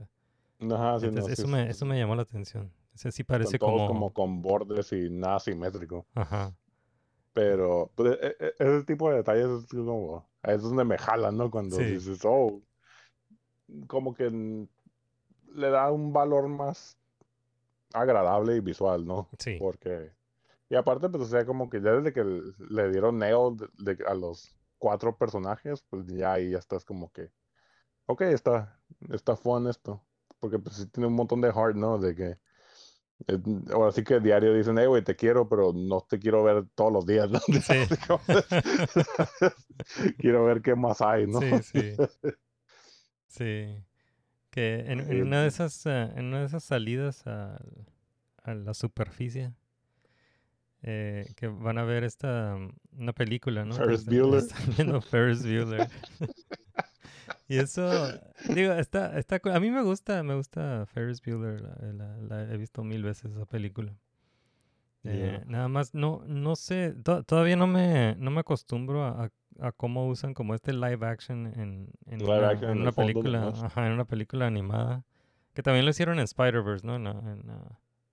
Ajá, 0.71 0.99
sí, 1.01 1.11
no, 1.11 1.11
Entonces, 1.17 1.39
sí, 1.39 1.43
eso 1.43 1.49
me, 1.49 1.69
eso 1.71 1.85
me 1.87 1.99
llamó 1.99 2.15
la 2.17 2.23
atención. 2.23 2.73
Ese 2.95 3.13
sí 3.13 3.25
están 3.27 3.27
parece 3.27 3.59
todos 3.59 3.83
como, 3.83 3.87
como 3.87 4.13
con 4.13 4.43
bordes 4.43 4.93
y 4.93 5.11
nada 5.11 5.39
simétrico. 5.41 6.07
ajá, 6.15 6.55
Pero 7.33 7.93
pues, 7.95 8.19
e- 8.21 8.37
e- 8.41 8.55
ese 8.59 8.85
tipo 8.85 9.11
de 9.11 9.17
detalles 9.19 9.49
es 9.65 9.67
como, 9.71 10.29
es 10.43 10.63
donde 10.63 10.85
me 10.85 10.99
jalan, 10.99 11.37
¿no? 11.37 11.51
Cuando 11.51 11.85
dices, 11.85 12.21
oh, 12.25 12.61
como 13.87 14.15
que 14.15 14.31
le 15.55 15.71
da 15.71 15.91
un 15.91 16.13
valor 16.13 16.49
más 16.49 16.97
agradable 17.93 18.57
y 18.57 18.61
visual, 18.61 19.05
¿no? 19.07 19.29
sí, 19.39 19.57
Porque, 19.59 20.13
y 20.69 20.77
aparte, 20.77 21.09
pues, 21.09 21.25
o 21.25 21.27
sea, 21.27 21.45
como 21.45 21.69
que 21.69 21.81
ya 21.81 21.93
desde 21.93 22.13
que 22.13 22.25
le 22.25 22.91
dieron 22.91 23.19
Neo 23.19 23.53
de- 23.53 23.95
de- 23.95 24.05
a 24.07 24.15
los 24.15 24.57
cuatro 24.79 25.17
personajes, 25.17 25.83
pues 25.91 26.07
ya 26.07 26.35
ahí 26.35 26.51
ya 26.51 26.59
estás 26.59 26.85
como 26.85 27.11
que, 27.13 27.31
ok, 28.07 28.23
está, 28.23 28.81
está 29.13 29.37
fun 29.37 29.67
esto. 29.69 30.03
Porque 30.39 30.59
pues 30.59 30.77
sí 30.77 30.87
tiene 30.87 31.07
un 31.09 31.15
montón 31.15 31.41
de 31.43 31.53
heart, 31.53 31.77
¿no? 31.77 31.99
De 31.99 32.15
que, 32.15 32.39
eh, 33.27 33.39
ahora 33.73 33.93
sí 33.93 34.03
que 34.03 34.21
diario 34.21 34.55
dicen, 34.55 34.79
hey, 34.79 34.87
güey, 34.87 35.03
te 35.05 35.15
quiero, 35.17 35.49
pero 35.49 35.73
no 35.75 36.01
te 36.09 36.19
quiero 36.19 36.43
ver 36.43 36.65
todos 36.75 36.93
los 36.93 37.05
días, 37.05 37.29
¿no? 37.31 37.41
Sí. 37.41 37.85
Quiero 40.19 40.45
ver 40.45 40.63
qué 40.63 40.75
más 40.75 41.01
hay, 41.01 41.27
¿no? 41.27 41.41
sí, 41.41 41.51
sí. 41.63 41.97
Sí. 43.31 43.83
Que 44.51 44.81
en, 44.89 45.01
en 45.01 45.23
una 45.23 45.43
de 45.43 45.49
esas, 45.49 45.87
eh, 45.87 46.11
en 46.17 46.27
una 46.27 46.41
de 46.41 46.47
esas 46.47 46.65
salidas 46.65 47.25
a, 47.27 47.59
a 48.43 48.55
la 48.55 48.75
superficie, 48.75 49.53
eh, 50.83 51.33
que 51.37 51.47
van 51.47 51.79
a 51.79 51.85
ver 51.85 52.05
esta, 52.05 52.57
mm, 52.57 52.73
una 53.03 53.13
película, 53.13 53.65
¿no? 53.65 53.75
Ferris 53.77 54.05
Bueller. 54.07 54.39
Están 54.41 54.75
viendo 54.77 55.01
Ferris 55.01 55.43
Bueller. 55.43 55.89
y 57.49 57.59
eso, 57.59 58.09
digo, 58.55 58.73
está, 58.73 59.19
está, 59.19 59.41
a 59.55 59.61
mí 59.61 59.71
me 59.71 59.83
gusta, 59.83 60.23
me 60.23 60.35
gusta 60.35 60.85
Ferris 60.87 61.21
Bueller, 61.23 61.61
la, 61.61 61.93
la- 61.93 62.17
la 62.19 62.53
he 62.53 62.57
visto 62.57 62.83
mil 62.83 63.03
veces 63.05 63.31
esa 63.33 63.47
película. 63.47 63.95
Eh, 65.05 65.41
Yeah. 65.41 65.45
nada 65.47 65.69
más, 65.69 65.95
no, 65.95 66.23
no 66.27 66.57
sé, 66.57 66.95
to- 67.03 67.23
todavía 67.25 67.57
no 67.57 67.67
me, 67.67 68.17
no 68.19 68.31
me 68.31 68.41
acostumbro 68.41 69.05
a, 69.05 69.31
a- 69.61 69.73
cómo 69.73 70.07
usan 70.09 70.35
como 70.35 70.55
este 70.55 70.73
live 70.73 71.07
action 71.07 71.47
en, 71.59 71.89
en 72.07 72.19
Live 72.21 72.35
una, 72.35 72.51
action 72.51 72.71
en 72.71 72.77
en 72.77 72.83
una 72.83 72.93
película, 72.93 73.49
ajá, 73.65 73.87
en 73.87 73.93
una 73.95 74.05
película 74.05 74.47
animada, 74.47 75.05
que 75.55 75.63
también 75.63 75.85
lo 75.87 75.91
hicieron 75.91 76.19
en 76.19 76.25
Spider-Verse, 76.25 76.87
¿no? 76.87 76.97
En, 76.97 77.11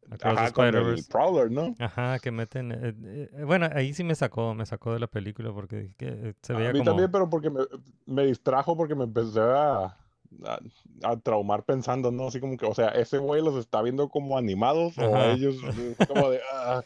Across 0.09 0.37
Ajá, 0.39 0.51
con 0.53 0.65
el. 0.73 1.03
Prowler, 1.03 1.51
¿no? 1.51 1.75
Ajá, 1.79 2.19
que 2.19 2.31
meten, 2.31 2.71
eh, 2.71 2.93
eh, 3.33 3.43
bueno, 3.45 3.67
ahí 3.73 3.93
sí 3.93 4.03
me 4.05 4.15
sacó, 4.15 4.55
me 4.55 4.65
sacó 4.65 4.93
de 4.93 4.99
la 4.99 5.07
película 5.07 5.51
porque 5.53 5.91
que 5.97 6.07
eh, 6.07 6.33
se 6.41 6.53
veía 6.53 6.69
A 6.69 6.73
mí 6.73 6.79
como, 6.79 6.91
también, 6.91 7.11
pero 7.11 7.29
porque 7.29 7.49
me, 7.49 7.61
me 8.05 8.25
distrajo 8.25 8.75
porque 8.77 8.95
me 8.95 9.03
empecé 9.03 9.41
a, 9.41 9.97
a, 10.45 10.59
a 11.03 11.17
traumar 11.17 11.63
pensando, 11.63 12.11
¿no? 12.11 12.27
Así 12.27 12.39
como 12.39 12.57
que, 12.57 12.65
o 12.65 12.73
sea, 12.73 12.89
ese 12.89 13.17
güey 13.17 13.41
los 13.41 13.55
está 13.55 13.81
viendo 13.81 14.09
como 14.09 14.37
animados 14.37 14.97
o 14.97 15.23
ellos 15.23 15.55
como 16.07 16.29
de, 16.29 16.39
ah, 16.53 16.83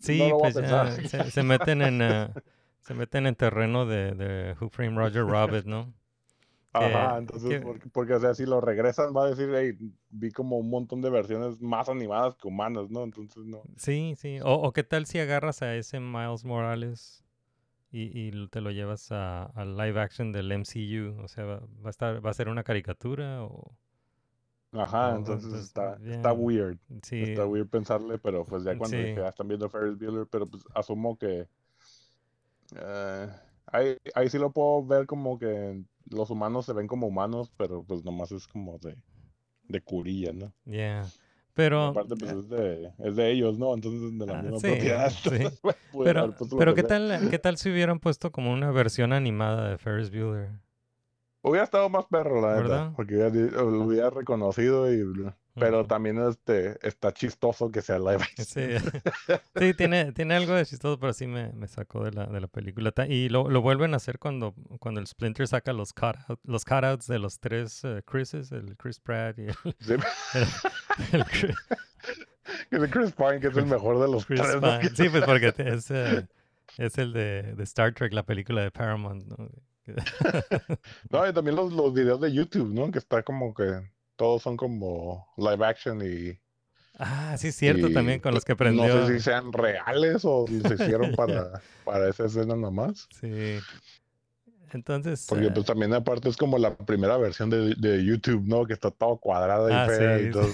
sí, 0.00 0.18
no 0.18 0.28
lo 0.28 0.36
voy 0.36 0.48
a 0.50 0.52
pues 0.52 0.68
ya 0.68 0.86
se, 1.08 1.30
se 1.30 1.42
meten 1.42 1.82
en, 1.82 2.02
eh, 2.02 2.28
se 2.82 2.94
meten 2.94 3.26
en 3.26 3.34
terreno 3.34 3.86
de, 3.86 4.12
de 4.12 4.56
Who 4.60 4.68
Framed 4.70 4.98
Roger 4.98 5.24
Rabbit, 5.24 5.64
¿no? 5.66 5.92
Ajá, 6.72 7.18
entonces, 7.18 7.50
que- 7.50 7.60
porque, 7.60 7.88
porque, 7.88 8.14
o 8.14 8.20
sea, 8.20 8.34
si 8.34 8.46
lo 8.46 8.60
regresan 8.60 9.14
va 9.16 9.24
a 9.26 9.30
decir, 9.30 9.48
hey, 9.54 9.76
vi 10.10 10.32
como 10.32 10.56
un 10.58 10.68
montón 10.70 11.00
de 11.02 11.08
versiones 11.10 11.60
más 11.62 11.88
animadas 11.88 12.34
que 12.34 12.48
humanas, 12.48 12.90
¿no? 12.90 13.04
Entonces, 13.04 13.44
no. 13.44 13.62
Sí, 13.76 14.14
sí. 14.18 14.40
O, 14.40 14.54
o 14.54 14.72
qué 14.72 14.82
tal 14.82 15.06
si 15.06 15.20
agarras 15.20 15.62
a 15.62 15.74
ese 15.76 16.00
Miles 16.00 16.44
Morales 16.44 17.23
y, 17.96 18.28
y 18.28 18.48
te 18.48 18.60
lo 18.60 18.70
llevas 18.70 19.12
a, 19.12 19.44
al 19.44 19.76
live 19.76 20.00
action 20.00 20.32
del 20.32 20.50
MCU? 20.50 21.22
O 21.22 21.28
sea, 21.28 21.44
va, 21.44 21.60
va 21.60 21.86
a 21.86 21.90
estar, 21.90 22.24
va 22.24 22.30
a 22.30 22.34
ser 22.34 22.48
una 22.48 22.64
caricatura 22.64 23.44
o 23.44 23.76
Ajá, 24.72 25.14
entonces 25.16 25.44
entonces, 25.44 25.66
está, 25.68 25.98
ya. 26.00 26.10
está 26.16 26.32
weird. 26.32 26.78
sí. 27.02 27.22
Está 27.22 27.46
weird 27.46 27.68
pensarle, 27.68 28.18
pero 28.18 28.44
pues 28.44 28.64
ya 28.64 28.76
cuando 28.76 28.96
Sí. 28.96 29.02
dije, 29.04 29.20
"Ah, 29.20 29.28
están 29.28 29.46
viendo 29.46 29.70
Ferris 29.70 29.96
Bueller, 29.96 30.26
pero 30.26 30.48
pues 30.48 30.64
asumo 30.74 31.16
que 31.16 31.46
eh, 32.76 33.28
ahí, 33.66 33.96
ahí 34.14 34.28
sí 34.28 34.38
lo 34.38 34.50
puedo 34.52 34.84
ver 34.84 35.06
como 35.06 35.38
que 35.38 35.84
los 36.10 36.30
humanos 36.30 36.66
se 36.66 36.72
ven 36.72 36.86
como 36.88 37.06
humanos, 37.06 37.52
pero 37.56 37.84
pues 37.84 38.04
nomás 38.04 38.32
es 38.32 38.48
como 38.48 38.78
de, 38.78 38.96
de 39.68 39.80
curilla, 39.80 40.32
¿no? 40.32 40.52
Yeah. 40.66 41.06
Pero, 41.54 41.86
Aparte, 41.86 42.14
pues 42.16 42.32
es 42.32 42.48
de, 42.48 42.92
es 42.98 43.16
de 43.16 43.30
ellos, 43.30 43.58
¿no? 43.58 43.74
Entonces 43.74 44.18
de 44.18 44.26
la 44.26 44.38
Ah, 44.38 44.42
misma 44.42 44.58
sí, 44.58 44.66
propiedad. 44.66 45.10
sí. 45.10 45.28
entonces, 45.30 45.60
pues, 45.62 45.76
pero, 46.02 46.34
pero 46.58 46.74
¿qué 46.74 46.82
sea. 46.82 46.88
tal, 46.88 47.28
¿qué 47.30 47.38
tal 47.38 47.56
si 47.56 47.70
hubieran 47.70 48.00
puesto 48.00 48.32
como 48.32 48.52
una 48.52 48.70
versión 48.72 49.12
animada 49.12 49.70
de 49.70 49.78
Ferris 49.78 50.10
Bueller? 50.10 50.50
Hubiera 51.46 51.64
estado 51.64 51.88
más 51.90 52.06
perro, 52.06 52.40
la 52.40 52.48
¿Verdad? 52.54 52.62
verdad, 52.62 52.92
porque 52.96 53.14
hubiera, 53.16 53.62
lo 53.62 53.82
hubiera 53.82 54.10
reconocido 54.10 54.92
y... 54.92 55.04
Pero 55.56 55.80
Ujú. 55.80 55.86
también 55.88 56.18
este, 56.28 56.76
está 56.84 57.12
chistoso 57.12 57.70
que 57.70 57.80
sea 57.80 58.00
live. 58.00 58.24
Sí, 58.38 58.70
sí 59.56 59.74
tiene, 59.74 60.10
tiene 60.12 60.34
algo 60.34 60.52
de 60.54 60.66
chistoso, 60.66 60.98
pero 60.98 61.12
sí 61.12 61.28
me, 61.28 61.52
me 61.52 61.68
sacó 61.68 62.02
de 62.02 62.10
la, 62.10 62.26
de 62.26 62.40
la 62.40 62.48
película. 62.48 62.92
Y 63.08 63.28
lo, 63.28 63.48
lo 63.48 63.62
vuelven 63.62 63.94
a 63.94 63.98
hacer 63.98 64.18
cuando, 64.18 64.52
cuando 64.80 65.00
el 65.00 65.06
Splinter 65.06 65.46
saca 65.46 65.72
los, 65.72 65.94
cutout- 65.94 66.40
los 66.42 66.64
cutouts 66.64 67.06
de 67.06 67.20
los 67.20 67.38
tres 67.38 67.84
eh, 67.84 68.02
Chris's, 68.04 68.50
el 68.50 68.76
Chris 68.76 68.98
Pratt 68.98 69.38
y 69.38 69.42
el, 69.42 69.54
Sí, 69.80 69.94
el 71.12 71.24
Chris, 71.26 71.56
que 72.70 72.76
es 72.76 72.90
Chris 72.90 73.12
Pine, 73.12 73.38
que 73.38 73.46
es 73.48 73.56
el 73.56 73.66
mejor 73.66 74.00
de 74.00 74.08
los 74.08 74.26
Chris 74.26 74.40
tres. 74.40 74.56
Pine. 74.56 74.90
Sí, 74.96 75.08
pues 75.08 75.24
porque 75.24 75.54
es, 75.56 75.88
eh, 75.92 76.26
es 76.78 76.98
el 76.98 77.12
de, 77.12 77.54
de 77.54 77.62
Star 77.62 77.94
Trek, 77.94 78.12
la 78.12 78.24
película 78.24 78.60
de 78.62 78.72
Paramount. 78.72 79.24
¿no? 79.26 79.48
No, 81.10 81.28
y 81.28 81.32
también 81.32 81.56
los, 81.56 81.72
los 81.72 81.92
videos 81.92 82.20
de 82.20 82.32
YouTube, 82.32 82.72
¿no? 82.72 82.90
Que 82.90 82.98
está 82.98 83.22
como 83.22 83.54
que 83.54 83.82
todos 84.16 84.42
son 84.42 84.56
como 84.56 85.26
live 85.36 85.64
action 85.64 86.00
y... 86.02 86.38
Ah, 86.98 87.36
sí, 87.36 87.48
es 87.48 87.56
cierto, 87.56 87.88
y, 87.88 87.92
también 87.92 88.20
con 88.20 88.34
los 88.34 88.44
que 88.44 88.54
pues, 88.54 88.68
prendió. 88.68 88.94
No 88.94 89.06
sé 89.06 89.14
si 89.14 89.24
sean 89.24 89.52
reales 89.52 90.24
o 90.24 90.46
los 90.62 90.72
hicieron 90.72 91.12
para, 91.14 91.60
para 91.84 92.08
esa 92.08 92.26
escena 92.26 92.54
nomás. 92.54 93.08
Sí. 93.20 93.58
Entonces. 94.72 95.26
Porque 95.28 95.46
eh, 95.46 95.50
pues 95.52 95.66
también 95.66 95.92
aparte 95.92 96.28
es 96.28 96.36
como 96.36 96.58
la 96.58 96.76
primera 96.76 97.16
versión 97.16 97.50
de, 97.50 97.74
de 97.76 98.04
YouTube, 98.04 98.44
¿no? 98.46 98.66
Que 98.66 98.74
está 98.74 98.90
todo 98.90 99.16
cuadrada 99.18 99.70
y 99.70 99.74
Ah, 99.74 99.86
fea 99.86 100.18
sí, 100.18 100.24
y 100.24 100.30
todo. 100.30 100.48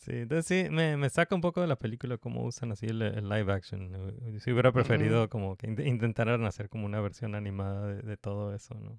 Sí, 0.00 0.12
entonces 0.12 0.46
sí, 0.46 0.70
me, 0.70 0.96
me 0.96 1.10
saca 1.10 1.34
un 1.34 1.42
poco 1.42 1.60
de 1.60 1.66
la 1.66 1.76
película 1.78 2.16
cómo 2.16 2.42
usan 2.44 2.72
así 2.72 2.86
el, 2.86 3.02
el 3.02 3.28
live 3.28 3.52
action. 3.52 3.92
¿no? 3.92 4.10
Si 4.40 4.50
hubiera 4.50 4.72
preferido 4.72 5.28
como 5.28 5.56
que 5.56 5.68
int- 5.68 5.86
intentaran 5.86 6.42
hacer 6.46 6.70
como 6.70 6.86
una 6.86 7.00
versión 7.02 7.34
animada 7.34 7.86
de, 7.86 8.00
de 8.02 8.16
todo 8.16 8.54
eso, 8.54 8.74
¿no? 8.74 8.98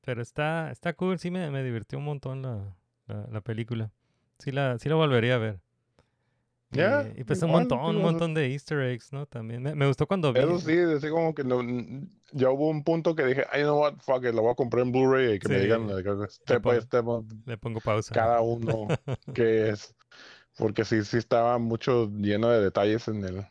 Pero 0.00 0.22
está, 0.22 0.70
está 0.70 0.94
cool, 0.94 1.18
sí 1.18 1.30
me, 1.30 1.50
me 1.50 1.62
divirtió 1.62 1.98
un 1.98 2.04
montón 2.04 2.42
la, 2.42 2.74
la, 3.06 3.26
la 3.30 3.40
película. 3.42 3.90
Sí 4.38 4.50
la, 4.50 4.78
sí 4.78 4.88
la 4.88 4.94
volvería 4.96 5.34
a 5.34 5.38
ver. 5.38 5.60
Y- 6.74 6.78
Ya, 6.78 7.06
y, 7.16 7.24
pues 7.24 7.42
un 7.42 7.50
montón, 7.52 7.78
un 7.96 8.02
montón 8.02 8.34
de 8.34 8.52
easter 8.52 8.80
eggs, 8.80 9.12
¿no? 9.12 9.26
También. 9.26 9.62
Me, 9.62 9.74
me 9.74 9.86
gustó 9.86 10.06
cuando 10.06 10.32
vi. 10.32 10.40
Eso 10.40 10.58
sí, 10.58 10.76
así 10.78 11.08
como 11.08 11.34
que 11.34 11.44
no, 11.44 11.60
n- 11.60 12.08
ya 12.32 12.50
hubo 12.50 12.68
un 12.68 12.82
punto 12.82 13.14
que 13.14 13.24
dije, 13.24 13.44
ay, 13.50 13.62
know 13.62 13.80
what, 13.80 13.94
fuck 14.00 14.24
it, 14.24 14.34
lo 14.34 14.42
voy 14.42 14.52
a 14.52 14.54
comprar 14.54 14.84
en 14.84 14.92
Blu-ray 14.92 15.34
y 15.34 15.38
que 15.38 15.48
me 15.48 15.60
digan 15.60 15.88
step 16.28 16.62
by 16.62 16.80
step 16.80 17.04
Le 17.46 17.56
pongo 17.56 17.80
pausa. 17.80 18.12
cada 18.14 18.40
uno 18.42 18.88
que 19.32 19.70
es. 19.70 19.94
Porque 20.58 20.84
sí, 20.84 21.02
sí 21.04 21.16
estaba 21.16 21.58
mucho 21.58 22.08
lleno 22.10 22.48
de 22.48 22.60
detalles 22.62 23.08
en 23.08 23.24
el, 23.24 23.46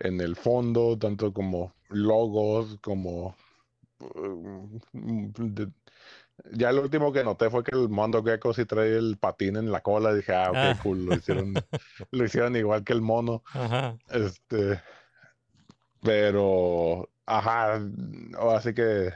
en 0.00 0.20
el 0.20 0.36
fondo, 0.36 0.98
tanto 0.98 1.32
como 1.32 1.72
logos, 1.88 2.78
como... 2.82 3.36
mm, 4.92 5.28
de- 5.54 5.72
ya 6.52 6.70
lo 6.72 6.82
último 6.82 7.12
que 7.12 7.24
noté 7.24 7.48
fue 7.50 7.64
que 7.64 7.74
el 7.76 7.88
Mondo 7.88 8.22
Gecko 8.22 8.52
sí 8.54 8.64
trae 8.64 8.96
el 8.96 9.16
patín 9.18 9.56
en 9.56 9.70
la 9.72 9.80
cola. 9.80 10.12
Dije, 10.14 10.34
ah, 10.34 10.50
ok, 10.50 10.56
Ah. 10.56 10.78
cool, 10.82 11.06
lo 11.06 11.14
hicieron, 11.16 11.54
lo 12.10 12.24
hicieron 12.24 12.56
igual 12.56 12.84
que 12.84 12.92
el 12.92 13.00
mono. 13.02 13.42
Ajá. 13.52 13.96
Este, 14.10 14.80
pero, 16.02 17.08
ajá, 17.26 17.80
así 18.54 18.74
que, 18.74 19.10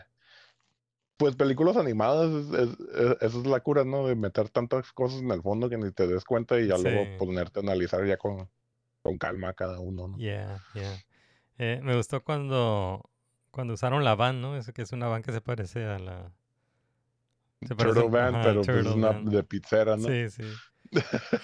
pues 1.16 1.36
películas 1.36 1.76
animadas, 1.76 2.30
es, 2.30 2.46
es- 2.52 2.80
es- 2.80 3.16
eso 3.20 3.40
es 3.40 3.46
la 3.46 3.60
cura, 3.60 3.84
¿no? 3.84 4.06
De 4.06 4.14
meter 4.16 4.48
tantas 4.48 4.90
cosas 4.92 5.20
en 5.20 5.30
el 5.30 5.42
fondo 5.42 5.68
que 5.68 5.76
ni 5.76 5.92
te 5.92 6.06
des 6.06 6.24
cuenta 6.24 6.58
y 6.58 6.66
ya 6.66 6.76
Sí. 6.78 6.84
luego 6.84 7.18
ponerte 7.18 7.60
a 7.60 7.62
analizar 7.62 8.04
ya 8.06 8.16
con, 8.16 8.48
con 9.02 9.18
calma 9.18 9.52
cada 9.52 9.78
uno, 9.80 10.08
¿no? 10.08 10.16
Yeah, 10.18 10.58
yeah. 10.74 10.98
Eh, 11.58 11.80
me 11.82 11.94
gustó 11.94 12.24
cuando, 12.24 13.10
cuando 13.50 13.74
usaron 13.74 14.02
la 14.02 14.14
van, 14.14 14.40
¿no? 14.40 14.56
Eso 14.56 14.72
que 14.72 14.82
es 14.82 14.92
una 14.92 15.08
van 15.08 15.22
que 15.22 15.32
se 15.32 15.42
parece 15.42 15.84
a 15.84 15.98
la... 15.98 16.32
Se 17.66 17.74
Turtle 17.74 18.08
Van, 18.08 18.34
ajá, 18.36 18.44
pero 18.44 18.62
pues 18.64 18.68
es 18.68 18.84
Turtle 18.84 18.98
una 18.98 19.08
Van. 19.10 19.24
de 19.26 19.42
pizzera, 19.44 19.96
¿no? 19.96 20.08
Sí, 20.08 20.30
sí. 20.30 20.42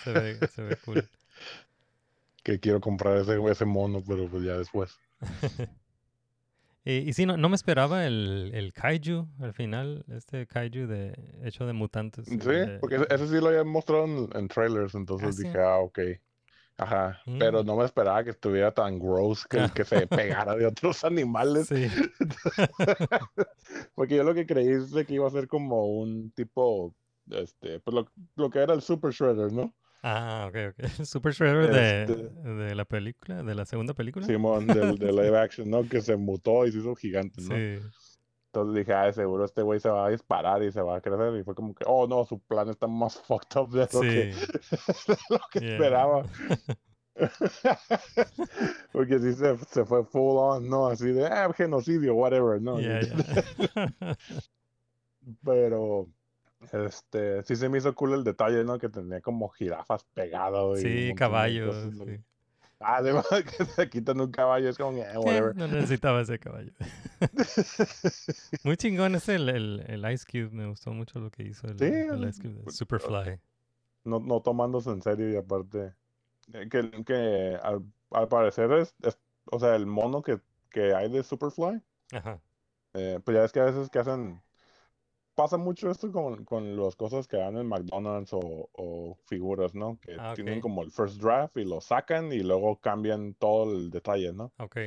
Se 0.05 0.12
ve, 0.12 0.49
se 0.49 0.62
ve 0.62 0.77
cool. 0.85 1.05
Que 2.43 2.61
quiero 2.61 2.81
comprar 2.81 3.17
ese, 3.17 3.43
ese 3.51 3.64
mono, 3.64 4.03
pero 4.07 4.29
pues 4.29 4.45
ya 4.45 4.57
después. 4.57 4.97
Y, 6.89 6.99
y 6.99 7.12
sí, 7.14 7.27
no, 7.27 7.37
no 7.37 7.49
me 7.49 7.57
esperaba 7.57 8.07
el, 8.07 8.53
el 8.55 8.73
kaiju 8.73 9.27
al 9.41 9.53
final, 9.53 10.05
este 10.07 10.47
kaiju 10.47 10.87
de 10.87 11.19
hecho 11.43 11.67
de 11.67 11.73
mutantes. 11.73 12.27
Sí, 12.27 12.37
eh, 12.49 12.79
porque 12.81 12.95
ese, 12.95 13.07
ese 13.12 13.27
sí 13.27 13.35
lo 13.41 13.49
habían 13.49 13.67
mostrado 13.67 14.05
en, 14.05 14.29
en 14.37 14.47
trailers, 14.47 14.95
entonces 14.95 15.35
sí? 15.35 15.43
dije, 15.43 15.59
ah, 15.59 15.79
ok. 15.79 15.99
Ajá, 16.79 17.22
pero 17.39 17.62
Mm. 17.62 17.66
no 17.66 17.77
me 17.77 17.85
esperaba 17.87 18.22
que 18.22 18.31
estuviera 18.31 18.70
tan 18.72 18.99
gross 18.99 19.47
que, 19.47 19.66
que 19.74 19.85
se 19.85 20.07
pegara 20.45 20.55
de 20.57 20.66
otros 20.66 21.05
animales. 21.05 21.68
Sí, 21.68 21.87
Porque 23.95 24.16
yo 24.16 24.24
lo 24.24 24.35
que 24.35 24.47
creí 24.47 24.68
es 24.68 24.91
de 24.91 25.05
que 25.07 25.14
iba 25.14 25.27
a 25.27 25.31
ser 25.31 25.49
como 25.49 25.87
un 25.87 26.31
tipo, 26.33 26.95
este, 27.31 27.81
pues 27.81 27.95
lo, 27.95 28.07
lo 28.37 28.51
que 28.51 28.59
era 28.61 28.74
el 28.74 28.83
Super 28.83 29.11
Shredder, 29.12 29.53
¿no? 29.53 29.74
ah, 30.03 30.49
ok, 30.49 30.57
ok. 30.79 30.87
Super 31.07 31.33
Shredder 31.33 31.72
de, 31.72 32.03
Este- 32.03 32.29
de 32.51 32.74
la 32.74 32.85
película, 32.85 33.43
de 33.43 33.55
la 33.55 33.64
segunda 33.64 33.95
película. 33.95 34.27
Simón, 34.27 34.66
del, 34.66 34.99
de 34.99 35.12
live 35.12 35.39
action, 35.39 35.70
¿no? 35.70 35.89
Que 35.89 36.01
se 36.01 36.16
mutó 36.16 36.66
y 36.66 36.72
se 36.72 36.79
hizo 36.79 36.95
gigante, 36.95 37.41
¿no? 37.43 37.57
Sí, 37.57 37.79
Entonces 38.57 38.87
dije, 38.87 38.95
ah, 38.95 39.13
seguro 39.13 39.45
este 39.45 39.61
güey 39.61 39.79
se 39.81 39.91
va 39.91 40.07
a 40.07 40.09
disparar 40.09 40.63
y 40.63 40.73
se 40.73 40.81
va 40.81 40.97
a 40.97 41.01
crecer. 41.03 41.35
Y 41.37 41.45
fue 41.45 41.55
como 41.55 41.75
que, 41.75 41.85
oh 41.87 42.07
no, 42.07 42.25
su 42.25 42.39
plan 42.39 42.71
está 42.71 42.87
más 42.87 43.21
fucked 43.27 43.61
up 43.61 43.71
de 43.71 43.81
lo 43.93 44.01
que, 44.01 44.33
sí. 44.33 44.47
de 45.13 45.19
lo 45.29 45.41
que 45.51 45.61
Yeah. 45.61 45.73
esperaba. 45.75 46.23
Porque 48.93 49.19
sí 49.19 49.35
se, 49.35 49.59
se 49.59 49.85
fue 49.85 50.05
full 50.05 50.37
on, 50.39 50.69
¿no? 50.69 50.87
Así 50.87 51.13
de, 51.13 51.27
ah, 51.27 51.53
genocidio, 51.55 52.15
whatever, 52.15 52.61
¿no? 52.63 52.81
Yeah, 52.81 53.01
yeah. 53.01 54.17
Pero, 55.45 56.09
este, 56.73 57.43
sí 57.43 57.57
se 57.57 57.69
me 57.69 57.79
hizo 57.79 57.95
cool 57.95 58.15
el 58.15 58.25
detalle, 58.25 58.65
¿no? 58.65 58.79
Que 58.79 58.89
tenía 58.89 59.21
como 59.21 59.49
jirafas 59.51 60.05
pegadas. 60.15 60.81
Sí, 60.81 61.13
caballos. 61.15 61.75
cosas, 61.75 61.95
¿no? 61.95 62.05
sí. 62.05 62.21
Ah, 62.81 62.97
además 62.99 63.27
que 63.59 63.64
se 63.64 63.89
quitan 63.91 64.20
un 64.20 64.31
caballo, 64.31 64.68
es 64.68 64.77
como, 64.79 64.99
eh, 65.03 65.18
Sí, 65.18 65.18
whatever. 65.18 65.55
no 65.55 65.66
necesitaba 65.68 66.20
ese 66.20 66.39
caballo. 66.39 66.72
Muy 68.62 68.77
chingón 68.77 69.14
es 69.14 69.29
el, 69.31 69.49
el, 69.49 69.85
el 69.87 70.12
Ice 70.12 70.27
Cube. 70.31 70.51
Me 70.51 70.66
gustó 70.66 70.93
mucho 70.93 71.18
lo 71.20 71.31
que 71.31 71.43
hizo 71.45 71.66
el, 71.68 71.79
Sí, 71.79 71.85
el 72.11 72.24
el- 72.24 72.29
Ice 72.29 72.41
Cube 72.43 72.64
pues, 72.64 72.77
Superfly. 72.77 73.41
no, 74.05 74.20
no 74.20 74.41
tomándose 74.43 74.91
en 74.91 75.03
serio 75.03 75.31
y 75.31 75.37
aparte 75.37 75.95
eh, 76.55 76.68
que, 76.70 76.91
que 77.05 77.59
al, 77.62 77.85
al 78.12 78.29
parecer 78.29 78.72
es, 78.74 78.97
es- 79.03 79.18
o 79.53 79.61
sea, 79.61 79.77
el 79.77 79.87
mono 79.87 80.22
que, 80.22 80.41
que 80.70 80.95
hay 80.95 81.11
de 81.11 81.22
Superfly, 81.24 81.83
Ajá. 82.12 82.41
eh, 82.95 83.20
pues 83.24 83.37
ya 83.37 83.45
es 83.45 83.53
que 83.53 83.61
a 83.61 83.64
veces 83.64 83.91
que 83.91 83.99
hacen, 83.99 84.43
pasa 85.37 85.57
mucho 85.59 85.89
esto 85.91 86.11
con, 86.11 86.45
con 86.45 86.76
las 86.76 86.97
cosas 86.97 87.28
que 87.28 87.37
dan 87.37 87.57
en 87.57 87.68
McDonald's 87.68 88.32
o, 88.32 88.68
o 88.72 89.16
figuras, 89.26 89.74
¿no? 89.76 89.99
Que 90.01 90.16
Ah, 90.18 90.32
tienen 90.34 90.61
como 90.61 90.82
el 90.82 90.91
first 90.91 91.20
draft 91.22 91.57
y 91.59 91.64
lo 91.64 91.80
sacan 91.80 92.32
y 92.32 92.41
luego 92.41 92.80
cambian 92.80 93.34
todo 93.34 93.70
el 93.72 93.91
detalle, 93.91 94.32
¿no? 94.32 94.51
Ok. 94.59 94.78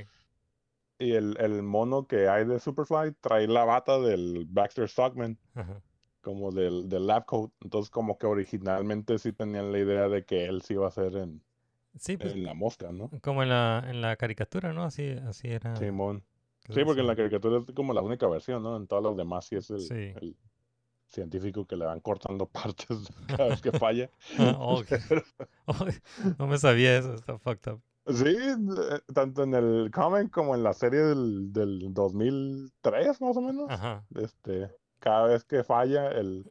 Y 0.97 1.13
el, 1.13 1.37
el 1.39 1.63
mono 1.63 2.07
que 2.07 2.27
hay 2.27 2.43
de 2.45 2.59
Superfly 2.59 3.13
trae 3.21 3.47
la 3.47 3.63
bata 3.63 3.99
del 3.99 4.45
Baxter 4.49 4.89
Stockman. 4.89 5.37
Ajá. 5.53 5.81
como 6.21 6.51
del, 6.51 6.89
del 6.89 7.07
lab 7.07 7.25
coat. 7.25 7.51
Entonces, 7.61 7.89
como 7.89 8.17
que 8.17 8.27
originalmente 8.27 9.17
sí 9.19 9.31
tenían 9.31 9.71
la 9.71 9.79
idea 9.79 10.09
de 10.09 10.25
que 10.25 10.45
él 10.45 10.61
sí 10.61 10.73
iba 10.73 10.87
a 10.87 10.91
ser 10.91 11.15
en, 11.15 11.41
Sí, 11.97 12.17
pues 12.17 12.33
en 12.33 12.43
la 12.43 12.53
mosca, 12.53 12.91
¿no? 12.91 13.09
como 13.21 13.41
en 13.43 13.49
la, 13.49 13.83
en 13.87 14.01
la 14.01 14.15
caricatura, 14.17 14.73
¿no? 14.73 14.83
Así, 14.83 15.09
así 15.27 15.47
era. 15.47 15.75
Simón. 15.77 16.23
Sí, 16.70 16.84
porque 16.86 17.01
en 17.01 17.07
la 17.07 17.15
caricatura 17.15 17.59
es 17.67 17.74
como 17.76 17.93
la 17.93 18.01
única 18.01 18.28
versión, 18.28 18.63
¿no? 18.63 18.78
En 18.78 18.88
todas 18.88 19.03
las 19.03 19.15
demás 19.17 19.45
sí 19.45 19.55
es 19.55 19.70
el, 19.70 19.80
Sí. 19.82 20.13
el 20.22 20.36
científico 21.07 21.65
que 21.65 21.76
le 21.76 21.86
van 21.86 21.99
cortando 21.99 22.45
partes 22.88 23.09
cada 23.28 23.49
vez 23.49 23.61
que 23.61 23.72
falla. 23.72 24.09
Oh, 24.59 24.82
no 26.39 26.47
me 26.47 26.57
sabía 26.57 26.97
eso, 26.97 27.13
está 27.13 27.38
fucked 27.38 27.72
up. 27.74 27.82
Sí, 28.07 28.36
eh, 28.36 28.99
tanto 29.13 29.43
en 29.43 29.53
el 29.53 29.91
cómic 29.93 30.32
como 30.32 30.55
en 30.55 30.63
la 30.63 30.74
serie 30.74 30.99
del, 30.99 31.53
del 31.53 31.93
2003, 31.93 33.22
más 33.22 33.38
o 33.38 33.41
menos. 33.41 33.70
Ajá. 33.70 34.03
Este, 34.15 34.72
cada 34.99 35.28
vez 35.28 35.43
que 35.43 35.63
falla, 35.63 36.07
el, 36.09 36.49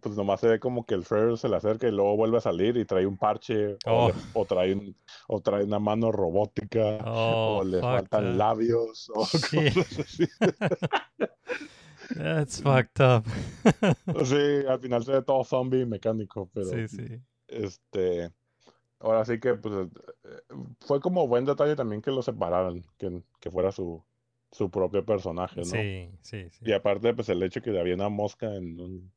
pues 0.00 0.16
nomás 0.16 0.40
se 0.40 0.48
ve 0.48 0.60
como 0.60 0.86
que 0.86 0.94
el 0.94 1.02
Shredder 1.02 1.36
se 1.36 1.48
le 1.48 1.56
acerca 1.56 1.88
y 1.88 1.90
luego 1.90 2.16
vuelve 2.16 2.38
a 2.38 2.40
salir 2.40 2.76
y 2.76 2.84
trae 2.84 3.06
un 3.06 3.16
parche 3.16 3.74
o, 3.74 3.78
Oh. 3.86 4.06
le- 4.08 4.14
o 4.34 4.46
trae 4.46 4.72
un, 4.74 4.94
o 5.28 5.40
trae 5.40 5.64
una 5.64 5.78
mano 5.80 6.12
robótica 6.12 6.98
Oh, 7.06 7.58
o 7.58 7.64
le 7.64 7.80
fuck 7.80 7.90
faltan 7.90 8.24
that. 8.24 8.36
labios 8.36 9.10
o 9.14 9.20
cosas 9.50 9.98
así. 9.98 10.28
That's 12.14 12.60
fucked 12.60 13.00
up. 13.00 13.24
Sí, 14.24 14.66
al 14.68 14.80
final 14.80 15.04
se 15.04 15.12
ve 15.12 15.22
todo 15.22 15.44
zombie 15.44 15.86
mecánico, 15.86 16.48
pero 16.52 16.70
sí, 16.70 16.88
sí. 16.88 17.20
este 17.48 18.30
ahora 18.98 19.24
sí 19.24 19.38
que 19.40 19.54
pues 19.54 19.88
eh, 20.24 20.40
fue 20.80 21.00
como 21.00 21.26
buen 21.26 21.44
detalle 21.44 21.76
también 21.76 22.02
que 22.02 22.10
lo 22.10 22.22
separaran, 22.22 22.84
que, 22.98 23.22
que 23.40 23.50
fuera 23.50 23.72
su, 23.72 24.02
su 24.52 24.70
propio 24.70 25.04
personaje, 25.04 25.60
¿no? 25.60 25.66
Sí, 25.66 26.10
sí, 26.22 26.50
sí. 26.50 26.64
Y 26.66 26.72
aparte, 26.72 27.14
pues 27.14 27.28
el 27.28 27.42
hecho 27.42 27.62
que 27.62 27.78
había 27.78 27.94
una 27.94 28.08
mosca 28.08 28.54
en 28.54 28.80
un, 28.80 29.12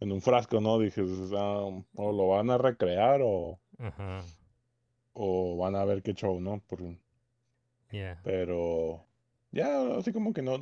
en 0.00 0.12
un 0.12 0.20
frasco, 0.20 0.60
¿no? 0.60 0.78
Dije, 0.78 1.02
ah, 1.36 1.68
o 1.94 2.12
lo 2.12 2.28
van 2.28 2.50
a 2.50 2.58
recrear 2.58 3.20
o, 3.22 3.58
Ajá. 3.78 4.22
o 5.12 5.56
van 5.58 5.76
a 5.76 5.84
ver 5.84 6.02
qué 6.02 6.14
show, 6.14 6.40
¿no? 6.40 6.60
Por- 6.66 6.80
Yeah. 7.92 8.20
pero 8.22 9.04
ya, 9.50 9.96
así 9.96 10.12
como 10.12 10.32
que 10.32 10.42
no, 10.42 10.56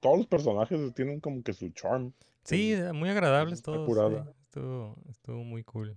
todos 0.00 0.16
los 0.18 0.26
personajes 0.26 0.94
tienen 0.94 1.20
como 1.20 1.42
que 1.42 1.52
su 1.52 1.68
charm. 1.70 2.12
Sí, 2.44 2.72
eh, 2.72 2.92
muy 2.94 3.10
agradables 3.10 3.60
todos. 3.60 3.86
sí, 3.86 4.30
Estuvo, 4.44 4.96
estuvo 5.10 5.44
muy 5.44 5.62
cool. 5.64 5.96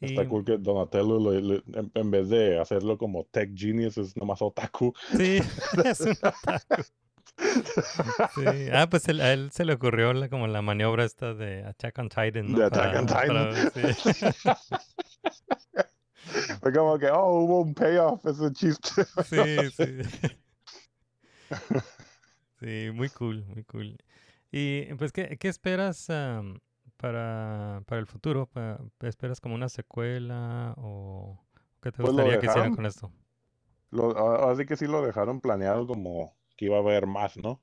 Está 0.00 0.26
cool 0.28 0.44
que 0.44 0.56
Donatello, 0.58 1.20
le- 1.40 1.62
en, 1.74 1.92
en 1.94 2.10
vez 2.10 2.28
de 2.28 2.58
hacerlo 2.58 2.98
como 2.98 3.24
tech 3.30 3.50
genius, 3.54 3.98
es 3.98 4.16
nomás 4.16 4.40
otaku. 4.42 4.92
Sí, 5.16 5.38
es 5.86 6.00
un 6.00 6.10
otaku. 6.12 6.82
Sí. 8.34 8.68
Ah, 8.72 8.88
pues 8.90 9.08
él- 9.08 9.20
a 9.20 9.32
él 9.32 9.50
se 9.52 9.64
le 9.64 9.74
ocurrió 9.74 10.12
la, 10.12 10.28
como 10.28 10.46
la 10.46 10.62
maniobra 10.62 11.04
esta 11.04 11.34
de 11.34 11.64
Attack 11.64 11.98
on 11.98 12.08
Titan, 12.08 12.52
¿no? 12.52 12.58
De 12.58 12.64
Attack 12.66 12.98
on 13.00 13.06
Para- 13.06 13.70
Titan. 13.70 13.94
sí. 13.94 14.26
Fue 16.60 16.72
como 16.72 16.98
que, 16.98 17.08
oh, 17.10 17.40
hubo 17.40 17.60
un 17.62 17.74
payoff, 17.74 18.24
ese 18.26 18.52
chiste. 18.52 19.04
Sí, 19.24 19.70
sí. 19.76 20.02
Sí, 22.60 22.90
muy 22.94 23.08
cool, 23.10 23.44
muy 23.46 23.64
cool. 23.64 23.98
Y 24.50 24.92
pues, 24.94 25.12
¿qué, 25.12 25.36
qué 25.38 25.48
esperas 25.48 26.08
am, 26.10 26.60
para, 26.96 27.82
para 27.86 28.00
el 28.00 28.06
futuro? 28.06 28.48
¿Esperas 29.00 29.40
como 29.40 29.54
una 29.54 29.68
secuela 29.68 30.74
o 30.78 31.44
qué 31.82 31.90
te 31.90 32.02
Pues 32.02 32.14
gustaría 32.14 32.38
que 32.38 32.46
hicieran 32.46 32.74
con 32.74 32.86
esto? 32.86 33.10
Lo, 33.90 34.48
así 34.48 34.64
que 34.64 34.76
sí 34.76 34.86
lo 34.86 35.04
dejaron 35.04 35.40
planeado 35.40 35.86
como 35.86 36.34
que 36.62 36.66
iba 36.66 36.76
a 36.76 36.80
haber 36.80 37.06
más, 37.08 37.36
¿no? 37.36 37.60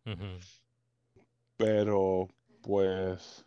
Pero, 1.57 2.27
pues, 2.63 3.45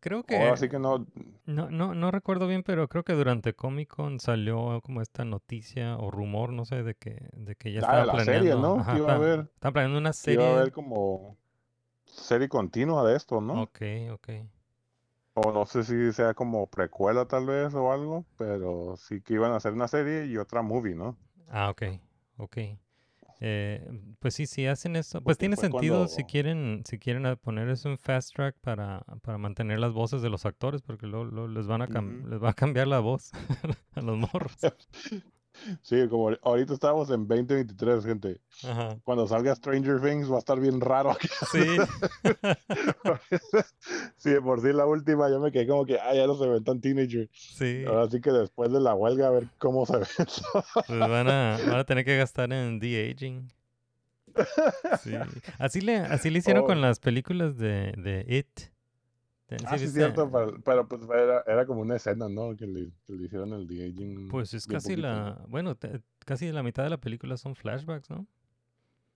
Creo 0.00 0.22
que, 0.24 0.36
ahora 0.38 0.56
sí 0.56 0.68
que 0.68 0.78
no, 0.78 1.06
no, 1.46 1.70
no, 1.70 1.94
no 1.94 2.10
recuerdo 2.10 2.46
bien, 2.46 2.62
pero 2.62 2.88
creo 2.88 3.04
que 3.04 3.14
durante 3.14 3.54
Comic 3.54 3.88
Con 3.94 4.20
salió 4.20 4.80
como 4.82 5.02
esta 5.02 5.24
noticia 5.24 5.96
o 5.98 6.10
rumor, 6.10 6.52
no 6.52 6.64
sé, 6.64 6.82
de 6.82 6.94
que, 6.94 7.28
de 7.34 7.56
que 7.56 7.72
ya 7.72 7.80
Ah, 7.80 7.80
estaba 7.80 8.04
la 8.04 8.12
planeando. 8.16 8.24
serie, 8.24 8.56
¿no? 8.56 8.80
ajá, 8.80 8.92
Que 8.92 8.98
iba 8.98 9.12
a 9.12 9.16
haber- 9.16 9.50
estaban 9.54 9.72
planeando 9.74 9.98
una 9.98 10.12
serie. 10.12 10.34
iba 10.34 10.48
a 10.48 10.50
haber 10.58 10.72
como 10.72 11.36
serie 12.06 12.48
continua 12.48 13.04
de 13.08 13.16
esto, 13.16 13.40
¿no? 13.40 13.64
Ok, 13.64 13.80
ok. 14.12 14.28
O 15.40 15.52
no 15.52 15.64
sé 15.64 15.84
si 15.84 16.12
sea 16.12 16.34
como 16.34 16.66
precuela 16.68 17.24
tal 17.28 17.46
vez 17.46 17.72
o 17.74 17.92
algo, 17.92 18.26
pero 18.36 18.96
sí 18.96 19.20
que 19.20 19.34
iban 19.34 19.52
a 19.52 19.56
hacer 19.58 19.72
una 19.72 19.86
serie 19.86 20.26
y 20.26 20.36
otra 20.38 20.60
movie, 20.62 20.96
¿no? 20.96 21.16
Ah, 21.48 21.70
ok, 21.70 21.82
ok. 22.36 22.58
Eh, 23.46 23.86
pues 24.20 24.32
sí, 24.32 24.46
si 24.46 24.66
hacen 24.66 24.96
eso, 24.96 25.20
pues 25.20 25.36
tiene 25.36 25.56
sentido 25.56 26.08
si 26.08 26.24
quieren, 26.24 26.82
si 26.86 26.98
quieren 26.98 27.36
poner 27.36 27.68
eso 27.68 27.90
en 27.90 27.98
fast 27.98 28.34
track 28.34 28.56
para, 28.62 29.04
para 29.20 29.36
mantener 29.36 29.78
las 29.80 29.92
voces 29.92 30.22
de 30.22 30.30
los 30.30 30.46
actores, 30.46 30.80
porque 30.80 31.06
luego, 31.06 31.26
luego 31.26 31.48
les 31.48 31.66
van 31.66 31.82
a 31.82 31.86
cam- 31.86 32.20
Ujú. 32.20 32.28
les 32.28 32.42
va 32.42 32.50
a 32.50 32.54
cambiar 32.54 32.86
la 32.86 33.00
voz 33.00 33.32
a 33.94 34.00
los 34.00 34.16
morros. 34.16 34.56
Sí, 35.82 36.08
como 36.08 36.30
ahor- 36.30 36.40
ahorita 36.42 36.74
estamos 36.74 37.08
en 37.10 37.26
2023, 37.28 38.04
gente. 38.04 38.40
Ajá. 38.64 38.96
Cuando 39.04 39.26
salga 39.28 39.54
Stranger 39.54 40.00
Things 40.00 40.30
va 40.30 40.36
a 40.36 40.38
estar 40.40 40.58
bien 40.60 40.80
raro. 40.80 41.16
Sí. 41.52 41.76
Sí, 44.16 44.30
de 44.30 44.40
por 44.40 44.60
sí 44.60 44.72
la 44.72 44.86
última 44.86 45.28
yo 45.28 45.38
me 45.40 45.52
quedé 45.52 45.66
como 45.66 45.84
que, 45.84 45.98
ah, 45.98 46.14
ya 46.14 46.26
no 46.26 46.36
se 46.36 46.46
ven 46.48 46.64
tan 46.64 46.80
teenager. 46.80 47.28
Sí. 47.32 47.84
Ahora 47.86 48.08
sí 48.10 48.20
que 48.20 48.30
después 48.30 48.72
de 48.72 48.80
la 48.80 48.94
huelga 48.94 49.26
a 49.28 49.30
ver 49.30 49.46
cómo 49.58 49.84
se 49.86 49.98
ve 49.98 50.06
eso. 50.18 50.42
Pues 50.86 50.98
van 50.98 51.28
a, 51.28 51.58
van 51.66 51.76
a 51.78 51.84
tener 51.84 52.04
que 52.04 52.16
gastar 52.16 52.52
en 52.52 52.78
de-aging. 52.78 53.52
Sí. 55.02 55.12
Así 55.58 55.80
le, 55.80 55.96
así 55.98 56.30
le 56.30 56.38
hicieron 56.40 56.64
con 56.64 56.78
Oh. 56.78 56.80
las 56.80 56.98
películas 56.98 57.56
de, 57.56 57.92
de 57.96 58.24
It. 58.28 58.70
¿Sí 59.58 59.64
Ah, 59.68 59.78
sí, 59.78 59.84
viste? 59.84 59.98
cierto, 60.00 60.30
pero, 60.30 60.60
pero, 60.64 60.88
pues 60.88 61.02
era, 61.10 61.42
era 61.46 61.66
como 61.66 61.80
una 61.82 61.96
escena, 61.96 62.28
¿no? 62.28 62.56
Que 62.56 62.66
le, 62.66 62.90
que 63.06 63.12
le 63.12 63.24
hicieron 63.24 63.52
el 63.52 63.66
de-aging. 63.66 64.28
Pues 64.28 64.54
es 64.54 64.66
casi 64.66 64.90
poquito. 64.90 65.02
la, 65.08 65.44
bueno, 65.48 65.74
te- 65.76 66.00
casi 66.24 66.50
la 66.52 66.62
mitad 66.62 66.82
de 66.84 66.90
la 66.90 66.98
película 67.00 67.36
son 67.36 67.54
flashbacks, 67.54 68.10
¿no? 68.10 68.26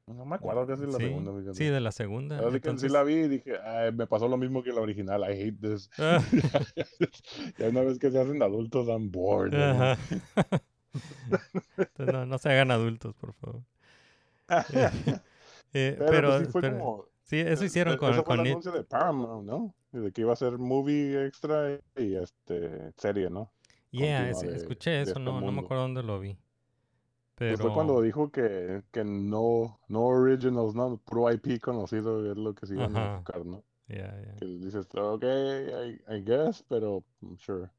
No 0.06 0.24
me 0.24 0.36
acuerdo 0.36 0.66
casi 0.66 0.86
la 0.86 0.92
sí, 0.92 0.96
segunda. 1.04 1.32
fíjate. 1.38 1.54
sí, 1.54 1.64
de 1.66 1.80
la 1.80 1.92
segunda. 1.92 2.38
Ahora 2.38 2.50
sí 2.52 2.60
que 2.60 2.62
sí 2.62 2.70
entonces- 2.70 2.92
la 2.92 3.02
vi 3.02 3.14
y 3.14 3.28
dije, 3.28 3.58
"Ay, 3.62 3.92
me 3.92 4.06
pasó 4.06 4.26
lo 4.26 4.38
mismo 4.38 4.62
que 4.62 4.72
la 4.72 4.80
original, 4.80 5.20
I 5.22 5.32
hate 5.38 5.60
this. 5.60 5.90
Ah, 5.98 6.22
ya 7.58 7.68
una 7.68 7.82
vez 7.82 7.98
que 7.98 8.10
se 8.10 8.18
hacen 8.18 8.42
adultos, 8.42 8.88
I'm 8.88 9.10
bored. 9.10 9.52
¿no? 9.52 9.96
Entonces, 11.76 12.14
no, 12.14 12.26
no 12.26 12.38
se 12.38 12.48
hagan 12.50 12.70
adultos, 12.70 13.14
por 13.16 13.34
favor. 13.34 13.62
Eh, 15.74 15.90
eh, 15.90 15.94
Pero, 15.98 16.10
pero, 16.10 16.28
pues, 16.30 16.46
sí 16.46 16.52
fue 16.52 16.60
pero- 16.62 16.78
como... 16.78 17.04
sí, 17.28 17.38
eso 17.38 17.62
eh, 17.62 17.66
hicieron 17.66 17.94
eh, 17.94 17.96
con, 17.98 18.10
eso 18.12 18.24
fue 18.24 18.36
con 18.36 18.40
el 18.46 18.52
anuncio 18.52 18.72
de 18.72 18.84
Paramount, 18.84 19.46
¿no? 19.46 19.74
De 19.92 20.10
que 20.12 20.22
iba 20.22 20.32
a 20.32 20.36
ser 20.36 20.58
movie 20.58 21.26
extra 21.26 21.78
y 21.96 22.16
este 22.16 22.92
serie, 22.96 23.30
¿no? 23.30 23.52
Yeah, 23.90 24.28
ese- 24.30 24.48
de- 24.48 24.56
escuché 24.56 24.90
de 24.90 25.02
eso, 25.02 25.10
este 25.12 25.20
no, 25.22 25.40
no 25.40 25.52
me 25.52 25.60
acuerdo 25.60 25.82
dónde 25.84 26.02
lo 26.02 26.18
vi. 26.20 26.36
Pero 27.36 27.56
fue 27.56 27.72
cuando 27.72 28.02
dijo 28.02 28.30
que, 28.32 28.82
que 28.90 29.04
no, 29.04 29.78
no 29.88 30.00
originals, 30.06 30.74
¿no? 30.74 30.96
Puro 30.98 31.32
IP 31.32 31.60
conocido 31.60 32.30
es 32.32 32.36
lo 32.36 32.52
que 32.54 32.66
se 32.66 32.74
iban 32.74 32.96
a 32.96 32.98
Ajá. 32.98 33.12
enfocar, 33.14 33.46
¿no? 33.46 33.62
yeah, 33.86 34.20
yeah. 34.20 34.34
Que 34.36 34.44
dices, 34.46 34.86
ok, 34.94 35.22
I, 35.24 36.16
I 36.16 36.22
guess, 36.24 36.64
pero 36.68 37.04
mm, 37.20 37.34
sure. 37.36 37.70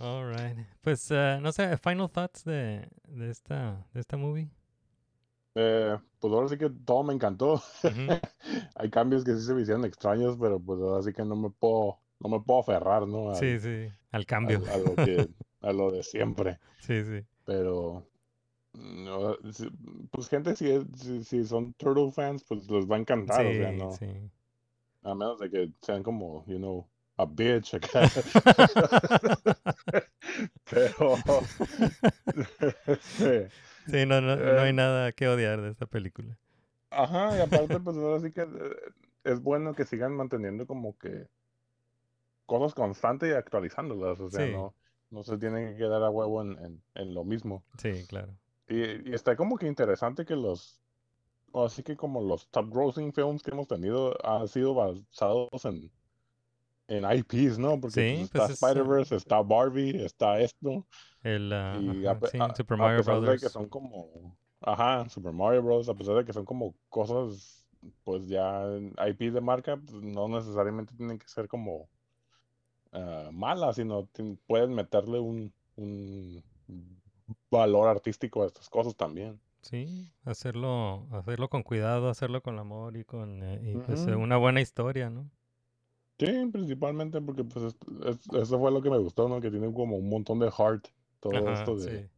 All 0.00 0.24
right. 0.28 0.56
Pues 0.80 1.08
eh, 1.10 1.38
no 1.40 1.52
sé, 1.52 1.76
final 1.78 2.10
thoughts 2.10 2.44
de, 2.44 2.88
de 3.06 3.30
esta 3.30 3.86
de 3.94 4.00
esta 4.00 4.16
movie. 4.16 4.50
Eh, 5.54 5.98
pues 6.18 6.32
ahora 6.32 6.48
sí 6.48 6.56
que 6.56 6.70
todo 6.70 7.02
me 7.02 7.12
encantó. 7.14 7.62
Hay 8.76 8.90
cambios 8.90 9.24
que 9.24 9.34
sí 9.34 9.42
se 9.42 9.54
me 9.54 9.62
hicieron 9.62 9.84
extraños, 9.84 10.36
pero 10.40 10.58
pues 10.60 10.80
ahora 10.80 11.02
sí 11.02 11.12
que 11.12 11.24
no 11.24 11.36
me 11.36 11.50
puedo, 11.50 11.98
no 12.20 12.28
me 12.28 12.40
puedo 12.40 12.60
aferrar, 12.60 13.06
¿no? 13.06 13.30
Al, 13.30 13.36
Sí, 13.36 13.58
sí, 13.60 13.92
al 14.12 14.24
cambio. 14.26 14.62
a 14.72 14.76
lo 14.78 14.94
que, 14.96 15.28
a 15.60 15.72
lo 15.72 15.90
de 15.90 16.02
siempre. 16.02 16.58
Sí, 16.80 17.02
sí. 17.04 17.24
Pero, 17.44 18.06
no, 18.74 19.36
si- 19.52 19.70
pues 20.10 20.28
gente, 20.28 20.56
si, 20.56 20.70
es- 20.70 20.86
si, 20.96 21.24
si 21.24 21.44
son 21.44 21.72
Turtle 21.74 22.12
fans, 22.12 22.44
pues 22.48 22.70
les 22.70 22.86
va 22.90 22.96
a 22.96 23.00
encantar, 23.00 23.44
o 23.44 23.52
sea, 23.52 23.70
Sí, 23.72 23.78
no. 23.78 23.90
sí. 23.92 24.30
A 25.04 25.14
menos 25.14 25.38
de 25.40 25.50
que 25.50 25.70
sean 25.82 26.02
como, 26.02 26.44
you 26.46 26.58
know, 26.58 26.86
a 27.16 27.26
bitch 27.26 27.74
acá. 27.74 28.00
Pero, 30.70 31.18
este, 32.86 33.48
Sí, 33.86 34.06
no, 34.06 34.20
no, 34.20 34.36
no 34.36 34.62
hay 34.62 34.72
Eh, 34.72 34.72
nada 34.72 35.12
que 35.12 35.28
odiar 35.28 35.60
de 35.60 35.70
esta 35.70 35.86
película. 35.86 36.38
Ajá, 36.90 37.36
y 37.38 37.40
aparte, 37.40 37.80
pues 37.80 37.96
ahora 37.96 38.20
sí 38.20 38.32
que 38.32 38.42
eh, 38.42 38.92
es 39.24 39.40
bueno 39.42 39.74
que 39.74 39.84
sigan 39.86 40.14
manteniendo 40.14 40.66
como 40.66 40.96
que 40.98 41.28
cosas 42.46 42.74
constantes 42.74 43.30
y 43.30 43.32
actualizándolas, 43.34 44.20
o 44.20 44.30
sea, 44.30 44.46
Sí. 44.46 44.46
no, 44.46 44.76
no 45.10 45.22
se 45.22 45.38
tienen 45.38 45.72
que 45.72 45.78
quedar 45.78 46.02
a 46.02 46.10
huevo 46.10 46.42
en, 46.42 46.58
en, 46.64 46.84
en 46.94 47.14
lo 47.14 47.24
mismo. 47.24 47.64
Sí, 47.78 48.06
claro. 48.08 48.38
Y, 48.68 49.10
y 49.10 49.14
está 49.14 49.36
como 49.36 49.56
que 49.58 49.66
interesante 49.66 50.24
que 50.24 50.36
los, 50.36 50.82
así 51.54 51.82
que 51.82 51.96
como 51.96 52.22
los 52.22 52.50
top 52.50 52.70
grossing 52.72 53.12
films 53.14 53.42
que 53.42 53.52
hemos 53.52 53.68
tenido 53.68 54.16
han 54.26 54.48
sido 54.48 54.74
basados 54.74 55.64
en, 55.66 55.92
en 56.88 57.04
IPs, 57.04 57.58
¿no? 57.58 57.80
Porque 57.80 58.02
Sí, 58.02 58.04
pues, 58.04 58.30
pues 58.30 58.48
está 58.48 58.50
es, 58.50 58.74
ah, 58.76 58.86
Spider-Verse, 58.86 59.16
está 59.16 59.42
Barbie, 59.42 60.04
está 60.04 60.40
esto, 60.40 60.86
El, 61.22 61.52
ah, 61.52 61.80
y 61.80 62.06
a, 62.06 62.18
pe- 62.18 62.32
sí, 62.32 62.38
a- 62.38 62.54
Super 62.54 62.76
a 62.76 62.94
Mario 62.94 63.02
pesar 63.02 63.20
de 63.22 63.38
que 63.40 63.48
son 63.48 63.68
como, 63.68 64.36
ajá, 64.60 65.08
Super 65.08 65.32
Mario 65.32 65.62
Bros., 65.62 65.88
a 65.88 65.94
pesar 65.94 66.16
de 66.16 66.24
que 66.24 66.32
son 66.32 66.44
como 66.44 66.74
cosas, 66.88 67.66
pues 68.04 68.28
ya 68.28 68.64
IP 69.08 69.30
de 69.30 69.40
marca, 69.40 69.76
pues, 69.76 70.02
no 70.02 70.28
necesariamente 70.28 70.94
tienen 70.96 71.18
que 71.18 71.28
ser 71.28 71.48
como 71.48 71.88
ah, 72.92 73.30
malas, 73.32 73.76
sino 73.76 74.08
pueden 74.46 74.74
meterle 74.74 75.18
un, 75.20 75.52
un 75.76 76.42
valor 77.50 77.86
artístico 77.88 78.42
a 78.42 78.46
estas 78.46 78.68
cosas 78.68 78.96
también. 78.96 79.40
Sí, 79.62 80.08
hacerlo, 80.24 81.06
hacerlo 81.12 81.48
con 81.48 81.62
cuidado, 81.62 82.08
hacerlo 82.08 82.42
con 82.42 82.58
amor 82.58 82.96
y 82.96 83.04
con 83.04 83.42
eh, 83.42 83.60
y 83.74 83.76
pues 83.78 84.06
una 84.06 84.36
buena 84.36 84.60
historia, 84.60 85.08
¿no? 85.10 85.30
Sí, 86.18 86.26
principalmente 86.52 87.20
porque 87.20 87.44
pues 87.44 87.64
es- 87.66 87.76
es- 88.06 88.32
eso 88.42 88.58
fue 88.58 88.70
lo 88.70 88.80
que 88.82 88.90
me 88.90 88.98
gustó, 88.98 89.28
¿no? 89.28 89.40
Que 89.40 89.50
tienen 89.50 89.72
como 89.72 89.96
un 89.96 90.08
montón 90.08 90.38
de 90.38 90.50
heart, 90.50 90.86
todo 91.22 91.36
Ajá, 91.48 91.52
esto 91.54 91.76
de, 91.76 92.00
sí. 92.02 92.08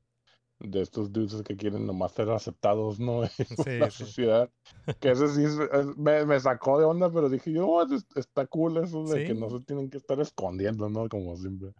de 0.70 0.80
estos 0.80 1.12
dudes 1.12 1.42
que 1.42 1.56
quieren 1.56 1.86
nomás 1.86 2.12
ser 2.12 2.30
aceptados, 2.30 2.98
¿no? 2.98 3.22
Sí, 3.68 3.78
la 3.78 3.90
sí. 3.90 4.04
sociedad. 4.04 4.50
Que 5.00 5.10
eso 5.12 5.28
sí 5.28 5.44
es- 5.44 5.58
es- 5.72 5.96
me, 5.96 6.24
me 6.26 6.40
sacó 6.40 6.78
de 6.78 6.86
onda, 6.86 7.10
pero 7.12 7.28
dije 7.28 7.52
yo, 7.52 7.68
"Oh, 7.68 7.82
es- 7.94 8.06
está 8.16 8.46
cool 8.46 8.78
eso 8.78 9.04
de 9.04 9.24
que 9.26 9.34
no 9.34 9.50
se 9.50 9.60
tienen 9.64 9.90
que 9.90 9.98
estar 9.98 10.18
escondiendo, 10.20 10.88
¿no? 10.88 11.08
Como 11.08 11.36
siempre. 11.36 11.70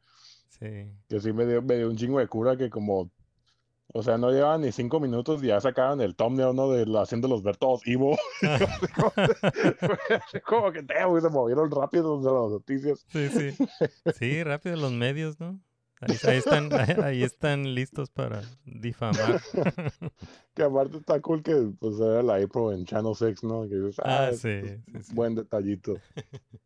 Sí. 0.51 0.92
Que 1.09 1.20
sí 1.20 1.32
me 1.32 1.46
dio, 1.46 1.62
me 1.62 1.76
dio 1.76 1.88
un 1.90 1.96
chingo 1.96 2.18
de 2.20 2.28
cura 2.28 2.56
que 2.56 2.70
como 2.70 3.10
O 3.96 4.02
sea, 4.02 4.18
no 4.18 4.30
llevaban 4.30 4.62
ni 4.62 4.72
cinco 4.72 4.98
minutos 4.98 5.42
y 5.44 5.48
ya 5.48 5.60
sacaban 5.60 6.01
el 6.01 6.16
thumbnail, 6.16 6.55
¿no? 6.56 6.70
De 6.70 6.84
la- 6.86 7.02
haciéndolos 7.02 7.42
ver 7.42 7.56
todos 7.56 7.80
Evo. 7.86 8.16
Así 8.42 10.40
como 10.46 10.72
que 10.72 10.82
güey, 11.06 11.22
se 11.22 11.28
movieron 11.28 11.70
rápido 11.70 12.18
de 12.18 12.24
las 12.24 12.51
noticias. 12.51 13.05
Sí, 13.09 13.28
sí. 13.28 13.66
Sí, 14.14 14.42
rápido 14.42 14.76
los 14.76 14.90
medios, 14.92 15.38
¿no? 15.38 15.60
Ahí, 16.09 16.16
ahí 16.26 16.36
están, 16.39 16.72
ahí, 16.72 16.97
ahí 17.02 17.22
están 17.22 17.74
listos 17.74 18.10
para 18.10 18.43
difamar. 18.64 19.40
Que 20.55 20.62
aparte 20.62 20.98
está 20.98 21.20
cool 21.20 21.43
que 21.43 21.72
pues 21.81 21.98
era 21.98 22.22
la 22.22 22.36
April 22.36 22.74
en 22.74 22.85
Channel 22.85 23.14
6, 23.16 23.43
¿no? 23.43 23.62
Que 23.68 23.74
dices, 23.74 23.98
Ah, 24.05 24.28
ah, 24.28 24.32
sí, 24.32 24.48
es 24.48 24.81
sí, 24.86 25.02
sí. 25.02 25.14
buen 25.14 25.35
detallito. 25.35 25.97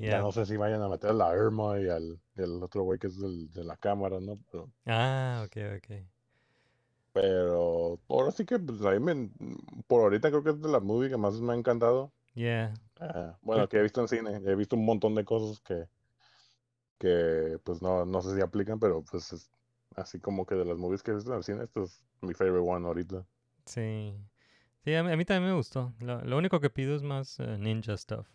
Ya 0.00 0.20
no 0.20 0.30
sé 0.30 0.46
si 0.46 0.56
vayan 0.56 0.80
a 0.80 0.88
meter 0.88 1.10
a 1.10 1.12
la 1.12 1.34
Irma 1.34 1.78
y 1.80 1.88
al 1.88 2.20
y 2.36 2.42
el 2.42 2.62
otro 2.62 2.84
güey 2.84 3.00
que 3.00 3.08
es 3.08 3.18
del- 3.20 3.50
de 3.52 3.64
la 3.64 3.76
cámara, 3.76 4.20
¿no? 4.20 4.38
Pero, 4.50 4.70
Ah, 4.86 5.44
ok, 5.44 5.56
ok. 5.76 5.96
pero 7.12 7.98
ahora 8.08 8.30
sí 8.30 8.44
que 8.44 8.58
pues, 8.58 8.80
a 8.82 8.92
mí 8.92 9.00
me- 9.00 9.30
por 9.86 10.02
ahorita 10.02 10.28
creo 10.30 10.44
que 10.44 10.50
es 10.50 10.60
de 10.62 10.68
las 10.68 10.82
movies 10.82 11.10
que 11.10 11.16
más 11.16 11.34
me 11.40 11.52
ha 11.52 11.56
encantado. 11.56 12.12
Yeah. 12.34 12.74
Ah, 13.00 13.36
bueno, 13.42 13.68
que 13.68 13.78
he 13.78 13.82
visto 13.82 14.00
en 14.00 14.08
cine. 14.08 14.40
He 14.44 14.54
visto 14.54 14.76
un 14.76 14.84
montón 14.84 15.14
de 15.16 15.24
cosas 15.24 15.60
que, 15.60 15.88
que 16.98 17.58
pues 17.64 17.82
no, 17.82 18.04
no 18.04 18.22
sé 18.22 18.34
si 18.34 18.40
aplican, 18.40 18.78
pero 18.78 19.02
pues 19.02 19.32
es 19.32 19.50
así 19.96 20.20
como 20.20 20.46
que 20.46 20.54
de 20.54 20.64
las 20.64 20.78
movies 20.78 21.02
que 21.02 21.10
he 21.10 21.14
visto 21.14 21.30
en 21.30 21.38
el 21.38 21.44
cine, 21.44 21.64
esto 21.64 21.84
es 21.84 22.04
mi 22.20 22.34
favorite 22.34 22.68
one 22.68 22.86
ahorita. 22.86 23.24
Sí. 23.66 24.14
Sí, 24.84 24.94
a 24.94 25.02
mí, 25.02 25.12
a 25.12 25.16
mí 25.16 25.24
también 25.24 25.50
me 25.50 25.56
gustó. 25.56 25.92
Lo, 26.00 26.20
lo 26.22 26.38
único 26.38 26.60
que 26.60 26.70
pido 26.70 26.94
es 26.96 27.02
más 27.02 27.38
eh, 27.40 27.58
ninja 27.58 27.96
stuff. 27.96 28.26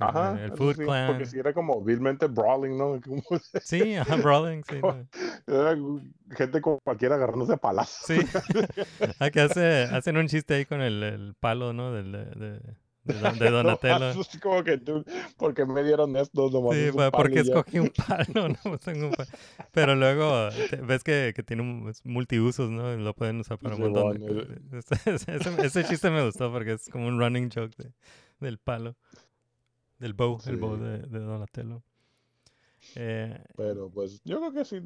Ajá, 0.00 0.32
El, 0.32 0.50
el 0.50 0.52
Food 0.58 0.74
sí, 0.76 0.82
Clan. 0.84 1.06
porque 1.06 1.26
si 1.26 1.38
era 1.38 1.52
como 1.54 1.80
vilmente 1.80 2.26
brawling, 2.26 2.76
¿no? 2.76 3.00
Como- 3.04 3.22
Sí, 3.62 3.94
ajá, 3.94 4.16
brawling, 4.16 4.64
sí. 4.64 4.80
no. 4.82 5.06
era 5.46 5.76
gente 6.36 6.60
como 6.60 6.80
cualquiera 6.80 7.14
agarrándose 7.14 7.52
a 7.52 7.56
palazos. 7.56 8.06
Sí. 8.06 8.18
Ah, 9.20 9.30
que 9.30 9.40
hace, 9.40 9.84
hacen 9.84 10.16
un 10.16 10.26
chiste 10.26 10.54
ahí 10.54 10.64
con 10.64 10.80
el, 10.80 11.02
el 11.02 11.34
palo, 11.38 11.72
¿no? 11.72 11.92
Del, 11.92 12.10
de, 12.10 12.24
de, 12.24 12.60
de 13.04 13.14
Don- 13.14 13.38
de 13.38 13.50
Donatello. 13.50 14.06
Así 14.20 14.38
como 14.38 14.62
que 14.64 14.78
tú, 14.78 15.04
porque 15.36 15.64
me 15.66 15.82
dieron 15.84 16.16
esto, 16.16 16.48
nomás 16.50 16.74
Sí, 16.74 16.84
es 16.84 16.94
palo 16.94 17.10
porque 17.12 17.40
escogí 17.40 17.78
un 17.78 17.90
palo, 17.90 18.48
¿no? 18.48 18.56
Pues 18.62 18.80
tengo 18.80 19.06
un 19.08 19.12
pa- 19.12 19.26
Pero 19.72 19.94
luego 19.94 20.48
ves 20.86 21.04
que, 21.04 21.32
que 21.34 21.42
tiene 21.42 21.62
un, 21.62 21.88
es 21.88 22.04
multiusos, 22.04 22.70
¿no? 22.70 22.96
Lo 22.96 23.14
pueden 23.14 23.40
usar 23.40 23.58
para 23.58 23.74
un 23.76 23.82
montón 23.82 24.18
cosas. 24.18 25.06
Ese, 25.06 25.34
ese- 25.36 25.66
ese 25.66 25.84
chiste 25.84 26.10
me 26.10 26.24
gustó 26.24 26.50
porque 26.52 26.72
es 26.72 26.88
como 26.88 27.06
un 27.08 27.18
running 27.18 27.50
joke 27.54 27.74
de- 27.76 27.92
del 28.40 28.58
palo. 28.58 28.96
Del 29.98 30.12
bow, 30.12 30.38
el 30.46 30.56
bow 30.56 30.76
Sí. 30.76 30.82
de, 30.82 30.98
de 30.98 31.18
Donatello. 31.20 31.82
Eh, 32.96 33.42
Pero 33.56 33.88
pues 33.90 34.20
yo 34.24 34.38
creo 34.38 34.52
que 34.52 34.64
sí. 34.64 34.80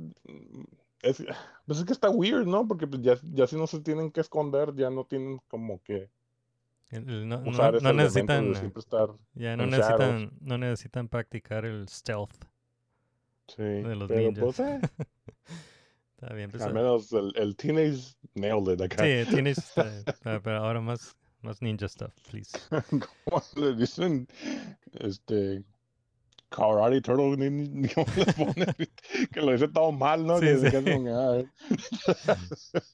Es, 1.02 1.22
pues 1.66 1.78
es 1.78 1.84
que 1.84 1.92
está 1.92 2.10
weird, 2.10 2.46
¿no? 2.46 2.66
Porque 2.66 2.86
pues, 2.86 3.02
ya, 3.02 3.16
ya 3.32 3.46
si 3.46 3.56
no 3.56 3.66
se 3.66 3.80
tienen 3.80 4.10
que 4.10 4.20
esconder, 4.20 4.74
ya 4.74 4.90
no 4.90 5.04
tienen 5.04 5.40
como 5.48 5.82
que 5.82 6.10
no, 6.90 7.39
usar 7.51 7.82
necesitan, 7.94 8.52
de 8.52 8.59
siempre 8.59 8.81
estar. 8.81 9.09
ya 9.35 9.56
no 9.56 9.66
shadows. 9.66 9.70
necesitan, 9.78 10.32
no 10.40 10.59
necesitan 10.59 11.09
practicar 11.09 11.65
el 11.65 11.89
stealth. 11.89 12.44
Sí, 13.48 13.62
de 13.62 13.97
los 13.97 14.09
pero 14.09 14.20
ninjas. 14.20 14.44
pues 14.44 14.60
eh, 14.60 14.81
Está 16.20 16.35
bien, 16.35 16.51
pues, 16.51 16.62
al 16.65 16.74
menos 16.74 17.12
el, 17.12 17.32
el 17.36 17.55
teenage 17.56 18.16
nailed 18.35 18.74
it 18.74 18.81
acá. 18.81 19.05
Sí, 19.05 19.10
está- 19.47 20.40
pero, 20.43 20.56
ahora 20.56 20.81
más, 20.81 21.16
más 21.43 21.62
ninja 21.62 21.89
stuff, 21.89 22.12
please. 22.28 22.59
¿Cómo 22.90 23.43
le 23.56 23.77
dicen? 23.77 24.27
Este. 24.94 25.62
Karate 26.51 27.02
Turtle, 27.02 27.36
que 29.32 29.40
lo 29.43 29.52
dice 29.52 29.69
todo 29.69 29.93
mal, 29.93 30.27
¿no? 30.27 30.39
Sí, 30.39 30.47
que, 30.47 30.70
sí. 30.70 30.90
ah, 31.10 31.43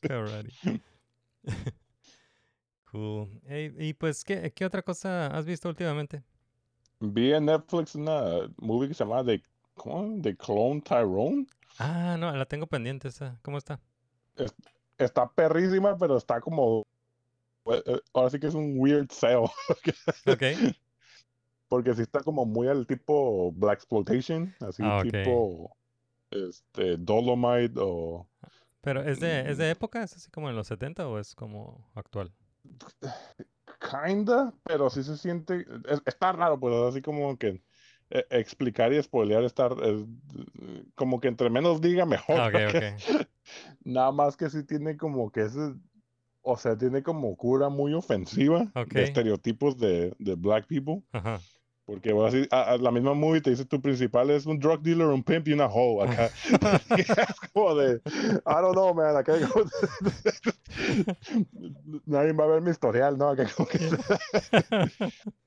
Karate. 0.01 0.51
Cool. 2.95 3.29
Ey, 3.49 3.75
y 3.77 3.93
pues, 3.95 4.23
¿qué, 4.23 4.53
¿qué 4.53 4.65
otra 4.65 4.81
cosa 4.81 5.27
has 5.27 5.45
visto 5.45 5.69
últimamente? 5.69 6.23
Vi 7.01 7.33
en 7.33 7.47
Netflix 7.47 7.97
una 7.97 8.49
movie 8.59 8.87
que 8.87 8.95
se 8.95 9.03
llama 9.05 9.25
The, 9.25 9.43
¿cómo? 9.75 10.23
The 10.23 10.37
Clone 10.37 10.81
Tyrone. 10.81 11.45
Ah, 11.81 12.17
no, 12.17 12.31
la 12.31 12.47
tengo 12.47 12.69
pendiente 12.69 13.09
esa. 13.09 13.37
¿Cómo 13.43 13.59
está? 13.59 13.81
Está 14.97 15.29
perrísima, 15.29 15.99
pero 15.99 16.17
está 16.17 16.41
como. 16.41 16.87
eh, 17.67 17.83
eh, 17.85 18.01
Ahora 18.13 18.31
sí 18.31 18.39
que 18.39 18.47
es 18.47 18.55
un 18.55 18.75
weird 18.79 19.11
sale. 19.11 19.49
Ok. 20.27 20.75
Porque 21.69 21.95
sí 21.95 22.03
está 22.03 22.21
como 22.21 22.47
muy 22.47 22.69
al 22.69 22.87
tipo 22.87 23.51
Black 23.51 23.79
Exploitation, 23.79 24.55
así 24.61 24.85
Ah, 24.85 25.01
tipo 25.03 25.77
este 26.31 26.97
Dolomite 26.99 27.75
o 27.79 28.29
Pero 28.83 29.03
¿es 29.03 29.19
de, 29.19 29.51
¿es 29.51 29.59
de 29.59 29.71
época? 29.71 30.05
¿Es 30.05 30.15
así 30.15 30.31
como 30.31 30.49
en 30.49 30.55
los 30.55 30.69
70 30.69 31.09
o 31.09 31.19
es 31.19 31.35
como 31.35 31.91
actual? 31.95 32.31
Kinda, 33.81 34.53
pero 34.65 34.91
sí 34.91 35.03
se 35.03 35.17
siente, 35.17 35.67
es- 35.89 36.03
está 36.07 36.33
raro, 36.33 36.59
pues 36.59 36.75
así 36.75 37.03
como 37.03 37.37
que 37.39 37.63
eh, 38.11 38.25
explicar 38.31 38.93
y 38.93 39.03
spoilear 39.03 39.45
está 39.45 39.67
es, 39.67 40.03
eh, 40.61 40.85
como 40.95 41.21
que 41.21 41.29
entre 41.29 41.51
menos 41.51 41.81
diga 41.81 42.05
mejor. 42.07 42.41
Ah. 42.41 42.51
Nada 43.85 44.13
más 44.13 44.37
que 44.37 44.49
sí 44.51 44.65
tiene 44.65 44.97
como 44.97 45.31
que 45.31 45.43
ese, 45.43 45.75
o 46.43 46.57
sea, 46.57 46.77
tiene 46.77 47.03
como 47.03 47.37
cura 47.37 47.69
muy 47.69 47.95
ofensiva 47.95 48.71
de 48.75 49.03
estereotipos 49.05 49.79
de, 49.79 50.15
de 50.19 50.35
black 50.35 50.67
people. 50.67 51.03
Ajá. 51.13 51.41
Porque 51.87 52.15
bueno, 52.15 52.29
así, 52.29 52.47
a- 52.51 52.73
a 52.73 52.77
la 52.79 52.91
misma 52.91 53.13
movie 53.13 53.43
te 53.43 53.51
dice 53.51 53.67
tu 53.67 53.79
principal 53.81 54.31
es 54.31 54.47
un 54.47 54.59
drug 54.59 54.81
dealer, 54.81 55.07
un 55.09 55.23
pimp 55.23 55.47
y 55.49 55.53
una 55.53 55.67
hoe 55.67 56.05
acá. 56.09 56.31
es 56.97 57.41
como 57.53 57.75
de, 57.75 57.97
I 58.07 58.61
don't 58.63 58.73
know, 58.73 58.95
man, 58.95 59.15
acá 59.17 59.35
como- 59.53 59.67
nadie 62.07 62.33
va 62.33 62.45
a 62.45 62.49
ver 62.49 62.63
mi 62.63 62.71
historial, 62.71 63.17
¿no? 63.19 63.31
Acá 63.31 63.47
como 63.55 63.69
que- 63.69 63.79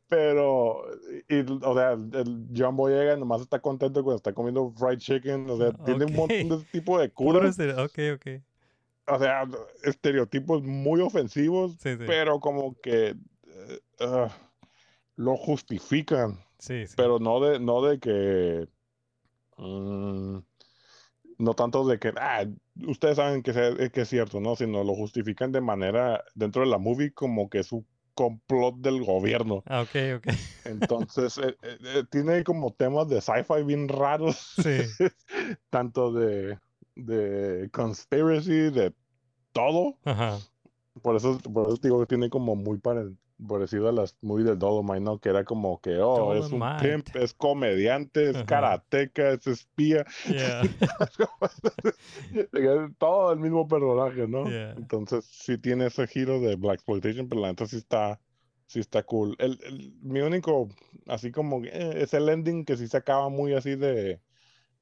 Pero, 0.09 0.83
y, 1.27 1.39
o 1.63 1.73
sea, 1.75 1.91
el 1.93 2.47
John 2.55 2.75
Boyega 2.77 3.17
nomás 3.17 3.41
está 3.41 3.59
contento 3.59 4.03
cuando 4.03 4.17
está 4.17 4.33
comiendo 4.33 4.71
fried 4.77 4.99
chicken, 4.99 5.49
o 5.49 5.57
sea, 5.57 5.71
tiene 5.85 6.05
un 6.05 6.15
montón 6.15 6.49
de 6.49 6.55
ese 6.55 6.65
tipo 6.71 6.97
de 6.99 7.09
curas, 7.11 7.57
Ok, 7.59 7.99
ok. 8.15 8.27
o 9.07 9.19
sea, 9.19 9.43
estereotipos 9.83 10.63
muy 10.63 11.01
ofensivos, 11.01 11.73
Sí, 11.79 11.91
sí. 11.97 12.03
pero 12.07 12.39
como 12.39 12.75
que 12.81 13.15
ah, 13.99 14.29
lo 15.17 15.35
justifican 15.35 16.39
Sí, 16.59 16.87
sí. 16.87 16.93
pero 16.95 17.19
no 17.19 17.39
de, 17.39 17.59
no 17.59 17.81
de 17.83 17.99
que, 17.99 18.67
mm, 19.57 20.37
no 21.39 21.53
tanto 21.53 21.85
de 21.85 21.99
que, 21.99 22.13
ah, 22.17 22.45
ustedes 22.87 23.17
saben 23.17 23.43
que, 23.43 23.89
que 23.93 24.01
es 24.01 24.09
cierto, 24.09 24.39
¿no? 24.39 24.55
Sino 24.55 24.83
lo 24.83 24.95
justifican 24.95 25.51
de 25.51 25.61
manera, 25.61 26.23
dentro 26.33 26.61
de 26.63 26.69
la 26.69 26.77
movie, 26.77 27.13
como 27.13 27.49
que 27.49 27.59
es 27.59 27.71
un 27.71 27.85
complot 28.13 28.77
del 28.77 29.03
gobierno. 29.03 29.63
Ah, 29.67 29.81
ok, 29.81 29.95
ok. 30.17 30.27
Entonces, 30.65 31.37
eh, 31.37 31.55
eh, 31.61 31.77
eh, 31.81 32.03
tiene 32.09 32.43
como 32.43 32.73
temas 32.73 33.07
de 33.07 33.21
sci-fi 33.21 33.63
bien 33.63 33.87
raros, 33.87 34.35
Sí. 34.57 34.79
tanto 35.69 36.11
de, 36.11 36.57
de 36.95 37.69
conspiracy, 37.71 38.71
de 38.71 38.93
todo. 39.51 39.97
Ajá. 40.03 40.39
Por 41.01 41.15
eso, 41.15 41.37
por 41.39 41.67
eso 41.67 41.77
digo 41.81 41.99
que 41.99 42.07
tiene 42.07 42.29
como 42.29 42.55
muy 42.55 42.79
pare- 42.79 43.13
parecido 43.47 43.89
a 43.89 43.91
las 43.91 44.17
movies 44.21 44.47
del 44.47 44.59
Dolomite, 44.59 44.99
¿no? 45.01 45.19
Que 45.19 45.29
era 45.29 45.43
como 45.43 45.79
que, 45.81 45.97
oh, 45.99 46.33
es 46.33 46.51
un 46.51 46.59
Dolomite. 46.59 47.03
pimp, 47.03 47.15
es 47.15 47.33
comediante, 47.33 48.29
es 48.29 48.35
Ajá. 48.37 48.45
karateca, 48.45 49.31
es 49.31 49.47
espía. 49.47 50.05
Yeah. 50.29 50.61
Todo 52.97 53.33
el 53.33 53.39
mismo 53.39 53.67
personaje, 53.67 54.27
¿no? 54.27 54.49
Yeah. 54.49 54.71
Entonces 54.73 55.25
sí 55.25 55.57
tiene 55.57 55.87
ese 55.87 56.07
giro 56.07 56.39
de 56.39 56.55
Black 56.55 56.75
Exploitation, 56.75 57.27
pero 57.29 57.41
la 57.41 57.49
neta 57.49 57.65
sí 57.65 57.77
está, 57.77 58.19
sí 58.67 58.79
está 58.79 59.03
cool. 59.03 59.35
El, 59.39 59.59
el- 59.63 59.93
mi 60.01 60.21
único, 60.21 60.69
así 61.07 61.31
como, 61.31 61.63
eh, 61.63 62.01
es 62.01 62.13
el 62.13 62.29
ending 62.29 62.65
que 62.65 62.77
sí 62.77 62.87
se 62.87 62.97
acaba 62.97 63.29
muy 63.29 63.53
así 63.53 63.75
de, 63.75 64.21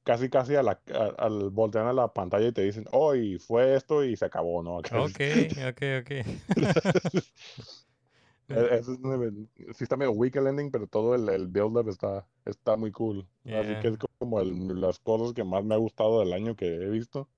casi 0.04 0.28
casi 0.30 0.54
a 0.54 0.62
la, 0.62 0.80
a- 0.94 1.14
al 1.24 1.50
voltear 1.50 1.86
a 1.86 1.92
la 1.92 2.12
pantalla 2.12 2.46
y 2.48 2.52
te 2.52 2.62
dicen, 2.62 2.86
oh, 2.92 3.14
y 3.14 3.38
fue 3.38 3.74
esto 3.74 4.04
y 4.04 4.16
se 4.16 4.24
acabó, 4.24 4.62
¿no? 4.62 4.78
Ok, 4.78 5.20
ok, 5.68 5.82
ok. 6.00 6.10
E- 8.48 8.78
ese 8.78 8.92
es 8.92 9.76
sí 9.76 9.84
está 9.84 9.96
medio 9.96 10.12
weak 10.12 10.36
el 10.36 10.46
ending, 10.46 10.70
pero 10.70 10.86
todo 10.86 11.14
el, 11.14 11.28
el 11.28 11.48
build-up 11.48 11.88
está, 11.88 12.26
está 12.44 12.76
muy 12.76 12.92
cool. 12.92 13.26
Así 13.44 13.74
que 13.80 13.88
es 13.88 13.98
como 14.18 14.40
el- 14.40 14.80
las 14.80 14.98
cosas 15.00 15.32
que 15.34 15.44
más 15.44 15.64
me 15.64 15.74
ha 15.74 15.78
gustado 15.78 16.20
del 16.20 16.32
año 16.32 16.56
que 16.56 16.66
he 16.66 16.90
visto. 16.90 17.28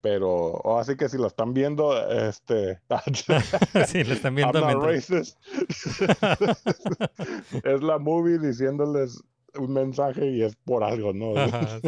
Pero, 0.00 0.28
oh, 0.30 0.78
así 0.78 0.96
que 0.96 1.08
si 1.08 1.18
lo 1.18 1.26
están 1.26 1.54
viendo, 1.54 1.92
este... 2.08 2.80
sí, 3.88 4.04
lo 4.04 4.14
están 4.14 4.38
I'm 4.38 4.52
viendo 4.52 4.60
not 4.60 4.84
racist. 4.84 5.36
es 7.64 7.82
la 7.82 7.98
movie 7.98 8.38
diciéndoles 8.38 9.20
un 9.58 9.72
mensaje 9.72 10.30
y 10.30 10.42
es 10.42 10.54
por 10.54 10.84
algo, 10.84 11.12
¿no? 11.12 11.36
Ajá. 11.36 11.80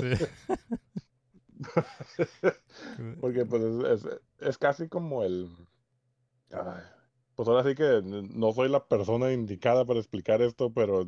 Porque 3.21 3.45
pues 3.45 3.63
es, 3.63 4.05
es- 4.05 4.21
es 4.41 4.59
casi 4.59 4.89
como 4.89 5.23
el... 5.23 5.49
ay, 6.51 6.83
pues 7.41 7.49
ahora 7.49 7.67
sí 7.67 7.75
que 7.75 8.03
no 8.05 8.53
soy 8.53 8.69
la 8.69 8.85
persona 8.85 9.33
indicada 9.33 9.87
para 9.87 9.99
explicar 9.99 10.43
esto, 10.43 10.71
pero 10.75 11.01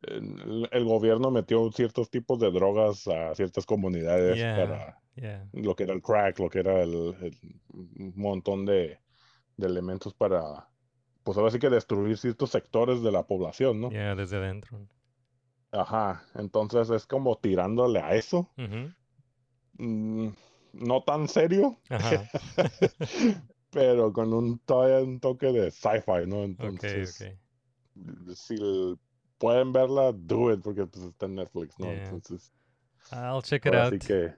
el, 0.00 0.66
el 0.72 0.84
gobierno 0.86 1.30
metió 1.30 1.70
ciertos 1.70 2.08
tipos 2.08 2.38
de 2.38 2.50
drogas 2.50 3.06
a 3.08 3.34
ciertas 3.34 3.66
comunidades 3.66 4.38
Yeah. 4.38 4.56
para 4.56 5.02
Yeah. 5.16 5.46
lo 5.52 5.76
que 5.76 5.82
era 5.82 5.92
el 5.92 6.00
crack, 6.00 6.38
lo 6.38 6.48
que 6.48 6.60
era 6.60 6.82
el, 6.82 7.36
montón 8.14 8.64
de, 8.64 9.00
de 9.58 9.66
elementos 9.66 10.14
para, 10.14 10.70
pues 11.24 11.36
ahora 11.36 11.50
sí 11.50 11.58
que 11.58 11.68
destruir 11.68 12.16
ciertos 12.16 12.48
sectores 12.48 13.02
de 13.02 13.12
la 13.12 13.26
población, 13.26 13.82
¿no? 13.82 13.90
Yeah, 13.90 14.14
desde 14.14 14.38
adentro. 14.38 14.88
Ajá, 15.72 16.24
entonces 16.36 16.88
es 16.88 17.06
como 17.06 17.36
tirándole 17.36 18.00
a 18.00 18.14
eso, 18.14 18.48
mm, 19.76 20.28
no 20.72 21.02
tan 21.02 21.28
serio, 21.28 21.76
Ajá. 21.90 22.24
pero 23.70 24.12
con 24.12 24.32
un, 24.32 24.58
todavía 24.60 25.02
un 25.06 25.20
toque 25.20 25.52
de 25.52 25.70
sci-fi, 25.70 26.26
¿no? 26.26 26.44
Entonces, 26.44 27.24
si 28.34 28.56
pueden 29.38 29.72
verla, 29.72 30.12
do 30.12 30.52
it, 30.52 30.60
porque 30.62 30.86
pues 30.86 31.04
está 31.04 31.26
en 31.26 31.36
Netflix, 31.36 31.78
¿no? 31.78 31.86
Yeah. 31.86 32.04
Entonces, 32.04 32.52
I'll 33.12 33.42
check 33.42 33.66
it 33.66 33.74
out. 33.74 33.92
sí 33.92 33.98
que, 34.06 34.34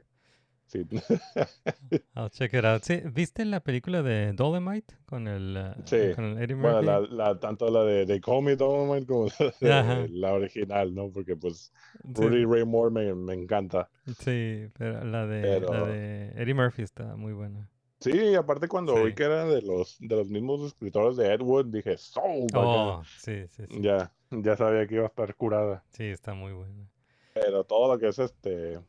sí. 0.66 0.86
I'll 2.16 2.30
check 2.30 2.54
it 2.54 2.64
out. 2.64 2.82
Sí, 2.82 3.00
¿Viste 3.12 3.44
la 3.44 3.60
película 3.60 4.02
de 4.02 4.32
Dolomite 4.32 4.96
con 5.06 5.26
el, 5.26 5.56
uh, 5.56 5.82
Sí. 5.84 6.14
con 6.14 6.24
el 6.24 6.38
Eddie 6.42 6.54
Bueno, 6.56 6.82
Murphy? 6.82 7.14
la, 7.16 7.24
la, 7.28 7.40
tanto 7.40 7.70
la 7.70 7.84
de 7.84 8.06
They 8.06 8.20
Call 8.20 8.42
Me 8.42 8.56
Dolomite 8.56 9.06
como 9.06 9.28
la, 9.60 9.82
de 10.02 10.08
la 10.10 10.32
original, 10.34 10.94
¿no? 10.94 11.10
Porque 11.10 11.34
pues 11.36 11.72
Sí, 12.04 12.22
Rudy 12.22 12.44
Ray 12.44 12.64
Moore 12.64 12.92
me, 12.92 13.14
me 13.14 13.34
encanta. 13.34 13.88
sí, 14.18 14.66
pero 14.78 15.04
la 15.04 15.26
de, 15.26 15.60
la 15.60 15.66
Pero- 15.66 15.86
de 15.86 16.28
Eddie 16.36 16.54
Murphy 16.54 16.82
está 16.82 17.16
muy 17.16 17.32
buena. 17.32 17.68
Sí, 18.00 18.34
aparte 18.34 18.66
cuando 18.66 18.96
Sí. 18.96 19.04
vi 19.04 19.14
que 19.14 19.24
era 19.24 19.44
de 19.44 19.60
los, 19.62 19.96
de 20.00 20.16
los 20.16 20.28
mismos 20.28 20.62
escritores 20.62 21.16
de 21.16 21.32
Ed 21.34 21.42
Wood, 21.42 21.66
dije, 21.66 21.92
acá". 21.92 22.20
Oh, 22.54 23.02
sí, 23.18 23.46
sí, 23.48 23.64
sí. 23.68 23.80
Ya, 23.80 24.10
ya 24.30 24.56
sabía 24.56 24.86
que 24.86 24.94
iba 24.94 25.04
a 25.04 25.08
estar 25.08 25.34
curada. 25.34 25.84
Sí, 25.90 26.04
está 26.04 26.32
muy 26.32 26.52
buena. 26.52 26.88
Pero 27.34 27.64
todo 27.64 27.92
lo 27.92 28.00
que 28.00 28.08
es 28.08 28.18
este, 28.18 28.80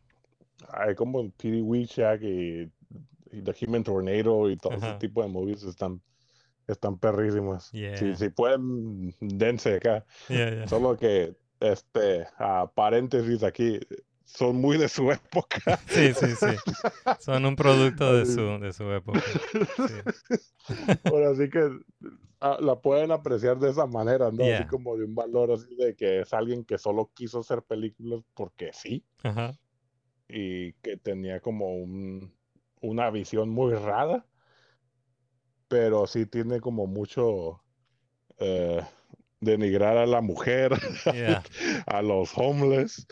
hay 0.70 0.96
como 0.96 1.30
P.D. 1.30 1.62
Wishak 1.62 2.22
y, 2.24 2.72
y 3.32 3.42
The 3.42 3.54
Human 3.66 3.84
Tornado 3.84 4.50
y 4.50 4.58
todo 4.58 4.74
ese 4.74 4.94
tipo 4.94 5.22
de 5.22 5.28
movies 5.28 5.64
están, 5.64 6.02
están 6.68 6.98
perrísimos. 6.98 7.70
Yeah. 7.72 7.98
Si, 7.98 8.16
si 8.16 8.30
pueden, 8.30 9.14
dense 9.20 9.76
acá. 9.76 10.06
Yeah, 10.30 10.52
yeah. 10.52 10.68
Solo 10.68 10.96
que, 10.96 11.36
este, 11.60 12.26
a 12.38 12.72
paréntesis 12.74 13.44
aquí, 13.44 13.80
son 14.34 14.56
muy 14.58 14.78
de 14.78 14.88
su 14.90 15.12
época. 15.12 15.80
Sí, 15.88 16.14
sí, 16.14 16.28
sí. 16.36 16.46
Son 17.20 17.46
un 17.46 17.56
producto 17.56 18.14
de 18.16 18.24
Así. 18.24 18.34
su, 18.34 18.42
de 18.60 18.74
su 18.74 18.92
época. 18.92 19.22
Sí. 19.88 19.94
Ahora 21.04 21.36
sí 21.36 21.50
que 21.50 21.70
ah, 22.40 22.58
la 22.62 22.80
pueden 22.80 23.12
apreciar 23.12 23.60
de 23.60 23.70
esa 23.72 23.86
manera, 23.88 24.32
¿no? 24.32 24.44
Yeah. 24.44 24.60
Así 24.60 24.66
como 24.68 24.98
de 24.98 25.06
un 25.06 25.16
valor 25.16 25.52
así 25.52 25.76
de 25.76 25.96
que 25.96 26.22
es 26.22 26.34
alguien 26.34 26.64
que 26.66 26.78
solo 26.78 27.12
quiso 27.14 27.40
hacer 27.40 27.62
películas 27.64 28.22
porque 28.34 28.72
sí 28.74 29.06
Ajá. 29.24 29.54
y 30.28 30.74
que 30.76 30.98
tenía 30.98 31.40
como 31.42 31.76
un, 31.76 32.34
una 32.82 33.10
visión 33.12 33.50
muy 33.50 33.74
rara, 33.74 34.26
pero 35.68 36.08
sí 36.08 36.26
tiene 36.26 36.60
como 36.60 36.88
mucho 36.88 37.64
eh, 38.40 38.82
denigrar 39.40 39.98
a 39.98 40.06
la 40.06 40.22
mujer, 40.22 40.72
Yeah. 41.14 41.44
a 41.86 42.02
los 42.02 42.32
homeless, 42.38 43.08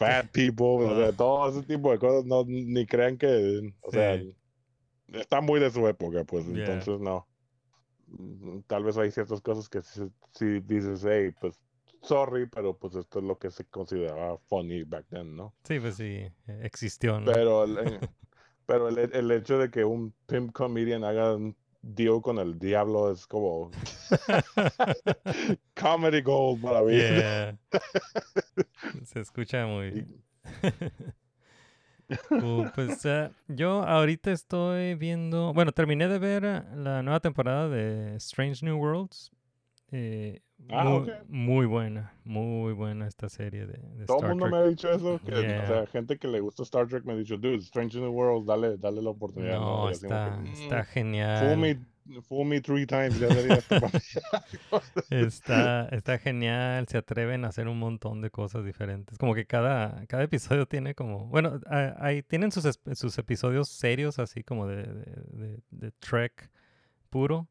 fat 0.00 0.30
people, 0.32 0.66
o 0.86 0.96
sea, 0.96 1.08
Ah. 1.08 1.12
todo 1.16 1.48
ese 1.50 1.62
tipo 1.62 1.92
de 1.92 1.98
cosas, 1.98 2.24
no, 2.24 2.44
ni 2.46 2.86
crean 2.86 3.16
que, 3.18 3.72
o 3.82 3.92
sea, 3.92 4.18
está 5.12 5.40
muy 5.40 5.60
de 5.60 5.70
su 5.70 5.86
época, 5.86 6.24
pues, 6.24 6.46
Yeah. 6.46 6.56
entonces 6.56 6.98
no. 7.00 7.26
Mm, 8.08 8.60
Tal 8.66 8.82
vez 8.82 8.96
hay 8.96 9.10
ciertas 9.10 9.40
cosas 9.40 9.68
que 9.68 9.80
sí 9.82 10.60
dices, 10.64 11.04
hey, 11.04 11.32
pues, 11.40 11.60
sorry, 12.02 12.48
pero 12.48 12.76
pues 12.76 12.94
esto 12.96 13.18
es 13.18 13.24
lo 13.24 13.38
que 13.38 13.50
se 13.50 13.64
consideraba 13.66 14.38
funny 14.48 14.84
back 14.84 15.06
then, 15.10 15.36
¿no? 15.36 15.54
Sí, 15.64 15.78
pues 15.78 15.96
sí, 15.96 16.26
existió, 16.62 17.20
¿no? 17.20 17.26
Pero 17.26 17.64
el, 17.64 17.76
pero 18.66 18.88
el, 18.88 18.98
el 18.98 19.30
hecho 19.30 19.58
de 19.58 19.70
que 19.70 19.84
un 19.84 20.14
pimp 20.26 20.52
comedian 20.52 21.04
haga 21.04 21.36
un 21.36 21.54
deal 21.82 22.20
con 22.20 22.38
el 22.38 22.58
diablo 22.58 23.10
es 23.10 23.26
como 23.26 23.70
comedy 25.74 26.22
gold 26.22 26.62
para 26.62 26.82
mí. 26.82 26.92
Yeah. 26.96 27.58
Se 29.04 29.20
escucha 29.20 29.66
muy... 29.66 30.06
Cool, 32.28 32.70
Pues 32.74 33.04
eh, 33.04 33.30
yo 33.48 33.82
ahorita 33.82 34.32
estoy 34.32 34.94
viendo, 34.94 35.52
bueno, 35.52 35.72
terminé 35.72 36.08
de 36.08 36.18
ver 36.18 36.44
eh, 36.44 36.62
la 36.74 37.02
nueva 37.02 37.20
temporada 37.20 37.68
de 37.68 38.16
Strange 38.16 38.64
New 38.64 38.78
Worlds. 38.78 39.30
eh, 39.92 40.42
Ah, 40.68 40.84
muy, 40.84 40.98
ok. 40.98 41.08
muy 41.28 41.66
buena, 41.66 42.12
muy 42.24 42.72
buena 42.74 43.06
esta 43.08 43.28
serie 43.28 43.66
de, 43.66 43.72
de 43.72 44.06
Todo 44.06 44.18
el 44.18 44.24
Star 44.24 44.28
mundo 44.30 44.48
me 44.48 44.56
ha 44.58 44.64
dicho 44.66 44.90
eso, 44.90 45.18
que, 45.24 45.32
Yeah. 45.32 45.62
o 45.64 45.66
sea, 45.66 45.86
gente 45.88 46.16
que 46.18 46.28
le 46.28 46.40
gusta 46.40 46.62
Star 46.62 46.86
Trek 46.86 47.04
me 47.04 47.14
ha 47.14 47.16
dicho, 47.16 47.36
dude, 47.36 47.56
Strange 47.56 47.98
New 47.98 48.12
World, 48.12 48.46
dale, 48.46 48.76
dale 48.76 49.02
la 49.02 49.10
oportunidad. 49.10 49.58
No, 49.58 49.66
como 49.66 49.88
está, 49.90 50.38
que, 50.44 50.50
está 50.52 50.82
"Mm, 50.82 50.84
genial. 50.84 51.46
Fool 51.48 51.58
me, 51.58 52.22
fool 52.22 52.46
me 52.46 52.60
three 52.60 52.86
times, 52.86 53.18
ya 53.18 53.28
sería 53.28 53.56
esto 53.58 53.80
para 53.80 53.92
mí". 53.92 54.00
Está, 55.10 55.88
está 55.90 56.18
genial, 56.18 56.86
se 56.88 56.98
atreven 56.98 57.44
a 57.44 57.48
hacer 57.48 57.66
un 57.66 57.78
montón 57.78 58.20
de 58.20 58.30
cosas 58.30 58.64
diferentes. 58.64 59.18
Como 59.18 59.34
que 59.34 59.46
cada, 59.46 60.06
cada 60.06 60.22
episodio 60.22 60.66
tiene 60.66 60.94
como, 60.94 61.26
bueno, 61.26 61.58
ahí 61.98 62.22
tienen 62.22 62.52
sus, 62.52 62.78
sus 62.94 63.18
episodios 63.18 63.68
serios, 63.70 64.18
así 64.20 64.44
como 64.44 64.66
de, 64.68 64.82
de, 64.84 65.14
de- 65.32 65.58
de 65.70 65.90
Trek 65.98 66.50
puro, 67.10 67.48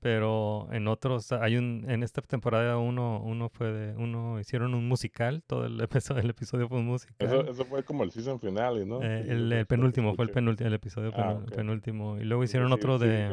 pero 0.00 0.68
en 0.72 0.86
otros, 0.86 1.32
hay 1.32 1.56
un, 1.56 1.84
en 1.88 2.02
esta 2.02 2.20
temporada 2.22 2.78
uno, 2.78 3.20
uno 3.24 3.48
fue 3.48 3.72
de, 3.72 3.96
uno 3.96 4.38
hicieron 4.38 4.74
un 4.74 4.86
musical, 4.86 5.42
todo 5.46 5.64
el 5.66 5.80
episodio, 5.80 6.22
el 6.22 6.30
episodio 6.30 6.68
fue 6.68 6.78
un 6.78 6.86
musical. 6.86 7.16
Eso, 7.26 7.50
eso 7.50 7.64
fue 7.64 7.82
como 7.82 8.04
el 8.04 8.10
season 8.12 8.38
finale, 8.38 8.84
¿no? 8.86 9.02
Eh, 9.02 9.24
Sí, 9.24 9.30
el, 9.30 9.66
penúltimo, 9.66 10.14
fue 10.14 10.26
el, 10.26 10.30
penúltimo, 10.30 10.68
el 10.68 10.74
episodio 10.74 11.10
Ah, 11.14 11.34
penú- 11.34 11.42
ok. 11.48 11.54
penúltimo. 11.54 12.18
Y 12.18 12.24
luego 12.24 12.44
hicieron 12.44 12.68
sí, 12.68 12.74
otro 12.74 12.98
sí, 12.98 13.06
de... 13.06 13.28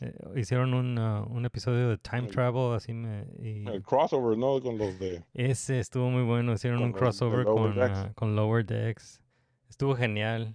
eh, 0.00 0.14
hicieron 0.36 0.74
un, 0.74 0.96
ah, 0.98 1.24
un 1.28 1.44
episodio 1.44 1.88
de 1.88 1.98
Time 1.98 2.26
El- 2.28 2.30
Travel, 2.30 2.74
así 2.74 2.92
me... 2.94 3.26
Y 3.42 3.66
el 3.68 3.82
crossover, 3.82 4.38
¿no? 4.38 4.60
Con 4.60 4.78
los 4.78 4.98
de... 4.98 5.24
ese 5.34 5.80
estuvo 5.80 6.08
muy 6.10 6.22
bueno. 6.22 6.52
Hicieron 6.52 6.82
un 6.82 6.92
crossover 6.92 7.44
Lower 7.44 7.74
con, 7.74 7.82
ah, 7.82 8.12
con 8.14 8.36
Lower 8.36 8.64
Decks. 8.64 9.22
Estuvo 9.68 9.94
genial. 9.96 10.54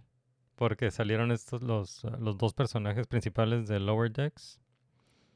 Porque 0.56 0.92
salieron 0.92 1.32
estos 1.32 1.64
los, 1.64 2.06
ah, 2.06 2.18
los 2.20 2.38
dos 2.38 2.54
personajes 2.54 3.08
principales 3.08 3.68
de 3.68 3.80
Lower 3.80 4.12
Decks. 4.12 4.60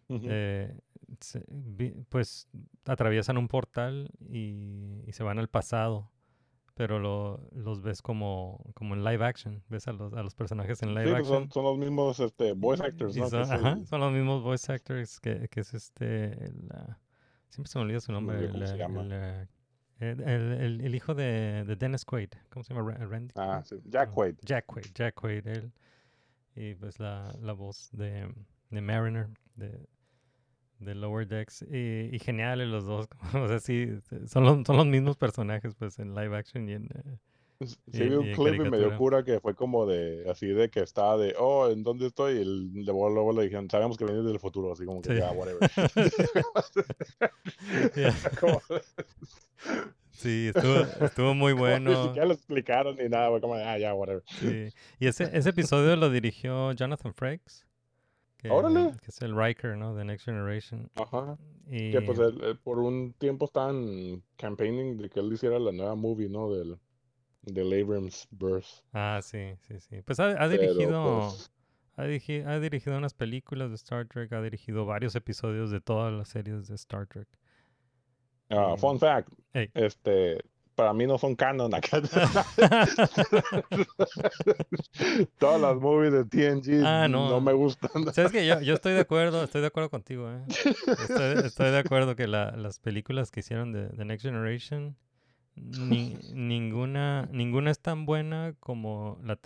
Eh, 0.10 0.73
se- 1.19 1.44
vi- 1.49 1.95
pues 2.10 2.48
atraviesan 2.85 3.38
un 3.38 3.48
portal 3.48 4.10
y, 4.30 5.02
y 5.06 5.11
se 5.11 5.23
van 5.23 5.39
al 5.39 5.49
pasado. 5.49 6.11
Pero 6.76 6.99
lo, 6.99 7.41
los 7.53 7.81
ves 7.81 8.03
como, 8.03 8.64
como 8.76 8.94
en 8.94 9.03
live 9.03 9.26
action. 9.26 9.64
Ves 9.68 9.88
a 9.88 9.94
los, 9.94 10.14
a 10.14 10.22
los 10.22 10.35
personajes 10.35 10.84
en 10.84 10.89
live 10.94 11.06
Sí, 11.06 11.11
pues 11.11 11.22
action. 11.23 11.39
son, 11.45 11.52
son 11.52 11.64
los 11.64 11.77
mismos 11.80 12.19
este, 12.19 12.53
voice 12.53 12.84
actors, 12.85 13.18
¿no? 13.18 13.27
Son, 13.30 13.41
ajá, 13.52 13.98
los 13.98 14.11
mismos 14.14 14.44
voice 14.44 14.72
actors 14.72 15.19
que, 15.19 15.48
que 15.49 15.61
es 15.61 15.73
este. 15.73 16.38
siempre 17.49 17.72
se 17.72 17.80
me 17.80 17.85
olvida 17.85 17.99
su 17.99 18.11
nombre. 18.11 18.38
el, 18.45 18.61
el, 18.61 18.61
el, 18.61 19.48
el- 19.99 20.22
el- 20.22 20.82
el 20.82 20.95
hijo 20.95 21.15
de, 21.15 21.64
de 21.65 21.76
Dennis 21.76 22.06
Quaid. 22.06 22.30
¿Cómo 22.49 22.64
se 22.64 22.74
llama? 22.74 22.91
Ra- 22.91 23.06
Randy. 23.06 23.34
Ah, 23.36 23.61
sí, 23.65 23.76
Jack 23.86 24.11
Quaid. 24.11 24.36
Jack 24.44 24.65
Quaid. 24.65 24.86
Jack 24.94 25.15
Quaid, 25.15 25.48
él. 25.48 25.72
Y 26.56 26.76
pues 26.76 26.99
la, 26.99 27.36
la 27.41 27.53
voz 27.53 27.90
de, 27.91 28.28
de 28.72 28.82
Mariner, 28.82 29.28
de, 29.56 29.88
de 30.80 30.95
Lower 30.95 31.28
Decks. 31.28 31.64
Y, 31.69 32.10
y 32.15 32.19
geniales 32.19 32.68
los 32.68 32.86
dos. 32.86 33.07
o 33.36 33.48
sea, 33.48 33.60
sí, 33.60 33.90
son 34.28 34.44
los, 34.44 34.65
son 34.65 34.78
los 34.78 34.86
mismos 34.88 35.18
personajes 35.18 35.76
pues 35.76 35.99
en 35.99 36.15
live 36.15 36.36
action 36.38 36.68
y 36.69 36.74
en. 36.74 36.90
Eh, 37.59 37.59
Sí, 37.91 38.03
y- 38.03 38.09
vi 38.09 38.15
un 38.15 38.31
clip 38.34 38.55
y 38.55 38.59
me 38.59 38.63
dio 38.63 38.69
caricatura. 38.71 38.97
cura 38.97 39.23
que 39.23 39.39
fue 39.39 39.55
como 39.55 39.85
de, 39.85 40.29
así 40.29 40.47
de 40.47 40.69
que 40.69 40.81
estaba 40.81 41.17
de, 41.17 41.35
oh, 41.39 41.69
¿en 41.69 41.84
dónde 41.84 42.07
estoy? 42.07 42.35
Y 42.38 42.41
el- 42.41 42.85
luego, 42.85 43.09
luego 43.09 43.34
le 43.34 43.43
dijeron, 43.43 43.69
sabemos 43.69 43.97
que 43.97 44.05
vienes 44.05 44.25
del 44.25 44.39
futuro, 44.39 44.71
así 44.73 44.85
como 44.85 45.01
que, 45.01 45.13
Sí. 45.13 45.19
ya, 45.19 45.31
whatever. 45.31 45.69
Como- 48.39 48.61
Sí, 50.11 50.51
estuvo, 50.53 51.05
estuvo 51.05 51.34
muy 51.35 51.51
como 51.53 51.63
bueno. 51.65 51.91
Ni 51.91 52.03
siquiera 52.07 52.25
lo 52.25 52.34
explicaron 52.34 52.95
ni 52.97 53.07
nada, 53.07 53.29
fue 53.29 53.39
como, 53.39 53.53
ah, 53.53 53.77
ya, 53.77 53.93
whatever. 53.93 54.23
Sí. 54.39 54.69
Y 54.99 55.07
ese, 55.07 55.29
ese 55.31 55.49
episodio 55.49 55.95
lo 55.95 56.09
dirigió 56.09 56.71
Jonathan 56.73 57.13
Frakes. 57.13 57.65
Que, 58.38 58.49
Órale. 58.49 58.93
que 59.01 59.09
es 59.11 59.21
el 59.21 59.35
Riker, 59.38 59.77
¿no? 59.77 59.93
De 59.95 60.05
Next 60.05 60.25
Generation. 60.25 60.89
Ajá. 60.95 61.38
Y, 61.69 61.91
Que 61.91 62.01
pues 62.01 62.17
él- 62.19 62.39
él 62.43 62.57
por 62.57 62.79
un 62.79 63.13
tiempo 63.13 63.45
estaban 63.45 64.23
campaigning 64.38 64.97
de 64.97 65.09
que 65.09 65.19
él 65.19 65.31
hiciera 65.34 65.59
la 65.59 65.71
nueva 65.71 65.95
movie, 65.95 66.29
¿no? 66.29 66.51
Del, 66.51 66.77
del 67.48 67.82
Abrams 67.82 68.28
Burst. 68.32 68.84
Ah, 68.94 69.19
sí, 69.24 69.56
sí, 69.68 69.80
sí. 69.80 70.02
Pues 70.03 70.19
ha, 70.19 70.48
dirigido, 70.48 71.19
pues, 71.30 71.52
ha, 71.95 72.06
dirigi- 72.06 72.45
ha 72.45 72.60
dirigido 72.60 72.98
unas 72.98 73.14
películas 73.14 73.69
de 73.69 73.76
Star 73.76 74.07
Trek, 74.07 74.32
ha 74.34 74.41
dirigido 74.41 74.86
varios 74.86 75.15
episodios 75.15 75.72
de 75.72 75.82
todas 75.82 76.14
las 76.14 76.30
series 76.30 76.68
de 76.68 76.76
Star 76.76 77.07
Trek. 77.07 77.28
ah, 78.49 78.74
y- 78.76 78.80
fun 78.80 78.99
fact, 78.99 79.30
este, 79.74 80.38
para 80.76 80.94
mí 80.94 81.07
no 81.07 81.18
son 81.18 81.36
canon 81.36 81.74
acá. 81.74 82.02
Todas 85.40 85.61
las 85.61 85.76
movies 85.78 86.11
de 86.14 86.26
TNG 86.26 86.84
Ah, 86.86 87.07
no. 87.07 87.30
no. 87.30 87.41
me 87.41 87.53
gustan. 87.53 88.14
Sabes 88.14 88.32
que 88.32 88.45
yo, 88.45 88.60
yo 88.61 88.74
estoy 88.76 88.94
de 88.94 89.02
acuerdo, 89.02 89.44
estoy 89.44 89.61
de 89.61 89.68
acuerdo 89.68 89.90
contigo, 89.90 90.30
¿eh? 90.32 90.41
Estoy, 90.88 91.45
estoy 91.45 91.72
de 91.72 91.78
acuerdo 91.80 92.15
que 92.15 92.28
la- 92.28 92.52
las 92.52 92.80
películas 92.80 93.32
que 93.32 93.40
hicieron 93.41 93.72
de 93.72 93.88
The 93.90 94.06
Next 94.06 94.26
Generation, 94.26 94.95
ni- 95.57 96.17
ninguna, 96.34 97.27
ninguna 97.31 97.71
es 97.71 97.79
tan 97.79 98.05
buena 98.05 98.53
como 98.59 99.19
la, 99.23 99.38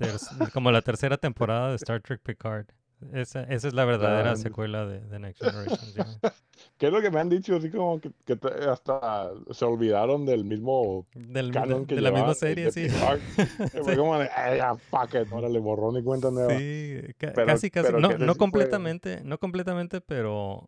como 0.53 0.71
la 0.71 0.81
tercera 0.81 1.17
temporada 1.17 1.69
de 1.69 1.75
Star 1.75 2.01
Trek 2.01 2.21
Picard. 2.21 2.65
Esa, 3.13 3.41
esa 3.45 3.67
es 3.67 3.73
la 3.73 3.83
verdadera 3.83 4.35
secuela 4.35 4.85
de 4.85 4.99
The 4.99 5.17
Next 5.17 5.43
Generation. 5.43 5.79
sí. 5.79 6.01
¿Qué 6.77 6.87
es 6.87 6.93
lo 6.93 7.01
que 7.01 7.09
me 7.09 7.19
han 7.19 7.29
dicho? 7.29 7.55
Así 7.55 7.71
como 7.71 7.99
que, 7.99 8.11
que 8.25 8.37
hasta 8.69 9.31
se 9.49 9.65
olvidaron 9.65 10.27
del 10.27 10.45
mismo 10.45 11.07
Del- 11.15 11.51
canon 11.51 11.81
de, 11.81 11.87
que 11.87 11.95
de 11.95 12.01
la 12.01 12.11
misma 12.11 12.33
llevaban, 12.33 12.35
serie, 12.35 12.65
de 12.65 12.71
sí. 12.71 12.87
Fue 13.83 13.97
como 13.97 14.19
de, 14.19 14.29
"Ay, 14.35 14.59
it, 14.59 15.31
órale, 15.31 15.57
borrón 15.59 15.97
y 15.97 16.03
cuenta 16.03 16.29
nueva. 16.29 16.55
Sí, 16.55 17.01
Pero- 17.17 17.45
casi, 17.47 17.71
casi. 17.71 17.87
pero 17.87 17.99
No, 17.99 18.09
no 18.09 18.17
sí 18.17 18.25
fue- 18.25 18.37
completamente, 18.37 19.21
no 19.23 19.39
completamente, 19.39 20.01
pero 20.01 20.67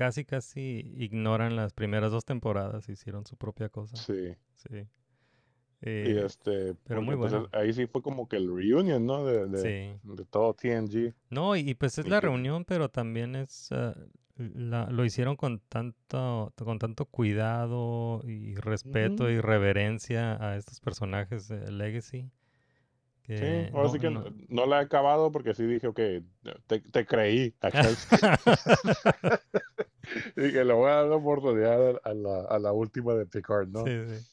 casi, 0.00 0.24
casi 0.24 0.94
ignoran 0.96 1.56
las 1.56 1.74
primeras 1.74 2.10
dos 2.10 2.24
temporadas. 2.24 2.88
Hicieron 2.88 3.26
su 3.26 3.36
propia 3.36 3.68
cosa. 3.68 3.96
Sí. 3.98 4.34
Sí. 4.54 4.78
Y 5.82 5.88
Eh, 5.88 6.22
este, 6.24 6.74
pero 6.84 7.02
muy 7.02 7.14
bueno. 7.16 7.48
ahí 7.52 7.72
sí 7.74 7.86
fue 7.86 8.00
como 8.00 8.26
que 8.26 8.36
el 8.36 8.48
reunion, 8.54 9.04
¿no? 9.04 9.26
De, 9.26 9.46
de, 9.46 9.58
sí. 9.58 10.00
de 10.14 10.24
todo 10.24 10.54
TNG. 10.54 11.14
No, 11.28 11.54
y, 11.54 11.60
y 11.68 11.74
pues 11.74 11.98
es 11.98 12.06
Y 12.06 12.08
la 12.08 12.20
que- 12.20 12.28
reunión, 12.28 12.64
pero 12.64 12.88
también 12.88 13.34
es 13.36 13.70
ah, 13.72 13.94
la- 14.36 14.88
lo 14.90 15.04
hicieron 15.04 15.36
con 15.36 15.60
tanto, 15.68 16.52
con 16.56 16.78
tanto 16.78 17.04
cuidado 17.06 18.22
y 18.26 18.54
respeto 18.54 19.28
y 19.30 19.38
reverencia 19.40 20.42
a 20.42 20.56
estos 20.56 20.80
personajes 20.80 21.46
de 21.48 21.70
Legacy. 21.70 22.30
Sí, 23.30 23.36
Que 23.38 23.70
ahora 23.72 23.84
no- 23.84 23.92
sí 23.92 23.98
que 24.00 24.10
no- 24.48 24.66
la 24.66 24.80
he 24.80 24.84
acabado 24.84 25.30
porque 25.30 25.54
sí 25.54 25.64
dije, 25.64 25.86
ok, 25.86 26.00
te, 26.66 26.80
te 26.80 27.06
creí. 27.06 27.54
acá. 27.60 27.88
Dije, 30.36 30.64
le 30.64 30.72
voy 30.72 30.90
a 30.90 30.94
dar 30.96 31.06
la 31.06 31.16
oportunidad 31.16 32.00
a 32.02 32.14
la, 32.14 32.40
a 32.42 32.58
la 32.58 32.72
última 32.72 33.14
de 33.14 33.26
Picard, 33.26 33.68
¿no? 33.68 33.84
Sí, 33.86 33.92
sí. 34.08 34.26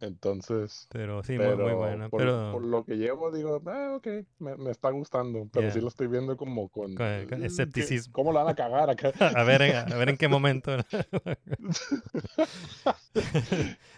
Entonces, 0.00 0.86
Pero 0.90 1.22
sí, 1.22 1.38
pero 1.38 1.56
muy 1.56 1.72
buena. 1.72 2.08
por, 2.08 2.20
Pero 2.20 2.52
por 2.52 2.64
lo 2.64 2.84
que 2.84 2.96
llevo, 2.96 3.30
digo, 3.30 3.62
ah, 3.66 3.94
ok, 3.96 4.06
me, 4.38 4.56
me 4.56 4.70
está 4.70 4.90
gustando, 4.90 5.48
pero 5.52 5.70
sí 5.70 5.78
Ya. 5.78 5.82
lo 5.82 5.88
estoy 5.88 6.08
viendo 6.08 6.36
como 6.36 6.68
con, 6.68 6.94
Con- 6.94 7.26
con 7.26 7.38
"Mm, 7.38 7.40
¿qué- 7.40 7.46
escepticismo. 7.46 8.12
¿Cómo 8.12 8.32
la 8.32 8.42
van 8.42 8.52
a 8.52 8.54
cagar 8.54 8.90
acá? 8.90 9.12
a 9.40 9.44
ver, 9.44 9.62
a 9.62 9.96
ver 9.96 10.08
en 10.10 10.16
qué 10.16 10.28
momento. 10.28 10.72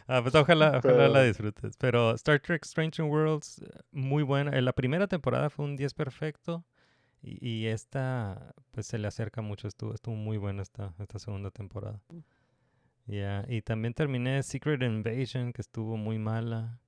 Ah, 0.09 0.21
pues 0.23 0.35
ojalá, 0.35 0.79
ojalá 0.79 1.09
la 1.09 1.23
disfrutes. 1.23 1.77
Pero 1.79 2.13
Star 2.15 2.39
Trek 2.41 2.65
Strange 2.65 3.03
Worlds, 3.03 3.61
eh, 3.63 3.67
muy 3.91 4.23
buena. 4.23 4.57
En 4.57 4.65
la 4.65 4.73
primera 4.73 5.07
temporada 5.09 5.51
fue 5.51 5.65
un 5.65 5.77
10 5.77 5.95
perfecto. 5.95 6.65
Y, 7.23 7.45
y 7.47 7.67
esta, 7.67 8.55
pues 8.73 8.87
se 8.87 8.99
le 8.99 9.09
acerca 9.09 9.43
mucho. 9.43 9.69
Estuvo, 9.69 9.95
estuvo 9.95 10.15
muy 10.15 10.37
buena 10.37 10.63
esta, 10.63 10.95
esta 11.01 11.19
segunda 11.19 11.51
temporada. 11.51 12.01
Ya, 13.07 13.45
Y 13.49 13.63
también 13.63 13.95
terminé 13.95 14.43
Secret 14.43 14.83
Invasion, 14.83 15.53
que 15.53 15.63
estuvo 15.63 15.97
muy 15.97 16.19
mala. 16.19 16.79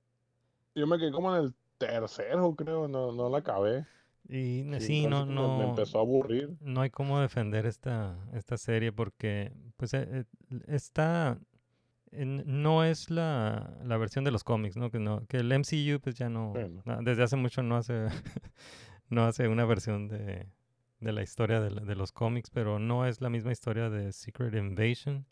Yo 0.75 0.87
me 0.87 0.97
quedé 0.97 1.11
como 1.11 1.35
en 1.35 1.43
el 1.43 1.53
tercero, 1.77 2.55
creo, 2.55 2.87
no, 2.87 3.11
no 3.11 3.29
la 3.29 3.37
acabé. 3.39 3.85
Y 4.27 4.63
Sí, 4.77 4.79
sí, 4.79 5.07
no, 5.07 5.25
como 5.25 5.49
me 5.49 5.63
no. 5.63 5.69
empezó 5.69 5.97
a 5.99 6.01
aburrir. 6.01 6.57
no 6.61 6.81
hay 6.81 6.89
cómo 6.89 7.19
defender 7.19 7.65
esta, 7.65 8.17
esta 8.33 8.57
serie 8.57 8.91
porque 8.91 9.51
pues 9.77 9.93
eh, 9.93 10.07
eh, 10.11 10.25
está 10.67 11.39
no 12.11 12.83
es 12.85 13.09
la, 13.11 13.77
la 13.83 13.97
versión 13.97 14.25
de 14.25 14.31
los 14.31 14.43
cómics, 14.43 14.77
¿no? 14.77 14.91
Que 14.91 14.99
no, 14.99 15.25
que 15.27 15.37
el 15.37 15.51
MCU 15.51 15.99
pues 16.01 16.15
ya 16.17 16.29
no, 16.29 16.51
Bueno. 16.53 16.83
desde 17.01 17.23
hace 17.23 17.35
mucho 17.37 17.63
no 17.63 17.77
hace 17.77 18.07
no 19.09 19.25
hace 19.25 19.47
una 19.47 19.65
versión 19.65 20.07
de, 20.09 20.47
de 21.01 21.13
la 21.13 21.23
historia 21.23 21.61
de, 21.61 21.71
la- 21.71 21.81
de 21.83 21.95
los 21.95 22.11
cómics, 22.11 22.49
pero 22.51 22.79
no 22.79 23.05
es 23.07 23.21
la 23.21 23.29
misma 23.29 23.51
historia 23.51 23.89
de 23.89 24.11
Secret 24.13 24.53
Invasion. 24.55 25.25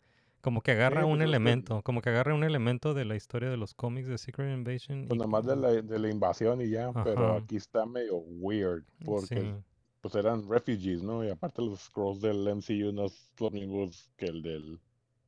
Como 0.48 0.62
que 0.62 0.70
agarra 0.72 1.04
un 1.04 1.18
pues, 1.18 1.20
es 1.20 1.26
que- 1.26 1.28
elemento, 1.28 1.82
como 1.82 2.00
que 2.00 2.08
agarra 2.08 2.32
un 2.34 2.42
elemento 2.42 2.94
de 2.94 3.04
la 3.04 3.16
historia 3.16 3.50
de 3.50 3.58
los 3.58 3.74
cómics 3.74 4.08
de 4.08 4.16
Secret 4.16 4.50
Invasion. 4.50 5.04
Pues 5.06 5.16
y 5.16 5.18
nada 5.18 5.30
más 5.30 5.44
de 5.44 5.56
la, 5.56 5.68
de 5.82 5.98
la 5.98 6.08
invasión 6.08 6.62
y 6.62 6.70
ya, 6.70 6.90
pero 7.04 7.34
aquí 7.34 7.56
está 7.56 7.84
medio 7.84 8.16
weird, 8.16 8.82
porque 9.04 9.42
sí. 9.42 9.54
pues 10.00 10.14
eran 10.14 10.48
refugees, 10.48 11.02
¿no? 11.02 11.22
Y 11.22 11.28
aparte 11.28 11.60
los 11.60 11.80
scrolls 11.80 12.22
del 12.22 12.48
MCU 12.48 12.92
no 12.92 13.08
los 13.38 13.52
mismos 13.52 14.10
que 14.16 14.24
el 14.24 14.40
del 14.40 14.80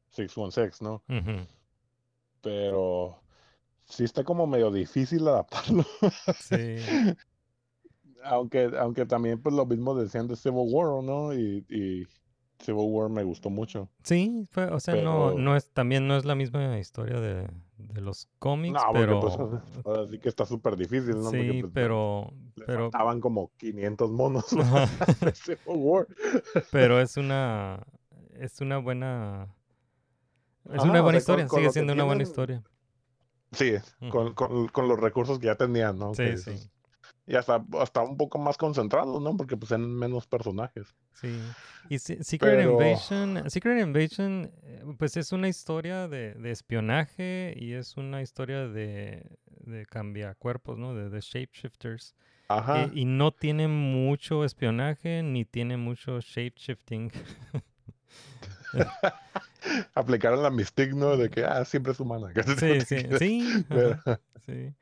616, 0.08 0.80
¿no? 0.80 1.02
Ujú. 1.06 1.46
Pero 2.40 3.20
sí 3.84 4.04
está 4.04 4.24
como 4.24 4.46
medio 4.46 4.70
difícil 4.70 5.28
adaptarlo. 5.28 5.84
Sí. 6.38 6.76
Aunque, 8.24 8.70
aunque 8.78 9.06
también 9.06 9.40
pues 9.40 9.54
lo 9.54 9.64
mismo 9.64 9.94
decían 9.94 10.28
de 10.28 10.36
Civil 10.36 10.66
War, 10.70 11.02
¿no? 11.02 11.32
Y, 11.32 11.64
y 11.70 12.06
Civil 12.60 12.84
War 12.88 13.08
me 13.10 13.22
gustó 13.24 13.50
mucho. 13.50 13.88
Sí, 14.02 14.46
fue- 14.50 14.66
o 14.66 14.78
sea, 14.80 14.94
no, 14.96 15.28
Pero- 15.30 15.38
no 15.38 15.56
es, 15.56 15.70
también 15.70 16.06
no 16.06 16.16
es 16.16 16.24
la 16.24 16.34
misma 16.34 16.78
historia 16.78 17.18
de, 17.20 17.48
de 17.78 18.00
los 18.00 18.28
cómics, 18.38 18.74
No, 18.74 18.80
porque 18.92 19.00
pero 19.00 19.20
pues 19.20 19.34
ahora 19.86 20.06
sí 20.08 20.18
que 20.18 20.28
está 20.28 20.44
súper 20.44 20.76
difícil, 20.76 21.16
¿no? 21.16 21.24
Porque, 21.30 21.50
sí, 21.52 21.60
pues, 21.62 21.72
pero, 21.74 22.32
le 22.56 22.66
pero, 22.66 22.90
faltaban 22.90 23.20
como 23.20 23.50
500 23.56 24.10
monos 24.10 24.44
de 25.20 25.32
Civil 25.34 25.58
War. 25.66 26.06
pero 26.70 27.00
es 27.00 27.16
una, 27.16 27.82
es 28.38 28.60
una 28.60 28.78
buena, 28.78 29.48
es 30.66 30.80
Ajá, 30.80 30.90
una 30.90 31.00
o 31.00 31.02
buena 31.04 31.18
sea, 31.20 31.34
historia, 31.34 31.46
con 31.46 31.58
sigue 31.60 31.72
siendo 31.72 31.92
una 31.94 32.04
buena 32.04 32.22
historia. 32.22 32.62
Sí, 33.52 33.72
Ujú. 34.02 34.10
con, 34.10 34.34
con, 34.34 34.68
con 34.68 34.86
los 34.88 35.00
recursos 35.00 35.38
que 35.40 35.46
ya 35.46 35.56
tenían, 35.56 35.98
¿no? 35.98 36.14
Sí, 36.14 36.22
Que 36.24 36.36
sí, 36.36 36.50
es- 36.50 36.70
Y 37.30 37.36
hasta, 37.36 37.64
hasta 37.78 38.00
un 38.02 38.16
poco 38.16 38.38
más 38.38 38.56
concentrados, 38.56 39.22
¿no? 39.22 39.36
Porque 39.36 39.56
pues 39.56 39.70
eran 39.70 39.88
menos 39.94 40.26
personajes. 40.26 40.94
sí. 41.14 41.28
Y 41.88 41.98
Se- 41.98 42.22
Secret 42.24 42.56
Pero- 42.56 42.72
Invasion, 42.72 43.48
Secret 43.50 43.80
Invasion, 43.82 44.50
eh, 44.64 44.82
pues 44.98 45.16
es 45.16 45.30
una 45.32 45.48
historia 45.48 46.08
de, 46.08 46.34
de 46.34 46.50
espionaje 46.50 47.54
y 47.56 47.72
es 47.72 47.96
una 47.96 48.20
historia 48.22 48.66
de, 48.68 49.24
de 49.46 49.86
cambiacuerpos, 49.86 50.76
¿no? 50.76 50.94
De, 50.94 51.08
de 51.08 51.20
shapeshifters. 51.20 52.14
Ajá. 52.48 52.82
Eh, 52.84 52.90
y 52.94 53.04
no 53.04 53.30
tiene 53.32 53.68
mucho 53.68 54.44
espionaje 54.44 55.22
ni 55.22 55.44
tiene 55.44 55.76
mucho 55.76 56.20
shapeshifting. 56.20 57.12
Aplicaron 59.94 60.42
la 60.42 60.50
Mystique, 60.50 60.94
¿no? 60.94 61.16
De 61.16 61.30
que, 61.30 61.44
ah, 61.44 61.64
siempre 61.64 61.92
es 61.92 62.00
humana. 62.00 62.32
Sí, 62.58 62.80
sí, 62.80 62.96
sí. 63.18 63.64
Pero- 63.68 63.92
ajá, 63.92 64.20
sí. 64.46 64.74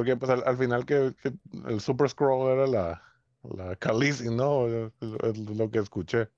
Porque 0.00 0.16
pues 0.16 0.30
al, 0.30 0.42
al 0.46 0.56
final 0.56 0.86
que, 0.86 1.14
que 1.22 1.32
el 1.68 1.80
Super 1.80 2.08
Scroll 2.08 2.52
era 2.52 2.66
la, 2.66 3.02
la 3.42 3.76
Khaleesi, 3.76 4.34
¿no? 4.34 4.66
Es, 4.66 4.92
es 5.24 5.38
lo 5.38 5.70
que 5.70 5.78
escuché. 5.78 6.28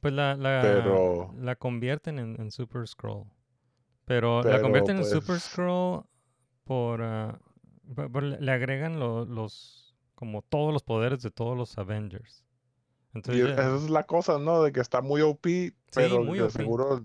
Pues 0.00 0.14
la, 0.14 0.34
la, 0.36 0.60
Pero- 0.62 1.34
la 1.38 1.56
convierten 1.56 2.18
en, 2.18 2.40
en 2.40 2.50
Super 2.50 2.86
Scroll. 2.88 3.24
Pero, 4.06 4.42
la 4.42 4.60
convierten 4.62 4.96
en 4.96 5.02
pues- 5.02 5.12
Super 5.12 5.38
Scroll 5.40 6.04
por, 6.64 7.02
por- 7.94 8.10
por- 8.10 8.22
le 8.22 8.52
agregan 8.52 8.98
lo- 8.98 9.24
los 9.26 9.94
como 10.14 10.42
todos 10.42 10.72
los 10.72 10.82
poderes 10.82 11.22
de 11.22 11.30
todos 11.30 11.56
los 11.58 11.76
Avengers. 11.76 12.46
Y 13.12 13.18
Entonces, 13.18 13.46
ya- 13.48 13.52
esa 13.54 13.76
es 13.76 13.90
la 13.90 14.04
cosa, 14.04 14.38
¿no? 14.38 14.62
De 14.62 14.72
que 14.72 14.80
está 14.80 15.02
muy 15.02 15.20
OP, 15.20 15.74
pero 15.94 16.22
muy 16.24 16.38
de 16.38 16.44
OP. 16.44 16.50
seguro 16.52 17.04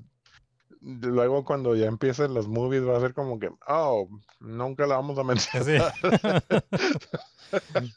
luego 0.82 1.44
cuando 1.46 1.76
ya 1.76 1.88
empiecen 1.88 2.34
los 2.34 2.48
movies 2.48 2.88
va 2.88 2.98
a 2.98 3.02
ser 3.02 3.14
como 3.14 3.40
que, 3.40 3.50
oh, 3.68 4.10
nunca 4.40 4.88
la 4.88 4.96
vamos 4.96 5.18
a 5.20 5.24
mencionar. 5.26 5.94
Sí. 6.04 6.04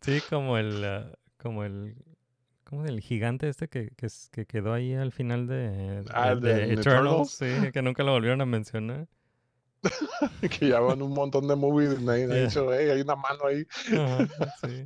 Sí, 0.00 0.22
como 0.22 0.58
el, 0.58 0.84
ah, 0.84 1.12
como 1.38 1.64
el, 1.64 1.94
como 2.64 2.84
el 2.86 3.00
gigante 3.00 3.48
este 3.48 3.68
que, 3.68 3.90
que, 3.96 4.08
quedó 4.46 4.72
ahí 4.72 4.94
al 4.94 5.12
final 5.12 5.46
de, 5.46 6.04
Ah, 6.12 6.34
de- 6.34 6.40
de- 6.40 6.54
de 6.54 6.72
en 6.72 6.78
Eternals, 6.78 7.30
sí, 7.30 7.46
que 7.72 7.82
nunca 7.82 8.02
lo 8.04 8.12
volvieron 8.12 8.40
a 8.40 8.46
mencionar. 8.46 9.08
que 10.58 10.68
ya 10.68 10.80
van 10.80 11.02
un 11.02 11.12
montón 11.12 11.48
de 11.48 11.56
movies 11.56 11.98
y 11.98 12.04
nadie 12.04 12.24
ha 12.24 12.28
Yeah. 12.28 12.46
dicho, 12.46 12.72
hey, 12.72 12.90
hay 12.90 13.00
una 13.00 13.16
mano 13.16 13.46
ahí. 13.46 13.64
Ajá, 13.96 14.28
sí. 14.60 14.84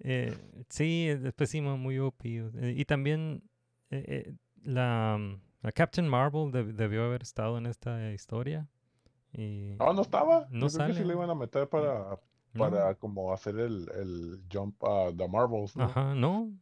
Eh, 0.00 0.36
sí, 0.68 1.08
después 1.20 1.50
muy 1.78 1.98
OP. 1.98 2.24
eh, 2.24 2.74
Y 2.76 2.84
también 2.84 3.42
eh, 3.90 4.04
eh, 4.28 4.32
la, 4.64 5.16
mm, 5.18 5.40
la 5.62 5.72
Captain 5.72 6.06
Marvel 6.08 6.50
deb- 6.52 6.74
debió 6.74 7.04
haber 7.04 7.22
estado 7.22 7.56
en 7.58 7.66
esta 7.66 8.12
historia. 8.12 8.68
Y 9.32 9.76
No, 9.78 9.92
no 9.94 10.02
estaba. 10.02 10.46
No 10.50 10.66
Yo 10.68 10.74
creo 10.74 10.86
que 10.88 10.92
sí 10.92 10.98
sale. 10.98 11.04
le 11.08 11.14
iban 11.14 11.30
a 11.30 11.34
meter 11.34 11.68
para, 11.68 12.18
no, 12.52 12.58
para 12.58 12.94
como 12.96 13.32
hacer 13.32 13.58
el, 13.58 13.88
el 13.94 14.42
jump 14.52 14.82
a 14.84 15.10
The 15.16 15.26
Marvels, 15.28 15.74
¿no? 15.76 15.84
Ajá, 15.84 16.14
no, 16.14 16.52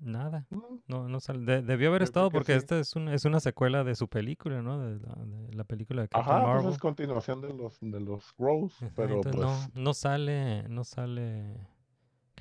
nada. 0.00 0.46
No, 0.86 1.08
no 1.08 1.20
sale. 1.20 1.40
de- 1.44 1.62
debió 1.62 1.88
haber 1.90 2.00
Yo 2.00 2.04
estado 2.04 2.30
que 2.30 2.34
porque 2.38 2.52
sí. 2.52 2.58
esta 2.58 2.78
es 2.78 2.96
una, 2.96 3.14
es 3.14 3.24
una 3.24 3.40
secuela 3.40 3.84
de 3.84 3.94
su 3.94 4.08
película, 4.08 4.62
¿no? 4.62 4.78
De 4.80 4.98
la, 5.00 5.14
de 5.16 5.54
la 5.54 5.64
película 5.64 6.02
de 6.02 6.08
Captain 6.08 6.36
Ajá, 6.36 6.42
pues 6.44 6.54
Marvel. 6.54 6.72
es 6.72 6.78
continuación 6.78 7.40
de 7.42 7.52
los, 7.52 7.78
de 7.80 8.00
los 8.00 8.32
Ajá, 8.32 8.74
pero 8.96 9.16
entonces 9.16 9.40
pues... 9.40 9.74
no, 9.74 9.82
no 9.82 9.94
sale, 9.94 10.68
no 10.68 10.84
sale 10.84 11.68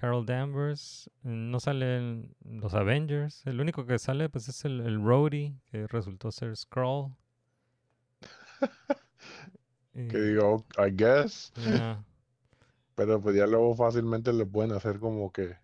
Carol 0.02 0.26
Danvers, 0.26 1.11
eh, 1.23 1.30
no 1.30 1.60
salen 1.60 2.36
los 2.44 2.73
Avengers. 2.73 3.45
El 3.45 3.61
único 3.61 3.86
que 3.86 3.99
sale 3.99 4.30
pues 4.30 4.49
es 4.49 4.65
el, 4.65 4.82
el 4.82 4.99
Rhodey, 4.99 5.56
que 5.72 5.86
resultó 5.86 6.32
ser 6.32 6.57
Skrull. 6.57 7.15
Que 9.94 10.18
digo, 10.18 10.65
I 10.78 10.90
guess. 10.90 11.52
Pero 12.95 13.22
pues 13.22 13.36
ya 13.36 13.45
luego 13.45 13.76
fácilmente 13.76 14.32
le 14.32 14.45
pueden 14.45 14.72
hacer 14.72 14.99
como 14.99 15.32
que, 15.34 15.57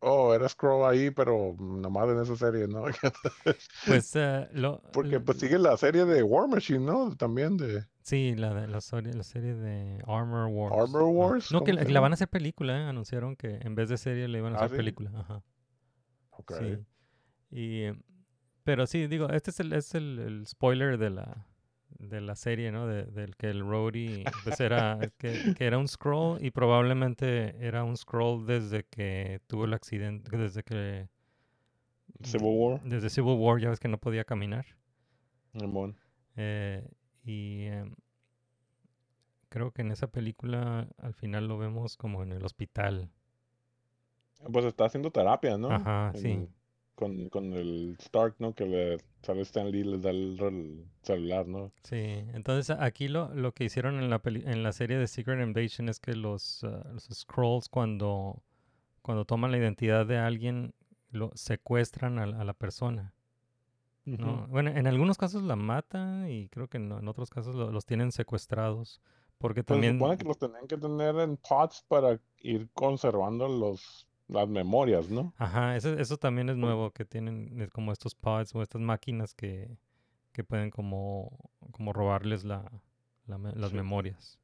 oh, 0.00 0.34
era 0.34 0.48
Scroll 0.48 0.90
ahí, 0.90 1.10
pero 1.10 1.56
nomás 1.58 2.08
en 2.08 2.20
esa 2.20 2.36
serie, 2.36 2.66
¿no? 2.68 2.84
Pues 3.86 4.14
lo, 4.52 4.80
Porque 4.92 5.20
pues 5.20 5.38
sigue 5.38 5.58
la 5.58 5.76
serie 5.76 6.04
de 6.04 6.22
War 6.22 6.48
Machine, 6.48 6.80
¿no? 6.80 7.16
También 7.16 7.56
de 7.56 7.84
Sí, 8.08 8.34
la, 8.34 8.54
de, 8.54 8.66
la, 8.68 8.80
serie, 8.80 9.12
la 9.12 9.22
serie 9.22 9.54
de 9.54 10.02
Armor 10.06 10.46
Wars. 10.46 10.74
Armor. 10.74 11.02
Wars. 11.02 11.52
No, 11.52 11.62
que 11.62 11.72
¿cómo 11.76 11.90
la, 11.90 12.00
van 12.00 12.12
a 12.12 12.14
hacer 12.14 12.28
película, 12.28 12.78
¿eh? 12.78 12.84
Anunciaron 12.84 13.36
que 13.36 13.58
en 13.60 13.74
vez 13.74 13.90
de 13.90 13.98
serie 13.98 14.28
le 14.28 14.38
iban 14.38 14.54
a 14.54 14.56
¿Ah, 14.56 14.64
hacer 14.64 14.70
sí? 14.70 14.76
película. 14.76 15.10
Ajá. 15.14 15.42
Ok. 16.30 16.54
Sí. 16.58 16.78
Y, 17.50 17.90
pero 18.64 18.86
sí, 18.86 19.08
digo, 19.08 19.28
este 19.28 19.50
es 19.50 19.60
el, 19.60 19.74
es 19.74 19.94
el, 19.94 20.18
el 20.20 20.46
spoiler 20.46 20.96
de 20.96 21.10
la, 21.10 21.47
de 21.98 22.20
la 22.20 22.36
serie, 22.36 22.70
¿no? 22.72 22.86
De, 22.86 23.04
del 23.04 23.36
que 23.36 23.50
el 23.50 23.60
Rhodey 23.60 24.24
pues 24.44 24.60
era, 24.60 24.98
que, 25.18 25.54
que 25.56 25.64
era 25.64 25.78
un 25.78 25.88
scroll 25.88 26.44
y 26.44 26.50
probablemente 26.50 27.56
era 27.64 27.84
un 27.84 27.96
scroll 27.96 28.46
desde 28.46 28.84
que 28.84 29.40
tuvo 29.46 29.64
el 29.64 29.74
accidente, 29.74 30.36
desde 30.36 30.62
que... 30.62 31.08
Civil 32.22 32.54
War. 32.56 32.80
Desde 32.82 33.10
Civil 33.10 33.36
War, 33.38 33.60
ya 33.60 33.70
ves 33.70 33.78
que 33.78 33.88
no 33.88 33.98
podía 33.98 34.24
caminar. 34.24 34.66
Simón. 35.52 35.96
Eh, 36.36 36.88
y 37.24 37.64
em, 37.64 37.94
creo 39.48 39.70
que 39.72 39.82
en 39.82 39.92
esa 39.92 40.06
película 40.08 40.88
al 40.98 41.14
final 41.14 41.46
lo 41.46 41.58
vemos 41.58 41.96
como 41.96 42.22
en 42.22 42.32
el 42.32 42.44
hospital. 42.44 43.10
Pues 44.52 44.64
está 44.64 44.86
haciendo 44.86 45.10
terapia, 45.10 45.58
¿no? 45.58 45.70
Ajá, 45.70 46.12
sí. 46.14 46.48
Con, 46.98 47.28
con 47.28 47.52
el 47.52 47.96
Stark, 48.00 48.34
¿no? 48.40 48.52
Que 48.54 48.66
le 48.66 48.98
sale 49.22 49.42
Stan 49.42 49.70
Lee, 49.70 49.84
le 49.84 49.98
da 49.98 50.10
el, 50.10 50.36
el 50.40 50.84
celular, 51.02 51.46
¿no? 51.46 51.70
Sí, 51.84 51.96
entonces 52.34 52.76
aquí 52.76 53.06
lo, 53.06 53.32
lo 53.34 53.52
que 53.52 53.64
hicieron 53.64 54.00
en 54.02 54.10
la, 54.10 54.18
peli- 54.20 54.42
en 54.44 54.64
la 54.64 54.72
serie 54.72 54.98
de 54.98 55.06
Secret 55.06 55.40
Invasion 55.40 55.88
es 55.88 56.00
que 56.00 56.16
los, 56.16 56.64
ah, 56.64 56.82
los 56.92 57.04
Scrolls 57.04 57.68
cuando, 57.68 58.42
cuando 59.02 59.24
toman 59.24 59.52
la 59.52 59.58
identidad 59.58 60.06
de 60.06 60.18
alguien 60.18 60.74
lo 61.10 61.30
secuestran 61.36 62.18
a, 62.18 62.26
la- 62.26 62.40
a 62.40 62.44
la 62.44 62.54
persona. 62.54 63.14
Bueno, 64.48 64.70
en 64.70 64.86
algunos 64.86 65.18
casos 65.18 65.42
la 65.42 65.54
matan 65.54 66.30
y 66.30 66.48
creo 66.48 66.66
que 66.68 66.78
no- 66.78 66.98
en 66.98 67.06
otros 67.08 67.30
casos 67.30 67.54
lo- 67.54 67.70
los 67.70 67.84
tienen 67.86 68.10
secuestrados. 68.10 69.00
Porque 69.38 69.62
Pues 69.62 69.66
se 69.66 69.74
también... 69.74 69.98
supone 69.98 70.16
que 70.18 70.24
los 70.24 70.38
tenían 70.38 70.66
que 70.66 70.76
tener 70.78 71.14
en 71.20 71.36
pods 71.36 71.84
para 71.86 72.20
ir 72.38 72.68
conservando 72.72 73.46
los, 73.46 74.07
las 74.28 74.48
memorias, 74.48 75.10
¿no? 75.10 75.32
Ajá, 75.38 75.76
eso, 75.76 75.94
eso 75.98 76.16
también 76.18 76.48
es 76.48 76.56
nuevo, 76.56 76.90
que 76.90 77.04
tienen 77.04 77.68
como 77.72 77.92
estos 77.92 78.14
pods 78.14 78.54
o 78.54 78.62
estas 78.62 78.80
máquinas 78.80 79.34
que, 79.34 79.76
que 80.32 80.44
pueden 80.44 80.70
como, 80.70 81.50
como 81.72 81.92
robarles 81.92 82.44
la, 82.44 82.70
las 83.26 83.70
Sí. 83.70 83.76
memorias. 83.76 84.38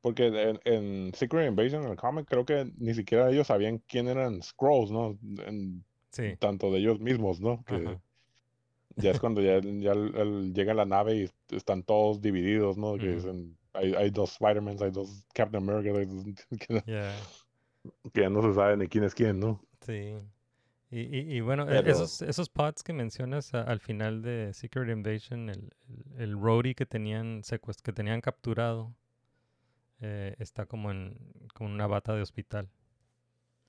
Porque 0.00 0.26
en, 0.26 0.60
en 0.64 1.14
Secret 1.14 1.48
Invasion, 1.48 1.82
en 1.84 1.90
el 1.92 1.96
cómic, 1.96 2.26
creo 2.28 2.44
que 2.44 2.70
ni 2.76 2.92
siquiera 2.92 3.30
ellos 3.30 3.46
sabían 3.46 3.78
quién 3.88 4.06
eran 4.08 4.42
Scrolls, 4.42 4.90
¿no? 4.90 5.18
En- 5.46 5.84
Sí, 6.10 6.36
tanto 6.38 6.70
de 6.70 6.78
ellos 6.78 7.00
mismos, 7.00 7.40
¿no? 7.40 7.64
Que 7.64 7.74
Ajá. 7.74 8.00
ya 8.96 9.10
es 9.10 9.18
cuando 9.20 9.40
ya, 9.40 9.58
ya 9.60 9.92
el- 9.92 10.14
el- 10.14 10.52
llega 10.54 10.72
la 10.74 10.84
nave 10.84 11.16
y 11.16 11.56
están 11.56 11.82
todos 11.82 12.20
divididos, 12.20 12.76
¿no? 12.78 12.96
Que 12.96 13.16
dicen, 13.16 13.56
hay, 13.72 13.94
hay 13.94 14.10
dos 14.10 14.32
Spider-Man, 14.32 14.76
hay 14.80 14.90
dos 14.92 15.24
Captain 15.34 15.68
America, 15.68 15.98
hay 15.98 16.04
dos- 16.06 16.24
ya, 16.86 17.12
que 18.12 18.22
ya 18.22 18.30
no 18.30 18.42
se 18.42 18.54
sabe 18.54 18.76
ni 18.76 18.88
quién 18.88 19.04
es 19.04 19.14
quién, 19.14 19.40
¿no? 19.40 19.60
sí. 19.80 20.14
Y, 20.90 21.00
y, 21.00 21.36
y 21.36 21.40
bueno, 21.40 21.64
e- 21.64 21.66
Pero- 21.82 21.90
esos, 21.90 22.22
esos 22.22 22.48
pods 22.48 22.82
que 22.84 22.92
mencionas 22.92 23.52
a- 23.54 23.62
al 23.62 23.80
final 23.80 24.22
de 24.22 24.52
Secret 24.54 24.88
Invasion, 24.90 25.48
el, 25.50 25.72
el, 25.88 26.20
el 26.22 26.32
Rhodey 26.40 26.74
que 26.74 26.86
tenían 26.86 27.42
que 27.82 27.92
tenían 27.92 28.20
capturado, 28.20 28.94
eh, 30.00 30.36
está 30.38 30.66
como 30.66 30.90
en 30.90 31.18
con 31.54 31.70
una 31.70 31.86
bata 31.86 32.14
de 32.14 32.22
hospital. 32.22 32.68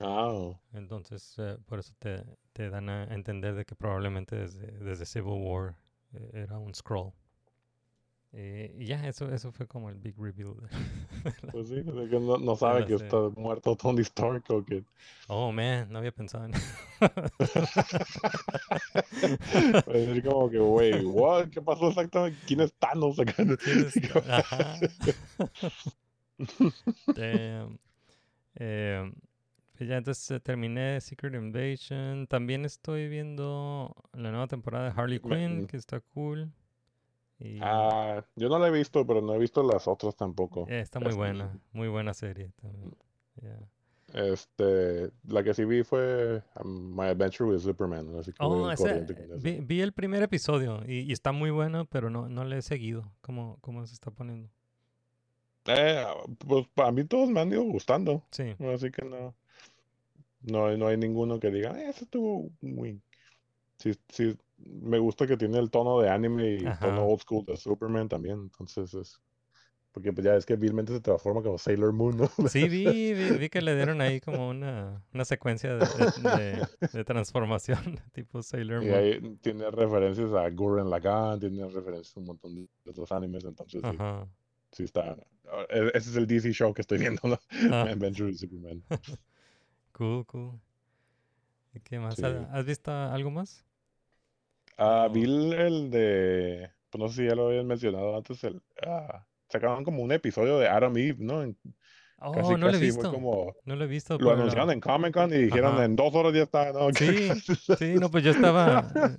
Ah, 0.00 0.52
Entonces, 0.72 1.34
eh, 1.38 1.56
por 1.66 1.78
eso 1.78 1.94
te, 1.98 2.22
te 2.52 2.68
dan 2.70 2.88
a 2.90 3.04
entender 3.04 3.54
de 3.54 3.64
que 3.64 3.74
probablemente 3.74 4.36
desde, 4.36 4.70
desde 4.78 5.06
Civil 5.06 5.40
War 5.42 5.74
eh, 6.12 6.30
era 6.34 6.58
un 6.58 6.74
scroll. 6.74 7.12
Eh, 8.38 8.70
y 8.78 8.84
ya, 8.84 9.08
eso, 9.08 9.32
eso 9.32 9.50
fue 9.50 9.66
como 9.66 9.88
el 9.88 9.96
big 9.96 10.14
reveal. 10.18 10.52
la- 11.42 11.52
pues 11.52 11.68
sí, 11.68 11.76
que 11.76 12.20
no, 12.20 12.36
no 12.36 12.54
sabe 12.54 12.84
que 12.84 12.98
serie. 12.98 13.06
está 13.06 13.40
muerto 13.40 13.74
Tony 13.76 14.02
Stark 14.02 14.44
o 14.50 14.62
que... 14.62 14.84
oh, 15.28 15.50
man, 15.52 15.90
no 15.90 15.98
había 16.00 16.12
pensado 16.12 16.44
en 16.44 16.52
Pues 19.86 20.08
es 20.08 20.22
como 20.22 20.50
que, 20.50 20.60
wey, 20.60 21.02
what? 21.06 21.48
¿Qué 21.48 21.62
pasó 21.62 21.88
exactamente? 21.88 22.38
¿Quién 22.46 22.60
es 22.60 22.74
Thanos 22.74 23.18
acá? 23.18 23.32
¿Quién 23.64 23.86
es- 23.86 23.96
Ajá. 24.28 24.78
Damn. 27.14 27.78
Eh, 28.56 29.12
pues 29.78 29.88
ya 29.88 29.96
entonces 29.96 30.30
eh, 30.30 30.40
terminé 30.40 31.00
Secret 31.00 31.32
Invasion. 31.34 32.26
También 32.26 32.66
estoy 32.66 33.08
viendo 33.08 33.94
la 34.12 34.30
nueva 34.30 34.46
temporada 34.46 34.90
de 34.90 35.00
Harley 35.00 35.20
Quinn, 35.20 35.66
que 35.66 35.78
está 35.78 36.00
cool. 36.00 36.52
Y 37.38 37.60
Ah, 37.60 38.24
yo 38.36 38.48
no 38.48 38.58
la 38.58 38.68
he 38.68 38.70
visto, 38.70 39.06
pero 39.06 39.20
no 39.20 39.34
he 39.34 39.38
visto 39.38 39.62
las 39.62 39.86
otras 39.88 40.16
tampoco. 40.16 40.68
eh, 40.68 40.80
está 40.80 41.00
muy 41.00 41.08
Este, 41.10 41.22
buena, 41.22 41.58
muy 41.72 41.88
buena 41.88 42.14
serie 42.14 42.50
también. 42.60 42.94
Este, 44.14 45.10
la 45.28 45.42
que 45.44 45.52
sí 45.52 45.64
vi 45.64 45.82
fue 45.82 46.42
um, 46.64 46.94
My 46.96 47.06
Adventure 47.08 47.50
with 47.50 47.60
Superman, 47.60 48.16
así 48.18 48.32
que 48.32 48.38
Oh, 48.38 48.70
ese, 48.70 48.90
con 48.90 49.10
eh, 49.10 49.28
vi, 49.34 49.60
vi 49.60 49.80
el 49.80 49.92
primer 49.92 50.22
episodio 50.22 50.82
y, 50.86 51.00
y 51.00 51.12
está 51.12 51.32
muy 51.32 51.50
bueno, 51.50 51.86
pero 51.86 52.10
no, 52.10 52.28
no 52.28 52.44
le 52.44 52.58
he 52.58 52.62
seguido. 52.62 53.12
¿Cómo, 53.22 53.58
cómo 53.60 53.86
se 53.86 53.94
está 53.94 54.10
poniendo? 54.10 54.48
Eh, 55.66 56.04
pues 56.38 56.66
para 56.74 56.92
mí 56.92 57.04
todos 57.04 57.28
me 57.28 57.40
han 57.40 57.50
ido 57.52 57.62
gustando, 57.64 58.22
Sí, 58.30 58.56
así 58.72 58.90
que 58.90 59.04
no, 59.04 59.34
no, 60.42 60.66
hay- 60.66 60.78
no 60.78 60.86
hay 60.88 60.96
ninguno 60.96 61.38
que 61.40 61.50
diga, 61.50 61.78
eh, 61.80 61.88
ese 61.90 62.04
estuvo 62.04 62.50
muy... 62.60 63.00
Sí, 63.78 63.94
sí, 64.10 64.36
me 64.58 64.98
gusta 64.98 65.26
que 65.26 65.36
tiene 65.36 65.58
el 65.58 65.70
tono 65.70 66.00
de 66.00 66.08
anime 66.10 66.48
y 66.50 66.64
el 66.64 66.78
tono 66.78 67.04
old 67.06 67.20
school 67.20 67.44
de 67.44 67.56
Superman 67.56 68.08
también, 68.08 68.38
entonces 68.40 68.92
es... 68.94 69.20
Porque 69.92 70.12
pues 70.12 70.26
ya 70.26 70.36
es 70.36 70.44
que 70.44 70.56
vilmente 70.56 70.92
se 70.92 71.00
transforma 71.00 71.42
como 71.42 71.56
Sailor 71.56 71.90
Moon, 71.94 72.18
¿no? 72.18 72.28
sí 72.50 72.68
vi, 72.68 73.14
vi, 73.14 73.38
vi 73.38 73.48
que 73.48 73.62
le 73.62 73.74
dieron 73.74 74.02
ahí 74.02 74.20
como 74.20 74.50
una, 74.50 75.02
una 75.14 75.24
secuencia 75.24 75.74
de, 75.74 75.86
de- 75.86 76.30
de- 76.30 76.66
de 76.92 77.04
transformación 77.04 77.78
tipo 78.12 78.42
Sailor 78.42 78.82
Y 78.82 78.88
Moon. 78.88 78.98
ahí 78.98 79.36
tiene 79.40 79.70
referencias 79.70 80.32
a 80.32 80.50
Gurren 80.50 80.90
Lagann, 80.90 81.40
tiene 81.40 81.66
referencias 81.68 82.14
a 82.16 82.20
un 82.20 82.26
montón 82.26 82.54
de 82.54 82.68
otros 82.90 83.10
animes, 83.10 83.44
entonces 83.44 83.80
sí, 83.82 83.96
Ajá. 83.96 84.28
sí 84.72 84.84
está... 84.84 85.16
e- 85.70 85.90
Ese 85.94 86.10
es 86.10 86.16
el 86.16 86.26
DC 86.26 86.52
show 86.52 86.74
que 86.74 86.82
estoy 86.82 86.98
viendo, 86.98 87.22
¿no? 87.24 87.38
Ah, 87.72 87.82
Adventure 87.90 88.34
Superman. 88.34 88.82
cool, 89.92 90.26
cool. 90.26 90.60
¿Y 91.72 91.80
qué 91.80 91.98
más? 91.98 92.16
Sí. 92.16 92.24
¿Ha- 92.24 92.50
¿Has 92.52 92.66
visto 92.66 92.90
algo 92.92 93.30
más? 93.30 93.64
Ah, 94.78 95.08
vi 95.12 95.24
el, 95.24 95.90
de, 95.90 96.70
pues 96.90 97.00
no 97.00 97.08
sé 97.08 97.22
si 97.22 97.28
ya 97.28 97.34
lo 97.34 97.48
habían 97.48 97.66
mencionado 97.66 98.16
antes, 98.16 98.42
el, 98.44 98.60
ah, 98.86 99.24
sacaron 99.48 99.84
como 99.84 100.02
un 100.02 100.12
episodio 100.12 100.58
de 100.58 100.68
Adam 100.68 100.96
Eve, 100.96 101.16
¿no? 101.20 101.42
En- 101.42 101.56
Oh, 102.18 102.32
casi, 102.32 102.52
no 102.52 102.56
lo 102.56 102.68
he 102.68 102.72
casi 102.72 102.84
visto. 102.86 103.02
fue 103.02 103.10
como, 103.12 103.54
No 103.66 103.76
lo 103.76 103.84
he 103.84 103.86
visto. 103.86 104.14
lo 104.14 104.18
pero- 104.20 104.30
anunciaron 104.32 104.70
en 104.70 104.80
Comic 104.80 105.12
Con 105.12 105.34
y 105.34 105.36
dijeron 105.36 105.74
Ajá. 105.74 105.84
en 105.84 105.96
dos 105.96 106.14
horas 106.14 106.32
ya 106.32 106.44
está, 106.44 106.72
¿no? 106.72 106.88
Sí, 106.94 107.28
sí, 107.78 107.94
no, 108.00 108.10
pues 108.10 108.24
yo 108.24 108.30
estaba, 108.30 108.90
eh, 108.94 109.16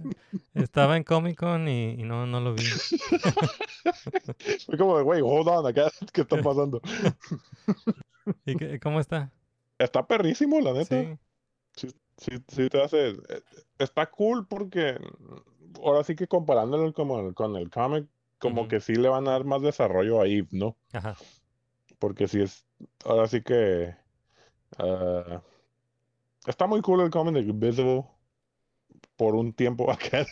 estaba 0.55 0.97
en 0.97 1.03
Comic 1.03 1.37
Con 1.37 1.67
y, 1.67 1.91
y 1.91 2.01
no, 2.03 2.25
no 2.25 2.41
lo 2.41 2.55
vi. 2.55 2.63
Fue 4.65 4.77
como 4.79 4.97
de, 4.97 5.03
wait, 5.03 5.21
hold 5.23 5.47
on, 5.47 5.67
acá, 5.67 5.91
¿qué 6.13 6.21
está 6.21 6.37
pasando? 6.41 6.81
¿Y 8.47 8.55
qué- 8.55 8.79
cómo 8.79 8.99
está? 8.99 9.31
Está 9.77 10.07
perrísimo, 10.07 10.59
la 10.59 10.73
neta. 10.73 10.99
Sí. 11.03 11.17
Sí, 12.17 12.31
sí, 12.47 12.69
te 12.69 12.81
hace, 12.81 13.09
eh, 13.09 13.15
está 13.77 14.09
cool 14.09 14.47
porque 14.47 14.97
ahora 15.83 16.03
sí 16.03 16.15
que 16.15 16.27
comparándolo 16.27 16.91
como 16.93 17.19
el- 17.19 17.33
con 17.35 17.55
el 17.55 17.69
cómic, 17.69 18.07
como 18.39 18.67
que 18.67 18.79
sí 18.79 18.95
le 18.95 19.09
van 19.09 19.27
a 19.27 19.31
dar 19.31 19.45
más 19.45 19.61
desarrollo 19.61 20.21
a 20.21 20.27
Eve, 20.27 20.47
¿no? 20.51 20.77
Ajá. 20.93 21.15
Porque 21.99 22.27
sí 22.27 22.41
es, 22.41 22.65
ahora 23.05 23.27
sí 23.27 23.41
que 23.41 23.95
ah, 24.77 25.41
está 26.45 26.67
muy 26.67 26.81
cool 26.81 27.01
el 27.01 27.09
cómic 27.09 27.35
de 27.35 27.41
Invisible 27.41 28.05
por 29.15 29.35
un 29.35 29.53
tiempo 29.53 29.91
acá. 29.91 30.25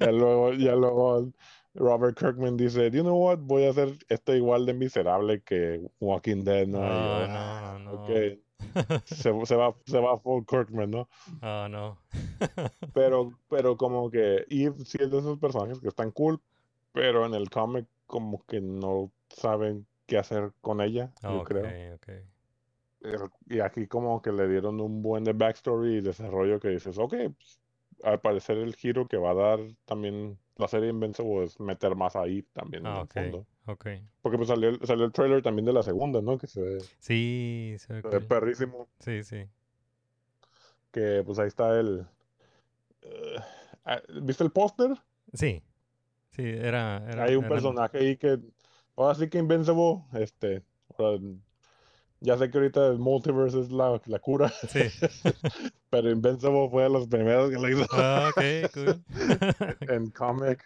ya 0.00 0.12
luego, 0.12 0.52
ya 0.54 0.74
luego 0.76 1.32
Robert 1.74 2.18
Kirkman 2.18 2.56
dice, 2.56 2.90
you 2.90 3.02
know 3.02 3.16
what, 3.16 3.38
voy 3.40 3.64
a 3.64 3.70
hacer 3.70 3.98
esto 4.08 4.34
igual 4.34 4.64
de 4.66 4.74
miserable 4.74 5.42
que 5.42 5.80
Walking 6.00 6.44
Dead, 6.44 6.66
¿no? 6.66 6.78
Yo, 6.78 7.26
"Ah, 7.30 7.78
no, 7.82 7.90
no. 7.90 7.92
ok". 8.02 8.38
Se, 9.04 9.32
se 9.46 9.56
va, 9.56 9.74
se 9.86 9.98
va 10.00 10.18
full 10.18 10.44
Kirkman, 10.44 10.90
¿no? 10.90 11.08
Oh, 11.42 11.68
no. 11.68 11.98
Pero, 12.94 13.32
pero 13.48 13.76
como 13.76 14.10
que 14.10 14.46
Eve 14.48 14.84
sí 14.84 14.98
es 15.00 15.10
de 15.10 15.18
esos 15.18 15.38
personajes 15.38 15.80
que 15.80 15.88
están 15.88 16.10
cool, 16.10 16.40
pero 16.92 17.26
en 17.26 17.34
el 17.34 17.50
cómic 17.50 17.86
como 18.06 18.44
que 18.46 18.60
no 18.60 19.10
saben 19.28 19.86
qué 20.06 20.18
hacer 20.18 20.52
con 20.60 20.80
ella, 20.80 21.12
yo 21.22 21.44
creo. 21.44 21.64
Eh, 23.02 23.16
Y 23.48 23.60
aquí 23.60 23.86
como 23.86 24.20
que 24.22 24.32
le 24.32 24.48
dieron 24.48 24.80
un 24.80 25.02
buen 25.02 25.24
de 25.24 25.32
backstory 25.32 25.96
y 25.96 26.00
desarrollo 26.00 26.58
que 26.60 26.68
dices, 26.68 26.98
ok, 26.98 27.14
pues, 27.36 27.60
al 28.02 28.20
parecer 28.20 28.58
el 28.58 28.74
giro 28.76 29.06
que 29.08 29.16
va 29.16 29.30
a 29.30 29.34
dar 29.34 29.60
también 29.84 30.38
la 30.56 30.68
serie 30.68 30.90
Invincible 30.90 31.44
es 31.44 31.58
meter 31.60 31.96
más 31.96 32.16
ahí 32.16 32.42
también 32.52 32.86
en 32.86 32.92
Ah, 32.92 33.00
el 33.02 33.08
fondo. 33.08 33.46
Ok. 33.66 33.86
Porque 34.22 34.36
pues 34.38 34.48
salió, 34.48 34.68
el- 34.70 34.80
salió 34.86 35.04
el 35.04 35.12
trailer 35.12 35.42
también 35.42 35.66
de 35.66 35.72
la 35.72 35.82
segunda, 35.82 36.20
¿no? 36.22 36.38
Que 36.38 36.46
se 36.46 36.60
ve, 36.60 36.78
Sí, 36.98 37.76
se 37.78 37.92
ve 37.94 38.02
se 38.02 38.08
ve 38.08 38.18
cool. 38.18 38.26
perrísimo. 38.26 38.88
Sí, 39.00 39.22
sí. 39.24 39.44
Que 40.92 41.22
pues 41.24 41.38
ahí 41.38 41.48
está 41.48 41.78
el... 41.78 42.06
eh, 43.02 43.36
ah, 43.84 44.00
¿Viste 44.22 44.44
el 44.44 44.50
póster? 44.52 44.90
Sí. 45.32 45.62
Sí, 46.30 46.42
era. 46.42 47.02
era 47.10 47.24
Hay 47.24 47.36
un 47.36 47.48
personaje 47.48 47.98
ahí 47.98 48.16
que... 48.16 48.38
Ahora 48.96 49.14
sí 49.14 49.28
que 49.28 49.38
Invincible, 49.38 50.02
este... 50.14 50.62
ahora, 50.96 51.20
ya 52.20 52.38
sé 52.38 52.50
que 52.50 52.56
ahorita 52.58 52.86
el 52.86 52.98
multiverse 52.98 53.60
es 53.60 53.70
la, 53.70 54.00
la 54.06 54.18
cura, 54.20 54.48
Sí. 54.48 54.80
pero 55.90 56.10
Invincible 56.10 56.68
fue 56.70 56.84
de 56.84 56.88
los 56.90 57.06
primeros 57.08 57.50
que 57.50 57.56
lo 57.56 57.68
hizo 57.68 57.86
Ah, 57.92 58.30
ok, 58.30 58.42
cool. 58.72 59.04
en 59.90 60.10
cómic. 60.10 60.64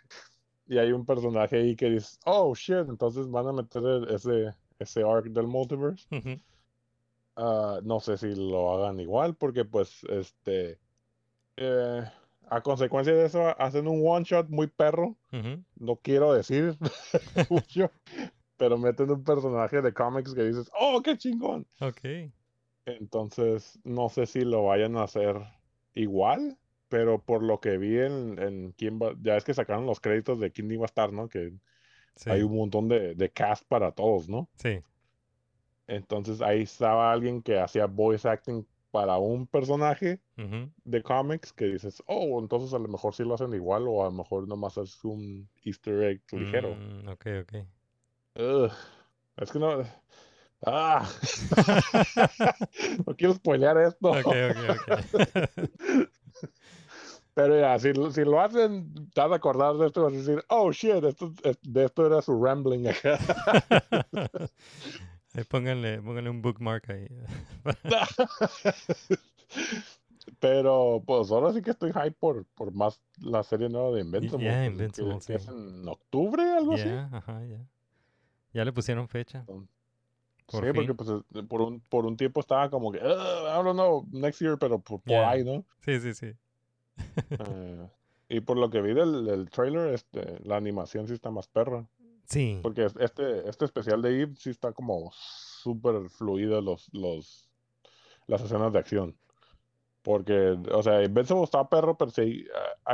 Y 0.70 0.78
hay 0.78 0.92
un 0.92 1.04
personaje 1.04 1.56
ahí 1.56 1.74
que 1.74 1.90
dice, 1.90 2.16
oh 2.26 2.54
shit, 2.54 2.88
entonces 2.88 3.28
van 3.28 3.48
a 3.48 3.52
meter 3.52 3.82
ese, 4.08 4.54
ese 4.78 5.02
arc 5.02 5.26
del 5.26 5.48
multiverse. 5.48 6.06
Ah, 7.34 7.80
no 7.82 7.98
sé 7.98 8.16
si 8.16 8.32
lo 8.36 8.72
hagan 8.72 9.00
igual, 9.00 9.34
porque 9.34 9.64
pues, 9.64 10.04
este, 10.08 10.78
eh, 11.56 12.04
a 12.48 12.60
consecuencia 12.60 13.12
de 13.12 13.26
eso, 13.26 13.48
hacen 13.60 13.88
un 13.88 14.00
one 14.06 14.24
shot 14.24 14.48
muy 14.48 14.68
perro. 14.68 15.16
No 15.74 15.96
quiero 15.96 16.34
decir 16.34 16.78
mucho, 17.50 17.90
pero 18.56 18.78
meten 18.78 19.10
un 19.10 19.24
personaje 19.24 19.82
de 19.82 19.92
cómics 19.92 20.32
que 20.34 20.44
dices, 20.44 20.70
oh, 20.78 21.02
qué 21.02 21.18
chingón. 21.18 21.66
Ok. 21.80 22.30
Entonces, 22.86 23.76
no 23.82 24.08
sé 24.08 24.24
si 24.26 24.42
lo 24.42 24.66
vayan 24.66 24.96
a 24.96 25.02
hacer 25.02 25.34
igual, 25.94 26.59
pero 26.90 27.22
por 27.22 27.42
lo 27.42 27.60
que 27.60 27.78
vi 27.78 27.98
en, 27.98 28.38
en 28.38 28.72
quién 28.72 28.98
va, 28.98 29.14
ya 29.22 29.36
es 29.36 29.44
que 29.44 29.54
sacaron 29.54 29.86
los 29.86 30.00
créditos 30.00 30.38
de 30.40 30.50
quién 30.50 30.70
iba 30.70 30.84
a 30.84 30.86
estar, 30.86 31.10
¿no? 31.10 31.28
Que 31.28 31.54
Sí. 32.16 32.28
hay 32.28 32.42
un 32.42 32.54
montón 32.54 32.88
de, 32.88 33.14
de 33.14 33.30
cast 33.30 33.64
para 33.66 33.92
todos, 33.92 34.28
¿no? 34.28 34.50
Sí. 34.56 34.82
Entonces 35.86 36.42
ahí 36.42 36.62
estaba 36.62 37.10
alguien 37.10 37.40
que 37.40 37.58
hacía 37.58 37.86
voice 37.86 38.28
acting 38.28 38.66
para 38.90 39.16
un 39.16 39.46
personaje 39.46 40.20
de 40.84 41.02
cómics 41.02 41.52
que 41.52 41.66
dices, 41.66 42.02
oh, 42.06 42.40
entonces 42.40 42.74
a 42.74 42.78
lo 42.78 42.88
mejor 42.88 43.14
sí 43.14 43.22
lo 43.22 43.34
hacen 43.34 43.54
igual 43.54 43.86
o 43.86 44.02
a 44.02 44.06
lo 44.06 44.12
mejor 44.12 44.48
nomás 44.48 44.76
es 44.76 45.02
un 45.04 45.48
easter 45.64 46.02
egg 46.02 46.22
ligero. 46.32 46.74
Mm, 46.74 47.08
ok, 47.08 47.26
ok. 47.42 47.54
Ugh, 48.36 48.72
es 49.36 49.50
que 49.52 49.58
no... 49.58 49.82
Ah, 50.66 51.08
no 53.06 53.16
quiero 53.16 53.34
spoilear 53.34 53.78
esto. 53.78 54.10
Ok, 54.10 54.26
ok, 54.26 54.56
ok. 54.68 56.10
Pero 57.42 57.58
ya, 57.60 57.78
si, 57.78 57.92
lo- 57.92 58.10
si 58.10 58.24
lo 58.24 58.40
hacen, 58.40 58.92
te 59.14 59.20
vas 59.20 59.32
a 59.32 59.36
acordar 59.36 59.76
de 59.76 59.86
esto 59.86 60.00
y 60.00 60.04
vas 60.04 60.12
a 60.12 60.16
decir, 60.16 60.44
oh 60.48 60.70
shit, 60.72 61.04
esto, 61.04 61.32
es- 61.42 61.58
de 61.62 61.84
esto 61.84 62.06
era 62.06 62.20
su 62.22 62.42
rambling 62.42 62.86
acá. 62.88 63.18
Pónganle, 65.48 66.02
pónganle 66.02 66.28
un 66.30 66.42
bookmark 66.42 66.90
ahí. 66.90 67.06
Pero 70.38 71.02
pues 71.06 71.30
ahora 71.30 71.52
sí 71.52 71.62
que 71.62 71.70
estoy 71.70 71.92
hype 71.92 72.12
por, 72.12 72.44
por 72.54 72.72
más 72.72 73.00
la 73.20 73.42
serie 73.42 73.68
nueva 73.68 73.90
de 73.92 74.02
Invincible. 74.02 74.44
yeah, 74.44 74.60
que- 74.60 74.66
Invincible, 74.66 75.18
que, 75.26 75.38
sí. 75.38 75.48
en 75.50 75.88
octubre, 75.88 76.42
algo 76.42 76.74
así. 76.74 76.84
Ya, 76.84 77.08
ajá, 77.12 77.44
ya. 77.46 77.58
Ya 78.52 78.64
le 78.64 78.72
pusieron 78.72 79.08
fecha. 79.08 79.44
Por 79.46 79.68
sí, 80.64 80.72
porque 80.74 80.94
pues 80.94 81.08
eh, 81.10 81.42
por 81.48 81.62
un, 81.62 81.80
por 81.80 82.06
un 82.06 82.16
tiempo 82.16 82.40
estaba 82.40 82.68
como 82.70 82.90
que, 82.90 82.98
"Ugh, 82.98 83.04
I 83.04 83.62
don't 83.62 83.74
know, 83.74 84.04
next 84.10 84.40
year, 84.40 84.58
pero 84.58 84.78
por, 84.80 85.00
por 85.00 85.12
Yeah. 85.12 85.30
ahí, 85.30 85.44
¿no? 85.44 85.64
Sí, 85.80 86.00
sí, 86.00 86.12
sí. 86.14 86.32
Eh, 87.30 87.88
y 88.28 88.40
por 88.40 88.56
lo 88.56 88.70
que 88.70 88.80
vi 88.80 88.94
del, 88.94 89.24
del 89.24 89.50
trailer, 89.50 89.94
este, 89.94 90.38
la 90.44 90.56
animación 90.56 91.06
sí 91.08 91.14
está 91.14 91.30
más 91.30 91.48
perra. 91.48 91.86
Sí. 92.24 92.60
Porque 92.62 92.84
es- 92.84 92.96
este, 93.00 93.48
este 93.48 93.64
especial 93.64 94.02
de 94.02 94.22
Eve 94.22 94.34
sí 94.36 94.50
está 94.50 94.72
como 94.72 95.10
súper 95.14 96.08
fluido 96.10 96.60
los, 96.60 96.88
los, 96.92 97.50
las 98.26 98.40
escenas 98.42 98.72
de 98.72 98.78
acción. 98.78 99.16
Porque, 100.02 100.56
o 100.72 100.82
sea, 100.82 101.02
Invincible 101.02 101.44
está 101.44 101.68
perro, 101.68 101.98
pero 101.98 102.10
sí 102.10 102.22
hay, 102.22 102.46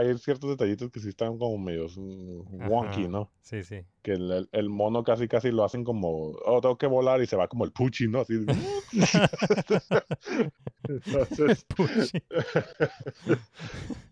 hay 0.09 0.19
ciertos 0.19 0.51
detallitos 0.51 0.91
que 0.91 0.99
sí 0.99 1.11
están 1.11 1.39
como 1.39 1.57
medios 1.57 1.97
mm, 1.97 2.69
wonky, 2.69 3.03
Ajá. 3.03 3.09
¿no? 3.09 3.31
Sí, 3.43 3.63
sí. 3.63 3.85
Que 4.03 4.15
el, 4.15 4.69
mono 4.69 5.05
casi 5.05 5.29
casi 5.29 5.53
lo 5.53 5.63
hacen 5.63 5.85
como, 5.85 6.33
oh, 6.45 6.61
tengo 6.61 6.77
que 6.77 6.89
volar 6.89 7.23
y 7.23 7.27
se 7.27 7.37
va 7.37 7.47
como 7.47 7.65
el 7.65 7.71
puchi, 7.71 8.09
¿no? 8.09 8.23
Así. 8.23 8.45
Entonces, 10.89 11.65
Puchi. 11.65 12.23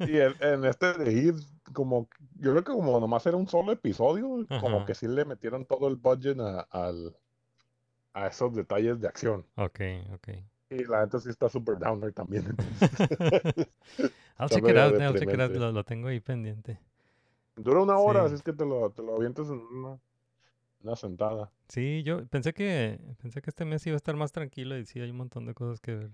y 0.00 0.18
en, 0.18 0.34
en 0.40 0.64
este 0.64 0.92
de 0.94 1.28
Eve, 1.28 1.40
como, 1.72 2.08
yo 2.36 2.52
creo 2.52 2.64
que 2.64 2.72
como 2.72 3.00
nomás 3.00 3.26
era 3.26 3.36
un 3.36 3.48
solo 3.48 3.72
episodio, 3.72 4.46
como 4.60 4.84
que 4.84 4.94
sí 4.94 5.08
le 5.08 5.24
metieron 5.24 5.64
todo 5.64 5.88
el 5.88 5.96
budget 5.96 6.38
a, 6.38 6.60
al, 6.70 7.16
a 8.12 8.28
esos 8.28 8.54
detalles 8.54 9.00
de 9.00 9.08
acción. 9.08 9.44
Ok, 9.56 9.80
ok. 10.14 10.28
Y 10.74 10.84
la 10.84 11.00
gente 11.00 11.20
sí 11.20 11.28
está 11.30 11.48
super 11.48 11.78
downer 11.78 12.12
también. 12.12 12.44
I'll 14.38 14.48
check 14.48 14.64
it 14.68 14.76
out, 14.76 15.00
I'll 15.00 15.14
check 15.18 15.32
it 15.32 15.40
out, 15.40 15.52
lo, 15.52 15.72
lo 15.72 15.84
tengo 15.84 16.08
ahí 16.08 16.20
pendiente. 16.20 16.78
Dura 17.56 17.80
una 17.82 17.98
hora, 17.98 18.20
Sí. 18.20 18.26
así 18.26 18.34
es 18.36 18.42
que 18.42 18.52
te 18.52 18.66
lo, 18.66 18.90
te 18.90 19.02
lo 19.02 19.14
avientas 19.16 19.46
en 19.48 19.58
una, 19.60 19.98
una 20.82 20.96
sentada. 20.96 21.50
Sí, 21.68 22.02
yo 22.02 22.26
pensé 22.26 22.52
que 22.52 22.98
pensé 23.22 23.40
que 23.40 23.50
este 23.50 23.64
mes 23.64 23.86
iba 23.86 23.94
a 23.94 23.96
estar 23.96 24.16
más 24.16 24.32
tranquilo 24.32 24.76
y 24.76 24.84
sí 24.86 25.00
hay 25.00 25.10
un 25.10 25.16
montón 25.18 25.46
de 25.46 25.54
cosas 25.54 25.80
que 25.80 25.94
ver. 25.94 26.10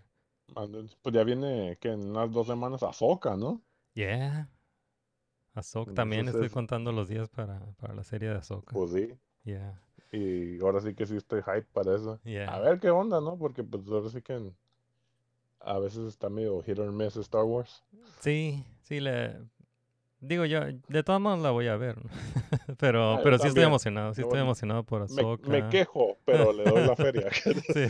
Pues 1.03 1.15
ya 1.15 1.25
viene 1.25 1.79
que 1.81 1.93
en 1.93 2.11
unas 2.11 2.31
dos 2.33 2.47
semanas 2.47 2.83
Ahsoka, 2.83 3.37
¿no? 3.37 3.63
Yeah. 3.95 4.51
Ahsoka, 5.55 5.95
también 5.95 6.27
estoy 6.29 6.47
es- 6.47 6.53
contando 6.53 6.93
los 6.93 7.09
días 7.09 7.29
para, 7.29 7.61
para 7.77 7.95
la 7.95 8.05
serie 8.05 8.29
de 8.29 8.37
Ahsoka. 8.37 8.73
Pues 8.73 8.93
sí. 8.93 9.09
Yeah, 9.45 9.81
Y 10.13 10.61
ahora 10.61 10.81
sí 10.81 10.95
que 10.95 11.07
sí 11.07 11.17
estoy 11.17 11.41
hype 11.43 11.67
para 11.73 11.95
eso. 11.95 12.19
yeah. 12.25 12.53
A 12.53 12.61
ver 12.61 12.81
qué 12.81 12.91
onda, 12.91 13.21
¿no? 13.21 13.39
Porque 13.39 13.63
pues 13.63 13.87
ahora 13.89 14.09
sí 14.09 14.21
que 14.23 14.53
a 15.61 15.79
veces 15.79 16.07
está 16.07 16.29
medio 16.29 16.61
hit 16.63 16.79
or 16.79 16.91
miss 16.93 17.17
Star 17.17 17.45
Wars. 17.45 17.83
Sí, 18.21 18.65
sí, 18.83 19.01
le... 19.01 19.37
Digo, 20.23 20.45
yo 20.45 20.61
de 20.89 21.03
todas 21.03 21.19
maneras 21.21 21.43
la 21.45 21.51
voy 21.51 21.69
a 21.69 21.77
ver, 21.77 21.97
pero, 22.79 23.15
Ah, 23.15 23.21
pero 23.23 23.39
sí 23.39 23.49
estoy 23.49 23.63
emocionado, 23.65 24.13
sí 24.13 24.21
Yo 24.21 24.27
estoy 24.27 24.39
me- 24.41 24.45
emocionado 24.45 24.83
por 24.85 25.01
Me, 25.01 25.23
Ahsoka. 25.23 25.49
me 25.49 25.69
quejo, 25.71 26.19
pero 26.27 26.53
le 26.53 26.65
doy 26.65 26.87
la 26.87 26.95
feria. 26.97 27.29
Sí, 27.73 27.87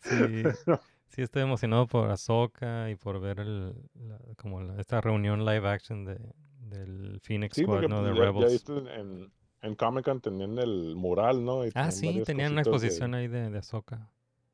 sí, 0.00 0.42
sí 1.08 1.22
estoy 1.22 1.42
emocionado 1.42 1.86
por 1.86 2.10
Ahsoka 2.10 2.90
y 2.90 2.96
por 2.96 3.20
ver 3.20 3.40
el, 3.40 3.70
la- 3.94 4.18
como 4.36 4.60
la- 4.60 4.78
esta 4.80 5.00
reunión 5.00 5.44
live 5.46 5.66
action 5.68 6.04
de, 6.04 6.18
del 6.60 7.20
Phoenix 7.22 7.56
Sí, 7.56 7.62
Squad, 7.62 7.74
porque 7.80 7.88
¿no? 7.88 8.02
pues, 8.02 8.14
De 8.14 8.14
ya, 8.14 8.20
ya 8.20 8.26
Rebels. 8.26 8.52
viste 8.52 8.72
en, 9.00 9.32
en 9.66 9.74
Comic 9.74 10.04
Con 10.04 10.20
tenían 10.20 10.58
el 10.58 10.94
mural, 10.96 11.44
¿no? 11.44 11.66
Y 11.66 11.70
Ah, 11.74 11.90
sí, 11.90 12.22
tenían 12.24 12.52
una 12.52 12.62
de- 12.62 12.70
exposición 12.70 13.14
ahí 13.14 13.28
de, 13.28 13.50
de 13.50 13.58
Ahsoka. 13.58 14.08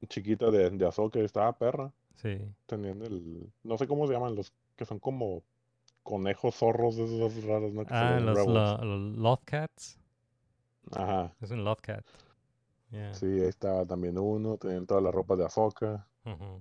chiquita 0.09 0.51
de, 0.51 0.71
de 0.71 0.87
Ahsoka 0.87 1.19
y 1.21 1.25
estaba 1.25 1.53
perra. 1.57 1.93
Sí. 2.15 2.39
Tenían 2.67 3.03
el, 3.03 3.53
no 3.63 3.79
sé 3.79 3.87
cómo 3.87 4.07
se 4.07 4.13
llaman, 4.13 4.35
los 4.35 4.53
que 4.77 4.85
son 4.85 4.99
como 4.99 5.43
conejos 6.03 6.57
zorros 6.57 6.97
de 6.97 7.05
esos 7.05 7.45
raros, 7.45 7.73
¿no? 7.73 7.85
Que 7.87 7.95
Ah, 7.95 8.19
los, 8.21 8.47
lo- 8.47 8.85
los 8.85 9.17
Lothcats. 9.19 9.99
Ajá, 10.91 11.33
Es 11.41 11.51
un 11.53 11.65
Lothcat. 11.65 12.05
Yeah. 12.91 13.15
sí, 13.15 13.25
ahí 13.27 13.43
estaba 13.49 13.87
también 13.87 14.19
uno, 14.19 14.59
tenían 14.59 14.85
toda 14.87 15.01
la 15.01 15.11
ropa 15.11 15.37
de 15.37 15.47
Ahsoka, 15.47 16.07
ujú. 16.27 16.61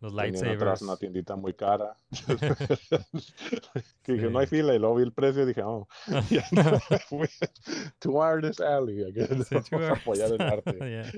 Los 0.00 0.14
tenían 0.14 0.36
atrás 0.48 0.80
lightsabers. 0.80 0.82
una 0.82 0.96
tiendita 0.96 1.34
muy 1.36 1.54
cara. 1.54 1.96
que 4.02 4.12
dije, 4.12 4.30
no 4.30 4.38
hay 4.38 4.46
fila, 4.46 4.74
y 4.74 4.78
luego 4.78 4.94
vi 4.96 5.02
el 5.04 5.12
precio 5.12 5.42
y 5.42 5.46
dije, 5.46 5.62
oh, 5.62 5.88
to 7.98 8.22
Artist 8.22 8.60
Alley, 8.60 9.04
Sí, 9.44 9.56
vamos 9.72 9.88
a 9.90 9.92
apoyar 9.94 10.32
el 10.32 10.40
arte. 10.40 10.72
Yeah. 10.78 11.10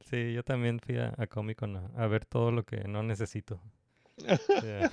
Sí, 0.00 0.32
yo 0.32 0.42
también 0.42 0.80
fui 0.80 0.96
a, 0.98 1.14
a 1.16 1.26
Comic 1.26 1.58
Con 1.58 1.76
a, 1.76 1.90
a 1.96 2.06
ver 2.06 2.24
todo 2.24 2.50
lo 2.50 2.64
que 2.64 2.84
no 2.88 3.02
necesito. 3.02 3.60
Yeah. 4.62 4.90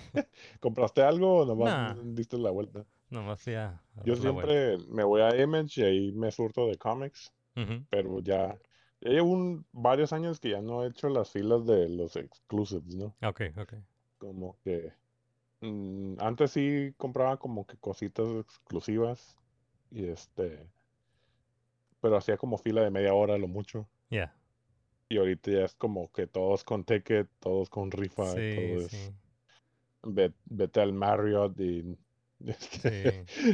¿Compraste 0.60 1.02
algo 1.02 1.40
o 1.40 1.46
nomás 1.46 1.96
Nah. 1.96 2.04
diste 2.04 2.38
la 2.38 2.52
vuelta? 2.52 2.86
Nomás 3.10 3.42
fui 3.42 3.56
a, 3.56 3.70
a 3.96 4.04
Yo 4.04 4.14
la 4.16 4.30
vuelta. 4.32 4.52
siempre 4.52 4.78
me 4.94 5.04
voy 5.04 5.22
a 5.22 5.36
Image 5.42 5.82
y 5.82 5.84
ahí 5.84 6.12
me 6.12 6.32
surto 6.32 6.68
de 6.68 6.78
cómics, 6.78 7.32
Ujú. 7.56 7.86
pero 7.90 8.20
ya, 8.22 8.50
ya 8.50 8.60
llevo 9.10 9.30
un- 9.32 9.66
varios 9.72 10.14
años 10.14 10.40
que 10.40 10.50
ya 10.52 10.62
no 10.62 10.84
he 10.84 10.88
hecho 10.88 11.10
las 11.10 11.30
filas 11.32 11.66
de 11.66 11.90
los 11.90 12.16
exclusives, 12.16 12.96
¿no? 12.96 13.16
Ok, 13.22 13.42
ok. 13.58 13.74
Como 14.18 14.58
que 14.64 14.94
mm, 15.62 16.16
antes 16.20 16.52
sí 16.52 16.94
compraba 16.98 17.38
como 17.38 17.66
que 17.66 17.78
cositas 17.78 18.28
exclusivas 18.38 19.36
y 19.92 20.06
este, 20.08 20.68
pero 22.02 22.18
hacía 22.18 22.38
como 22.38 22.58
fila 22.58 22.82
de 22.84 22.92
media 22.92 23.14
hora 23.14 23.38
lo 23.38 23.48
mucho. 23.48 23.88
Yeah. 24.10 24.36
Y 25.10 25.18
ahorita 25.18 25.52
ya 25.52 25.66
es 25.66 25.76
como 25.76 26.12
que 26.12 26.28
todos 26.28 26.64
con 26.64 26.84
ticket, 26.84 27.28
todos 27.40 27.70
con 27.70 27.92
rifa, 27.92 28.26
Sí, 28.34 28.56
todo 28.56 28.82
es 28.82 28.92
sí. 28.92 29.14
ve- 30.04 30.34
vete 30.46 30.82
al 30.82 30.94
Marriott 30.94 31.60
y 31.60 31.98
este, 32.46 33.26
Sí. 33.26 33.52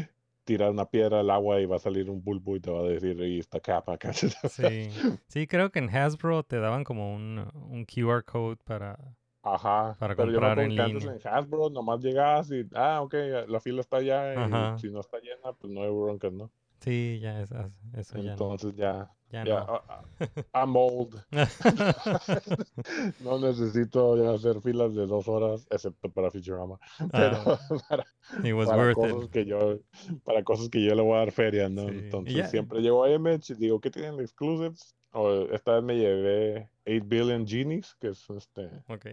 Tirar 0.52 0.72
una 0.72 0.86
piedra 0.90 1.20
al 1.22 1.30
agua 1.30 1.60
y 1.62 1.66
va 1.66 1.78
a 1.78 1.80
salir 1.80 2.10
un 2.10 2.24
bulbo 2.24 2.56
y 2.56 2.60
te 2.62 2.72
va 2.72 2.80
a 2.82 2.84
decir, 2.84 3.20
y 3.22 3.40
esta 3.40 3.60
capa 3.60 3.94
acá. 3.96 4.12
Sí. 4.44 4.90
Sí, 5.28 5.48
creo 5.48 5.72
que 5.72 5.80
en 5.80 5.90
Hasbro 5.96 6.44
te 6.44 6.60
daban 6.60 6.84
como 6.84 7.14
un, 7.16 7.48
un 7.54 7.86
QR 7.86 8.24
code 8.24 8.58
para, 8.64 8.98
Ajá, 9.44 10.00
Para 10.00 10.16
pero 10.16 10.32
yo 10.32 10.42
me 10.42 10.50
comprar 10.50 10.52
acuerdo 10.52 10.62
en 10.62 10.76
línea. 10.76 11.14
en 11.16 11.28
Hasbro 11.28 11.70
nomás 11.70 12.00
llegas 12.02 12.52
y, 12.52 12.68
ah, 12.76 13.02
ok, 13.02 13.14
la 13.48 13.60
fila 13.60 13.82
está 13.82 13.98
allá 13.98 14.36
y 14.38 14.42
Ajá. 14.44 14.78
si 14.78 14.90
no 14.92 15.00
está 15.00 15.20
llena, 15.20 15.54
pues 15.54 15.72
no 15.74 15.82
hay 15.84 15.90
broncas, 15.90 16.32
¿no? 16.34 16.52
Sí, 16.82 17.20
ya 17.22 17.42
es, 17.42 17.52
eso 17.94 18.18
ya 18.18 18.24
no. 18.24 18.32
Entonces 18.32 18.76
ya, 18.76 19.10
Ya 19.32 19.44
ya, 19.46 19.60
no. 19.62 19.74
ah, 19.76 19.84
ah, 19.88 20.04
I'm 20.54 20.76
old. 20.76 21.16
No 23.24 23.40
necesito 23.40 24.18
ya 24.18 24.34
hacer 24.34 24.62
filas 24.62 24.94
de 24.96 25.06
dos 25.06 25.28
horas, 25.28 25.66
excepto 25.70 26.10
para 26.10 26.30
Futurama. 26.32 26.80
Pero 27.12 27.38
Ah, 27.46 27.60
para, 27.90 28.06
it 28.44 28.54
was 28.54 28.68
para 28.68 28.82
worth 28.84 28.96
cosas 28.96 29.26
it. 29.26 29.32
que 29.32 29.46
yo, 29.46 29.80
para 30.26 30.44
cosas 30.44 30.70
que 30.70 30.84
yo 30.84 30.96
le 30.96 31.02
voy 31.02 31.16
a 31.16 31.20
dar 31.20 31.32
feria, 31.32 31.70
¿no? 31.70 31.84
Sí, 31.84 31.90
Entonces 31.90 32.50
siempre 32.50 32.82
llego 32.82 33.04
a 33.04 33.12
Image 33.12 33.54
y 33.54 33.56
digo, 33.56 33.80
¿qué 33.80 33.92
tienen 33.92 34.18
de 34.18 34.24
exclusives? 34.24 34.96
O 35.14 35.30
esta 35.52 35.74
vez 35.76 35.84
me 35.84 35.96
llevé 35.96 36.70
8 36.88 37.06
Billion 37.06 37.46
Genies, 37.48 37.96
que 38.00 38.10
es 38.10 38.30
este, 38.30 38.70
Ok. 38.88 39.06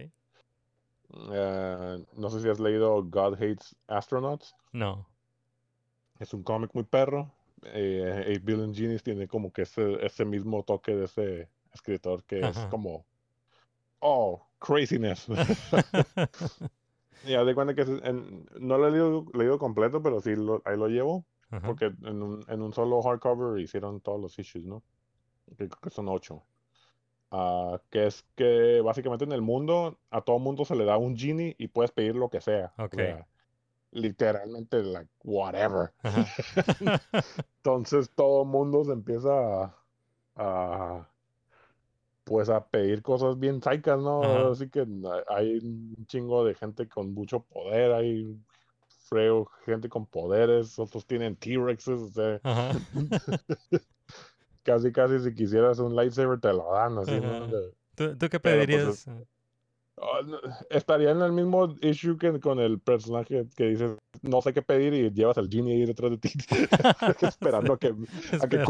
eh, 1.31 2.05
no 2.17 2.29
sé 2.29 2.41
si 2.41 2.49
has 2.49 2.59
leído 2.59 3.03
God 3.03 3.33
Hates 3.35 3.75
Astronauts. 3.87 4.55
No. 4.73 5.05
Es 6.19 6.33
un 6.33 6.43
cómic 6.43 6.71
muy 6.73 6.83
perro. 6.83 7.31
Eh, 7.63 8.25
8 8.35 8.41
Billion 8.43 8.73
Genies 8.73 9.03
tiene 9.03 9.27
como 9.27 9.51
que 9.51 9.63
ese, 9.63 10.05
ese 10.05 10.25
mismo 10.25 10.63
toque 10.63 10.95
de 10.95 11.05
ese 11.05 11.49
escritor 11.73 12.23
que 12.23 12.47
es 12.49 12.57
como, 12.69 13.05
oh, 13.99 14.47
craziness. 14.59 15.27
Y 17.27 17.33
haz 17.33 17.45
de 17.45 17.53
cuenta 17.53 17.75
que 17.75 17.81
en- 17.81 18.45
no 18.59 18.77
lo 18.77 18.87
he 18.87 18.91
leído, 18.91 19.25
leído 19.33 19.59
completo, 19.59 20.01
pero 20.01 20.21
sí 20.21 20.35
lo- 20.35 20.61
ahí 20.65 20.77
lo 20.77 20.87
llevo, 20.87 21.25
Ajá. 21.51 21.67
porque 21.67 21.85
en 22.03 22.23
un, 22.23 22.45
en 22.47 22.61
un 22.61 22.71
solo 22.73 23.01
hardcover 23.01 23.59
hicieron 23.59 23.99
todos 23.99 24.21
los 24.21 24.39
issues, 24.39 24.65
¿no? 24.65 24.81
Que 25.57 25.67
creo 25.67 25.81
que 25.81 25.89
son 25.89 26.07
ocho. 26.07 26.43
Ah, 27.31 27.81
que 27.89 28.07
es 28.07 28.25
que 28.35 28.81
básicamente 28.81 29.25
en 29.25 29.33
el 29.33 29.41
mundo, 29.41 29.99
a 30.09 30.21
todo 30.21 30.39
mundo 30.39 30.65
se 30.65 30.75
le 30.75 30.85
da 30.85 30.97
un 30.97 31.17
genie 31.17 31.55
y 31.59 31.67
puedes 31.67 31.91
pedir 31.91 32.15
lo 32.15 32.29
que 32.29 32.41
sea. 32.41 32.73
o 32.77 32.85
Ok. 32.85 32.95
sea, 32.95 33.27
literalmente, 33.91 34.83
like, 34.83 35.09
whatever. 35.23 35.91
Entonces 37.57 38.09
todo 38.11 38.43
el 38.43 38.49
mundo 38.49 38.83
se 38.83 38.91
empieza 38.91 39.63
a, 39.63 39.75
a, 40.35 41.09
pues 42.23 42.49
a 42.49 42.65
pedir 42.65 43.01
cosas 43.01 43.39
bien 43.39 43.61
saicas, 43.61 43.99
¿no? 43.99 44.23
Ajá. 44.23 44.51
Así 44.51 44.69
que 44.69 44.85
hay 45.27 45.57
un 45.57 46.05
chingo 46.05 46.45
de 46.45 46.55
gente 46.55 46.87
con 46.87 47.13
mucho 47.13 47.41
poder, 47.41 47.91
hay 47.91 48.37
freo, 49.09 49.49
gente 49.65 49.89
con 49.89 50.05
poderes, 50.05 50.77
otros 50.77 51.05
tienen 51.05 51.35
T-Rexes, 51.35 51.99
o 51.99 52.09
sea, 52.09 52.39
casi 54.63 54.91
casi 54.91 55.19
si 55.19 55.33
quisieras 55.33 55.79
un 55.79 55.95
lightsaber 55.95 56.39
te 56.39 56.53
lo 56.53 56.71
dan, 56.71 56.99
así, 56.99 57.19
¿no? 57.19 57.47
¿Tú, 57.95 58.15
tú 58.17 58.29
qué 58.29 58.39
Pero, 58.39 58.65
pues, 58.65 59.05
pedirías? 59.05 59.07
Estaría 60.69 61.11
en 61.11 61.21
el 61.21 61.31
mismo 61.31 61.75
issue 61.81 62.17
que 62.17 62.39
con 62.39 62.59
el 62.59 62.79
personaje 62.79 63.45
que 63.55 63.65
dices, 63.65 63.97
no 64.21 64.41
sé 64.41 64.53
qué 64.53 64.61
pedir 64.61 64.93
y 64.93 65.09
llevas 65.11 65.37
al 65.37 65.49
genie 65.49 65.73
ahí 65.75 65.85
detrás 65.85 66.11
de 66.11 66.17
ti, 66.17 66.29
esperando 67.21 67.73
a 67.73 67.77
que, 67.77 67.93
a 68.41 68.47
que. 68.47 68.63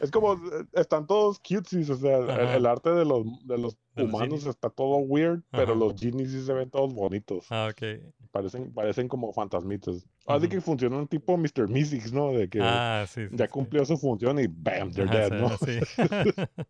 Es 0.00 0.10
como, 0.10 0.34
eh, 0.34 0.64
están 0.72 1.06
todos 1.06 1.38
cutesies, 1.38 1.90
o 1.90 1.96
sea, 1.96 2.18
el, 2.18 2.30
Ajá. 2.30 2.56
el 2.56 2.66
arte 2.66 2.90
de 2.90 3.04
los, 3.04 3.24
de 3.46 3.58
los 3.58 3.76
De 3.94 4.02
los 4.02 4.10
humanos 4.10 4.40
genies. 4.40 4.46
está 4.46 4.70
todo 4.70 4.96
weird, 4.98 5.42
pero 5.50 5.72
Ajá. 5.72 5.74
los 5.74 5.94
genies 6.00 6.30
sí 6.32 6.42
se 6.44 6.52
ven 6.52 6.70
todos 6.70 6.92
bonitos, 6.94 7.46
Ah, 7.50 7.68
ok. 7.70 7.82
parecen, 8.30 8.72
parecen 8.72 9.08
como 9.08 9.32
fantasmitas. 9.32 10.06
Así 10.26 10.46
Ujú. 10.46 10.48
que 10.56 10.60
funcionan 10.60 11.06
tipo 11.08 11.36
Mr. 11.36 11.68
Mystics, 11.68 12.12
¿no? 12.12 12.32
De 12.32 12.48
que 12.48 12.60
Ah, 12.62 13.04
sí, 13.06 13.28
sí. 13.28 13.36
ya 13.36 13.48
cumplió 13.48 13.84
su 13.84 13.96
función 13.96 14.38
y 14.38 14.46
bam, 14.48 14.90
they're 14.92 15.08
Ajá, 15.08 15.28
dead, 15.30 15.40
¿no? 15.40 15.48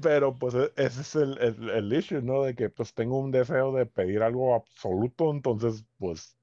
Pero 0.00 0.34
pues 0.36 0.54
e- 0.54 0.72
ese 0.76 1.00
es 1.02 1.14
el, 1.16 1.38
el, 1.38 1.68
el 1.70 1.92
issue, 1.92 2.22
¿no? 2.22 2.42
De 2.44 2.54
que 2.54 2.70
pues 2.70 2.94
tengo 2.94 3.18
un 3.18 3.30
deseo 3.30 3.72
de 3.72 3.84
pedir 3.86 4.22
algo 4.22 4.54
absoluto, 4.54 5.30
entonces 5.30 5.84
pues, 5.98 6.34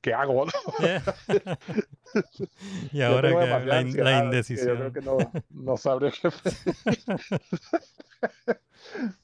¿qué 0.00 0.12
hago? 0.14 0.46
Yeah. 0.80 1.02
y 2.92 3.00
ahora 3.02 3.28
que 3.28 3.34
la, 3.46 3.60
in- 3.60 3.66
la 3.68 3.78
ansiedad, 3.78 4.06
que 4.06 4.18
Yo 4.18 4.24
indecisión. 4.24 4.76
creo 4.76 4.92
que 4.92 5.00
no, 5.00 5.16
no 5.50 5.76
sabría 5.76 6.10
qué 6.10 6.30
pedir. 6.30 7.00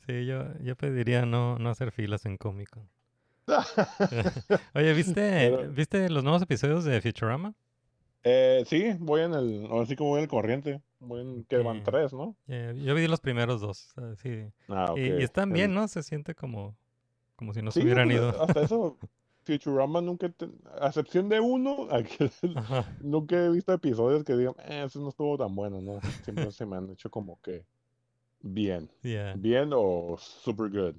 Sí, 0.07 0.27
yo, 0.27 0.45
yo 0.63 0.75
pediría 0.77 1.27
no, 1.27 1.59
no 1.59 1.69
hacer 1.71 1.93
filas 1.93 2.25
en 2.27 2.37
cómico. 2.39 2.81
Oye, 4.75 4.93
¿viste, 4.95 5.15
Pero- 5.15 5.71
¿viste 5.71 6.09
los 6.11 6.25
nuevos 6.25 6.43
episodios 6.43 6.85
de 6.85 7.01
Futurama? 7.01 7.55
Eh, 8.23 8.65
sí, 8.67 8.95
voy 8.99 9.23
en 9.23 9.35
el, 9.35 9.69
así 9.81 9.97
como 9.97 10.11
voy 10.11 10.19
en 10.19 10.25
el 10.25 10.29
corriente, 10.29 10.83
voy 10.99 11.23
en, 11.23 11.45
que 11.45 11.59
van 11.59 11.83
tres, 11.83 12.13
¿no? 12.13 12.37
Eh, 12.49 12.75
yo 12.85 12.95
vi 12.95 13.07
los 13.09 13.21
primeros 13.21 13.61
dos. 13.61 13.93
ah, 13.97 14.13
sí. 14.23 14.45
Ah, 14.69 14.93
Y, 14.97 15.01
y 15.01 15.23
están 15.23 15.53
bien, 15.53 15.73
¿no? 15.75 15.89
Se 15.89 16.03
siente 16.03 16.35
como, 16.35 16.77
como 17.37 17.55
si 17.55 17.63
no 17.63 17.71
se 17.71 17.81
Sí, 17.81 17.85
hubieran 17.85 18.09
pues, 18.09 18.19
ido. 18.19 18.43
hasta 18.43 18.61
eso, 18.63 18.97
Futurama 19.45 20.03
nunca, 20.03 20.29
te- 20.29 20.51
a 20.81 20.89
excepción 20.89 21.29
de 21.31 21.41
uno, 21.41 21.89
aquel- 21.91 22.31
nunca 23.03 23.43
he 23.43 23.49
visto 23.51 23.73
episodios 23.73 24.23
que 24.23 24.37
digan, 24.37 24.55
eh, 24.69 24.83
ese 24.87 24.99
no 24.99 25.09
estuvo 25.09 25.39
tan 25.39 25.55
bueno, 25.55 25.81
¿no? 25.81 25.99
Siempre 26.23 26.53
se 26.53 26.67
me 26.67 26.77
han 26.77 26.91
hecho 26.91 27.11
como 27.11 27.41
que 27.41 27.65
bien, 28.43 28.91
Yeah, 29.03 29.35
bien 29.37 29.71
o 29.75 30.17
super 30.19 30.69
good. 30.71 30.95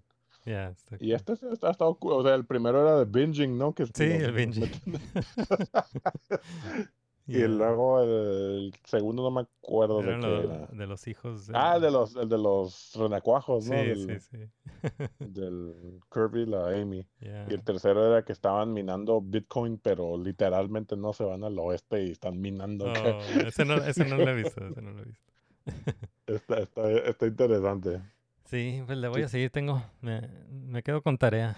yeah, 0.46 0.70
está 0.70 0.98
Y 1.00 1.14
este 1.14 1.36
sí 1.36 1.46
ha 1.62 1.70
estado, 1.70 1.96
o 2.02 2.24
sea, 2.24 2.34
el 2.34 2.46
primero 2.46 2.82
era 2.82 2.98
de 2.98 3.06
binging, 3.06 3.56
¿no? 3.58 3.74
Que 3.76 3.86
Sí, 3.86 4.08
nos 4.08 4.22
el 4.24 4.32
binging. 4.32 4.72
Y 7.34 7.38
Yeah, 7.38 7.48
luego 7.48 8.02
el 8.02 8.74
segundo 8.84 9.24
no 9.24 9.32
me 9.32 9.42
acuerdo 9.42 10.02
de 10.02 10.08
eran 10.10 10.20
qué 10.22 10.28
lo- 10.28 10.42
era. 10.42 10.68
de 10.68 10.86
los 10.88 11.08
hijos. 11.08 11.50
Ah, 11.54 11.74
del- 11.76 11.84
de 11.84 11.92
los, 11.92 12.16
el 12.18 12.28
de 12.28 12.38
los 12.38 12.92
renacuajos, 12.96 13.68
¿no? 13.70 13.76
Sí, 13.82 13.88
Del, 13.88 14.20
sí, 14.22 14.28
sí. 14.32 14.50
del 15.20 16.00
Kirby 16.14 16.42
y 16.42 16.46
la 16.48 16.68
Amy. 16.70 17.08
Yeah. 17.22 17.48
Y 17.50 17.54
el 17.54 17.64
tercero 17.64 18.06
era 18.06 18.26
que 18.26 18.34
estaban 18.34 18.74
minando 18.74 19.22
Bitcoin, 19.22 19.78
pero 19.78 20.18
literalmente 20.18 20.98
no 20.98 21.14
se 21.14 21.24
van 21.24 21.46
al 21.46 21.58
oeste 21.58 22.04
y 22.04 22.12
están 22.12 22.42
minando. 22.42 22.86
Oh, 22.92 22.94
que- 22.94 23.48
ese, 23.48 23.64
no, 23.64 23.76
ese 23.76 24.04
no 24.04 24.18
lo 24.18 24.28
he 24.30 24.36
visto, 24.36 24.68
ese 24.68 24.82
no 24.82 24.92
lo 24.92 25.02
he 25.02 25.06
visto. 25.06 25.32
Está, 26.28 26.60
está, 26.60 26.92
está 26.92 27.26
interesante. 27.28 28.02
Sí, 28.46 28.82
pues 28.86 28.98
le 28.98 29.08
voy 29.08 29.22
Sí. 29.22 29.24
a 29.24 29.28
seguir, 29.30 29.52
tengo, 29.52 29.82
me, 30.02 30.22
me 30.50 30.84
quedo 30.84 31.02
con 31.02 31.18
tarea. 31.18 31.56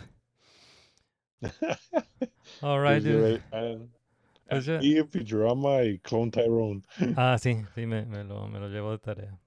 Alright, 2.61 3.01
Sí, 3.03 3.09
sí, 3.09 3.13
dude. 3.15 3.41
Ya- 4.59 4.80
Y 4.81 5.01
Futurama 5.03 5.84
y 5.84 5.99
Clone 5.99 6.31
Tyrone. 6.31 6.81
Ah, 7.15 7.38
sí, 7.39 7.57
sí, 7.75 7.85
me, 7.85 8.05
me 8.05 8.23
lo, 8.23 8.47
me 8.47 8.59
lo 8.59 8.69
llevo 8.69 8.91
de 8.91 8.99
tarea. 8.99 9.38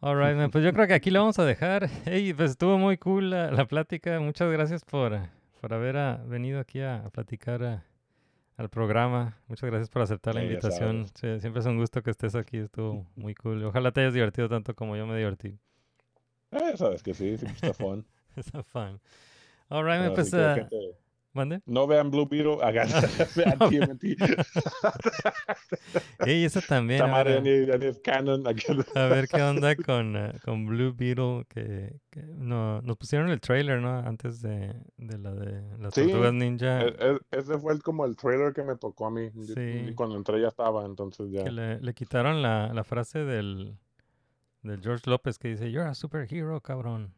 Alright, 0.00 0.36
man, 0.36 0.50
pues 0.52 0.62
yo 0.64 0.72
creo 0.72 0.86
que 0.86 0.94
aquí 0.94 1.10
lo 1.10 1.20
vamos 1.20 1.38
a 1.38 1.44
dejar. 1.44 1.88
Hey, 2.04 2.32
pues 2.34 2.50
estuvo 2.52 2.78
muy 2.78 2.96
cool 2.98 3.30
la, 3.30 3.50
la 3.50 3.66
plática. 3.66 4.20
Muchas 4.20 4.50
gracias 4.52 4.84
por, 4.84 5.18
por 5.60 5.72
haber 5.74 5.96
ah, 5.96 6.22
venido 6.26 6.60
aquí 6.60 6.80
a, 6.80 6.96
a 7.04 7.10
platicar 7.10 7.62
ah, 7.64 7.82
al 8.56 8.68
programa. 8.68 9.36
Muchas 9.48 9.68
gracias 9.70 9.88
por 9.90 10.02
aceptar 10.02 10.34
la 10.34 10.42
ya 10.42 10.46
invitación. 10.48 11.06
Sí, 11.14 11.40
siempre 11.40 11.60
es 11.60 11.66
un 11.66 11.78
gusto 11.78 12.02
que 12.02 12.10
estés 12.10 12.34
aquí, 12.34 12.58
estuvo 12.58 13.06
muy 13.16 13.34
cool. 13.34 13.64
Ojalá 13.64 13.90
te 13.92 14.00
hayas 14.00 14.14
divertido 14.14 14.48
tanto 14.48 14.74
como 14.74 14.96
yo 14.96 15.06
me 15.06 15.16
divertí. 15.16 15.58
Eh, 16.52 16.76
sabes 16.76 17.02
que 17.02 17.12
sí, 17.14 17.36
siempre 17.36 17.54
está 17.54 17.74
fun. 17.74 18.06
Está 18.36 18.62
fun. 18.62 19.00
Alright, 19.70 20.14
pues, 20.14 20.30
gente, 20.30 20.68
mande. 21.36 21.60
no 21.66 21.86
vean 21.86 22.10
Blue 22.10 22.26
Beetle, 22.28 22.58
hagan, 22.62 22.88
vean 23.36 23.56
No. 23.60 23.68
TMNT. 23.70 24.04
Ey, 26.26 26.44
eso 26.44 26.60
también. 26.66 27.00
Canon. 28.02 28.44
aquel- 28.46 28.84
A 28.94 29.06
ver 29.06 29.28
qué 29.28 29.42
onda 29.42 29.76
con, 29.76 30.16
eh, 30.16 30.32
con 30.44 30.66
Blue 30.66 30.92
Beetle, 30.96 31.44
que, 31.48 32.00
que 32.10 32.22
no, 32.22 32.80
nos 32.82 32.96
pusieron 32.96 33.30
el 33.30 33.40
trailer, 33.40 33.80
¿no? 33.80 33.98
Antes 33.98 34.40
de, 34.42 34.74
de 34.96 35.18
la 35.18 35.32
de 35.34 35.62
las 35.78 35.94
Sí, 35.94 36.02
tortugas 36.02 36.32
ninja, 36.32 36.82
E- 36.82 36.96
e- 36.98 37.18
Ese 37.38 37.58
fue 37.58 37.72
el- 37.74 37.82
como 37.82 38.04
el 38.04 38.16
trailer 38.16 38.52
que 38.52 38.62
me 38.62 38.76
tocó 38.76 39.06
a 39.06 39.10
mí. 39.10 39.30
y- 39.34 39.44
Sí. 39.46 39.86
Y 39.90 39.94
cuando 39.94 40.16
entré 40.16 40.40
ya 40.40 40.48
estaba, 40.48 40.84
entonces 40.84 41.30
ya. 41.30 41.44
que 41.44 41.50
le, 41.52 41.80
le 41.80 41.94
quitaron 41.94 42.42
la, 42.42 42.72
la 42.72 42.84
frase 42.84 43.20
del, 43.24 43.76
del 44.62 44.80
George 44.80 45.08
López 45.08 45.38
que 45.38 45.48
dice, 45.48 45.70
You're 45.70 45.88
a 45.88 45.94
superhero, 45.94 46.60
cabrón. 46.60 47.12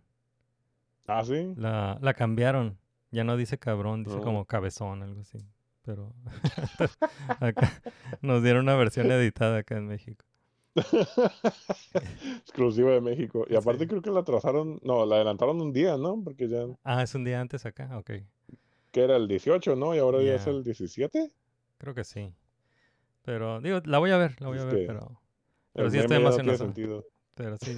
Ah, 1.06 1.24
sí. 1.24 1.54
La, 1.56 1.98
la 2.02 2.12
cambiaron. 2.14 2.76
Ya 3.10 3.24
no 3.24 3.36
dice 3.36 3.58
cabrón, 3.58 4.04
dice 4.04 4.18
como 4.20 4.44
cabezón, 4.44 5.02
algo 5.02 5.20
así. 5.22 5.38
Pero 5.82 6.12
acá 7.40 7.82
nos 8.20 8.42
dieron 8.42 8.62
una 8.64 8.76
versión 8.76 9.10
editada 9.10 9.58
acá 9.58 9.76
en 9.78 9.86
México. 9.86 10.24
Exclusiva 12.40 12.90
de 12.92 13.00
México. 13.00 13.46
Y 13.48 13.56
aparte 13.56 13.84
Sí. 13.84 13.88
creo 13.88 14.02
que 14.02 14.10
la 14.10 14.20
atrasaron, 14.20 14.78
no, 14.82 15.06
la 15.06 15.16
adelantaron 15.16 15.60
un 15.60 15.72
día, 15.72 15.96
¿no? 15.96 16.20
Porque 16.22 16.48
ya, 16.48 16.66
Ah, 16.84 17.02
es 17.02 17.14
un 17.14 17.24
día 17.24 17.40
antes 17.40 17.64
acá, 17.66 17.96
ok. 17.98 18.10
que 18.92 19.00
era 19.02 19.16
el 19.16 19.28
18, 19.28 19.76
¿no? 19.76 19.94
Y 19.94 19.98
ahora 19.98 20.22
ya 20.22 20.34
es 20.34 20.46
el 20.46 20.62
17. 20.64 21.30
Creo 21.78 21.94
que 21.94 22.04
sí. 22.04 22.32
Pero, 23.24 23.60
digo, 23.60 23.80
la 23.84 23.98
voy 23.98 24.10
a 24.10 24.16
ver, 24.16 24.40
la 24.40 24.48
voy 24.48 24.58
a 24.58 24.64
ver, 24.64 24.86
pero... 24.86 25.20
Pero 25.74 25.86
El 25.86 25.92
sí 25.92 25.98
estoy 25.98 26.16
ya 26.18 26.22
no 26.24 26.30
tiene 26.30 26.52
emocionado. 26.54 26.58
sentido. 26.58 27.04
Pero 27.34 27.56
sí. 27.58 27.76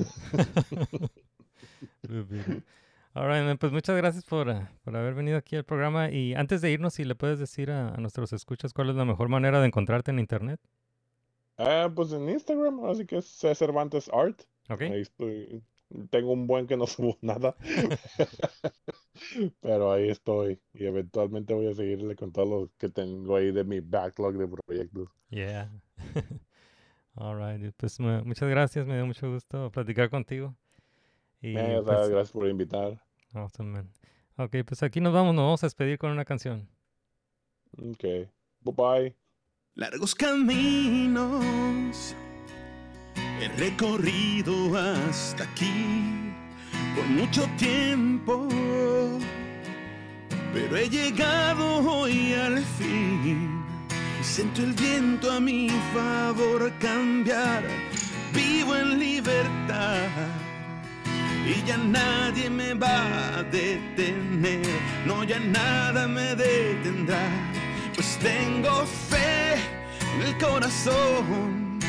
All 3.15 3.27
right, 3.29 3.45
man, 3.45 3.59
pues 3.59 3.73
muchas 3.73 3.97
gracias 3.97 4.25
por, 4.25 4.49
ah, 4.51 4.71
por 4.85 4.97
haber 4.97 5.15
venido 5.15 5.37
aquí 5.37 5.57
al 5.57 5.65
programa. 5.65 6.11
Y 6.11 6.35
antes 6.35 6.61
de 6.61 6.71
irnos, 6.71 6.95
si 6.95 7.05
le 7.05 7.15
puedes 7.17 7.39
decir 7.39 7.71
a, 7.71 7.89
a 7.95 7.97
nuestros 7.99 8.33
escuchas 8.33 8.73
cuál 8.73 8.91
es 8.91 8.97
la 8.97 9.05
mejor 9.05 9.29
manera 9.29 9.61
de 9.61 9.67
encontrarte 9.67 10.11
en 10.13 10.21
internet. 10.21 10.61
Ah, 11.59 11.91
pues 11.95 12.13
en 12.13 12.29
Instagram, 12.29 12.85
así 12.87 13.05
que 13.07 13.19
es 13.19 13.27
C. 13.27 13.55
Cervantes 13.55 14.09
Art. 14.13 14.43
¿Ok? 14.71 14.83
Ahí 14.83 15.01
estoy 15.03 15.63
Tengo 16.11 16.33
un 16.33 16.47
buen 16.47 16.67
que 16.67 16.77
no 16.77 16.87
subo 16.87 17.19
nada. 17.21 17.57
Pero 19.61 19.93
ahí 19.93 20.09
estoy. 20.09 20.61
Y 20.73 20.87
eventualmente 20.87 21.53
voy 21.55 21.67
a 21.69 21.75
seguirle 21.75 22.17
con 22.17 22.33
todo 22.33 22.47
lo 22.47 22.71
que 22.79 22.89
tengo 22.89 23.37
ahí 23.37 23.53
de 23.53 23.65
mi 23.65 23.81
backlog 23.81 24.37
de 24.39 24.49
proyectos. 24.49 25.09
Yeah. 25.31 25.71
All 27.17 27.37
right. 27.39 27.73
Pues 27.77 27.99
mu- 28.01 28.25
muchas 28.25 28.49
gracias. 28.49 28.87
Me 28.87 28.95
dio 28.97 29.07
mucho 29.07 29.31
gusto 29.31 29.71
platicar 29.71 30.09
contigo. 30.11 30.55
Y 31.41 31.57
Eh, 31.57 31.81
pues, 31.85 32.09
gracias 32.09 32.31
por 32.33 32.49
invitar. 32.49 33.01
awesome, 33.35 33.71
man. 33.71 33.91
Ok, 34.37 34.57
pues 34.67 34.83
aquí 34.83 35.01
nos 35.01 35.13
vamos. 35.13 35.35
Nos 35.35 35.45
vamos 35.45 35.63
a 35.63 35.67
despedir 35.67 35.99
con 35.99 36.11
una 36.11 36.25
canción. 36.25 36.69
Ok. 37.79 38.03
Bye 38.63 38.75
bye. 38.77 39.17
Largos 39.75 40.15
caminos 40.15 42.15
he 43.41 43.49
recorrido 43.57 44.77
hasta 44.77 45.45
aquí 45.45 46.33
por 46.95 47.07
mucho 47.07 47.47
tiempo, 47.57 48.47
pero 50.53 50.77
he 50.77 50.89
llegado 50.91 51.79
hoy 51.91 52.35
al 52.35 52.59
fin 52.59 53.65
y 54.21 54.25
siento 54.25 54.63
el 54.63 54.73
viento 54.75 55.31
a 55.31 55.41
mi 55.41 55.71
favor 55.95 56.71
cambiar. 56.81 57.63
Vivo 58.35 58.77
en 58.77 58.99
libertad 58.99 60.09
y 61.51 61.65
ya 61.67 61.77
nadie 61.77 62.49
me 62.49 62.75
va 62.75 63.39
a 63.39 63.43
detener, 63.43 64.61
no 65.05 65.25
ya 65.25 65.41
nada 65.41 66.07
me 66.07 66.35
detendrá, 66.37 67.25
pues 67.95 68.19
tengo 68.19 68.87
fe 69.09 69.55
en 70.15 70.23
el 70.29 70.39
corazón, 70.39 71.81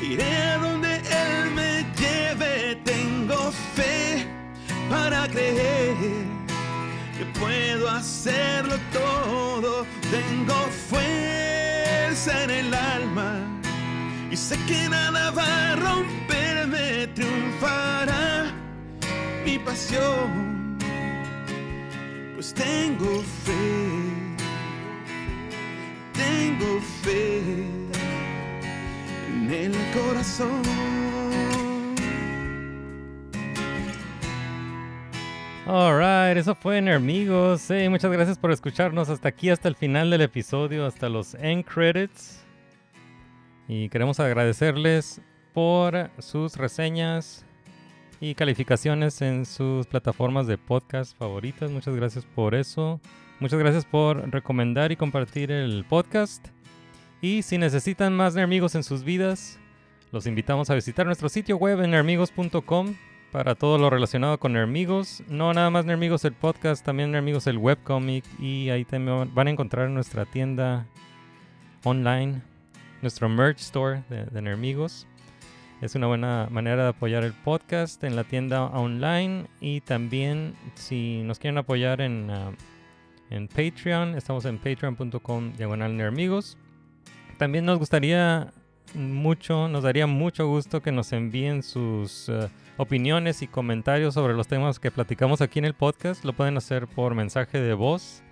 iré 0.00 0.36
a 0.36 0.58
donde 0.58 0.96
Él 0.96 1.50
me 1.54 1.86
lleve, 2.00 2.76
tengo 2.84 3.52
fe 3.76 4.26
para 4.90 5.28
creer 5.28 5.96
que 7.16 7.24
puedo 7.38 7.88
hacerlo 7.88 8.74
todo, 8.92 9.86
tengo 10.10 10.54
fuerza 10.90 12.44
en 12.44 12.50
el 12.50 12.74
alma. 12.74 13.38
Y 14.30 14.36
sé 14.36 14.56
que 14.66 14.88
nada 14.88 15.30
va 15.30 15.72
a 15.72 15.76
romperme, 15.76 17.06
triunfará 17.14 17.37
mi 19.48 19.58
pasión, 19.58 20.76
pues 22.34 22.52
tengo 22.52 23.22
fe, 23.44 24.34
tengo 26.12 26.80
fe 27.02 27.38
en 29.28 29.50
el 29.50 29.72
corazón. 29.94 30.62
Alright, 35.66 36.36
eso 36.36 36.54
fue 36.54 36.82
Nermigos. 36.82 37.70
Hey, 37.70 37.88
muchas 37.88 38.10
gracias 38.12 38.38
por 38.38 38.52
escucharnos 38.52 39.08
hasta 39.08 39.30
aquí, 39.30 39.48
hasta 39.48 39.68
el 39.68 39.76
final 39.76 40.10
del 40.10 40.22
episodio, 40.22 40.84
hasta 40.84 41.08
los 41.08 41.34
end 41.34 41.64
credits. 41.64 42.44
Y 43.66 43.88
queremos 43.88 44.20
agradecerles 44.20 45.22
por 45.54 46.10
sus 46.18 46.56
reseñas 46.56 47.46
y 48.20 48.34
calificaciones 48.34 49.22
en 49.22 49.46
sus 49.46 49.86
plataformas 49.86 50.46
de 50.46 50.58
podcast 50.58 51.16
favoritas. 51.16 51.70
Muchas 51.70 51.94
gracias 51.94 52.24
por 52.24 52.54
eso. 52.54 53.00
Muchas 53.40 53.58
gracias 53.58 53.84
por 53.84 54.30
recomendar 54.30 54.90
y 54.90 54.96
compartir 54.96 55.52
el 55.52 55.84
podcast. 55.88 56.48
Y 57.20 57.42
si 57.42 57.58
necesitan 57.58 58.16
más 58.16 58.34
Nermigos 58.34 58.74
en 58.74 58.82
sus 58.82 59.04
vidas, 59.04 59.58
los 60.10 60.26
invitamos 60.26 60.70
a 60.70 60.74
visitar 60.74 61.06
nuestro 61.06 61.28
sitio 61.28 61.56
web 61.56 61.82
en 61.82 61.90
nermigos.com 61.92 62.94
para 63.30 63.54
todo 63.54 63.78
lo 63.78 63.90
relacionado 63.90 64.38
con 64.38 64.54
Nermigos. 64.54 65.22
No 65.28 65.52
nada 65.52 65.70
más 65.70 65.84
Nermigos 65.84 66.24
el 66.24 66.32
podcast, 66.32 66.84
también 66.84 67.12
Nermigos 67.12 67.46
el 67.46 67.58
webcomic. 67.58 68.24
Y 68.40 68.70
ahí 68.70 68.84
también 68.84 69.32
van 69.34 69.48
a 69.48 69.50
encontrar 69.50 69.90
nuestra 69.90 70.24
tienda 70.24 70.86
online, 71.84 72.42
nuestro 73.02 73.28
merch 73.28 73.60
store 73.60 74.02
de, 74.08 74.24
de 74.24 74.42
Nermigos. 74.42 75.06
Es 75.80 75.94
una 75.94 76.08
buena 76.08 76.48
manera 76.50 76.82
de 76.82 76.88
apoyar 76.88 77.22
el 77.22 77.32
podcast 77.32 78.02
en 78.02 78.16
la 78.16 78.24
tienda 78.24 78.64
online. 78.64 79.46
Y 79.60 79.80
también 79.80 80.56
si 80.74 81.22
nos 81.22 81.38
quieren 81.38 81.56
apoyar 81.56 82.00
en, 82.00 82.28
ah, 82.30 82.50
en 83.30 83.46
Patreon, 83.46 84.16
estamos 84.16 84.44
en 84.46 84.58
patreon.com 84.58 85.52
diagonal 85.56 85.96
Nermigos. 85.96 86.58
También 87.38 87.64
nos 87.64 87.78
gustaría 87.78 88.52
mucho, 88.94 89.68
nos 89.68 89.84
daría 89.84 90.08
mucho 90.08 90.48
gusto 90.48 90.82
que 90.82 90.90
nos 90.90 91.12
envíen 91.12 91.62
sus 91.62 92.28
eh, 92.28 92.48
opiniones 92.76 93.42
y 93.42 93.46
comentarios 93.46 94.14
sobre 94.14 94.34
los 94.34 94.48
temas 94.48 94.80
que 94.80 94.90
platicamos 94.90 95.40
aquí 95.42 95.60
en 95.60 95.64
el 95.64 95.74
podcast. 95.74 96.24
Lo 96.24 96.32
pueden 96.32 96.56
hacer 96.56 96.88
por 96.88 97.14
mensaje 97.14 97.60
de 97.60 97.74
voz. 97.74 98.24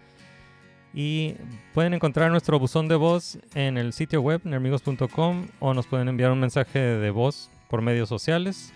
Y 0.99 1.35
pueden 1.75 1.93
encontrar 1.93 2.31
nuestro 2.31 2.59
buzón 2.59 2.89
de 2.89 2.97
voz 2.97 3.39
en 3.55 3.77
el 3.77 3.93
sitio 3.93 4.23
web 4.23 4.41
nermigos.com 4.45 5.47
o 5.61 5.75
nos 5.75 5.87
pueden 5.87 6.09
enviar 6.09 6.33
un 6.33 6.41
mensaje 6.41 6.79
de 6.79 7.11
voz 7.11 7.51
por 7.69 7.83
medios 7.83 8.09
sociales. 8.09 8.73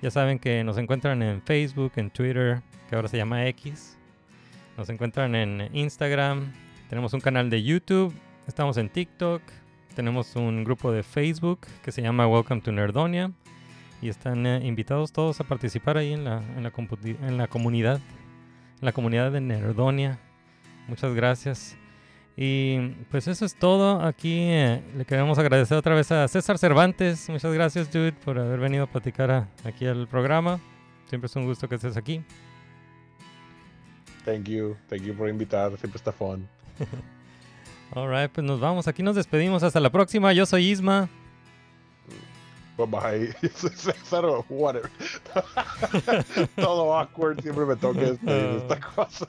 Ya 0.00 0.12
saben 0.12 0.38
que 0.38 0.62
nos 0.62 0.78
encuentran 0.78 1.24
en 1.24 1.42
Facebook, 1.42 1.90
en 1.96 2.10
Twitter, 2.10 2.62
que 2.88 2.94
ahora 2.94 3.08
se 3.08 3.16
llama 3.16 3.48
X. 3.48 3.98
Nos 4.78 4.88
encuentran 4.90 5.34
en 5.34 5.68
Instagram. 5.72 6.52
Tenemos 6.88 7.12
un 7.14 7.20
canal 7.20 7.50
de 7.50 7.60
YouTube. 7.64 8.14
Estamos 8.46 8.76
en 8.76 8.88
TikTok. 8.88 9.42
Tenemos 9.96 10.36
un 10.36 10.62
grupo 10.62 10.92
de 10.92 11.02
Facebook 11.02 11.66
que 11.82 11.90
se 11.90 12.00
llama 12.00 12.28
Welcome 12.28 12.60
to 12.60 12.70
Nerdonia. 12.70 13.32
Y 14.00 14.08
están 14.08 14.46
eh, 14.46 14.60
invitados 14.64 15.10
todos 15.10 15.40
a 15.40 15.44
participar 15.44 15.96
ahí 15.96 16.12
en 16.12 16.22
la, 16.22 16.44
en 16.56 16.62
la, 16.62 16.72
en 17.26 17.38
la 17.38 17.48
comunidad. 17.48 18.00
En 18.80 18.84
la 18.84 18.92
comunidad 18.92 19.32
de 19.32 19.40
Nerdonia. 19.40 20.20
Muchas 20.88 21.14
gracias. 21.14 21.76
Y 22.36 22.90
pues 23.10 23.26
eso 23.28 23.44
es 23.46 23.54
todo. 23.54 24.02
Aquí 24.02 24.40
eh, 24.42 24.82
le 24.96 25.04
queremos 25.04 25.38
agradecer 25.38 25.76
otra 25.78 25.94
vez 25.94 26.12
a 26.12 26.28
César 26.28 26.58
Cervantes. 26.58 27.28
Muchas 27.30 27.52
gracias, 27.54 27.90
dude, 27.90 28.12
por 28.12 28.38
haber 28.38 28.60
venido 28.60 28.84
a 28.84 28.86
platicar 28.86 29.30
a- 29.30 29.48
aquí 29.64 29.86
al 29.86 30.06
programa. 30.06 30.60
Siempre 31.08 31.26
es 31.26 31.36
un 31.36 31.46
gusto 31.46 31.68
que 31.68 31.76
estés 31.76 31.96
aquí. 31.96 32.22
Thank 34.24 34.48
you. 34.48 34.76
Thank 34.88 35.02
you 35.02 35.14
por 35.14 35.28
invitar. 35.28 35.70
Siempre 35.78 35.96
está 35.96 36.12
fun. 36.12 36.46
Alright, 37.94 38.32
pues 38.32 38.44
nos 38.46 38.60
vamos. 38.60 38.86
Aquí 38.88 39.02
nos 39.02 39.16
despedimos. 39.16 39.62
Hasta 39.62 39.80
la 39.80 39.90
próxima. 39.90 40.32
Yo 40.32 40.44
soy 40.46 40.68
Isma. 40.70 41.08
Bye. 42.76 43.32
César 43.54 44.24
o 44.26 44.44
whatever. 44.50 44.90
Todo 46.56 46.92
awkward. 46.94 47.40
Siempre 47.42 47.64
me 47.64 47.76
toca 47.76 48.00
despedir 48.00 48.62
esta 48.62 48.80
cosa. 48.80 49.26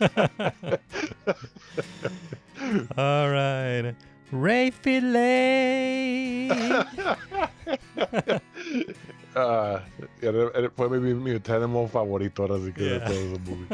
Alright. 2.98 3.96
Ray 4.32 4.72
Filet. 4.72 6.50
Ah, 9.40 9.84
era- 10.20 10.72
fue 10.76 10.90
mi, 10.90 11.14
mi 11.14 11.30
animal 11.48 11.88
favorito 11.90 12.42
ahora 12.42 12.58
sí 12.58 12.74
que 12.74 12.82
de 12.82 12.90
Yeah. 12.98 13.06
todo 13.06 13.14
ese 13.14 13.40
movie. 13.46 13.68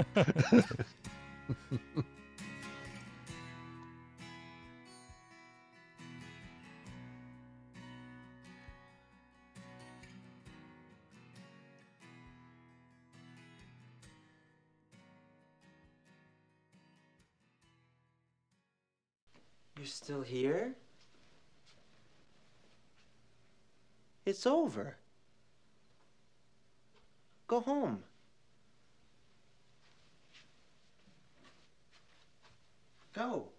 You're 19.83 19.89
still 19.89 20.21
here? 20.21 20.75
It's 24.25 24.47
over. 24.47 24.95
Go 27.47 27.59
home. 27.59 27.99
Go. 33.11 33.49